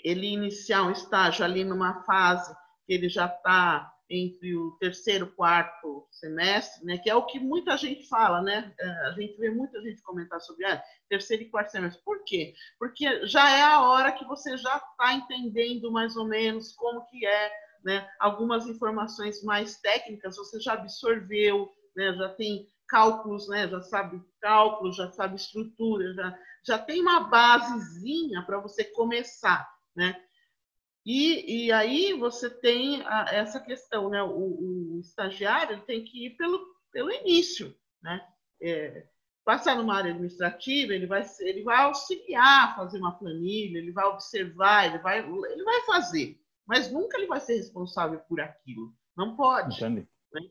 Ele 0.03 0.27
iniciar 0.27 0.84
um 0.84 0.91
estágio 0.91 1.45
ali 1.45 1.63
numa 1.63 2.03
fase 2.03 2.53
que 2.85 2.93
ele 2.93 3.09
já 3.09 3.25
está 3.25 3.91
entre 4.09 4.55
o 4.55 4.71
terceiro 4.80 5.27
quarto 5.27 6.07
semestre, 6.11 6.85
né, 6.85 6.97
que 6.97 7.09
é 7.09 7.15
o 7.15 7.25
que 7.25 7.39
muita 7.39 7.75
gente 7.77 8.07
fala, 8.07 8.41
né? 8.41 8.71
É, 8.80 8.89
a 9.07 9.11
gente 9.11 9.38
vê 9.39 9.49
muita 9.49 9.81
gente 9.81 10.03
comentar 10.03 10.39
sobre 10.41 10.65
ah, 10.65 10.84
terceiro 11.09 11.43
e 11.43 11.49
quarto 11.49 11.71
semestre. 11.71 12.03
Por 12.03 12.23
quê? 12.23 12.53
Porque 12.77 13.25
já 13.25 13.49
é 13.57 13.61
a 13.61 13.81
hora 13.81 14.11
que 14.11 14.25
você 14.25 14.55
já 14.57 14.75
está 14.77 15.13
entendendo 15.13 15.91
mais 15.91 16.15
ou 16.15 16.27
menos 16.27 16.73
como 16.73 17.05
que 17.07 17.25
é, 17.25 17.51
né? 17.84 18.07
Algumas 18.19 18.67
informações 18.67 19.41
mais 19.43 19.80
técnicas 19.80 20.35
você 20.35 20.59
já 20.59 20.73
absorveu, 20.73 21.71
né? 21.95 22.13
Já 22.13 22.30
tem 22.30 22.69
cálculos, 22.88 23.47
né? 23.47 23.67
Já 23.67 23.81
sabe 23.81 24.21
cálculos, 24.39 24.97
já 24.97 25.11
sabe 25.11 25.38
estrutura, 25.38 26.13
já 26.13 26.38
já 26.65 26.77
tem 26.77 27.01
uma 27.01 27.21
basezinha 27.21 28.41
para 28.43 28.59
você 28.59 28.85
começar, 28.85 29.67
né? 29.95 30.15
E, 31.05 31.65
e 31.65 31.71
aí 31.71 32.13
você 32.13 32.49
tem 32.49 33.01
a, 33.05 33.25
essa 33.31 33.59
questão, 33.59 34.09
né? 34.09 34.23
O, 34.23 34.95
o, 34.95 34.99
estagiário 35.01 35.81
tem 35.81 36.03
que 36.03 36.27
ir 36.27 36.37
pelo, 36.37 36.65
pelo 36.91 37.11
início, 37.11 37.75
né? 38.01 38.25
É, 38.61 39.05
passar 39.43 39.75
numa 39.75 39.95
área 39.95 40.11
administrativa, 40.11 40.93
ele 40.93 41.05
vai, 41.05 41.25
ele 41.41 41.63
vai 41.63 41.77
auxiliar 41.83 42.75
fazer 42.75 42.97
uma 42.99 43.17
planilha, 43.17 43.77
ele 43.77 43.91
vai 43.91 44.05
observar, 44.05 44.87
ele 44.87 44.99
vai, 44.99 45.19
ele 45.19 45.63
vai 45.63 45.81
fazer, 45.81 46.39
mas 46.65 46.89
nunca 46.89 47.17
ele 47.17 47.27
vai 47.27 47.41
ser 47.41 47.57
responsável 47.57 48.19
por 48.19 48.39
aquilo. 48.39 48.93
Não 49.17 49.35
pode. 49.35 49.77
Né? 50.33 50.41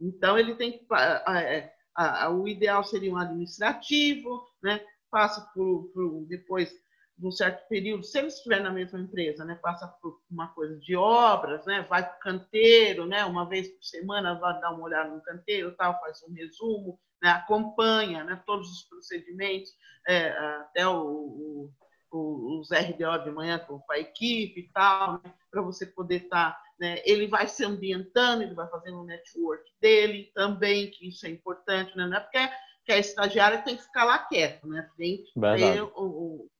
Então 0.00 0.38
ele 0.38 0.54
tem 0.54 0.72
que. 0.72 0.86
A, 0.90 1.68
a, 1.94 2.24
a, 2.24 2.30
o 2.30 2.46
ideal 2.46 2.84
seria 2.84 3.12
um 3.12 3.16
administrativo, 3.16 4.46
né? 4.62 4.84
Passa 5.10 5.40
por, 5.54 5.90
por 5.92 6.26
depois 6.26 6.72
num 7.18 7.30
certo 7.30 7.66
período, 7.68 8.02
se 8.02 8.18
ele 8.18 8.28
estiver 8.28 8.60
na 8.60 8.70
mesma 8.70 8.98
empresa, 8.98 9.44
né, 9.44 9.54
passa 9.62 9.86
por 9.86 10.20
uma 10.30 10.48
coisa 10.48 10.76
de 10.78 10.96
obras, 10.96 11.64
né, 11.66 11.86
vai 11.88 12.04
para 12.04 12.16
o 12.16 12.20
canteiro, 12.20 13.06
né, 13.06 13.24
uma 13.24 13.48
vez 13.48 13.68
por 13.68 13.84
semana 13.84 14.34
vai 14.34 14.60
dar 14.60 14.72
uma 14.72 14.84
olhada 14.84 15.10
no 15.10 15.22
canteiro, 15.22 15.74
tal, 15.76 16.00
faz 16.00 16.22
um 16.22 16.32
resumo, 16.32 16.98
né, 17.22 17.30
acompanha 17.30 18.24
né, 18.24 18.42
todos 18.46 18.70
os 18.70 18.82
procedimentos, 18.84 19.70
é, 20.08 20.30
até 20.30 20.86
o, 20.86 21.70
o, 22.10 22.58
os 22.58 22.70
RDO 22.70 23.24
de 23.24 23.30
manhã 23.30 23.58
com 23.58 23.80
a 23.90 23.98
equipe 23.98 24.60
e 24.60 24.68
tal, 24.72 25.14
né, 25.14 25.32
para 25.50 25.62
você 25.62 25.86
poder 25.86 26.24
estar. 26.24 26.52
Tá, 26.52 26.62
né, 26.80 27.00
ele 27.04 27.28
vai 27.28 27.46
se 27.46 27.64
ambientando, 27.64 28.42
ele 28.42 28.54
vai 28.54 28.68
fazendo 28.68 29.00
o 29.00 29.04
network 29.04 29.70
dele 29.80 30.32
também, 30.34 30.90
que 30.90 31.08
isso 31.08 31.24
é 31.26 31.30
importante, 31.30 31.96
né, 31.96 32.06
não 32.06 32.16
é 32.16 32.20
porque 32.20 32.38
que 32.84 32.92
a 32.92 32.98
estagiária 32.98 33.62
tem 33.62 33.76
que 33.76 33.82
ficar 33.82 34.04
lá 34.04 34.18
quieto, 34.18 34.66
né? 34.66 34.88
Tem 34.96 35.18
que 35.18 35.32
ter 35.40 35.82
o, 35.82 36.50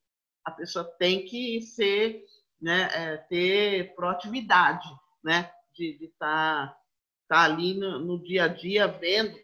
a 0.45 0.51
pessoa 0.51 0.85
tem 0.99 1.25
que 1.25 1.61
ser, 1.63 2.25
né, 2.61 2.89
é, 2.93 3.17
ter 3.17 3.95
proatividade, 3.95 4.89
né, 5.23 5.53
de 5.75 5.99
estar 6.05 6.69
tá, 6.69 6.79
tá 7.29 7.43
ali 7.45 7.75
no, 7.75 7.99
no 7.99 8.23
dia 8.23 8.45
a 8.45 8.49
dia 8.49 8.87
vendo, 8.87 9.39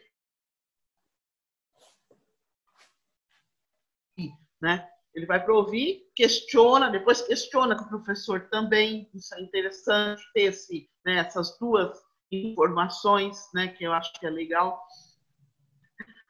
né? 4.61 4.89
Ele 5.15 5.27
vai 5.27 5.43
para 5.43 5.55
ouvir, 5.55 6.07
questiona, 6.15 6.91
depois 6.91 7.23
questiona 7.23 7.77
com 7.77 7.85
o 7.85 7.89
professor 7.89 8.49
também. 8.51 9.11
Isso 9.15 9.35
é 9.35 9.41
interessante 9.41 10.23
ter 10.33 10.43
esse, 10.43 10.89
né, 11.05 11.19
essas 11.19 11.59
duas 11.59 11.99
informações, 12.31 13.49
né, 13.55 13.69
que 13.69 13.85
eu 13.85 13.93
acho 13.93 14.13
que 14.13 14.27
é 14.27 14.31
legal. 14.31 14.81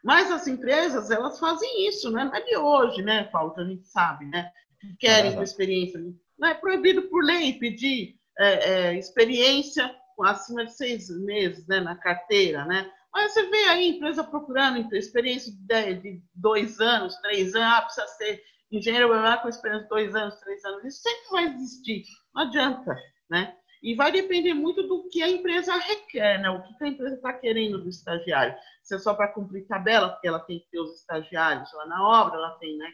Mas 0.04 0.30
as 0.30 0.46
empresas, 0.46 1.10
elas 1.10 1.38
fazem 1.38 1.88
isso, 1.88 2.10
né? 2.10 2.24
não 2.24 2.34
é 2.34 2.40
de 2.40 2.56
hoje, 2.56 3.02
né, 3.02 3.24
Paulo, 3.24 3.54
que 3.54 3.60
a 3.60 3.64
gente 3.64 3.86
sabe, 3.86 4.26
né? 4.26 4.50
Que 4.80 4.96
querem 4.96 5.32
é 5.32 5.34
com 5.34 5.42
experiência. 5.42 6.00
Não 6.38 6.48
é 6.48 6.54
proibido 6.54 7.02
por 7.02 7.24
lei 7.24 7.58
pedir 7.58 8.16
é, 8.38 8.70
é, 8.70 8.98
experiência 8.98 9.92
acima 10.22 10.64
de 10.64 10.76
seis 10.76 11.08
meses 11.24 11.66
né, 11.66 11.80
na 11.80 11.96
carteira, 11.96 12.64
né? 12.64 12.90
Mas 13.12 13.32
você 13.32 13.48
vê 13.48 13.64
aí 13.64 13.88
empresa 13.88 14.22
procurando 14.22 14.94
experiência 14.94 15.52
de, 15.52 15.94
de 15.94 16.22
dois 16.34 16.80
anos, 16.80 17.16
três 17.16 17.54
anos, 17.54 17.68
ah, 17.68 17.82
precisa 17.82 18.06
ser 18.08 18.42
engenheiro 18.70 19.08
com 19.42 19.48
experiência 19.48 19.84
de 19.84 19.88
dois 19.88 20.14
anos, 20.14 20.38
três 20.40 20.64
anos. 20.64 20.84
Isso 20.84 21.02
sempre 21.02 21.30
vai 21.30 21.44
existir, 21.46 22.04
não 22.34 22.42
adianta, 22.42 22.96
né? 23.30 23.56
E 23.82 23.94
vai 23.94 24.10
depender 24.10 24.55
muito 24.55 24.82
do 24.82 25.09
que 25.09 25.22
a 25.22 25.28
empresa 25.28 25.76
requer, 25.76 26.38
né? 26.40 26.50
O 26.50 26.62
que 26.62 26.84
a 26.84 26.88
empresa 26.88 27.14
está 27.14 27.32
querendo 27.32 27.78
do 27.78 27.88
estagiário. 27.88 28.56
Se 28.82 28.94
é 28.94 28.98
só 28.98 29.14
para 29.14 29.28
cumprir 29.28 29.66
tabela, 29.66 30.10
porque 30.10 30.28
ela 30.28 30.40
tem 30.40 30.60
que 30.60 30.68
ter 30.70 30.80
os 30.80 31.00
estagiários 31.00 31.72
lá 31.74 31.86
na 31.86 32.06
obra, 32.06 32.36
ela 32.36 32.59
tem, 32.59 32.76
né? 32.76 32.92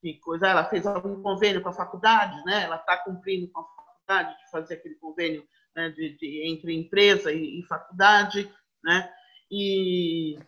Que 0.00 0.14
coisa, 0.20 0.46
ela 0.46 0.64
fez 0.64 0.86
algum 0.86 1.22
convênio 1.22 1.62
com 1.62 1.68
a 1.68 1.74
faculdade, 1.74 2.42
né? 2.44 2.64
Ela 2.64 2.76
está 2.76 2.96
cumprindo 2.98 3.50
com 3.50 3.60
a 3.60 3.64
faculdade 3.64 4.36
de 4.38 4.50
fazer 4.50 4.74
aquele 4.74 4.94
convênio 4.96 5.46
né? 5.74 5.90
de, 5.90 6.16
de, 6.16 6.42
entre 6.48 6.74
empresa 6.74 7.32
e, 7.32 7.60
e 7.60 7.66
faculdade, 7.66 8.50
né? 8.82 9.12
E, 9.50 10.38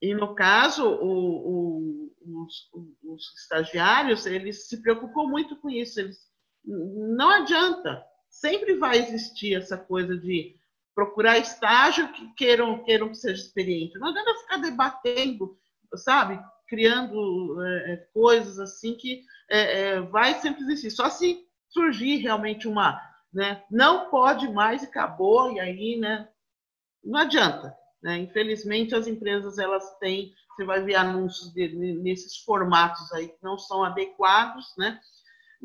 e 0.00 0.14
no 0.14 0.34
caso, 0.34 0.86
o, 0.86 2.08
o, 2.20 2.44
os, 2.44 2.70
os, 3.02 3.34
estagiários, 3.40 4.26
eles 4.26 4.68
se 4.68 4.82
preocupam 4.82 5.24
muito 5.24 5.56
com 5.56 5.70
isso. 5.70 6.00
Eles, 6.00 6.18
não 6.64 7.30
adianta, 7.30 8.04
sempre 8.34 8.74
vai 8.74 8.98
existir 8.98 9.54
essa 9.54 9.76
coisa 9.76 10.16
de 10.16 10.56
procurar 10.94 11.38
estágio 11.38 12.12
que 12.12 12.32
queiram, 12.34 12.82
queiram 12.84 13.08
que 13.08 13.16
seja 13.16 13.42
experiente. 13.42 13.98
Não 13.98 14.08
adianta 14.08 14.40
ficar 14.40 14.56
debatendo, 14.58 15.58
sabe? 15.96 16.40
Criando 16.68 17.62
é, 17.62 17.92
é, 17.92 17.96
coisas 18.12 18.58
assim 18.58 18.94
que 18.94 19.24
é, 19.48 19.80
é, 19.80 20.00
vai 20.00 20.34
sempre 20.34 20.62
existir. 20.62 20.90
Só 20.90 21.08
se 21.08 21.44
surgir 21.68 22.16
realmente 22.16 22.68
uma, 22.68 23.00
né? 23.32 23.62
Não 23.70 24.10
pode 24.10 24.48
mais 24.52 24.82
e 24.82 24.86
acabou, 24.86 25.52
e 25.52 25.60
aí, 25.60 25.96
né? 25.96 26.28
Não 27.02 27.20
adianta. 27.20 27.76
Né? 28.02 28.18
Infelizmente, 28.18 28.94
as 28.94 29.06
empresas 29.06 29.58
elas 29.58 29.96
têm, 29.98 30.32
você 30.50 30.64
vai 30.64 30.82
ver 30.82 30.94
anúncios 30.94 31.52
de, 31.52 31.68
nesses 31.68 32.36
formatos 32.38 33.10
aí 33.12 33.28
que 33.28 33.42
não 33.42 33.58
são 33.58 33.82
adequados, 33.82 34.72
né? 34.76 35.00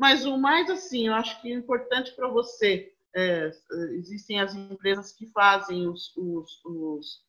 Mas 0.00 0.24
o 0.24 0.38
mais 0.38 0.70
assim, 0.70 1.08
eu 1.08 1.12
acho 1.12 1.42
que 1.42 1.52
é 1.52 1.54
importante 1.54 2.12
para 2.12 2.26
você, 2.26 2.90
é, 3.14 3.50
existem 3.92 4.40
as 4.40 4.54
empresas 4.54 5.12
que 5.12 5.26
fazem 5.26 5.86
os, 5.86 6.16
os, 6.16 6.64
os, 6.64 7.22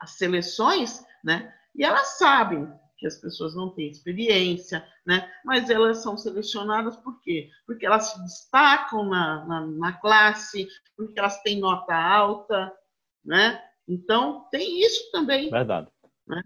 as 0.00 0.12
seleções, 0.12 1.04
né? 1.22 1.54
E 1.74 1.84
elas 1.84 2.16
sabem 2.16 2.66
que 2.96 3.06
as 3.06 3.18
pessoas 3.18 3.54
não 3.54 3.74
têm 3.74 3.90
experiência, 3.90 4.90
né? 5.04 5.30
Mas 5.44 5.68
elas 5.68 5.98
são 5.98 6.16
selecionadas 6.16 6.96
por 6.96 7.20
quê? 7.20 7.50
Porque 7.66 7.84
elas 7.84 8.10
se 8.10 8.22
destacam 8.22 9.04
na, 9.04 9.44
na, 9.44 9.66
na 9.66 9.92
classe, 9.92 10.66
porque 10.96 11.18
elas 11.18 11.42
têm 11.42 11.60
nota 11.60 11.94
alta, 11.94 12.74
né? 13.22 13.62
Então, 13.86 14.48
tem 14.50 14.80
isso 14.80 15.12
também. 15.12 15.50
Verdade. 15.50 15.92
Né? 16.26 16.42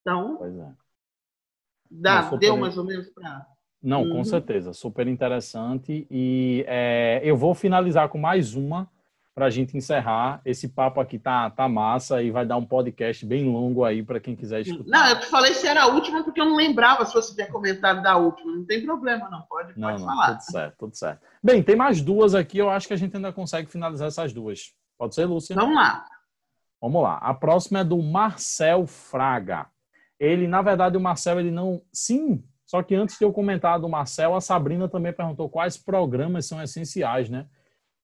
Então, 0.00 0.38
é. 0.44 0.72
dá, 1.90 2.30
deu 2.36 2.56
mais 2.56 2.78
ou 2.78 2.84
menos 2.84 3.08
para. 3.08 3.57
Não, 3.82 4.02
uhum. 4.02 4.16
com 4.16 4.24
certeza, 4.24 4.72
super 4.72 5.06
interessante. 5.06 6.06
E 6.10 6.64
é, 6.66 7.20
eu 7.22 7.36
vou 7.36 7.54
finalizar 7.54 8.08
com 8.08 8.18
mais 8.18 8.54
uma 8.54 8.88
para 9.38 9.46
a 9.46 9.50
gente 9.50 9.76
encerrar. 9.76 10.40
Esse 10.44 10.68
papo 10.68 11.00
aqui 11.00 11.16
tá, 11.16 11.48
tá 11.48 11.68
massa 11.68 12.20
e 12.20 12.30
vai 12.30 12.44
dar 12.44 12.56
um 12.56 12.66
podcast 12.66 13.24
bem 13.24 13.44
longo 13.44 13.84
aí 13.84 14.02
para 14.02 14.18
quem 14.18 14.34
quiser 14.34 14.62
escutar. 14.62 14.90
Não, 14.90 15.08
eu 15.10 15.22
falei 15.22 15.54
se 15.54 15.64
era 15.64 15.84
a 15.84 15.86
última 15.86 16.24
porque 16.24 16.40
eu 16.40 16.44
não 16.44 16.56
lembrava 16.56 17.04
se 17.04 17.14
você 17.14 17.32
tinha 17.32 17.46
comentado 17.46 18.02
da 18.02 18.16
última. 18.16 18.52
Não 18.52 18.64
tem 18.64 18.84
problema, 18.84 19.30
não. 19.30 19.42
Pode, 19.42 19.78
não, 19.78 19.90
pode 19.90 20.00
não, 20.00 20.08
falar. 20.08 20.38
Tudo 20.38 20.50
certo, 20.50 20.74
tudo 20.76 20.96
certo. 20.96 21.20
Bem, 21.40 21.62
tem 21.62 21.76
mais 21.76 22.02
duas 22.02 22.34
aqui. 22.34 22.58
Eu 22.58 22.68
acho 22.68 22.88
que 22.88 22.94
a 22.94 22.96
gente 22.96 23.14
ainda 23.14 23.32
consegue 23.32 23.70
finalizar 23.70 24.08
essas 24.08 24.32
duas. 24.32 24.72
Pode 24.98 25.14
ser, 25.14 25.24
Lúcia? 25.26 25.54
Vamos 25.54 25.76
lá. 25.76 26.04
Vamos 26.80 27.00
lá. 27.00 27.18
A 27.18 27.32
próxima 27.32 27.78
é 27.78 27.84
do 27.84 28.02
Marcel 28.02 28.88
Fraga. 28.88 29.66
Ele, 30.18 30.48
na 30.48 30.62
verdade, 30.62 30.96
o 30.96 31.00
Marcel, 31.00 31.38
ele 31.38 31.52
não. 31.52 31.80
Sim, 31.92 32.42
só 32.68 32.82
que 32.82 32.94
antes 32.94 33.18
de 33.18 33.24
eu 33.24 33.32
comentar 33.32 33.80
do 33.80 33.88
Marcel, 33.88 34.34
a 34.34 34.42
Sabrina 34.42 34.86
também 34.86 35.10
perguntou 35.10 35.48
quais 35.48 35.78
programas 35.78 36.44
são 36.44 36.62
essenciais, 36.62 37.30
né? 37.30 37.46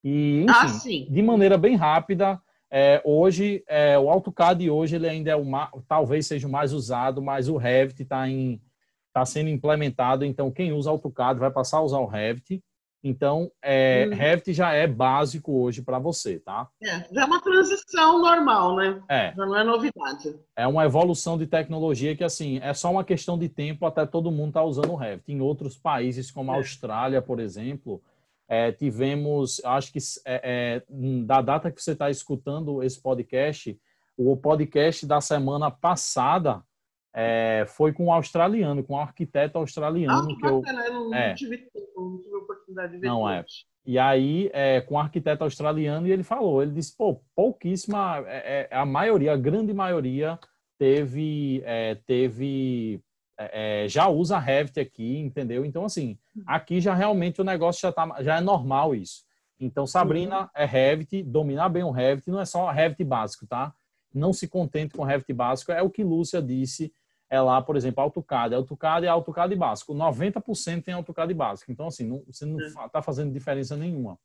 E, 0.02 0.46
enfim, 0.48 1.06
ah, 1.06 1.12
de 1.12 1.22
maneira 1.22 1.58
bem 1.58 1.76
rápida, 1.76 2.40
é, 2.70 3.02
hoje, 3.04 3.62
é, 3.68 3.98
o 3.98 4.08
AutoCAD 4.08 4.70
hoje 4.70 4.96
ele 4.96 5.06
ainda 5.06 5.30
é 5.30 5.36
o 5.36 5.44
talvez 5.86 6.26
seja 6.26 6.48
o 6.48 6.50
mais 6.50 6.72
usado, 6.72 7.20
mas 7.20 7.46
o 7.46 7.58
Revit 7.58 8.02
está 8.02 8.24
tá 9.12 9.26
sendo 9.26 9.50
implementado, 9.50 10.24
então 10.24 10.50
quem 10.50 10.72
usa 10.72 10.88
AutoCAD 10.88 11.38
vai 11.38 11.50
passar 11.50 11.78
a 11.78 11.82
usar 11.82 11.98
o 11.98 12.06
Revit. 12.06 12.64
Então, 13.06 13.52
é, 13.60 14.08
hum. 14.08 14.14
Revit 14.14 14.54
já 14.54 14.72
é 14.72 14.86
básico 14.86 15.52
hoje 15.52 15.82
para 15.82 15.98
você, 15.98 16.38
tá? 16.38 16.70
É, 16.82 17.04
já 17.12 17.20
é 17.20 17.24
uma 17.26 17.38
transição 17.38 18.18
normal, 18.18 18.76
né? 18.76 19.02
É. 19.10 19.34
Já 19.36 19.44
não 19.44 19.54
é 19.54 19.62
novidade. 19.62 20.34
É 20.56 20.66
uma 20.66 20.86
evolução 20.86 21.36
de 21.36 21.46
tecnologia 21.46 22.16
que, 22.16 22.24
assim, 22.24 22.58
é 22.62 22.72
só 22.72 22.90
uma 22.90 23.04
questão 23.04 23.38
de 23.38 23.46
tempo 23.46 23.84
até 23.84 24.06
todo 24.06 24.32
mundo 24.32 24.48
estar 24.48 24.60
tá 24.60 24.66
usando 24.66 24.92
o 24.92 24.96
Revit. 24.96 25.30
Em 25.30 25.42
outros 25.42 25.76
países, 25.76 26.30
como 26.30 26.50
a 26.50 26.54
é. 26.54 26.56
Austrália, 26.56 27.20
por 27.20 27.40
exemplo, 27.40 28.02
é, 28.48 28.72
tivemos, 28.72 29.62
acho 29.66 29.92
que 29.92 29.98
é, 30.24 30.40
é, 30.42 30.82
da 31.26 31.42
data 31.42 31.70
que 31.70 31.82
você 31.82 31.92
está 31.92 32.08
escutando 32.08 32.82
esse 32.82 32.98
podcast, 32.98 33.78
o 34.16 34.34
podcast 34.34 35.04
da 35.04 35.20
semana 35.20 35.70
passada 35.70 36.62
é, 37.14 37.64
foi 37.68 37.92
com 37.92 38.06
um 38.06 38.12
australiano, 38.12 38.82
com 38.82 38.94
um 38.94 38.98
arquiteto 38.98 39.56
australiano. 39.56 40.32
Ah, 40.32 40.36
que, 40.36 40.46
eu, 40.46 40.62
eu 40.66 40.92
não, 40.92 41.14
é, 41.14 41.34
tive 41.34 41.58
tempo, 41.58 41.86
não 41.96 42.20
tive 42.20 42.34
oportunidade 42.34 42.92
de 42.92 42.98
ver. 42.98 43.06
Não 43.06 43.28
é. 43.28 43.44
E 43.86 43.98
aí, 43.98 44.50
é, 44.52 44.80
com 44.80 44.94
um 44.94 44.98
arquiteto 44.98 45.44
australiano, 45.44 46.08
e 46.08 46.10
ele 46.10 46.24
falou, 46.24 46.62
ele 46.62 46.72
disse, 46.72 46.96
pô, 46.96 47.20
pouquíssima, 47.36 48.24
é, 48.26 48.68
é 48.70 48.76
a 48.76 48.84
maioria, 48.84 49.32
a 49.32 49.36
grande 49.36 49.72
maioria 49.72 50.38
teve, 50.78 51.62
é, 51.64 51.94
teve 52.06 53.00
é, 53.38 53.86
já 53.88 54.08
usa 54.08 54.38
Revit 54.38 54.80
aqui, 54.80 55.18
entendeu? 55.18 55.64
Então, 55.64 55.84
assim, 55.84 56.18
aqui 56.46 56.80
já 56.80 56.94
realmente 56.94 57.40
o 57.40 57.44
negócio 57.44 57.82
já, 57.82 57.92
tá, 57.92 58.22
já 58.22 58.38
é 58.38 58.40
normal 58.40 58.94
isso. 58.94 59.24
Então, 59.60 59.86
Sabrina 59.86 60.42
uhum. 60.42 60.48
é 60.54 60.64
Revit, 60.64 61.22
dominar 61.22 61.68
bem 61.68 61.84
o 61.84 61.90
Revit, 61.90 62.28
não 62.28 62.40
é 62.40 62.44
só 62.44 62.70
Revit 62.70 63.04
básico, 63.04 63.46
tá? 63.46 63.72
Não 64.12 64.32
se 64.32 64.48
contente 64.48 64.96
com 64.96 65.04
Revit 65.04 65.32
básico, 65.32 65.70
é 65.70 65.82
o 65.82 65.90
que 65.90 66.02
Lúcia 66.02 66.42
disse 66.42 66.92
é 67.30 67.40
lá, 67.40 67.60
por 67.60 67.76
exemplo, 67.76 68.02
AutoCAD. 68.02 68.54
AutoCAD 68.54 69.06
é 69.06 69.08
AutoCAD 69.08 69.54
básico. 69.56 69.94
90% 69.94 70.84
tem 70.84 70.94
AutoCAD 70.94 71.34
básico. 71.34 71.72
Então, 71.72 71.86
assim, 71.86 72.06
não, 72.06 72.22
você 72.26 72.44
não 72.44 72.58
está 72.58 73.02
fazendo 73.02 73.32
diferença 73.32 73.76
nenhuma. 73.76 74.18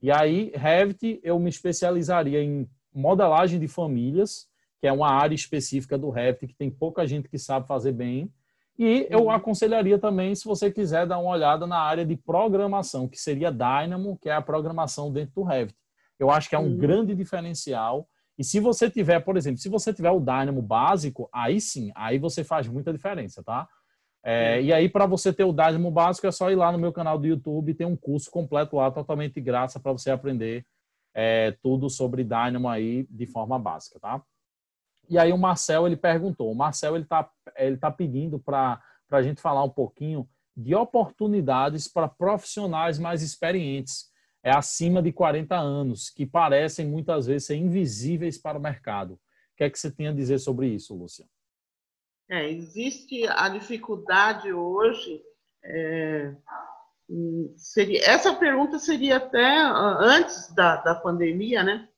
E 0.00 0.10
aí, 0.10 0.52
Revit, 0.54 1.20
eu 1.22 1.38
me 1.38 1.48
especializaria 1.48 2.42
em 2.42 2.68
modelagem 2.94 3.58
de 3.58 3.68
famílias, 3.68 4.46
que 4.80 4.86
é 4.86 4.92
uma 4.92 5.10
área 5.10 5.34
específica 5.34 5.98
do 5.98 6.10
Revit 6.10 6.46
que 6.46 6.54
tem 6.54 6.70
pouca 6.70 7.06
gente 7.06 7.28
que 7.28 7.38
sabe 7.38 7.66
fazer 7.66 7.92
bem. 7.92 8.32
E 8.78 9.06
eu 9.10 9.24
uhum. 9.24 9.30
aconselharia 9.30 9.98
também, 9.98 10.34
se 10.34 10.44
você 10.44 10.70
quiser 10.70 11.06
dar 11.06 11.18
uma 11.18 11.30
olhada 11.30 11.66
na 11.66 11.78
área 11.78 12.04
de 12.04 12.14
programação, 12.14 13.08
que 13.08 13.18
seria 13.18 13.50
Dynamo, 13.50 14.18
que 14.18 14.28
é 14.28 14.34
a 14.34 14.42
programação 14.42 15.10
dentro 15.10 15.34
do 15.36 15.42
Revit. 15.42 15.76
Eu 16.18 16.30
acho 16.30 16.48
que 16.48 16.54
é 16.54 16.58
um 16.58 16.66
uhum. 16.66 16.76
grande 16.76 17.14
diferencial 17.14 18.06
e 18.38 18.44
se 18.44 18.60
você 18.60 18.90
tiver, 18.90 19.20
por 19.20 19.36
exemplo, 19.36 19.58
se 19.58 19.68
você 19.68 19.92
tiver 19.92 20.10
o 20.10 20.20
Dynamo 20.20 20.60
básico, 20.60 21.28
aí 21.32 21.60
sim, 21.60 21.90
aí 21.94 22.18
você 22.18 22.44
faz 22.44 22.68
muita 22.68 22.92
diferença, 22.92 23.42
tá? 23.42 23.68
É, 24.22 24.60
e 24.60 24.72
aí, 24.72 24.88
para 24.88 25.06
você 25.06 25.32
ter 25.32 25.44
o 25.44 25.52
Dynamo 25.52 25.90
básico, 25.90 26.26
é 26.26 26.32
só 26.32 26.50
ir 26.50 26.56
lá 26.56 26.72
no 26.72 26.78
meu 26.78 26.92
canal 26.92 27.16
do 27.16 27.26
YouTube, 27.26 27.74
tem 27.74 27.86
um 27.86 27.96
curso 27.96 28.30
completo 28.30 28.76
lá, 28.76 28.90
totalmente 28.90 29.34
de 29.34 29.40
graça, 29.40 29.78
para 29.78 29.92
você 29.92 30.10
aprender 30.10 30.66
é, 31.14 31.52
tudo 31.62 31.88
sobre 31.88 32.24
Dynamo 32.24 32.68
aí 32.68 33.06
de 33.08 33.24
forma 33.24 33.58
básica, 33.58 34.00
tá? 34.00 34.20
E 35.08 35.16
aí 35.18 35.32
o 35.32 35.38
Marcel, 35.38 35.86
ele 35.86 35.96
perguntou, 35.96 36.50
o 36.50 36.54
Marcel, 36.54 36.96
ele 36.96 37.04
está 37.04 37.30
ele 37.56 37.76
tá 37.76 37.90
pedindo 37.90 38.38
para 38.38 38.82
a 39.10 39.22
gente 39.22 39.40
falar 39.40 39.62
um 39.62 39.70
pouquinho 39.70 40.28
de 40.56 40.74
oportunidades 40.74 41.86
para 41.86 42.08
profissionais 42.08 42.98
mais 42.98 43.22
experientes 43.22 44.10
é 44.46 44.52
acima 44.52 45.02
de 45.02 45.12
40 45.12 45.56
anos, 45.56 46.08
que 46.08 46.24
parecem 46.24 46.86
muitas 46.86 47.26
vezes 47.26 47.48
ser 47.48 47.56
invisíveis 47.56 48.38
para 48.38 48.56
o 48.56 48.60
mercado. 48.60 49.14
O 49.14 49.56
que 49.56 49.64
é 49.64 49.68
que 49.68 49.76
você 49.76 49.90
tem 49.90 50.06
a 50.06 50.12
dizer 50.12 50.38
sobre 50.38 50.68
isso, 50.68 50.94
Lúcia? 50.94 51.26
É, 52.30 52.48
existe 52.48 53.26
a 53.26 53.48
dificuldade 53.48 54.52
hoje. 54.52 55.20
É, 55.64 56.32
seria, 57.56 58.08
essa 58.08 58.36
pergunta 58.36 58.78
seria 58.78 59.16
até 59.16 59.62
antes 59.98 60.54
da, 60.54 60.76
da 60.76 60.94
pandemia, 60.94 61.64
né? 61.64 61.88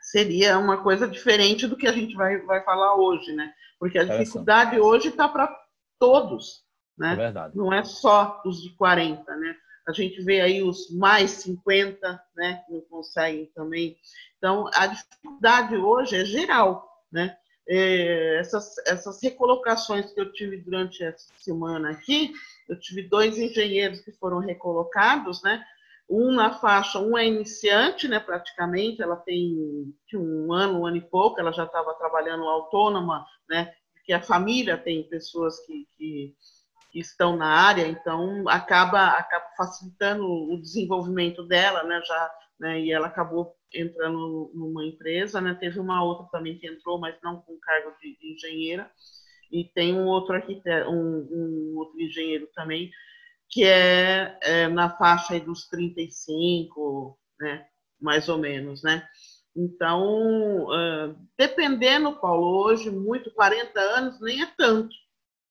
Seria 0.00 0.56
uma 0.60 0.80
coisa 0.80 1.08
diferente 1.08 1.66
do 1.66 1.76
que 1.76 1.88
a 1.88 1.92
gente 1.92 2.14
vai, 2.14 2.38
vai 2.42 2.62
falar 2.62 2.94
hoje, 2.94 3.32
né? 3.32 3.52
Porque 3.80 3.98
a 3.98 4.04
dificuldade 4.04 4.78
hoje 4.78 5.08
está 5.08 5.28
para 5.28 5.52
todos, 5.98 6.64
né? 6.96 7.14
É 7.14 7.16
verdade. 7.16 7.56
Não 7.56 7.72
é 7.72 7.82
só 7.82 8.40
os 8.46 8.62
de 8.62 8.70
40, 8.76 9.36
né? 9.36 9.56
A 9.86 9.92
gente 9.92 10.22
vê 10.22 10.40
aí 10.40 10.62
os 10.62 10.90
mais 10.90 11.30
50, 11.32 12.22
né, 12.36 12.62
que 12.66 12.72
não 12.72 12.80
conseguem 12.82 13.46
também. 13.54 13.96
Então, 14.38 14.68
a 14.74 14.86
dificuldade 14.86 15.76
hoje 15.76 16.16
é 16.16 16.24
geral, 16.24 16.88
né? 17.10 17.36
É, 17.66 18.36
essas, 18.38 18.76
essas 18.86 19.22
recolocações 19.22 20.12
que 20.12 20.20
eu 20.20 20.30
tive 20.32 20.58
durante 20.58 21.02
essa 21.02 21.32
semana 21.38 21.90
aqui, 21.90 22.32
eu 22.68 22.78
tive 22.78 23.08
dois 23.08 23.38
engenheiros 23.38 24.00
que 24.00 24.12
foram 24.12 24.38
recolocados, 24.38 25.42
né? 25.42 25.64
Um 26.08 26.32
na 26.32 26.58
faixa, 26.58 26.98
um 26.98 27.16
é 27.16 27.26
iniciante, 27.26 28.06
né, 28.06 28.20
praticamente, 28.20 29.00
ela 29.00 29.16
tem 29.16 29.94
um 30.14 30.52
ano, 30.52 30.80
um 30.80 30.86
ano 30.86 30.98
e 30.98 31.00
pouco, 31.00 31.40
ela 31.40 31.50
já 31.50 31.64
estava 31.64 31.94
trabalhando 31.94 32.44
autônoma, 32.44 33.26
né, 33.48 33.72
porque 33.94 34.12
a 34.12 34.20
família 34.20 34.76
tem 34.76 35.08
pessoas 35.08 35.58
que, 35.64 35.88
que, 35.96 36.34
que, 36.38 36.63
estão 36.94 37.36
na 37.36 37.46
área, 37.46 37.86
então 37.86 38.48
acaba, 38.48 39.08
acaba 39.08 39.46
facilitando 39.56 40.24
o 40.24 40.60
desenvolvimento 40.60 41.42
dela, 41.46 41.82
né, 41.82 42.00
já, 42.06 42.34
né, 42.60 42.80
e 42.80 42.92
ela 42.92 43.08
acabou 43.08 43.56
entrando 43.72 44.50
numa 44.54 44.84
empresa, 44.84 45.40
né, 45.40 45.54
teve 45.58 45.80
uma 45.80 46.02
outra 46.04 46.26
também 46.30 46.58
que 46.58 46.66
entrou, 46.66 46.98
mas 46.98 47.16
não 47.22 47.40
com 47.40 47.58
cargo 47.58 47.92
de, 48.00 48.16
de 48.16 48.34
engenheira, 48.34 48.90
e 49.50 49.64
tem 49.64 49.94
um 49.94 50.06
outro 50.06 50.34
arquiteto, 50.34 50.90
um, 50.90 51.28
um 51.30 51.76
outro 51.76 52.00
engenheiro 52.00 52.48
também, 52.54 52.90
que 53.50 53.64
é, 53.64 54.38
é 54.42 54.68
na 54.68 54.90
faixa 54.96 55.38
dos 55.40 55.68
35, 55.68 57.18
né, 57.40 57.66
mais 58.00 58.28
ou 58.28 58.38
menos, 58.38 58.82
né? 58.82 59.06
Então, 59.56 60.64
uh, 60.64 61.16
dependendo, 61.38 62.18
Paulo, 62.18 62.64
hoje, 62.64 62.90
muito, 62.90 63.30
40 63.32 63.80
anos 63.80 64.20
nem 64.20 64.42
é 64.42 64.46
tanto, 64.46 64.94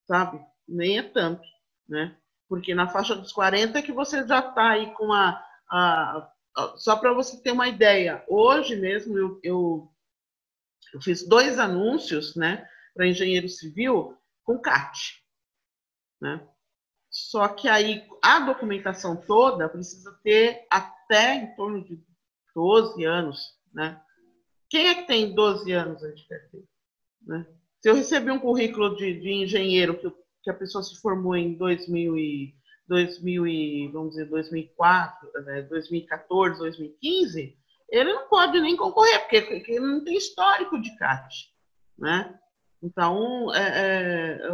sabe? 0.06 0.46
Nem 0.68 0.98
é 0.98 1.04
tanto, 1.04 1.44
né? 1.88 2.16
Porque 2.48 2.74
na 2.76 2.88
faixa 2.88 3.16
dos 3.16 3.32
40 3.32 3.80
é 3.80 3.82
que 3.82 3.92
você 3.92 4.26
já 4.28 4.40
está 4.40 4.72
aí 4.72 4.94
com 4.94 5.12
a. 5.12 5.44
a, 5.70 6.30
a 6.56 6.78
só 6.78 6.96
para 6.96 7.14
você 7.14 7.42
ter 7.42 7.52
uma 7.52 7.68
ideia, 7.68 8.24
hoje 8.28 8.76
mesmo 8.76 9.18
eu, 9.18 9.40
eu, 9.44 9.92
eu 10.94 11.02
fiz 11.02 11.28
dois 11.28 11.58
anúncios, 11.58 12.36
né, 12.36 12.68
para 12.94 13.08
engenheiro 13.08 13.50
civil 13.50 14.16
com 14.44 14.60
CAT, 14.60 15.24
né? 16.22 16.48
Só 17.10 17.48
que 17.48 17.68
aí 17.68 18.08
a 18.24 18.40
documentação 18.40 19.16
toda 19.16 19.70
precisa 19.70 20.12
ter 20.24 20.66
até 20.70 21.36
em 21.36 21.56
torno 21.56 21.84
de 21.84 22.04
12 22.56 23.04
anos, 23.04 23.58
né? 23.74 24.02
Quem 24.70 24.88
é 24.88 24.96
que 24.96 25.08
tem 25.08 25.36
12 25.36 25.72
anos 25.72 26.04
antes 26.04 26.24
de 26.24 26.28
ter? 26.28 26.50
Né? 27.22 27.46
Se 27.80 27.90
eu 27.90 27.96
recebi 27.96 28.32
um 28.32 28.40
currículo 28.40 28.96
de, 28.96 29.20
de 29.20 29.32
engenheiro 29.32 29.98
que, 30.00 30.12
que, 30.44 30.50
a 30.50 30.54
pessoa 30.54 30.84
se 30.84 31.00
formou 31.02 31.36
em 31.36 31.56
2000 31.56 32.18
e, 32.18 32.56
2000 32.88 33.48
e, 33.48 33.88
vamos 33.92 34.12
dizer, 34.12 34.26
2004, 34.26 35.32
né, 35.46 35.62
2014, 35.64 36.60
2015, 36.60 37.58
ele 37.90 38.14
não 38.14 38.28
pode 38.28 38.60
nem 38.60 38.76
concorrer, 38.76 39.20
porque, 39.22 39.42
porque 39.42 39.72
ele 39.72 39.86
não 39.86 40.04
tem 40.04 40.18
histórico 40.18 40.82
de 40.82 40.96
CAT, 40.98 41.52
né? 41.98 42.38
Então, 42.82 43.54
é, 43.54 44.42
é, 44.42 44.50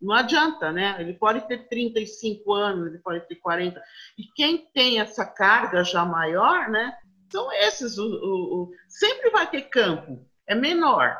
não 0.00 0.14
adianta, 0.14 0.72
né? 0.72 0.96
Ele 0.98 1.12
pode 1.12 1.46
ter 1.46 1.68
35 1.68 2.52
anos, 2.52 2.86
ele 2.86 2.98
pode 2.98 3.20
ter 3.28 3.36
40. 3.36 3.80
E 4.18 4.24
quem 4.34 4.66
tem 4.72 4.98
essa 4.98 5.24
carga 5.26 5.84
já 5.84 6.04
maior, 6.04 6.68
né? 6.68 6.96
São 7.30 7.52
esses. 7.52 7.98
O, 7.98 8.06
o, 8.06 8.62
o 8.62 8.72
sempre 8.88 9.30
vai 9.30 9.48
ter 9.48 9.68
campo. 9.68 10.26
É 10.46 10.54
menor, 10.54 11.16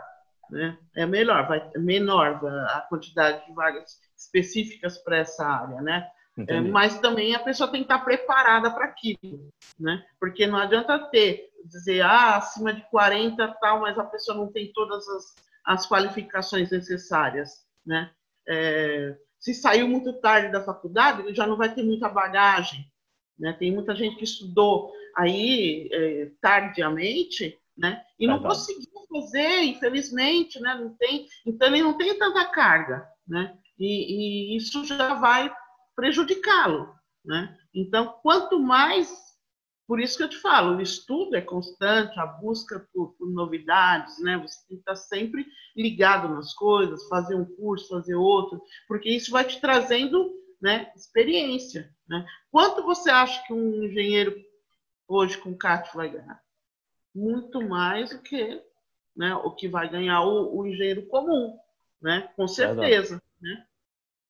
né? 0.50 0.78
É 0.94 1.06
melhor, 1.06 1.46
vai 1.46 1.70
menor 1.76 2.40
a 2.68 2.80
quantidade 2.88 3.46
de 3.46 3.52
vagas 3.52 3.98
específicas 4.16 4.98
para 4.98 5.18
essa 5.18 5.46
área, 5.46 5.80
né? 5.80 6.06
É, 6.46 6.60
mas 6.60 6.98
também 7.00 7.34
a 7.34 7.40
pessoa 7.40 7.70
tem 7.70 7.82
que 7.82 7.92
estar 7.92 8.02
preparada 8.02 8.70
para 8.70 8.86
aquilo, 8.86 9.52
né? 9.78 10.02
Porque 10.18 10.46
não 10.46 10.58
adianta 10.58 10.98
ter, 11.10 11.50
dizer, 11.66 12.00
ah, 12.02 12.36
acima 12.36 12.72
de 12.72 12.82
40 12.88 13.46
tal, 13.60 13.80
mas 13.80 13.98
a 13.98 14.04
pessoa 14.04 14.38
não 14.38 14.50
tem 14.50 14.72
todas 14.72 15.06
as, 15.08 15.34
as 15.66 15.86
qualificações 15.86 16.70
necessárias, 16.70 17.66
né? 17.84 18.10
é, 18.50 19.16
se 19.38 19.54
saiu 19.54 19.88
muito 19.88 20.12
tarde 20.14 20.52
da 20.52 20.62
faculdade, 20.62 21.34
já 21.34 21.46
não 21.46 21.56
vai 21.56 21.72
ter 21.72 21.82
muita 21.82 22.08
bagagem. 22.08 22.84
Né? 23.38 23.52
Tem 23.52 23.72
muita 23.72 23.94
gente 23.94 24.16
que 24.16 24.24
estudou 24.24 24.92
aí 25.16 25.88
é, 25.92 26.30
tardiamente 26.40 27.58
né? 27.76 28.02
e 28.18 28.26
não 28.26 28.42
conseguiu 28.42 28.89
fazer, 29.10 29.64
infelizmente, 29.64 30.60
né? 30.60 30.74
não 30.74 30.94
tem, 30.96 31.26
então 31.46 31.68
ele 31.68 31.82
não 31.82 31.96
tem 31.96 32.16
tanta 32.18 32.44
carga. 32.46 33.06
Né? 33.26 33.56
E, 33.78 34.54
e 34.54 34.56
isso 34.56 34.84
já 34.84 35.14
vai 35.14 35.52
prejudicá-lo. 35.94 36.94
Né? 37.24 37.56
Então, 37.74 38.18
quanto 38.22 38.58
mais 38.58 39.30
por 39.90 39.98
isso 39.98 40.16
que 40.16 40.22
eu 40.22 40.28
te 40.28 40.36
falo, 40.36 40.76
o 40.76 40.80
estudo 40.80 41.34
é 41.34 41.40
constante, 41.40 42.16
a 42.20 42.24
busca 42.24 42.86
por, 42.94 43.12
por, 43.18 43.28
novidades, 43.28 44.22
né? 44.22 44.38
Você 44.38 44.64
tem 44.68 44.76
que 44.76 44.82
estar 44.82 44.94
sempre 44.94 45.44
ligado 45.76 46.28
nas 46.28 46.54
coisas, 46.54 47.08
fazer 47.08 47.34
um 47.34 47.44
curso, 47.44 47.88
fazer 47.88 48.14
outro, 48.14 48.62
porque 48.86 49.10
isso 49.10 49.32
vai 49.32 49.44
te 49.44 49.60
trazendo, 49.60 50.32
né, 50.62 50.92
experiência, 50.94 51.92
né? 52.08 52.24
Quanto 52.52 52.84
você 52.84 53.10
acha 53.10 53.44
que 53.48 53.52
um 53.52 53.82
engenheiro 53.82 54.32
hoje 55.08 55.36
com 55.38 55.58
CAT 55.58 55.90
vai 55.92 56.08
ganhar? 56.08 56.40
Muito 57.12 57.60
mais 57.60 58.10
do 58.10 58.22
que, 58.22 58.62
né, 59.16 59.34
o 59.34 59.50
que 59.50 59.68
vai 59.68 59.88
ganhar 59.88 60.22
o, 60.22 60.58
o 60.58 60.66
engenheiro 60.66 61.06
comum, 61.06 61.58
né? 62.00 62.28
Com 62.36 62.46
certeza, 62.48 63.22
né? 63.40 63.66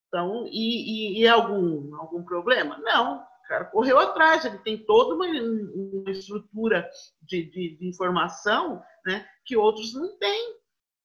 Então, 0.08 0.46
e, 0.48 1.18
e, 1.18 1.20
e 1.20 1.28
algum 1.28 1.94
algum 1.96 2.22
problema? 2.24 2.78
Não, 2.78 3.24
cara 3.50 3.64
correu 3.64 3.98
atrás, 3.98 4.44
ele 4.44 4.58
tem 4.58 4.78
toda 4.78 5.16
uma, 5.16 5.26
uma 5.26 6.10
estrutura 6.10 6.88
de, 7.20 7.42
de, 7.50 7.76
de, 7.76 7.88
informação 7.88 8.80
né, 9.04 9.26
que 9.44 9.56
outros 9.56 9.92
não 9.92 10.16
têm. 10.18 10.54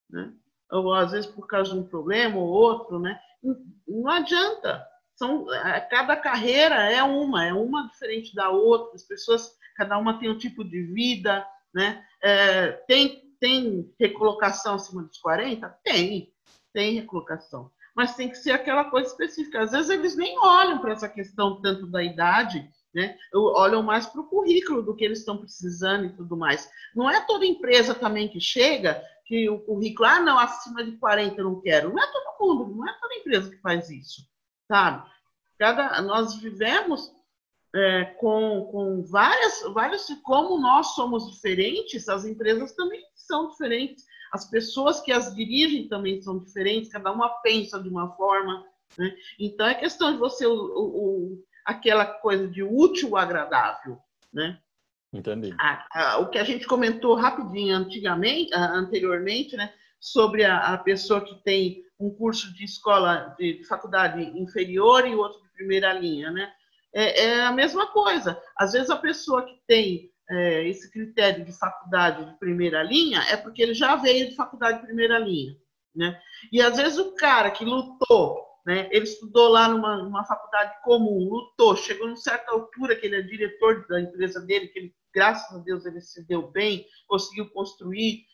Né? 0.07 0.31
Ou 0.71 0.93
às 0.93 1.11
vezes 1.11 1.25
por 1.25 1.47
causa 1.47 1.73
de 1.73 1.79
um 1.79 1.83
problema 1.83 2.37
ou 2.37 2.47
outro, 2.47 2.99
né? 2.99 3.19
Não 3.87 4.07
adianta. 4.09 4.85
São, 5.15 5.45
cada 5.89 6.15
carreira 6.15 6.75
é 6.91 7.01
uma, 7.01 7.45
é 7.45 7.53
uma 7.53 7.87
diferente 7.87 8.35
da 8.35 8.49
outra, 8.49 8.95
as 8.95 9.03
pessoas, 9.03 9.57
cada 9.75 9.97
uma 9.97 10.19
tem 10.19 10.29
um 10.29 10.37
tipo 10.37 10.63
de 10.63 10.83
vida, 10.83 11.45
né? 11.73 12.05
É, 12.21 12.71
tem, 12.87 13.24
tem 13.39 13.93
recolocação 13.99 14.75
acima 14.75 15.03
dos 15.03 15.17
40? 15.19 15.67
Tem, 15.83 16.33
tem 16.73 16.95
recolocação 16.95 17.71
mas 17.95 18.13
tem 18.13 18.29
que 18.29 18.35
ser 18.35 18.51
aquela 18.51 18.83
coisa 18.83 19.07
específica. 19.07 19.61
Às 19.61 19.71
vezes 19.71 19.89
eles 19.89 20.17
nem 20.17 20.37
olham 20.37 20.79
para 20.79 20.91
essa 20.91 21.07
questão 21.07 21.61
tanto 21.61 21.87
da 21.87 22.03
idade, 22.03 22.69
né? 22.93 23.17
Olham 23.33 23.81
mais 23.81 24.05
para 24.05 24.19
o 24.19 24.27
currículo 24.27 24.83
do 24.83 24.93
que 24.93 25.05
eles 25.05 25.19
estão 25.19 25.37
precisando 25.37 26.05
e 26.05 26.13
tudo 26.13 26.35
mais. 26.35 26.69
Não 26.93 27.09
é 27.09 27.21
toda 27.25 27.45
empresa 27.45 27.95
também 27.95 28.27
que 28.27 28.39
chega 28.41 29.01
que 29.25 29.49
o 29.49 29.59
currículo, 29.59 30.07
ah, 30.07 30.19
não, 30.19 30.37
acima 30.37 30.83
de 30.83 30.91
40 30.97 31.39
eu 31.39 31.45
não 31.45 31.61
quero. 31.61 31.89
Não 31.93 32.03
é 32.03 32.11
todo 32.11 32.35
mundo, 32.39 32.75
não 32.75 32.87
é 32.87 32.93
toda 32.99 33.15
empresa 33.15 33.49
que 33.49 33.57
faz 33.57 33.89
isso, 33.89 34.27
sabe? 34.67 35.09
Cada, 35.57 36.01
nós 36.01 36.35
vivemos 36.35 37.11
é, 37.75 38.05
com, 38.19 38.67
com 38.71 39.03
várias, 39.03 39.61
várias, 39.73 40.07
como 40.23 40.59
nós 40.59 40.95
somos 40.95 41.29
diferentes, 41.31 42.07
as 42.09 42.25
empresas 42.25 42.73
também 42.73 43.03
são 43.13 43.49
diferentes 43.49 44.05
as 44.35 44.49
pessoas 44.49 44.99
que 44.99 45.13
as 45.13 45.33
dirigem 45.33 45.87
também 45.87 46.21
são 46.21 46.37
diferentes, 46.37 46.91
cada 46.91 47.09
uma 47.09 47.29
pensa 47.41 47.81
de 47.81 47.87
uma 47.87 48.11
forma. 48.17 48.65
Né? 48.97 49.15
Então, 49.39 49.65
é 49.65 49.73
questão 49.73 50.11
de 50.11 50.17
você, 50.17 50.45
o, 50.45 50.53
o, 50.53 51.43
aquela 51.63 52.05
coisa 52.05 52.45
de 52.45 52.61
útil 52.61 53.15
agradável. 53.15 53.97
Né? 54.33 54.59
Entendi. 55.13 55.55
A, 55.57 55.85
a, 55.89 56.17
o 56.17 56.29
que 56.29 56.37
a 56.37 56.43
gente 56.43 56.67
comentou 56.67 57.15
rapidinho 57.15 57.77
antigamente, 57.77 58.53
anteriormente, 58.53 59.55
né, 59.55 59.73
sobre 60.01 60.43
a, 60.43 60.73
a, 60.73 60.77
pessoa 60.77 61.21
que 61.21 61.35
tem 61.35 61.85
um 61.97 62.09
curso 62.09 62.53
de 62.53 62.65
escola, 62.65 63.33
de, 63.39 63.59
de 63.59 63.63
faculdade 63.63 64.21
inferior 64.37 65.07
e 65.07 65.15
outro 65.15 65.41
de 65.41 65.49
primeira 65.53 65.93
linha, 65.93 66.29
né? 66.29 66.51
É, 66.95 67.25
é, 67.25 67.41
a 67.41 67.51
mesma 67.51 67.87
coisa. 67.87 68.41
Às 68.55 68.71
vezes 68.71 68.89
a 68.89 68.95
pessoa 68.95 69.45
que 69.45 69.59
tem 69.67 70.09
é, 70.29 70.67
esse 70.67 70.89
critério 70.89 71.43
de 71.43 71.51
faculdade 71.51 72.25
de 72.25 72.39
primeira 72.39 72.81
linha 72.81 73.19
é 73.29 73.35
porque 73.35 73.61
ele 73.61 73.73
já 73.73 73.97
veio 73.97 74.29
de 74.29 74.35
faculdade 74.35 74.79
de 74.79 74.85
primeira 74.85 75.19
linha. 75.19 75.53
Né? 75.93 76.17
E 76.51 76.61
às 76.61 76.77
vezes 76.77 76.97
o 76.97 77.13
cara 77.15 77.51
que 77.51 77.65
lutou, 77.65 78.43
né, 78.65 78.87
ele 78.91 79.03
estudou 79.03 79.49
lá 79.49 79.67
numa, 79.67 79.97
numa 79.97 80.25
faculdade 80.25 80.73
comum, 80.83 81.29
lutou, 81.29 81.75
chegou 81.75 82.07
numa 82.07 82.17
certa 82.17 82.51
altura 82.51 82.95
que 82.95 83.05
ele 83.05 83.17
é 83.17 83.21
diretor 83.21 83.85
da 83.87 84.01
empresa 84.01 84.39
dele, 84.41 84.67
que 84.69 84.79
ele, 84.79 84.95
graças 85.13 85.53
a 85.55 85.61
Deus 85.63 85.85
ele 85.85 86.01
se 86.01 86.25
deu 86.25 86.49
bem, 86.51 86.85
conseguiu 87.07 87.49
construir, 87.51 88.25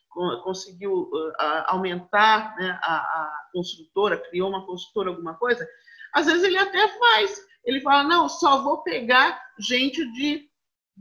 conseguiu 0.44 1.04
uh, 1.04 1.34
aumentar 1.68 2.56
né, 2.58 2.80
a, 2.82 2.96
a 2.96 3.50
construtora, 3.54 4.18
criou 4.18 4.50
uma 4.50 4.66
construtora, 4.66 5.10
alguma 5.10 5.36
coisa. 5.36 5.68
Às 6.14 6.26
vezes 6.26 6.44
ele 6.44 6.58
até 6.58 6.88
faz, 6.88 7.42
ele 7.64 7.82
fala, 7.82 8.04
não, 8.04 8.28
só 8.28 8.64
vou 8.64 8.84
pegar 8.84 9.42
gente 9.60 10.04
de 10.14 10.52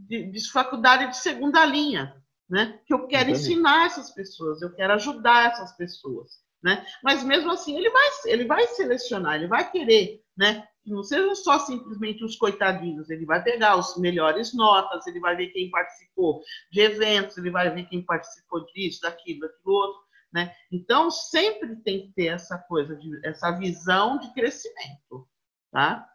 de, 0.08 0.30
de 0.30 0.50
faculdade 0.50 1.08
de 1.08 1.16
segunda 1.16 1.64
linha, 1.64 2.14
né? 2.48 2.80
Que 2.86 2.94
eu 2.94 3.06
quero 3.06 3.30
Entendi. 3.30 3.40
ensinar 3.40 3.86
essas 3.86 4.10
pessoas, 4.12 4.62
eu 4.62 4.74
quero 4.74 4.92
ajudar 4.94 5.52
essas 5.52 5.76
pessoas, 5.76 6.40
né? 6.62 6.84
Mas 7.02 7.22
mesmo 7.22 7.50
assim 7.50 7.76
ele 7.76 7.90
vai, 7.90 8.08
ele 8.26 8.44
vai 8.44 8.66
selecionar, 8.68 9.36
ele 9.36 9.46
vai 9.46 9.70
querer, 9.70 10.22
né? 10.36 10.66
Que 10.82 10.90
não 10.90 11.02
sejam 11.02 11.34
só 11.34 11.58
simplesmente 11.58 12.24
os 12.24 12.36
coitadinhos, 12.36 13.10
ele 13.10 13.26
vai 13.26 13.42
pegar 13.42 13.76
os 13.76 13.96
melhores 13.98 14.54
notas, 14.54 15.06
ele 15.06 15.20
vai 15.20 15.36
ver 15.36 15.48
quem 15.48 15.70
participou 15.70 16.42
de 16.70 16.80
eventos, 16.80 17.36
ele 17.36 17.50
vai 17.50 17.70
ver 17.70 17.86
quem 17.86 18.04
participou 18.04 18.64
disso, 18.66 19.02
daquilo, 19.02 19.40
daquilo 19.40 19.74
outro, 19.74 20.00
né? 20.32 20.54
Então 20.72 21.10
sempre 21.10 21.76
tem 21.82 22.06
que 22.06 22.12
ter 22.14 22.26
essa 22.26 22.58
coisa 22.58 22.96
de 22.96 23.20
essa 23.26 23.50
visão 23.52 24.18
de 24.18 24.32
crescimento, 24.32 25.28
tá? 25.70 26.09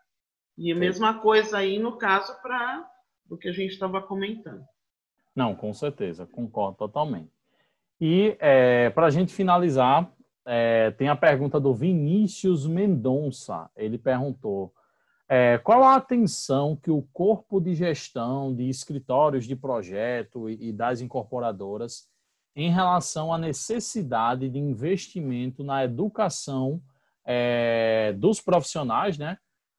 E 0.57 0.71
a 0.71 0.75
mesma 0.75 1.19
coisa 1.19 1.57
aí 1.57 1.77
no 1.79 1.97
caso 1.97 2.33
para 2.41 2.87
do 3.25 3.37
que 3.37 3.49
a 3.49 3.51
gente 3.51 3.71
estava 3.71 4.01
comentando. 4.01 4.63
Não, 5.35 5.53
com 5.53 5.73
certeza, 5.73 6.25
concordo 6.25 6.77
totalmente. 6.77 7.31
E 7.99 8.37
é, 8.39 8.89
para 8.89 9.07
a 9.07 9.09
gente 9.09 9.33
finalizar, 9.33 10.09
é, 10.45 10.91
tem 10.91 11.09
a 11.09 11.15
pergunta 11.15 11.59
do 11.59 11.73
Vinícius 11.73 12.67
Mendonça. 12.67 13.69
Ele 13.75 13.97
perguntou: 13.97 14.73
é, 15.27 15.57
qual 15.57 15.83
a 15.83 15.95
atenção 15.95 16.75
que 16.75 16.91
o 16.91 17.01
corpo 17.13 17.59
de 17.59 17.73
gestão 17.73 18.53
de 18.53 18.69
escritórios 18.69 19.45
de 19.45 19.55
projeto 19.55 20.49
e, 20.49 20.69
e 20.69 20.73
das 20.73 21.01
incorporadoras 21.01 22.07
em 22.55 22.69
relação 22.69 23.33
à 23.33 23.37
necessidade 23.37 24.47
de 24.47 24.59
investimento 24.59 25.63
na 25.63 25.83
educação 25.83 26.81
é, 27.25 28.13
dos 28.13 28.39
profissionais, 28.39 29.17
né? 29.17 29.37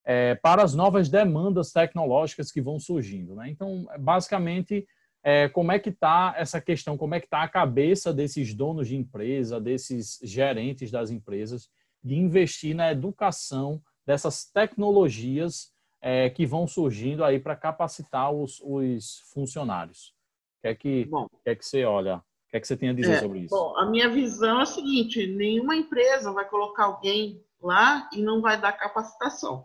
É, 0.08 0.36
para 0.36 0.62
as 0.62 0.72
novas 0.72 1.08
demandas 1.08 1.72
tecnológicas 1.72 2.52
que 2.52 2.62
vão 2.62 2.78
surgindo. 2.78 3.34
Né? 3.34 3.50
Então, 3.50 3.86
basicamente, 3.98 4.86
é, 5.22 5.48
como 5.48 5.72
é 5.72 5.78
que 5.80 5.88
está 5.88 6.32
essa 6.36 6.60
questão, 6.60 6.96
como 6.96 7.16
é 7.16 7.18
que 7.18 7.26
está 7.26 7.42
a 7.42 7.48
cabeça 7.48 8.14
desses 8.14 8.54
donos 8.54 8.86
de 8.86 8.94
empresa, 8.94 9.60
desses 9.60 10.20
gerentes 10.22 10.92
das 10.92 11.10
empresas, 11.10 11.68
de 12.00 12.14
investir 12.14 12.76
na 12.76 12.92
educação 12.92 13.82
dessas 14.06 14.44
tecnologias 14.44 15.72
é, 16.00 16.30
que 16.30 16.46
vão 16.46 16.68
surgindo 16.68 17.24
aí 17.24 17.40
para 17.40 17.56
capacitar 17.56 18.32
os, 18.32 18.60
os, 18.62 19.18
funcionários. 19.34 20.14
O 20.58 20.62
que 20.62 20.68
é 20.68 20.74
que, 20.76 21.04
bom, 21.06 21.26
que, 21.42 21.50
é 21.50 21.56
que 21.56 21.66
você 21.66 21.84
olha? 21.84 22.18
O 22.18 22.50
que 22.50 22.56
é 22.56 22.60
que 22.60 22.68
você 22.68 22.76
tem 22.76 22.90
a 22.90 22.92
dizer 22.92 23.14
é, 23.14 23.20
sobre 23.20 23.40
isso? 23.40 23.54
Bom, 23.54 23.76
a 23.76 23.90
minha 23.90 24.08
visão 24.08 24.60
é 24.60 24.62
a 24.62 24.66
seguinte: 24.66 25.26
nenhuma 25.26 25.74
empresa 25.74 26.30
vai 26.32 26.48
colocar 26.48 26.84
alguém 26.84 27.44
lá 27.60 28.08
e 28.12 28.22
não 28.22 28.40
vai 28.40 28.60
dar 28.60 28.72
capacitação. 28.72 29.64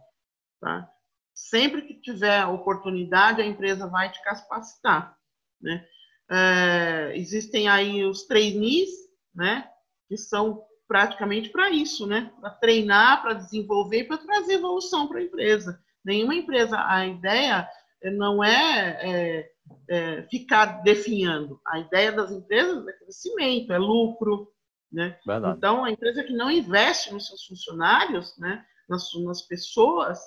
Tá? 0.62 0.88
Sempre 1.34 1.82
que 1.82 1.96
tiver 1.96 2.46
oportunidade, 2.46 3.42
a 3.42 3.46
empresa 3.46 3.88
vai 3.88 4.12
te 4.12 4.22
capacitar. 4.22 5.18
Né? 5.60 5.84
É, 6.30 7.14
existem 7.16 7.68
aí 7.68 8.06
os 8.06 8.28
trainees, 8.28 8.90
né? 9.34 9.68
que 10.08 10.16
são 10.16 10.64
praticamente 10.88 11.50
para 11.50 11.72
isso, 11.72 12.06
né? 12.06 12.32
para 12.40 12.52
treinar, 12.52 13.24
para 13.24 13.34
desenvolver, 13.34 14.04
para 14.04 14.20
trazer 14.20 14.54
evolução 14.54 15.08
para 15.08 15.20
a 15.20 15.24
empresa. 15.24 15.82
Nenhuma 16.06 16.36
empresa, 16.36 16.78
a 16.88 17.08
ideia 17.08 17.68
não 18.04 18.44
é, 18.44 19.00
é, 19.02 19.52
é, 19.90 20.24
ficar 20.24 20.84
definhando. 20.84 21.60
A 21.66 21.80
ideia 21.80 22.12
das 22.12 22.32
empresas 22.32 22.88
é 22.88 22.94
crescimento, 22.94 23.74
é 23.74 23.80
lucro. 23.80 24.52
Né? 24.92 25.18
Então, 25.58 25.86
a 25.86 25.92
empresa 25.92 26.24
que 26.24 26.34
não 26.34 26.52
investe 26.52 27.14
nos 27.14 27.28
seus 27.28 27.46
funcionários, 27.46 28.38
né? 28.38 28.64
nas, 28.92 29.10
nas 29.24 29.42
pessoas, 29.44 30.20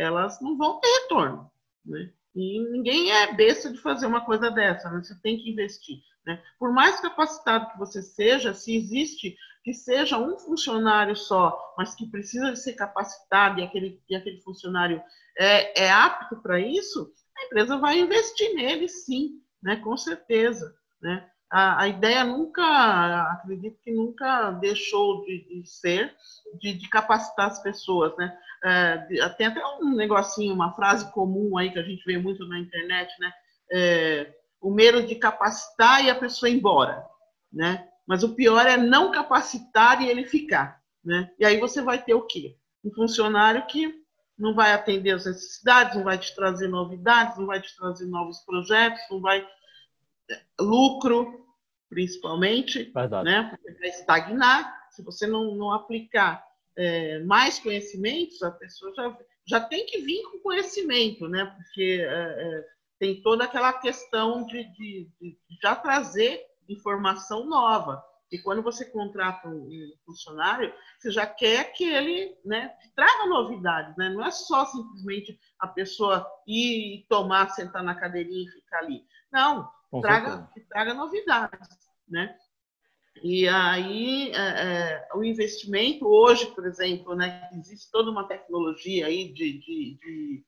elas 0.00 0.40
não 0.40 0.56
vão 0.56 0.80
ter 0.80 0.88
retorno. 1.02 1.50
Né? 1.84 2.10
E 2.34 2.60
ninguém 2.70 3.10
é 3.10 3.32
besta 3.34 3.70
de 3.70 3.78
fazer 3.78 4.06
uma 4.06 4.24
coisa 4.24 4.50
dessa, 4.50 4.90
né? 4.90 5.02
você 5.02 5.14
tem 5.20 5.38
que 5.38 5.50
investir. 5.50 5.98
Né? 6.26 6.42
Por 6.58 6.72
mais 6.72 7.00
capacitado 7.00 7.70
que 7.70 7.78
você 7.78 8.02
seja, 8.02 8.54
se 8.54 8.76
existe 8.76 9.36
que 9.62 9.74
seja 9.74 10.18
um 10.18 10.38
funcionário 10.38 11.14
só, 11.14 11.74
mas 11.76 11.94
que 11.94 12.06
precisa 12.06 12.50
de 12.50 12.58
ser 12.58 12.72
capacitado 12.74 13.60
e 13.60 13.62
aquele, 13.62 14.02
e 14.08 14.16
aquele 14.16 14.40
funcionário 14.40 15.02
é, 15.38 15.84
é 15.84 15.90
apto 15.90 16.36
para 16.36 16.58
isso, 16.58 17.12
a 17.36 17.44
empresa 17.44 17.76
vai 17.76 17.98
investir 17.98 18.54
nele 18.54 18.88
sim, 18.88 19.40
né? 19.62 19.76
com 19.76 19.96
certeza. 19.96 20.74
Né? 21.00 21.28
A, 21.50 21.82
a 21.82 21.88
ideia 21.88 22.24
nunca, 22.24 23.32
acredito 23.32 23.78
que 23.82 23.90
nunca 23.90 24.50
deixou 24.52 25.24
de, 25.24 25.62
de 25.62 25.68
ser, 25.68 26.14
de, 26.58 26.74
de, 26.74 26.88
capacitar 26.88 27.48
as 27.48 27.62
pessoas. 27.62 28.16
Né? 28.16 28.36
É, 28.62 29.28
tem 29.30 29.46
até 29.46 29.66
um 29.80 29.94
negocinho, 29.94 30.54
uma 30.54 30.74
frase 30.74 31.10
comum 31.12 31.56
aí 31.56 31.70
que 31.70 31.78
a 31.78 31.82
gente 31.82 32.04
vê 32.04 32.18
muito 32.18 32.46
na 32.46 32.58
internet, 32.58 33.10
né? 33.18 33.32
É, 33.72 34.34
o 34.60 34.70
medo 34.70 35.06
de 35.06 35.14
capacitar 35.14 36.04
e 36.04 36.10
a 36.10 36.14
pessoa 36.14 36.50
ir 36.50 36.56
embora, 36.56 37.02
né? 37.50 37.88
Mas 38.06 38.22
o 38.22 38.34
pior 38.34 38.66
é 38.66 38.76
não 38.76 39.10
capacitar 39.10 40.02
e 40.02 40.08
ele 40.08 40.26
ficar, 40.26 40.80
né? 41.02 41.30
E 41.38 41.44
aí 41.44 41.58
você 41.58 41.80
vai 41.80 42.02
ter 42.02 42.14
o 42.14 42.26
quê? 42.26 42.56
Um 42.84 42.92
funcionário 42.92 43.66
que 43.66 43.94
não 44.38 44.54
vai 44.54 44.72
atender 44.72 45.12
as 45.12 45.24
necessidades, 45.24 45.96
não 45.96 46.04
vai 46.04 46.18
te 46.18 46.34
trazer 46.34 46.68
novidades, 46.68 47.38
não 47.38 47.46
vai 47.46 47.60
te 47.60 47.74
trazer 47.76 48.06
novos 48.06 48.40
projetos, 48.40 49.00
não 49.10 49.20
vai 49.20 49.46
é, 50.30 50.42
lucro, 50.60 51.46
principalmente, 51.88 52.90
Verdade. 52.92 53.24
né? 53.24 53.48
Porque 53.50 53.78
vai 53.78 53.88
estagnar. 53.88 54.80
Se 54.90 55.02
você 55.02 55.26
não, 55.26 55.54
não 55.54 55.72
aplicar 55.72 56.44
é, 56.80 57.18
mais 57.24 57.58
conhecimentos, 57.58 58.42
a 58.42 58.50
pessoa 58.50 58.90
já, 58.94 59.18
já 59.46 59.60
tem 59.60 59.84
que 59.84 59.98
vir 59.98 60.22
com 60.22 60.38
conhecimento, 60.38 61.28
né? 61.28 61.44
Porque 61.44 62.00
é, 62.02 62.14
é, 62.14 62.66
tem 62.98 63.20
toda 63.20 63.44
aquela 63.44 63.70
questão 63.74 64.46
de, 64.46 64.64
de, 64.72 65.10
de, 65.20 65.38
já 65.62 65.76
trazer 65.76 66.42
informação 66.66 67.44
nova. 67.44 68.02
E 68.32 68.38
quando 68.38 68.62
você 68.62 68.86
contrata 68.86 69.46
um 69.46 69.68
funcionário, 70.06 70.72
você 70.98 71.10
já 71.10 71.26
quer 71.26 71.72
que 71.74 71.84
ele 71.84 72.34
né, 72.42 72.72
traga 72.96 73.26
novidades, 73.26 73.94
né? 73.98 74.08
Não 74.08 74.24
é 74.24 74.30
só 74.30 74.64
simplesmente 74.64 75.38
a 75.58 75.68
pessoa 75.68 76.26
ir 76.46 77.04
tomar, 77.10 77.50
sentar 77.50 77.82
na 77.82 77.94
cadeirinha 77.94 78.48
e 78.48 78.52
ficar 78.52 78.78
ali. 78.78 79.04
Não, 79.30 79.70
traga, 80.00 80.48
traga 80.70 80.94
novidades, 80.94 81.68
né? 82.08 82.34
E 83.22 83.46
aí, 83.48 84.30
é, 84.32 84.38
é, 84.38 85.08
o 85.14 85.22
investimento 85.22 86.06
hoje, 86.06 86.46
por 86.54 86.66
exemplo, 86.66 87.14
né, 87.14 87.48
existe 87.52 87.90
toda 87.90 88.10
uma 88.10 88.26
tecnologia 88.26 89.06
aí 89.06 89.32
de, 89.32 89.52
de, 89.58 89.98
de 89.98 90.44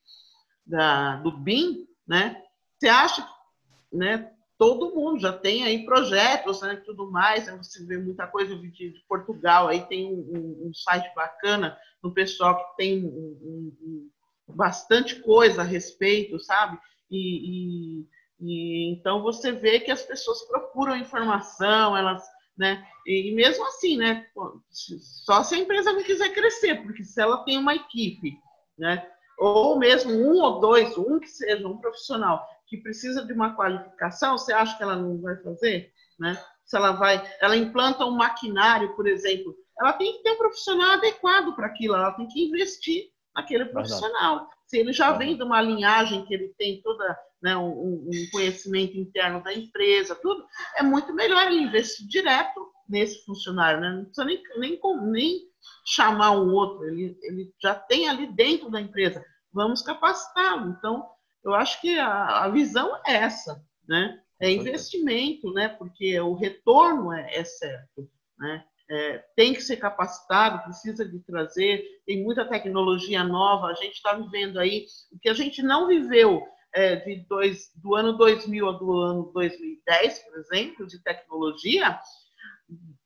da, 0.67 1.17
do 1.17 1.31
BIM, 1.33 1.87
né? 2.07 2.43
Você 2.79 2.89
acha 2.89 3.23
que 3.23 3.97
né, 3.97 4.33
todo 4.57 4.95
mundo 4.95 5.21
já 5.21 5.33
tem 5.33 5.65
aí 5.65 5.85
projetos, 5.85 6.63
né, 6.63 6.77
tudo 6.77 7.11
mais, 7.11 7.47
né, 7.47 7.57
você 7.57 7.85
vê 7.85 7.99
muita 7.99 8.27
coisa 8.27 8.57
de, 8.57 8.71
de 8.71 9.05
Portugal, 9.07 9.69
aí 9.69 9.83
tem 9.87 10.07
um, 10.07 10.69
um, 10.69 10.75
site 10.75 11.13
bacana 11.15 11.77
no 12.03 12.15
pessoal 12.15 12.57
que 12.57 12.77
tem 12.77 13.05
um, 13.05 14.09
bastante 14.49 15.21
coisa 15.21 15.63
a 15.63 15.65
respeito, 15.65 16.39
sabe? 16.41 16.79
E, 17.11 18.01
e, 18.01 18.07
e, 18.41 18.93
então 18.93 19.23
você 19.23 19.53
vê 19.53 19.79
que 19.81 19.91
as 19.91 20.03
pessoas 20.03 20.43
procuram 20.47 20.97
informação, 20.97 21.97
elas 21.97 22.23
né? 22.57 22.87
E 23.07 23.35
mesmo 23.35 23.67
assim, 23.67 23.97
né? 23.97 24.27
Só 24.71 25.43
se 25.43 25.55
a 25.55 25.59
empresa 25.59 25.93
não 25.93 26.03
quiser 26.03 26.33
crescer, 26.33 26.83
porque 26.83 27.05
se 27.05 27.21
ela 27.21 27.45
tem 27.45 27.59
uma 27.59 27.75
equipe, 27.75 28.39
né? 28.79 29.07
Ou 29.39 29.79
mesmo 29.79 30.13
um 30.13 30.41
ou 30.41 30.61
dois, 30.61 30.97
um 30.97 31.19
que 31.19 31.29
seja 31.29 31.67
um 31.67 31.79
profissional 31.79 32.47
que 32.67 32.77
precisa 32.79 33.25
de 33.25 33.33
uma 33.33 33.55
qualificação, 33.55 34.39
você 34.39 34.53
acha 34.53 34.77
que 34.77 34.83
ela 34.83 34.97
não 34.97 35.21
vai 35.21 35.37
fazer, 35.37 35.93
né? 36.19 36.43
Se 36.65 36.77
ela 36.77 36.93
vai, 36.93 37.23
ela 37.41 37.57
implanta 37.57 38.07
um 38.07 38.17
maquinário, 38.17 38.95
por 38.95 39.07
exemplo, 39.07 39.55
ela 39.79 39.93
tem 39.93 40.13
que 40.13 40.23
ter 40.23 40.33
um 40.33 40.39
profissional 40.39 40.93
adequado 40.93 41.55
para 41.55 41.67
aquilo, 41.67 41.95
ela 41.95 42.13
tem 42.13 42.27
que 42.29 42.45
investir 42.45 43.12
naquele 43.35 43.67
profissional. 43.67 44.39
Verdade. 44.39 44.57
Se 44.67 44.79
ele 44.79 44.93
já 44.93 45.13
vem 45.13 45.37
de 45.37 45.43
uma 45.43 45.61
linhagem 45.61 46.25
que 46.25 46.33
ele 46.33 46.55
tem 46.57 46.81
toda 46.83 47.19
né, 47.43 47.57
um, 47.57 48.09
um, 48.09 48.29
conhecimento 48.31 48.97
interno 48.97 49.43
da 49.43 49.53
empresa, 49.53 50.15
tudo, 50.15 50.47
é 50.77 50.83
muito 50.83 51.13
melhor 51.13 51.47
ele 51.47 51.63
investir 51.63 52.07
direto 52.07 52.73
nesse 52.89 53.25
funcionário, 53.25 53.81
né? 53.81 53.91
não 53.91 54.05
precisa 54.05 54.25
nem, 54.25 54.43
nem, 54.59 54.81
nem 55.11 55.41
chamar 55.85 56.33
um 56.33 56.53
outro, 56.53 56.85
ele, 56.85 57.17
ele 57.23 57.53
já 57.61 57.75
tem 57.75 58.09
ali 58.09 58.27
dentro 58.27 58.71
da 58.71 58.81
empresa, 58.81 59.25
vamos 59.53 59.83
capacitá-lo. 59.83 60.71
Então, 60.71 61.07
eu 61.45 61.55
acho 61.55 61.81
que 61.81 61.99
a, 61.99 62.45
a 62.45 62.49
visão 62.49 62.97
é 63.07 63.15
essa, 63.15 63.63
né? 63.89 64.21
É 64.41 64.51
investimento, 64.51 65.53
né? 65.53 65.69
Porque 65.69 66.19
o 66.21 66.35
retorno 66.35 67.13
é, 67.13 67.37
é 67.37 67.45
certo, 67.45 68.11
né? 68.39 68.65
É, 68.91 69.25
tem 69.37 69.55
que 69.55 69.63
ser 69.63 69.77
capacitado, 69.77 70.65
precisa 70.65 71.09
de 71.09 71.19
trazer, 71.21 71.83
tem 72.05 72.23
muita 72.23 72.45
tecnologia 72.45 73.25
nova, 73.25 73.69
a 73.69 73.75
gente 73.75 73.95
está 73.95 74.13
vivendo 74.15 74.59
aí 74.59 74.87
o 75.11 75.19
que 75.19 75.29
a 75.29 75.35
gente 75.35 75.63
não 75.63 75.87
viveu 75.87 76.43
é, 76.75 76.97
de 76.97 77.25
dois, 77.29 77.71
do 77.77 77.95
ano 77.95 78.17
2000 78.17 78.67
ao 78.67 78.79
do 78.79 78.93
ano 78.93 79.31
2010, 79.33 80.19
por 80.21 80.39
exemplo, 80.39 80.87
de 80.87 81.03
tecnologia, 81.03 81.99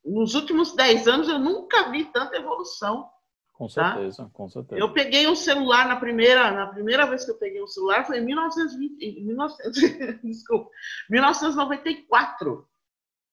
nos 0.05 0.35
últimos 0.35 0.73
10 0.75 1.07
anos 1.07 1.27
eu 1.27 1.39
nunca 1.39 1.89
vi 1.91 2.05
tanta 2.05 2.37
evolução. 2.37 3.09
Com 3.53 3.67
tá? 3.67 3.95
certeza, 3.95 4.23
tá? 4.23 4.29
com 4.31 4.49
certeza. 4.49 4.79
Eu 4.79 4.93
peguei 4.93 5.27
um 5.27 5.35
celular 5.35 5.87
na 5.87 5.95
primeira, 5.95 6.51
na 6.51 6.67
primeira 6.67 7.05
vez 7.07 7.25
que 7.25 7.31
eu 7.31 7.37
peguei 7.37 7.61
um 7.61 7.67
celular 7.67 8.05
foi 8.05 8.19
em 8.19 8.25
1920, 8.25 9.21
1900, 9.25 10.21
desculpa, 10.23 10.69
1994. 11.09 12.67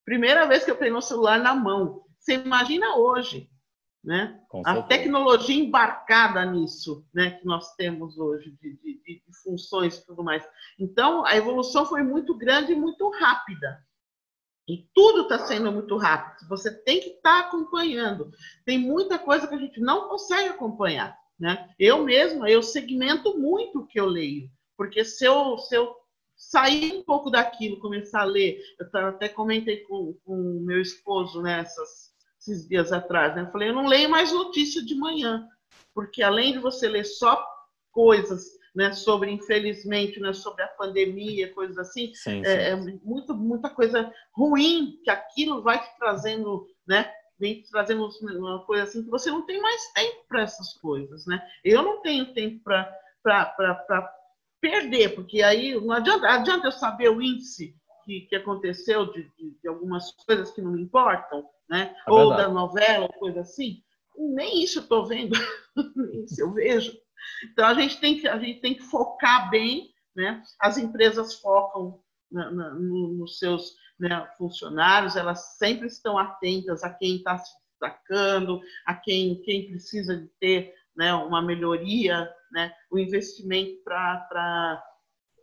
Primeira 0.04 0.46
vez 0.46 0.64
que 0.64 0.70
eu 0.70 0.76
peguei 0.76 0.94
um 0.94 1.00
celular 1.00 1.38
na 1.38 1.54
mão. 1.54 2.03
Você 2.24 2.36
imagina 2.36 2.96
hoje, 2.96 3.51
né? 4.02 4.40
a 4.64 4.82
tecnologia 4.82 5.62
embarcada 5.62 6.42
nisso, 6.46 7.06
né, 7.12 7.32
que 7.32 7.44
nós 7.44 7.74
temos 7.74 8.16
hoje 8.16 8.51
de, 8.62 8.76
de, 8.76 9.02
de, 9.05 9.22
funções 9.42 9.98
e 9.98 10.06
tudo 10.06 10.24
mais. 10.24 10.42
Então, 10.78 11.22
a 11.26 11.36
evolução 11.36 11.84
foi 11.84 12.02
muito 12.02 12.34
grande 12.34 12.72
e 12.72 12.76
muito 12.76 13.10
rápida. 13.10 13.78
E 14.66 14.88
tudo 14.94 15.22
está 15.22 15.40
sendo 15.40 15.70
muito 15.70 15.98
rápido. 15.98 16.48
Você 16.48 16.72
tem 16.82 16.98
que 16.98 17.10
estar 17.10 17.42
tá 17.42 17.48
acompanhando. 17.48 18.32
Tem 18.64 18.78
muita 18.78 19.18
coisa 19.18 19.46
que 19.46 19.55
a 19.55 19.59
gente 19.59 19.78
não 19.78 20.09
consegue 20.09 20.48
acompanhar, 20.48 21.14
né? 21.38 21.68
Eu 21.78 22.05
mesma, 22.05 22.48
eu 22.48 22.62
segmento 22.62 23.38
muito 23.38 23.80
o 23.80 23.86
que 23.86 24.01
eu 24.01 24.06
leio, 24.06 24.51
porque 24.78 25.05
se 25.05 25.26
eu, 25.26 25.59
se 25.59 25.76
eu 25.76 25.94
sair 26.34 26.94
um 26.94 27.02
pouco 27.02 27.28
daquilo, 27.28 27.80
começar 27.80 28.22
a 28.22 28.24
ler. 28.24 28.59
Eu 28.78 29.09
até 29.09 29.28
comentei 29.28 29.82
com 29.82 30.16
o 30.24 30.60
meu 30.60 30.80
esposo 30.80 31.42
nessas 31.42 31.78
né, 31.88 32.13
esses 32.48 32.68
dias 32.68 32.92
atrás, 32.92 33.34
né? 33.34 33.42
Eu 33.42 33.50
falei, 33.50 33.70
eu 33.70 33.74
não 33.74 33.86
leio 33.86 34.08
mais 34.10 34.32
notícia 34.32 34.84
de 34.84 34.94
manhã, 34.94 35.48
porque 35.94 36.22
além 36.22 36.52
de 36.52 36.58
você 36.58 36.88
ler 36.88 37.04
só 37.04 37.44
coisas 37.90 38.44
né, 38.74 38.92
sobre, 38.92 39.30
infelizmente, 39.30 40.18
né, 40.20 40.32
sobre 40.32 40.62
a 40.62 40.68
pandemia, 40.68 41.52
coisas 41.54 41.78
assim, 41.78 42.12
sim, 42.14 42.42
sim. 42.42 42.46
É, 42.46 42.70
é, 42.70 42.76
muito, 42.76 43.34
muita 43.34 43.70
coisa 43.70 44.12
ruim 44.32 45.00
que 45.04 45.10
aquilo 45.10 45.62
vai 45.62 45.80
te 45.80 45.96
trazendo, 45.96 46.66
né, 46.86 47.10
vem 47.38 47.62
te 47.62 47.70
trazendo 47.70 48.08
uma 48.22 48.64
coisa 48.64 48.82
assim 48.82 49.04
que 49.04 49.10
você 49.10 49.30
não 49.30 49.46
tem 49.46 49.60
mais 49.60 49.92
tempo 49.92 50.24
para 50.28 50.42
essas 50.42 50.74
coisas, 50.74 51.24
né? 51.26 51.40
Eu 51.64 51.82
não 51.82 52.00
tenho 52.02 52.32
tempo 52.32 52.62
para 52.64 54.14
perder, 54.60 55.14
porque 55.14 55.42
aí 55.42 55.74
não 55.80 55.92
adianta, 55.92 56.28
adianta 56.28 56.66
eu 56.66 56.72
saber 56.72 57.10
o 57.10 57.22
índice 57.22 57.76
que, 58.04 58.22
que 58.22 58.36
aconteceu 58.36 59.06
de, 59.06 59.22
de, 59.36 59.50
de, 59.60 59.68
algumas 59.68 60.12
coisas 60.26 60.50
que 60.50 60.60
não 60.60 60.72
me 60.72 60.82
importam, 60.82 61.44
né? 61.68 61.94
É 62.06 62.10
ou 62.10 62.30
da 62.30 62.48
novela, 62.48 63.06
ou 63.06 63.12
coisa 63.12 63.40
assim. 63.40 63.82
Nem 64.16 64.62
isso 64.62 64.78
eu 64.78 64.82
estou 64.82 65.06
vendo, 65.06 65.34
nem 65.96 66.24
isso 66.24 66.40
eu 66.40 66.52
vejo. 66.52 66.92
Então 67.50 67.66
a 67.66 67.74
gente 67.74 67.98
tem 68.00 68.20
que 68.20 68.28
a 68.28 68.38
gente 68.38 68.60
tem 68.60 68.74
que 68.74 68.82
focar 68.82 69.50
bem, 69.50 69.90
né? 70.14 70.42
As 70.60 70.78
empresas 70.78 71.34
focam 71.40 72.00
na, 72.30 72.50
na, 72.50 72.74
no, 72.74 73.14
nos 73.14 73.38
seus 73.38 73.74
né, 73.98 74.28
funcionários, 74.36 75.16
elas 75.16 75.56
sempre 75.56 75.86
estão 75.86 76.18
atentas 76.18 76.82
a 76.82 76.92
quem 76.92 77.16
está 77.16 77.38
se 77.38 77.52
destacando, 77.70 78.60
a 78.86 78.94
quem 78.94 79.40
quem 79.42 79.68
precisa 79.68 80.16
de 80.16 80.28
ter 80.40 80.74
né, 80.96 81.12
uma 81.14 81.42
melhoria, 81.42 82.30
né, 82.52 82.72
o 82.90 82.98
investimento 82.98 83.82
para 83.82 84.82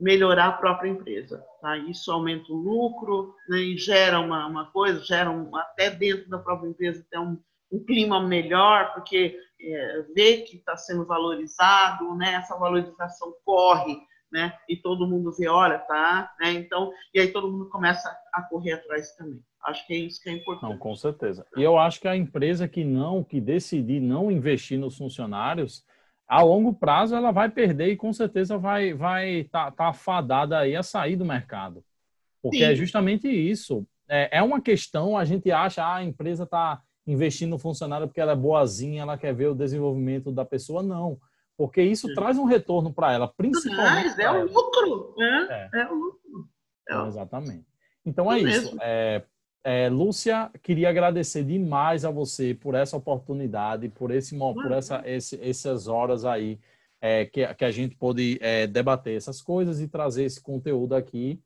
melhorar 0.01 0.47
a 0.47 0.53
própria 0.53 0.89
empresa. 0.89 1.45
Tá? 1.61 1.77
Isso 1.77 2.11
aumenta 2.11 2.51
o 2.51 2.55
lucro 2.55 3.35
né, 3.47 3.59
e 3.59 3.77
gera 3.77 4.19
uma, 4.19 4.47
uma 4.47 4.71
coisa, 4.71 5.03
gera 5.03 5.29
um, 5.29 5.55
até 5.55 5.91
dentro 5.91 6.27
da 6.27 6.39
própria 6.39 6.69
empresa 6.69 7.05
até 7.07 7.19
um, 7.19 7.37
um 7.71 7.85
clima 7.85 8.19
melhor, 8.19 8.93
porque 8.95 9.37
é, 9.61 10.05
vê 10.15 10.37
que 10.37 10.57
está 10.57 10.75
sendo 10.75 11.05
valorizado, 11.05 12.15
né, 12.15 12.33
essa 12.33 12.57
valorização 12.57 13.33
corre, 13.45 13.95
né, 14.31 14.57
e 14.67 14.75
todo 14.75 15.07
mundo 15.07 15.31
vê, 15.37 15.47
olha, 15.47 15.77
tá, 15.77 16.33
né, 16.39 16.51
então, 16.53 16.91
e 17.13 17.19
aí 17.19 17.27
todo 17.27 17.51
mundo 17.51 17.69
começa 17.69 18.09
a 18.33 18.41
correr 18.41 18.73
atrás 18.73 19.15
também. 19.15 19.39
Acho 19.63 19.85
que 19.85 19.93
é 19.93 19.97
isso 19.97 20.19
que 20.19 20.29
é 20.29 20.33
importante. 20.33 20.71
Não, 20.71 20.77
com 20.79 20.95
certeza. 20.95 21.45
E 21.55 21.61
eu 21.61 21.77
acho 21.77 22.01
que 22.01 22.07
a 22.07 22.15
empresa 22.15 22.67
que 22.67 22.83
não, 22.83 23.23
que 23.23 23.39
decidir 23.39 23.99
não 23.99 24.31
investir 24.31 24.79
nos 24.79 24.97
funcionários, 24.97 25.85
a 26.31 26.41
longo 26.41 26.73
prazo 26.73 27.13
ela 27.13 27.29
vai 27.29 27.49
perder 27.49 27.89
e 27.91 27.97
com 27.97 28.13
certeza 28.13 28.57
vai 28.57 28.93
vai 28.93 29.43
tá, 29.51 29.69
tá 29.69 29.89
afadada 29.89 30.57
aí 30.57 30.77
a 30.77 30.81
sair 30.81 31.17
do 31.17 31.25
mercado. 31.25 31.83
Porque 32.41 32.63
é 32.63 32.67
Sim. 32.67 32.71
é 32.71 32.75
justamente 32.75 33.27
isso. 33.27 33.85
É, 34.07 34.37
é 34.37 34.41
uma 34.41 34.61
questão, 34.61 35.17
a 35.17 35.25
gente 35.25 35.51
acha, 35.51 35.83
ah, 35.83 35.95
a 35.95 36.03
empresa 36.05 36.43
está 36.43 36.81
investindo 37.05 37.49
no 37.49 37.59
funcionário 37.59 38.07
porque 38.07 38.21
ela 38.21 38.31
é 38.31 38.35
boazinha, 38.35 39.01
ela 39.01 39.17
quer 39.17 39.35
ver 39.35 39.47
o 39.47 39.55
desenvolvimento 39.55 40.31
da 40.31 40.45
pessoa. 40.45 40.81
Não. 40.81 41.19
Porque 41.57 41.81
isso 41.81 42.07
Sim. 42.07 42.13
traz 42.13 42.37
um 42.37 42.45
retorno 42.45 42.93
para 42.93 43.11
ela, 43.11 43.27
principalmente. 43.27 44.05
Mas 44.05 44.19
é 44.19 44.31
o 44.31 44.45
lucro, 44.45 45.13
né? 45.17 45.69
É, 45.73 45.81
é 45.81 45.87
o 45.89 45.93
lucro. 45.93 46.49
É. 46.89 47.07
Exatamente. 47.07 47.65
Então 48.05 48.31
é, 48.31 48.39
é 48.39 48.41
isso. 48.41 48.77
É, 48.79 49.23
é, 49.63 49.89
Lúcia, 49.89 50.49
queria 50.63 50.89
agradecer 50.89 51.43
demais 51.43 52.03
a 52.03 52.09
você 52.09 52.53
por 52.53 52.73
essa 52.73 52.97
oportunidade, 52.97 53.89
por 53.89 54.11
esse 54.11 54.37
por 54.37 54.71
essa, 54.71 55.03
esse, 55.05 55.39
essas 55.41 55.87
horas 55.87 56.25
aí 56.25 56.59
é, 56.99 57.25
que, 57.25 57.45
que, 57.53 57.65
a 57.65 57.71
gente 57.71 57.95
pôde 57.95 58.37
é, 58.41 58.65
debater 58.65 59.15
essas 59.15 59.41
coisas 59.41 59.79
e 59.79 59.87
trazer 59.87 60.23
esse 60.23 60.41
conteúdo 60.41 60.95
aqui. 60.95 61.39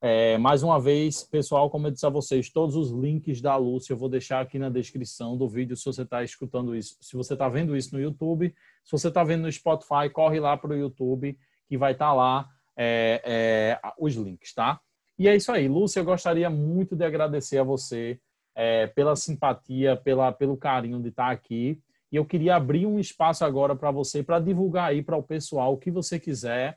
É, 0.00 0.36
mais 0.36 0.62
uma 0.62 0.80
vez, 0.80 1.22
pessoal, 1.22 1.70
como 1.70 1.86
eu 1.86 1.90
disse 1.92 2.04
a 2.04 2.10
vocês, 2.10 2.50
todos 2.50 2.74
os 2.74 2.90
links 2.90 3.40
da 3.40 3.56
Lúcia 3.56 3.92
eu 3.92 3.96
vou 3.96 4.08
deixar 4.08 4.40
aqui 4.40 4.58
na 4.58 4.68
descrição 4.68 5.36
do 5.36 5.48
vídeo 5.48 5.76
se 5.76 5.84
você 5.84 6.02
está 6.02 6.24
escutando 6.24 6.74
isso. 6.74 6.96
Se 7.00 7.14
você 7.16 7.34
está 7.34 7.48
vendo 7.48 7.76
isso 7.76 7.94
no 7.94 8.02
YouTube, 8.02 8.52
se 8.82 8.90
você 8.90 9.08
está 9.08 9.22
vendo 9.22 9.42
no 9.42 9.52
Spotify, 9.52 10.10
corre 10.12 10.40
lá 10.40 10.56
para 10.56 10.72
o 10.72 10.76
YouTube 10.76 11.38
que 11.68 11.78
vai 11.78 11.92
estar 11.92 12.08
tá 12.08 12.12
lá 12.12 12.48
é, 12.76 13.22
é, 13.24 13.92
os 13.98 14.14
links, 14.14 14.52
tá? 14.52 14.80
E 15.22 15.28
é 15.28 15.36
isso 15.36 15.52
aí, 15.52 15.68
Lúcia, 15.68 16.00
eu 16.00 16.04
gostaria 16.04 16.50
muito 16.50 16.96
de 16.96 17.04
agradecer 17.04 17.56
a 17.56 17.62
você 17.62 18.20
é, 18.56 18.88
pela 18.88 19.14
simpatia, 19.14 19.96
pela, 19.96 20.32
pelo 20.32 20.56
carinho 20.56 21.00
de 21.00 21.10
estar 21.10 21.30
aqui. 21.30 21.80
E 22.10 22.16
eu 22.16 22.24
queria 22.24 22.56
abrir 22.56 22.86
um 22.86 22.98
espaço 22.98 23.44
agora 23.44 23.76
para 23.76 23.92
você, 23.92 24.20
para 24.20 24.40
divulgar 24.40 24.88
aí 24.88 25.00
para 25.00 25.16
o 25.16 25.22
pessoal 25.22 25.74
o 25.74 25.78
que 25.78 25.92
você 25.92 26.18
quiser, 26.18 26.76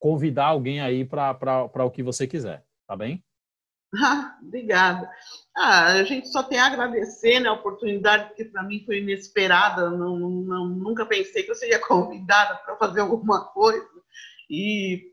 convidar 0.00 0.46
alguém 0.46 0.80
aí 0.80 1.04
para 1.04 1.68
o 1.84 1.90
que 1.92 2.02
você 2.02 2.26
quiser, 2.26 2.64
tá 2.84 2.96
bem? 2.96 3.22
Ah, 3.94 4.36
obrigada. 4.42 5.08
Ah, 5.56 5.92
a 5.92 6.02
gente 6.02 6.32
só 6.32 6.42
tem 6.42 6.58
a 6.58 6.66
agradecer 6.66 7.38
né, 7.38 7.48
a 7.48 7.52
oportunidade, 7.52 8.26
porque 8.26 8.46
para 8.46 8.64
mim 8.64 8.82
foi 8.84 8.98
inesperada. 8.98 9.88
Não, 9.88 10.18
não, 10.18 10.66
nunca 10.66 11.06
pensei 11.06 11.44
que 11.44 11.52
eu 11.52 11.54
seria 11.54 11.78
convidada 11.86 12.56
para 12.56 12.76
fazer 12.76 13.02
alguma 13.02 13.44
coisa. 13.52 13.88
E 14.50 15.11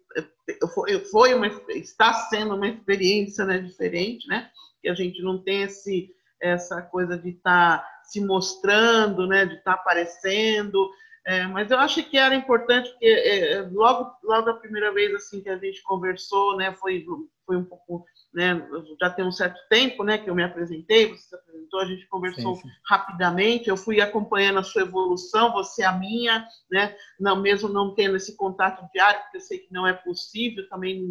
foi, 0.74 1.00
foi 1.06 1.34
uma, 1.34 1.48
está 1.70 2.14
sendo 2.14 2.56
uma 2.56 2.68
experiência 2.68 3.46
né, 3.46 3.60
diferente, 3.60 4.28
né? 4.28 4.50
Que 4.82 4.90
a 4.90 4.94
gente 4.94 5.22
não 5.22 5.42
tem 5.44 5.64
esse, 5.64 6.10
essa 6.42 6.82
coisa 6.82 7.18
de 7.18 7.30
estar 7.30 7.80
tá 7.80 8.02
se 8.04 8.24
mostrando, 8.24 9.28
né? 9.28 9.46
De 9.46 9.56
estar 9.56 9.76
tá 9.76 9.80
aparecendo. 9.80 10.90
É, 11.26 11.46
mas 11.48 11.70
eu 11.70 11.78
acho 11.78 12.04
que 12.04 12.18
era 12.18 12.34
importante 12.34 12.90
porque 12.90 13.06
é, 13.06 13.62
logo, 13.72 14.12
logo 14.24 14.50
a 14.50 14.56
primeira 14.56 14.92
vez 14.92 15.14
assim 15.14 15.42
que 15.42 15.50
a 15.50 15.58
gente 15.58 15.84
conversou, 15.84 16.58
né? 16.58 16.74
Foi, 16.74 17.06
foi 17.46 17.58
um 17.58 17.66
pouco 17.66 18.06
né, 18.34 18.68
já 19.00 19.10
tem 19.10 19.26
um 19.26 19.32
certo 19.32 19.60
tempo, 19.70 20.04
né, 20.04 20.18
que 20.18 20.30
eu 20.30 20.36
me 20.36 20.44
apresentei, 20.44 21.08
você 21.08 21.30
se 21.30 21.36
apresentou, 21.36 21.80
a 21.80 21.86
gente 21.86 22.08
conversou 22.08 22.56
sim, 22.56 22.62
sim. 22.62 22.70
rapidamente, 22.88 23.70
eu 23.70 23.78
fui 23.78 24.00
acompanhando 24.00 24.60
a 24.60 24.64
sua 24.64 24.84
evolução, 24.84 25.52
você 25.52 25.84
a 25.84 25.92
minha, 25.92 26.46
né, 26.72 26.96
não 27.20 27.42
mesmo 27.42 27.70
não 27.70 27.96
tendo 27.96 28.16
esse 28.16 28.38
contato 28.38 28.88
diário, 28.94 29.22
porque 29.22 29.38
eu 29.38 29.42
sei 29.42 29.60
que 29.60 29.74
não 29.74 29.88
é 29.88 29.94
possível 29.94 30.68
também, 30.70 31.04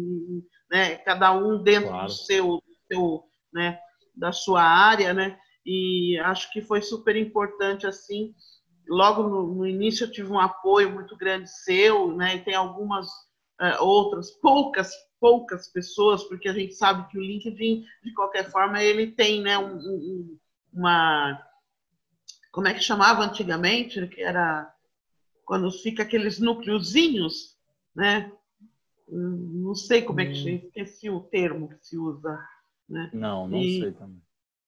né, 0.71 0.95
cada 0.97 1.33
um 1.33 1.61
dentro 1.61 1.89
claro. 1.89 2.07
do 2.07 2.11
seu, 2.13 2.63
seu, 2.87 3.23
né, 3.53 3.79
da 4.15 4.31
sua 4.31 4.63
área, 4.63 5.13
né, 5.13 5.37
e 5.65 6.17
acho 6.19 6.51
que 6.53 6.61
foi 6.61 6.81
super 6.81 7.15
importante 7.15 7.85
assim. 7.85 8.33
Logo 8.87 9.23
no, 9.23 9.55
no 9.55 9.67
início 9.67 10.05
eu 10.05 10.11
tive 10.11 10.31
um 10.31 10.39
apoio 10.39 10.89
muito 10.91 11.15
grande 11.17 11.49
seu, 11.63 12.15
né, 12.15 12.37
e 12.37 12.43
tem 12.43 12.55
algumas 12.55 13.07
uh, 13.61 13.83
outras 13.83 14.31
poucas 14.39 14.89
poucas 15.19 15.67
pessoas, 15.67 16.23
porque 16.23 16.47
a 16.47 16.53
gente 16.53 16.73
sabe 16.73 17.09
que 17.09 17.17
o 17.17 17.21
LinkedIn, 17.21 17.85
de 18.03 18.13
qualquer 18.13 18.49
forma, 18.49 18.81
ele 18.81 19.07
tem 19.07 19.41
né, 19.41 19.57
um, 19.57 19.77
um, 19.77 20.37
uma. 20.73 21.41
Como 22.51 22.67
é 22.67 22.73
que 22.73 22.81
chamava 22.81 23.23
antigamente? 23.23 24.05
Que 24.07 24.21
era 24.21 24.73
quando 25.45 25.71
fica 25.71 26.03
aqueles 26.03 26.39
núcleozinhos, 26.39 27.57
né? 27.95 28.31
Não 29.07 29.73
sei 29.73 30.03
como 30.03 30.21
é 30.21 30.25
que 30.25 30.43
hum. 30.43 30.61
esqueci 30.65 31.09
o 31.09 31.21
termo 31.21 31.69
que 31.69 31.85
se 31.85 31.97
usa. 31.97 32.39
Né? 32.87 33.09
Não, 33.13 33.47
não 33.47 33.57
e, 33.59 33.81
sei 33.81 33.91
também. 33.91 34.21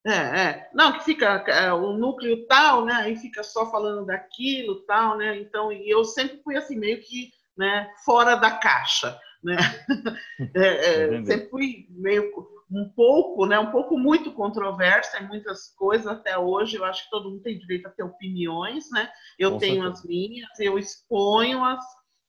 É, 0.06 0.12
é. 0.14 0.70
Não, 0.74 0.94
que 0.94 1.06
fica 1.06 1.44
é, 1.48 1.72
o 1.72 1.94
núcleo 1.94 2.46
tal, 2.48 2.86
né? 2.86 2.94
Aí 2.94 3.16
fica 3.16 3.44
só 3.44 3.70
falando 3.70 4.06
daquilo, 4.06 4.82
tal, 4.82 5.18
né? 5.18 5.40
Então, 5.40 5.72
e 5.72 5.88
eu 5.88 6.04
sempre 6.04 6.42
fui 6.44 6.58
assim, 6.58 6.76
meio 6.76 7.00
que 7.02 7.32
né, 7.56 7.92
fora 8.04 8.36
da 8.36 8.52
caixa 8.52 9.20
né? 9.44 9.58
É, 10.56 11.18
é, 11.18 11.26
sempre 11.26 11.50
fui 11.50 11.88
meio 11.92 12.32
um 12.72 12.90
pouco, 12.90 13.46
né? 13.46 13.60
Um 13.60 13.72
pouco 13.72 13.98
muito 13.98 14.32
controversa 14.32 15.20
em 15.20 15.28
muitas 15.28 15.68
coisas 15.76 16.08
até 16.08 16.38
hoje. 16.38 16.78
Eu 16.78 16.86
acho 16.86 17.04
que 17.04 17.10
todo 17.10 17.30
mundo 17.30 17.44
tem 17.44 17.60
direito 17.60 17.88
a 17.88 17.92
ter 17.92 18.04
opiniões, 18.04 18.90
né? 18.92 19.12
Eu 19.38 19.52
Com 19.52 19.58
tenho 19.60 19.84
certeza. 19.84 19.94
as 19.94 20.06
minhas, 20.06 20.60
eu 20.60 20.80
exponho-as 20.80 21.84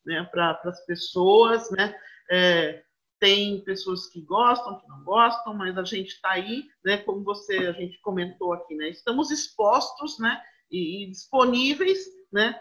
né, 0.04 0.28
para 0.30 0.60
as 0.64 0.84
pessoas, 0.84 1.70
né? 1.70 1.94
É, 2.30 2.82
tem 3.20 3.62
pessoas 3.62 4.08
que 4.08 4.20
gostam, 4.22 4.80
que 4.80 4.88
não 4.88 5.04
gostam, 5.04 5.54
mas 5.54 5.78
a 5.78 5.84
gente 5.84 6.08
está 6.08 6.32
aí, 6.32 6.64
né? 6.84 6.96
Como 6.98 7.22
você, 7.22 7.56
a 7.58 7.72
gente 7.72 8.00
comentou 8.00 8.52
aqui, 8.52 8.74
né? 8.74 8.88
Estamos 8.88 9.30
expostos, 9.30 10.18
né? 10.18 10.42
E, 10.70 11.04
e 11.04 11.10
disponíveis, 11.10 12.04
né? 12.32 12.60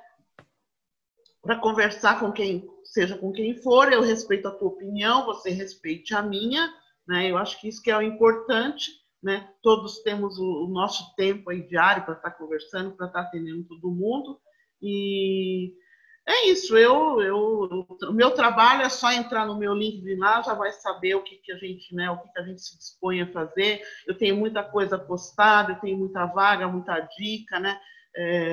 Para 1.41 1.57
conversar 1.57 2.19
com 2.19 2.32
quem 2.32 2.69
seja 2.91 3.18
com 3.18 3.31
quem 3.31 3.55
for, 3.55 3.91
eu 3.91 4.01
respeito 4.01 4.49
a 4.49 4.51
tua 4.51 4.68
opinião, 4.68 5.26
você 5.26 5.49
respeite 5.49 6.13
a 6.13 6.22
minha, 6.22 6.69
né? 7.07 7.31
Eu 7.31 7.38
acho 7.38 7.59
que 7.59 7.69
isso 7.69 7.81
que 7.81 7.89
é 7.89 7.97
o 7.97 8.01
importante, 8.01 8.91
né? 9.23 9.49
Todos 9.63 9.99
temos 9.99 10.38
o, 10.38 10.65
o 10.65 10.68
nosso 10.68 11.15
tempo 11.15 11.49
aí 11.49 11.65
diário 11.65 12.03
para 12.03 12.15
estar 12.15 12.31
tá 12.31 12.38
conversando, 12.38 12.91
para 12.91 13.07
estar 13.07 13.23
tá 13.23 13.27
atendendo 13.27 13.63
todo 13.63 13.95
mundo 13.95 14.38
e 14.81 15.73
é 16.27 16.49
isso. 16.49 16.77
Eu, 16.77 17.22
eu, 17.22 17.88
o 18.09 18.11
meu 18.11 18.31
trabalho 18.31 18.81
é 18.81 18.89
só 18.89 19.09
entrar 19.13 19.45
no 19.45 19.57
meu 19.57 19.73
LinkedIn 19.73 20.18
lá, 20.18 20.41
já 20.41 20.53
vai 20.53 20.73
saber 20.73 21.15
o 21.15 21.23
que, 21.23 21.38
que 21.38 21.53
a 21.53 21.57
gente, 21.57 21.95
né? 21.95 22.11
O 22.11 22.18
que, 22.18 22.30
que 22.30 22.39
a 22.39 22.43
gente 22.43 22.61
se 22.61 22.77
dispõe 22.77 23.22
a 23.22 23.31
fazer. 23.31 23.81
Eu 24.05 24.18
tenho 24.18 24.35
muita 24.35 24.63
coisa 24.63 24.99
postada, 24.99 25.72
eu 25.72 25.80
tenho 25.80 25.97
muita 25.97 26.26
vaga, 26.26 26.68
muita 26.68 26.99
dica, 26.99 27.57
né? 27.57 27.80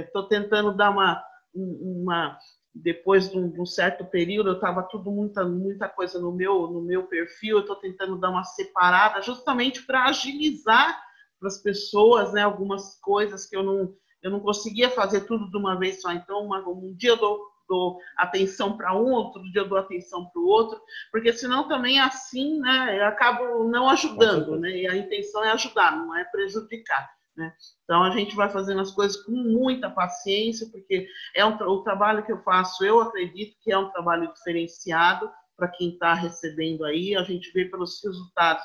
Estou 0.07 0.27
é, 0.27 0.29
tentando 0.29 0.77
dar 0.77 0.91
uma 0.91 1.25
uma 1.55 2.39
depois 2.75 3.31
de 3.31 3.39
um, 3.39 3.51
de 3.51 3.61
um, 3.61 3.67
certo 3.67 4.05
período, 4.05 4.51
eu 4.51 4.55
estava 4.55 4.83
tudo 4.83 5.11
muita 5.11 5.45
muita 5.45 5.89
coisa 5.89 6.21
no 6.21 6.33
meu 6.33 6.69
no 6.69 6.81
meu 6.81 7.07
perfil. 7.07 7.57
Eu 7.57 7.63
estou 7.63 7.77
tentando 7.77 8.19
dar 8.19 8.31
uma 8.31 8.45
separada, 8.45 9.23
justamente 9.23 9.83
para 9.85 10.05
agilizar 10.05 11.01
para 11.39 11.49
as 11.49 11.63
pessoas, 11.63 12.33
né? 12.33 12.43
Algumas 12.43 12.99
coisas 13.01 13.47
que 13.47 13.57
eu 13.57 13.63
não 13.63 13.95
eu 14.23 14.31
não 14.31 14.41
conseguia 14.41 14.91
fazer 14.91 15.23
tudo 15.23 15.51
de 15.51 15.57
uma 15.57 15.79
vez 15.79 16.01
só. 16.01 16.13
Então, 16.13 16.45
uma, 16.45 16.59
um 16.69 16.95
dia 16.97 17.11
eu 17.11 17.17
dou, 17.17 17.41
dou 17.69 18.01
atenção 18.17 18.77
para 18.77 18.95
um, 18.97 19.13
outro 19.13 19.43
dia 19.53 19.63
eu 19.63 19.69
dou 19.69 19.79
atenção 19.79 20.27
para 20.27 20.41
o 20.41 20.47
outro, 20.47 20.81
porque 21.13 21.33
senão 21.33 21.69
também 21.69 22.01
assim, 22.01 22.59
né? 22.59 22.99
Eu 22.99 23.07
acabo 23.07 23.65
não 23.65 23.89
ajudando, 23.89 24.59
né? 24.59 24.71
E 24.71 24.89
a 24.89 24.97
intenção 24.97 25.45
é 25.45 25.53
ajudar, 25.53 25.97
não 25.97 26.17
é 26.17 26.25
prejudicar. 26.25 27.09
Né? 27.39 27.53
Então 27.85 28.03
a 28.03 28.11
gente 28.11 28.35
vai 28.35 28.51
fazendo 28.51 28.81
as 28.81 28.91
coisas 28.91 29.17
com 29.23 29.31
muita 29.31 29.89
paciência, 29.89 30.69
porque 30.73 31.07
é 31.37 31.47
um, 31.47 31.55
o 31.55 31.85
trabalho 31.85 32.25
que 32.27 32.33
eu 32.33 32.43
faço, 32.43 32.85
eu 32.85 33.01
acredito 33.01 33.57
que 33.63 33.71
é 33.71 33.79
um 33.79 33.91
trabalho 33.91 34.33
diferenciado 34.35 35.31
para 35.57 35.69
quem 35.69 35.91
está 35.91 36.15
recebendo 36.15 36.85
aí. 36.85 37.15
A 37.15 37.23
gente 37.23 37.53
vê 37.53 37.65
pelos 37.67 38.03
resultados. 38.03 38.65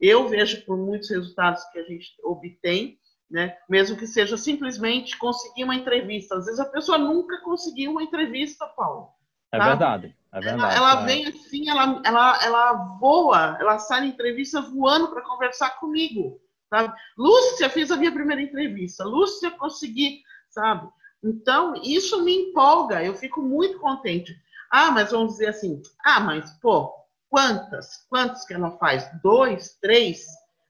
Eu 0.00 0.28
vejo 0.28 0.64
por 0.66 0.76
muitos 0.76 1.08
resultados 1.10 1.62
que 1.66 1.78
a 1.78 1.84
gente 1.84 2.12
obtém, 2.24 2.98
né? 3.30 3.56
Mesmo 3.70 3.96
que 3.96 4.06
seja 4.06 4.36
simplesmente 4.36 5.16
conseguir 5.16 5.62
uma 5.62 5.76
entrevista. 5.76 6.36
Às 6.36 6.46
vezes 6.46 6.58
a 6.58 6.66
pessoa 6.68 6.98
nunca 6.98 7.40
conseguiu 7.42 7.92
uma 7.92 8.02
entrevista, 8.02 8.66
Paulo. 8.66 9.10
É 9.52 9.60
verdade, 9.60 10.16
é 10.32 10.40
verdade. 10.40 10.76
Ela, 10.76 10.92
ela 10.92 11.02
é. 11.02 11.06
vem 11.06 11.26
assim, 11.28 11.70
ela, 11.70 12.02
ela, 12.04 12.44
ela 12.44 12.72
voa, 12.98 13.56
ela 13.60 13.78
sai 13.78 14.00
na 14.00 14.06
entrevista 14.08 14.60
voando 14.60 15.08
para 15.08 15.22
conversar 15.22 15.78
comigo. 15.78 16.40
Sabe? 16.68 16.94
Lúcia, 17.16 17.70
fiz 17.70 17.90
a 17.90 17.96
minha 17.96 18.12
primeira 18.12 18.42
entrevista. 18.42 19.04
Lúcia, 19.04 19.50
consegui, 19.50 20.22
sabe? 20.50 20.88
Então, 21.22 21.74
isso 21.82 22.22
me 22.22 22.32
empolga, 22.32 23.02
eu 23.02 23.14
fico 23.14 23.42
muito 23.42 23.78
contente. 23.78 24.36
Ah, 24.70 24.90
mas 24.90 25.10
vamos 25.10 25.32
dizer 25.32 25.48
assim, 25.48 25.82
ah, 26.04 26.20
mas, 26.20 26.50
pô, 26.60 26.94
quantas? 27.28 28.06
Quantas 28.08 28.44
que 28.44 28.54
ela 28.54 28.76
faz? 28.78 29.08
Dois, 29.22 29.76
três? 29.80 30.26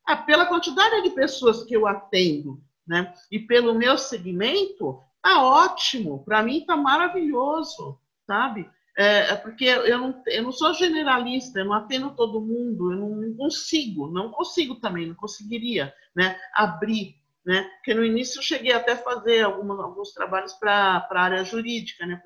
Ah, 0.07 0.17
pela 0.17 0.47
quantidade 0.47 1.03
de 1.03 1.11
pessoas 1.11 1.65
que 1.65 1.75
eu 1.75 1.87
atendo, 1.87 2.63
né? 2.87 3.13
E 3.31 3.39
pelo 3.41 3.75
meu 3.75 3.99
segmento, 3.99 5.03
tá 5.21 5.43
ótimo. 5.43 6.25
Para 6.25 6.43
mim, 6.43 6.65
tá 6.65 6.77
maravilhoso, 6.77 7.99
sabe? 8.27 8.71
É, 8.99 9.31
é, 9.31 9.37
porque 9.37 9.65
eu 9.65 9.97
não, 9.97 10.23
eu 10.27 10.43
não 10.43 10.51
sou 10.51 10.75
generalista, 10.75 11.61
eu 11.61 11.67
não 11.67 11.73
atendo 11.73 12.17
todo 12.17 12.41
mundo, 12.41 12.93
eu 12.93 12.99
não 12.99 13.33
consigo, 13.37 14.11
não 14.11 14.33
consigo 14.33 14.75
também, 14.81 15.07
não 15.07 15.15
conseguiria 15.15 15.95
né, 16.17 16.37
abrir. 16.53 17.15
Né? 17.47 17.63
Porque 17.77 17.95
no 17.95 18.05
início 18.05 18.41
eu 18.41 18.43
cheguei 18.43 18.73
até 18.73 18.93
a 18.93 18.97
fazer 18.97 19.43
algumas, 19.43 19.79
alguns 19.79 20.13
trabalhos 20.13 20.53
para 20.55 21.07
a 21.09 21.21
área 21.21 21.45
jurídica, 21.45 22.05
né, 22.07 22.21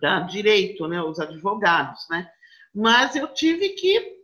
para 0.00 0.20
direito, 0.30 0.86
né, 0.86 1.02
os 1.02 1.18
advogados. 1.18 2.06
Né? 2.08 2.30
Mas 2.72 3.16
eu 3.16 3.26
tive 3.34 3.70
que 3.70 4.22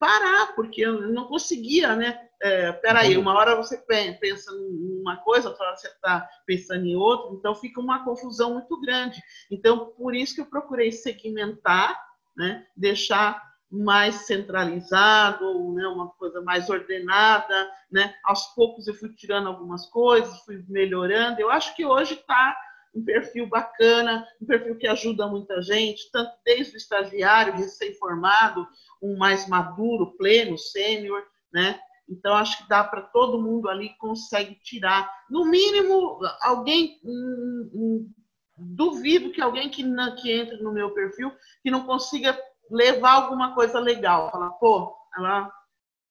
parar, 0.00 0.52
porque 0.56 0.80
eu 0.80 1.12
não 1.12 1.26
conseguia, 1.26 1.94
né? 1.94 2.28
É, 2.44 2.72
peraí, 2.72 3.14
uhum. 3.14 3.22
uma 3.22 3.34
hora 3.38 3.54
você 3.54 3.78
pensa 4.20 4.50
numa 4.50 5.16
coisa, 5.18 5.48
outra 5.48 5.64
hora 5.64 5.76
você 5.76 5.86
está 5.86 6.28
pensando 6.44 6.84
em 6.84 6.96
outra, 6.96 7.36
então 7.36 7.54
fica 7.54 7.80
uma 7.80 8.04
confusão 8.04 8.54
muito 8.54 8.80
grande. 8.80 9.22
Então, 9.48 9.92
por 9.96 10.12
isso 10.12 10.34
que 10.34 10.40
eu 10.40 10.46
procurei 10.46 10.90
segmentar, 10.90 11.96
né? 12.36 12.66
deixar 12.76 13.40
mais 13.70 14.26
centralizado, 14.26 15.72
né? 15.72 15.86
uma 15.86 16.08
coisa 16.08 16.42
mais 16.42 16.68
ordenada, 16.68 17.70
né? 17.90 18.12
Aos 18.24 18.46
poucos 18.54 18.88
eu 18.88 18.94
fui 18.94 19.14
tirando 19.14 19.46
algumas 19.46 19.86
coisas, 19.86 20.40
fui 20.40 20.64
melhorando. 20.68 21.40
Eu 21.40 21.48
acho 21.48 21.74
que 21.76 21.86
hoje 21.86 22.14
está 22.14 22.56
um 22.92 23.04
perfil 23.04 23.46
bacana, 23.46 24.26
um 24.40 24.46
perfil 24.46 24.76
que 24.76 24.86
ajuda 24.88 25.28
muita 25.28 25.62
gente, 25.62 26.10
tanto 26.10 26.32
desde 26.44 26.74
o 26.74 26.76
estagiário, 26.76 27.54
recém-formado, 27.54 28.66
um 29.00 29.16
mais 29.16 29.48
maduro, 29.48 30.16
pleno, 30.18 30.58
sênior, 30.58 31.22
né? 31.52 31.78
Então, 32.08 32.34
acho 32.34 32.58
que 32.58 32.68
dá 32.68 32.82
para 32.84 33.02
todo 33.02 33.40
mundo 33.40 33.68
ali 33.68 33.96
consegue 33.98 34.54
tirar. 34.62 35.10
No 35.30 35.44
mínimo, 35.44 36.20
alguém. 36.42 37.00
Hum, 37.04 37.70
hum, 37.74 38.12
duvido 38.56 39.32
que 39.32 39.40
alguém 39.40 39.68
que, 39.68 39.82
não, 39.82 40.14
que 40.14 40.30
entre 40.30 40.62
no 40.62 40.72
meu 40.72 40.90
perfil 40.90 41.32
que 41.62 41.70
não 41.70 41.84
consiga 41.84 42.38
levar 42.70 43.12
alguma 43.12 43.54
coisa 43.54 43.78
legal. 43.78 44.30
Falar, 44.30 44.50
pô, 44.50 44.94
ela, 45.16 45.52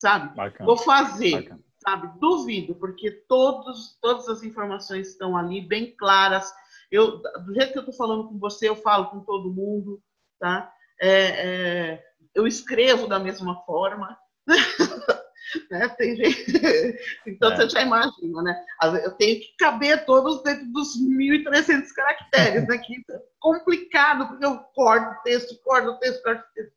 sabe, 0.02 0.36
Bacana. 0.36 0.66
vou 0.66 0.78
fazer. 0.78 1.44
Bacana. 1.44 1.62
Sabe, 1.80 2.20
duvido, 2.20 2.76
porque 2.76 3.10
todos, 3.28 3.98
todas 4.00 4.30
as 4.30 4.44
informações 4.44 5.08
estão 5.08 5.36
ali 5.36 5.62
bem 5.62 5.96
claras, 5.96 6.54
eu, 6.92 7.18
do 7.18 7.54
jeito 7.56 7.72
que 7.72 7.80
eu 7.80 7.82
estou 7.82 7.96
falando 7.96 8.28
com 8.28 8.38
você, 8.38 8.70
eu 8.70 8.76
falo 8.76 9.10
com 9.10 9.22
todo 9.22 9.52
mundo, 9.52 10.00
tá? 10.40 10.72
É, 11.02 11.10
é, 11.10 12.04
eu 12.36 12.46
escrevo 12.46 13.08
da 13.08 13.18
mesma 13.18 13.64
forma. 13.64 14.16
né? 15.70 15.90
Tem 15.90 16.16
gente... 16.16 16.52
Então 17.28 17.52
é. 17.52 17.56
você 17.56 17.70
já 17.70 17.82
imagina, 17.82 18.42
né? 18.42 18.66
Eu 19.04 19.12
tenho 19.12 19.40
que 19.40 19.56
caber 19.58 20.06
todos 20.06 20.44
dentro 20.44 20.66
dos 20.72 20.98
1.300 21.00 21.88
caracteres, 21.96 22.68
né? 22.68 22.78
Que 22.78 22.96
é 22.96 23.20
complicado, 23.40 24.28
porque 24.28 24.46
eu 24.46 24.58
corto 24.76 25.20
o 25.20 25.24
texto, 25.24 25.60
corto 25.64 25.90
o 25.90 26.00
texto, 26.00 26.24
corto 26.24 26.42
o 26.42 26.54
texto. 26.54 26.74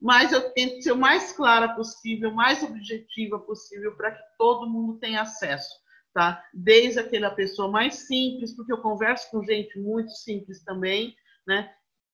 Mas 0.00 0.32
eu 0.32 0.50
tento 0.52 0.82
ser 0.82 0.92
o 0.92 0.96
mais 0.96 1.32
clara 1.32 1.70
possível, 1.70 2.30
mais 2.30 2.62
objetiva 2.62 3.38
possível, 3.38 3.96
para 3.96 4.12
que 4.12 4.22
todo 4.38 4.68
mundo 4.68 4.98
tenha 4.98 5.22
acesso 5.22 5.86
tá? 6.16 6.42
Desde 6.54 6.98
aquela 6.98 7.30
pessoa 7.30 7.70
mais 7.70 8.06
simples, 8.06 8.56
porque 8.56 8.72
eu 8.72 8.80
converso 8.80 9.30
com 9.30 9.44
gente 9.44 9.78
muito 9.78 10.10
simples 10.12 10.64
também, 10.64 11.14
né? 11.46 11.70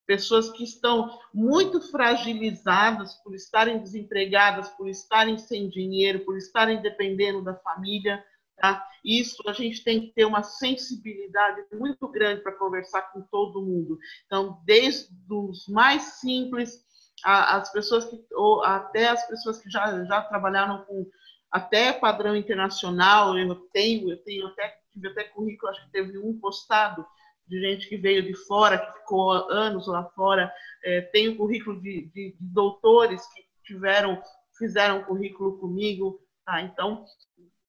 Pessoas 0.06 0.50
que 0.50 0.64
estão 0.64 1.18
muito 1.32 1.80
fragilizadas 1.80 3.14
por 3.22 3.34
estarem 3.34 3.78
desempregadas, 3.78 4.68
por 4.70 4.88
estarem 4.88 5.38
sem 5.38 5.68
dinheiro, 5.68 6.24
por 6.24 6.36
estarem 6.36 6.82
dependendo 6.82 7.42
da 7.42 7.54
família, 7.54 8.22
tá? 8.56 8.86
Isso 9.04 9.42
a 9.48 9.52
gente 9.52 9.82
tem 9.82 10.00
que 10.00 10.12
ter 10.12 10.24
uma 10.24 10.42
sensibilidade 10.42 11.64
muito 11.72 12.06
grande 12.08 12.42
para 12.42 12.52
conversar 12.52 13.12
com 13.12 13.22
todo 13.22 13.62
mundo. 13.62 13.98
Então, 14.26 14.60
desde 14.64 15.08
os 15.28 15.66
mais 15.68 16.02
simples, 16.20 16.84
as 17.24 17.70
pessoas 17.72 18.04
que, 18.04 18.20
ou 18.32 18.62
até 18.64 19.08
as 19.08 19.26
pessoas 19.26 19.60
que 19.60 19.70
já, 19.70 20.04
já 20.04 20.22
trabalharam 20.22 20.84
com 20.84 21.06
até 21.50 21.92
padrão 21.92 22.34
internacional, 22.34 23.36
eu 23.36 23.54
tenho, 23.72 24.10
eu 24.10 24.16
tenho 24.24 24.46
até, 24.46 24.78
tive 24.92 25.08
até 25.08 25.24
currículo, 25.24 25.70
acho 25.70 25.84
que 25.84 25.92
teve 25.92 26.18
um 26.18 26.38
postado 26.38 27.06
de 27.46 27.60
gente 27.60 27.88
que 27.88 27.96
veio 27.96 28.22
de 28.22 28.34
fora, 28.46 28.78
que 28.78 29.00
ficou 29.00 29.30
anos 29.50 29.86
lá 29.86 30.04
fora, 30.10 30.52
é, 30.84 31.00
tenho 31.00 31.36
currículo 31.36 31.80
de, 31.80 32.06
de, 32.06 32.32
de, 32.32 32.36
doutores 32.40 33.24
que 33.34 33.44
tiveram, 33.64 34.20
fizeram 34.58 35.04
currículo 35.04 35.58
comigo, 35.58 36.20
tá? 36.44 36.60
Então, 36.62 37.04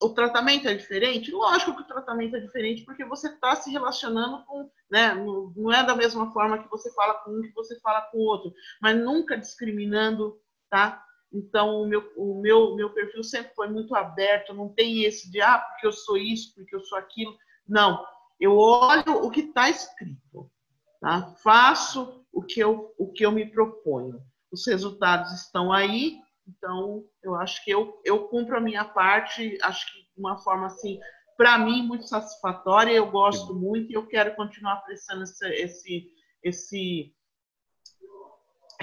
o 0.02 0.10
tratamento 0.10 0.68
é 0.68 0.74
diferente? 0.74 1.32
Lógico 1.32 1.76
que 1.76 1.84
o 1.84 1.88
tratamento 1.88 2.36
é 2.36 2.40
diferente, 2.40 2.84
porque 2.84 3.06
você 3.06 3.30
está 3.30 3.56
se 3.56 3.72
relacionando 3.72 4.44
com, 4.45 4.70
né, 4.91 5.16
não 5.16 5.72
é 5.72 5.86
da 5.86 5.95
mesma 5.95 6.32
forma 6.32 6.62
que 6.62 6.70
você 6.70 6.94
fala 6.94 7.14
com 7.16 7.32
um 7.32 7.41
que 7.41 7.54
você 7.54 7.80
fala 7.80 8.02
com 8.12 8.18
o 8.18 8.26
outro, 8.26 8.54
mas 8.82 8.98
nunca 8.98 9.38
discriminando, 9.38 10.38
tá? 10.70 11.04
Então, 11.32 11.82
o 11.82 11.88
meu, 11.88 12.12
o 12.16 12.40
meu, 12.41 12.76
meu 12.76 12.91
perfil 12.91 13.24
sempre 13.24 13.56
foi 13.56 13.68
muito 13.68 13.95
aberto, 13.95 14.54
não 14.54 14.70
tem 14.70 15.04
esse 15.04 15.32
de, 15.32 15.41
ah, 15.41 15.58
porque 15.58 15.88
eu 15.88 15.91
sou 15.91 16.16
isso, 16.16 16.54
porque 16.54 16.76
eu 16.76 16.82
sou 16.82 16.98
aquilo. 16.98 17.36
Não, 17.68 18.06
eu 18.39 18.57
olho 18.57 19.23
o 19.23 19.30
que 19.30 19.41
está 19.41 19.69
escrito, 19.69 20.51
tá? 20.99 21.34
faço 21.43 22.26
o 22.31 22.41
que, 22.43 22.60
eu, 22.60 22.93
o 22.97 23.11
que 23.11 23.26
eu 23.26 23.31
me 23.31 23.45
proponho. 23.49 24.22
Os 24.51 24.68
resultados 24.68 25.31
estão 25.34 25.72
aí, 25.72 26.18
então 26.47 27.03
eu 27.23 27.35
acho 27.35 27.64
que 27.64 27.72
eu, 27.72 28.01
eu 28.03 28.27
cumpro 28.27 28.57
a 28.57 28.61
minha 28.61 28.85
parte, 28.85 29.57
acho 29.61 29.85
que 29.91 29.99
de 30.01 30.19
uma 30.19 30.38
forma 30.38 30.68
assim, 30.68 30.99
para 31.38 31.57
mim, 31.57 31.84
muito 31.84 32.07
satisfatória, 32.07 32.91
eu 32.91 33.10
gosto 33.10 33.55
muito 33.55 33.91
e 33.91 33.95
eu 33.95 34.05
quero 34.07 34.35
continuar 34.35 34.77
prestando 34.77 35.23
esse, 35.23 35.47
esse, 35.47 36.07
esse 36.43 37.14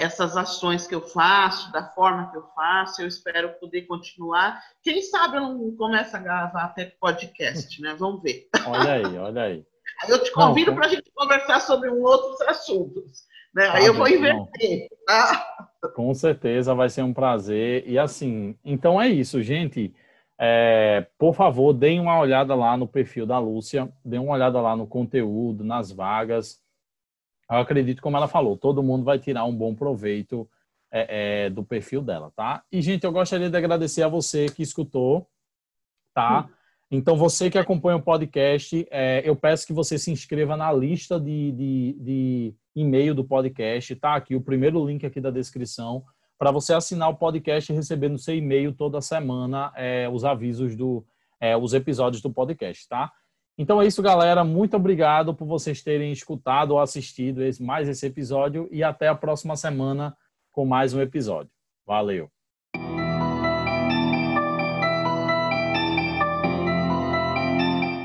essas 0.00 0.36
ações 0.36 0.86
que 0.86 0.94
eu 0.94 1.02
faço, 1.02 1.70
da 1.72 1.84
forma 1.84 2.30
que 2.30 2.36
eu 2.36 2.44
faço, 2.54 3.02
eu 3.02 3.06
espero 3.06 3.52
poder 3.60 3.82
continuar. 3.82 4.60
Quem 4.82 5.02
sabe 5.02 5.36
eu 5.36 5.42
não 5.42 5.76
começo 5.76 6.16
a 6.16 6.20
gravar 6.20 6.64
até 6.64 6.86
podcast, 7.00 7.80
né? 7.82 7.94
Vamos 7.98 8.22
ver. 8.22 8.48
Olha 8.66 8.92
aí, 8.92 9.18
olha 9.18 9.42
aí. 9.42 9.66
Eu 10.08 10.22
te 10.22 10.32
convido 10.32 10.74
para 10.74 10.86
a 10.86 10.88
gente 10.88 11.10
conversar 11.14 11.60
sobre 11.60 11.90
um 11.90 12.02
outros 12.02 12.40
assuntos. 12.42 13.24
Né? 13.54 13.68
Aí 13.68 13.84
eu 13.84 13.94
vou 13.94 14.08
inverter. 14.08 14.88
Tá? 15.06 15.66
Com 15.94 16.14
certeza 16.14 16.74
vai 16.74 16.88
ser 16.88 17.02
um 17.02 17.12
prazer. 17.12 17.84
E 17.86 17.98
assim, 17.98 18.56
então 18.64 19.00
é 19.00 19.08
isso, 19.08 19.42
gente. 19.42 19.94
É, 20.38 21.06
por 21.18 21.34
favor, 21.34 21.74
deem 21.74 22.00
uma 22.00 22.18
olhada 22.18 22.54
lá 22.54 22.74
no 22.76 22.88
perfil 22.88 23.26
da 23.26 23.38
Lúcia, 23.38 23.92
deem 24.02 24.22
uma 24.22 24.32
olhada 24.32 24.58
lá 24.60 24.74
no 24.74 24.86
conteúdo, 24.86 25.62
nas 25.62 25.92
vagas 25.92 26.59
eu 27.50 27.62
acredito, 27.62 28.02
como 28.02 28.16
ela 28.16 28.28
falou, 28.28 28.56
todo 28.56 28.82
mundo 28.82 29.04
vai 29.04 29.18
tirar 29.18 29.44
um 29.44 29.54
bom 29.54 29.74
proveito 29.74 30.48
é, 30.90 31.44
é, 31.44 31.50
do 31.50 31.64
perfil 31.64 32.02
dela, 32.02 32.32
tá? 32.34 32.62
E, 32.70 32.80
gente, 32.80 33.04
eu 33.04 33.12
gostaria 33.12 33.50
de 33.50 33.56
agradecer 33.56 34.02
a 34.02 34.08
você 34.08 34.46
que 34.46 34.62
escutou, 34.62 35.28
tá? 36.14 36.48
Então, 36.90 37.16
você 37.16 37.48
que 37.48 37.58
acompanha 37.58 37.96
o 37.96 38.02
podcast, 38.02 38.86
é, 38.90 39.22
eu 39.24 39.36
peço 39.36 39.66
que 39.66 39.72
você 39.72 39.96
se 39.96 40.10
inscreva 40.10 40.56
na 40.56 40.72
lista 40.72 41.20
de, 41.20 41.52
de, 41.52 41.96
de 42.00 42.54
e-mail 42.74 43.14
do 43.14 43.24
podcast. 43.24 43.94
Tá 43.94 44.16
aqui 44.16 44.34
o 44.34 44.40
primeiro 44.40 44.84
link 44.84 45.06
aqui 45.06 45.20
da 45.20 45.30
descrição 45.30 46.04
para 46.36 46.50
você 46.50 46.72
assinar 46.72 47.08
o 47.08 47.16
podcast 47.16 47.70
e 47.70 47.76
receber 47.76 48.08
no 48.08 48.18
seu 48.18 48.34
e-mail 48.34 48.72
toda 48.72 49.00
semana 49.00 49.72
é, 49.76 50.08
os 50.08 50.24
avisos 50.24 50.74
do 50.74 51.04
é, 51.40 51.56
os 51.56 51.72
episódios 51.72 52.20
do 52.20 52.30
podcast, 52.30 52.86
tá? 52.88 53.10
Então 53.60 53.82
é 53.82 53.86
isso, 53.86 54.00
galera. 54.00 54.42
Muito 54.42 54.74
obrigado 54.74 55.34
por 55.34 55.46
vocês 55.46 55.82
terem 55.82 56.10
escutado 56.12 56.70
ou 56.70 56.80
assistido 56.80 57.42
mais 57.60 57.90
esse 57.90 58.06
episódio 58.06 58.66
e 58.72 58.82
até 58.82 59.06
a 59.06 59.14
próxima 59.14 59.54
semana 59.54 60.16
com 60.50 60.64
mais 60.64 60.94
um 60.94 61.00
episódio. 61.02 61.52
Valeu! 61.86 62.39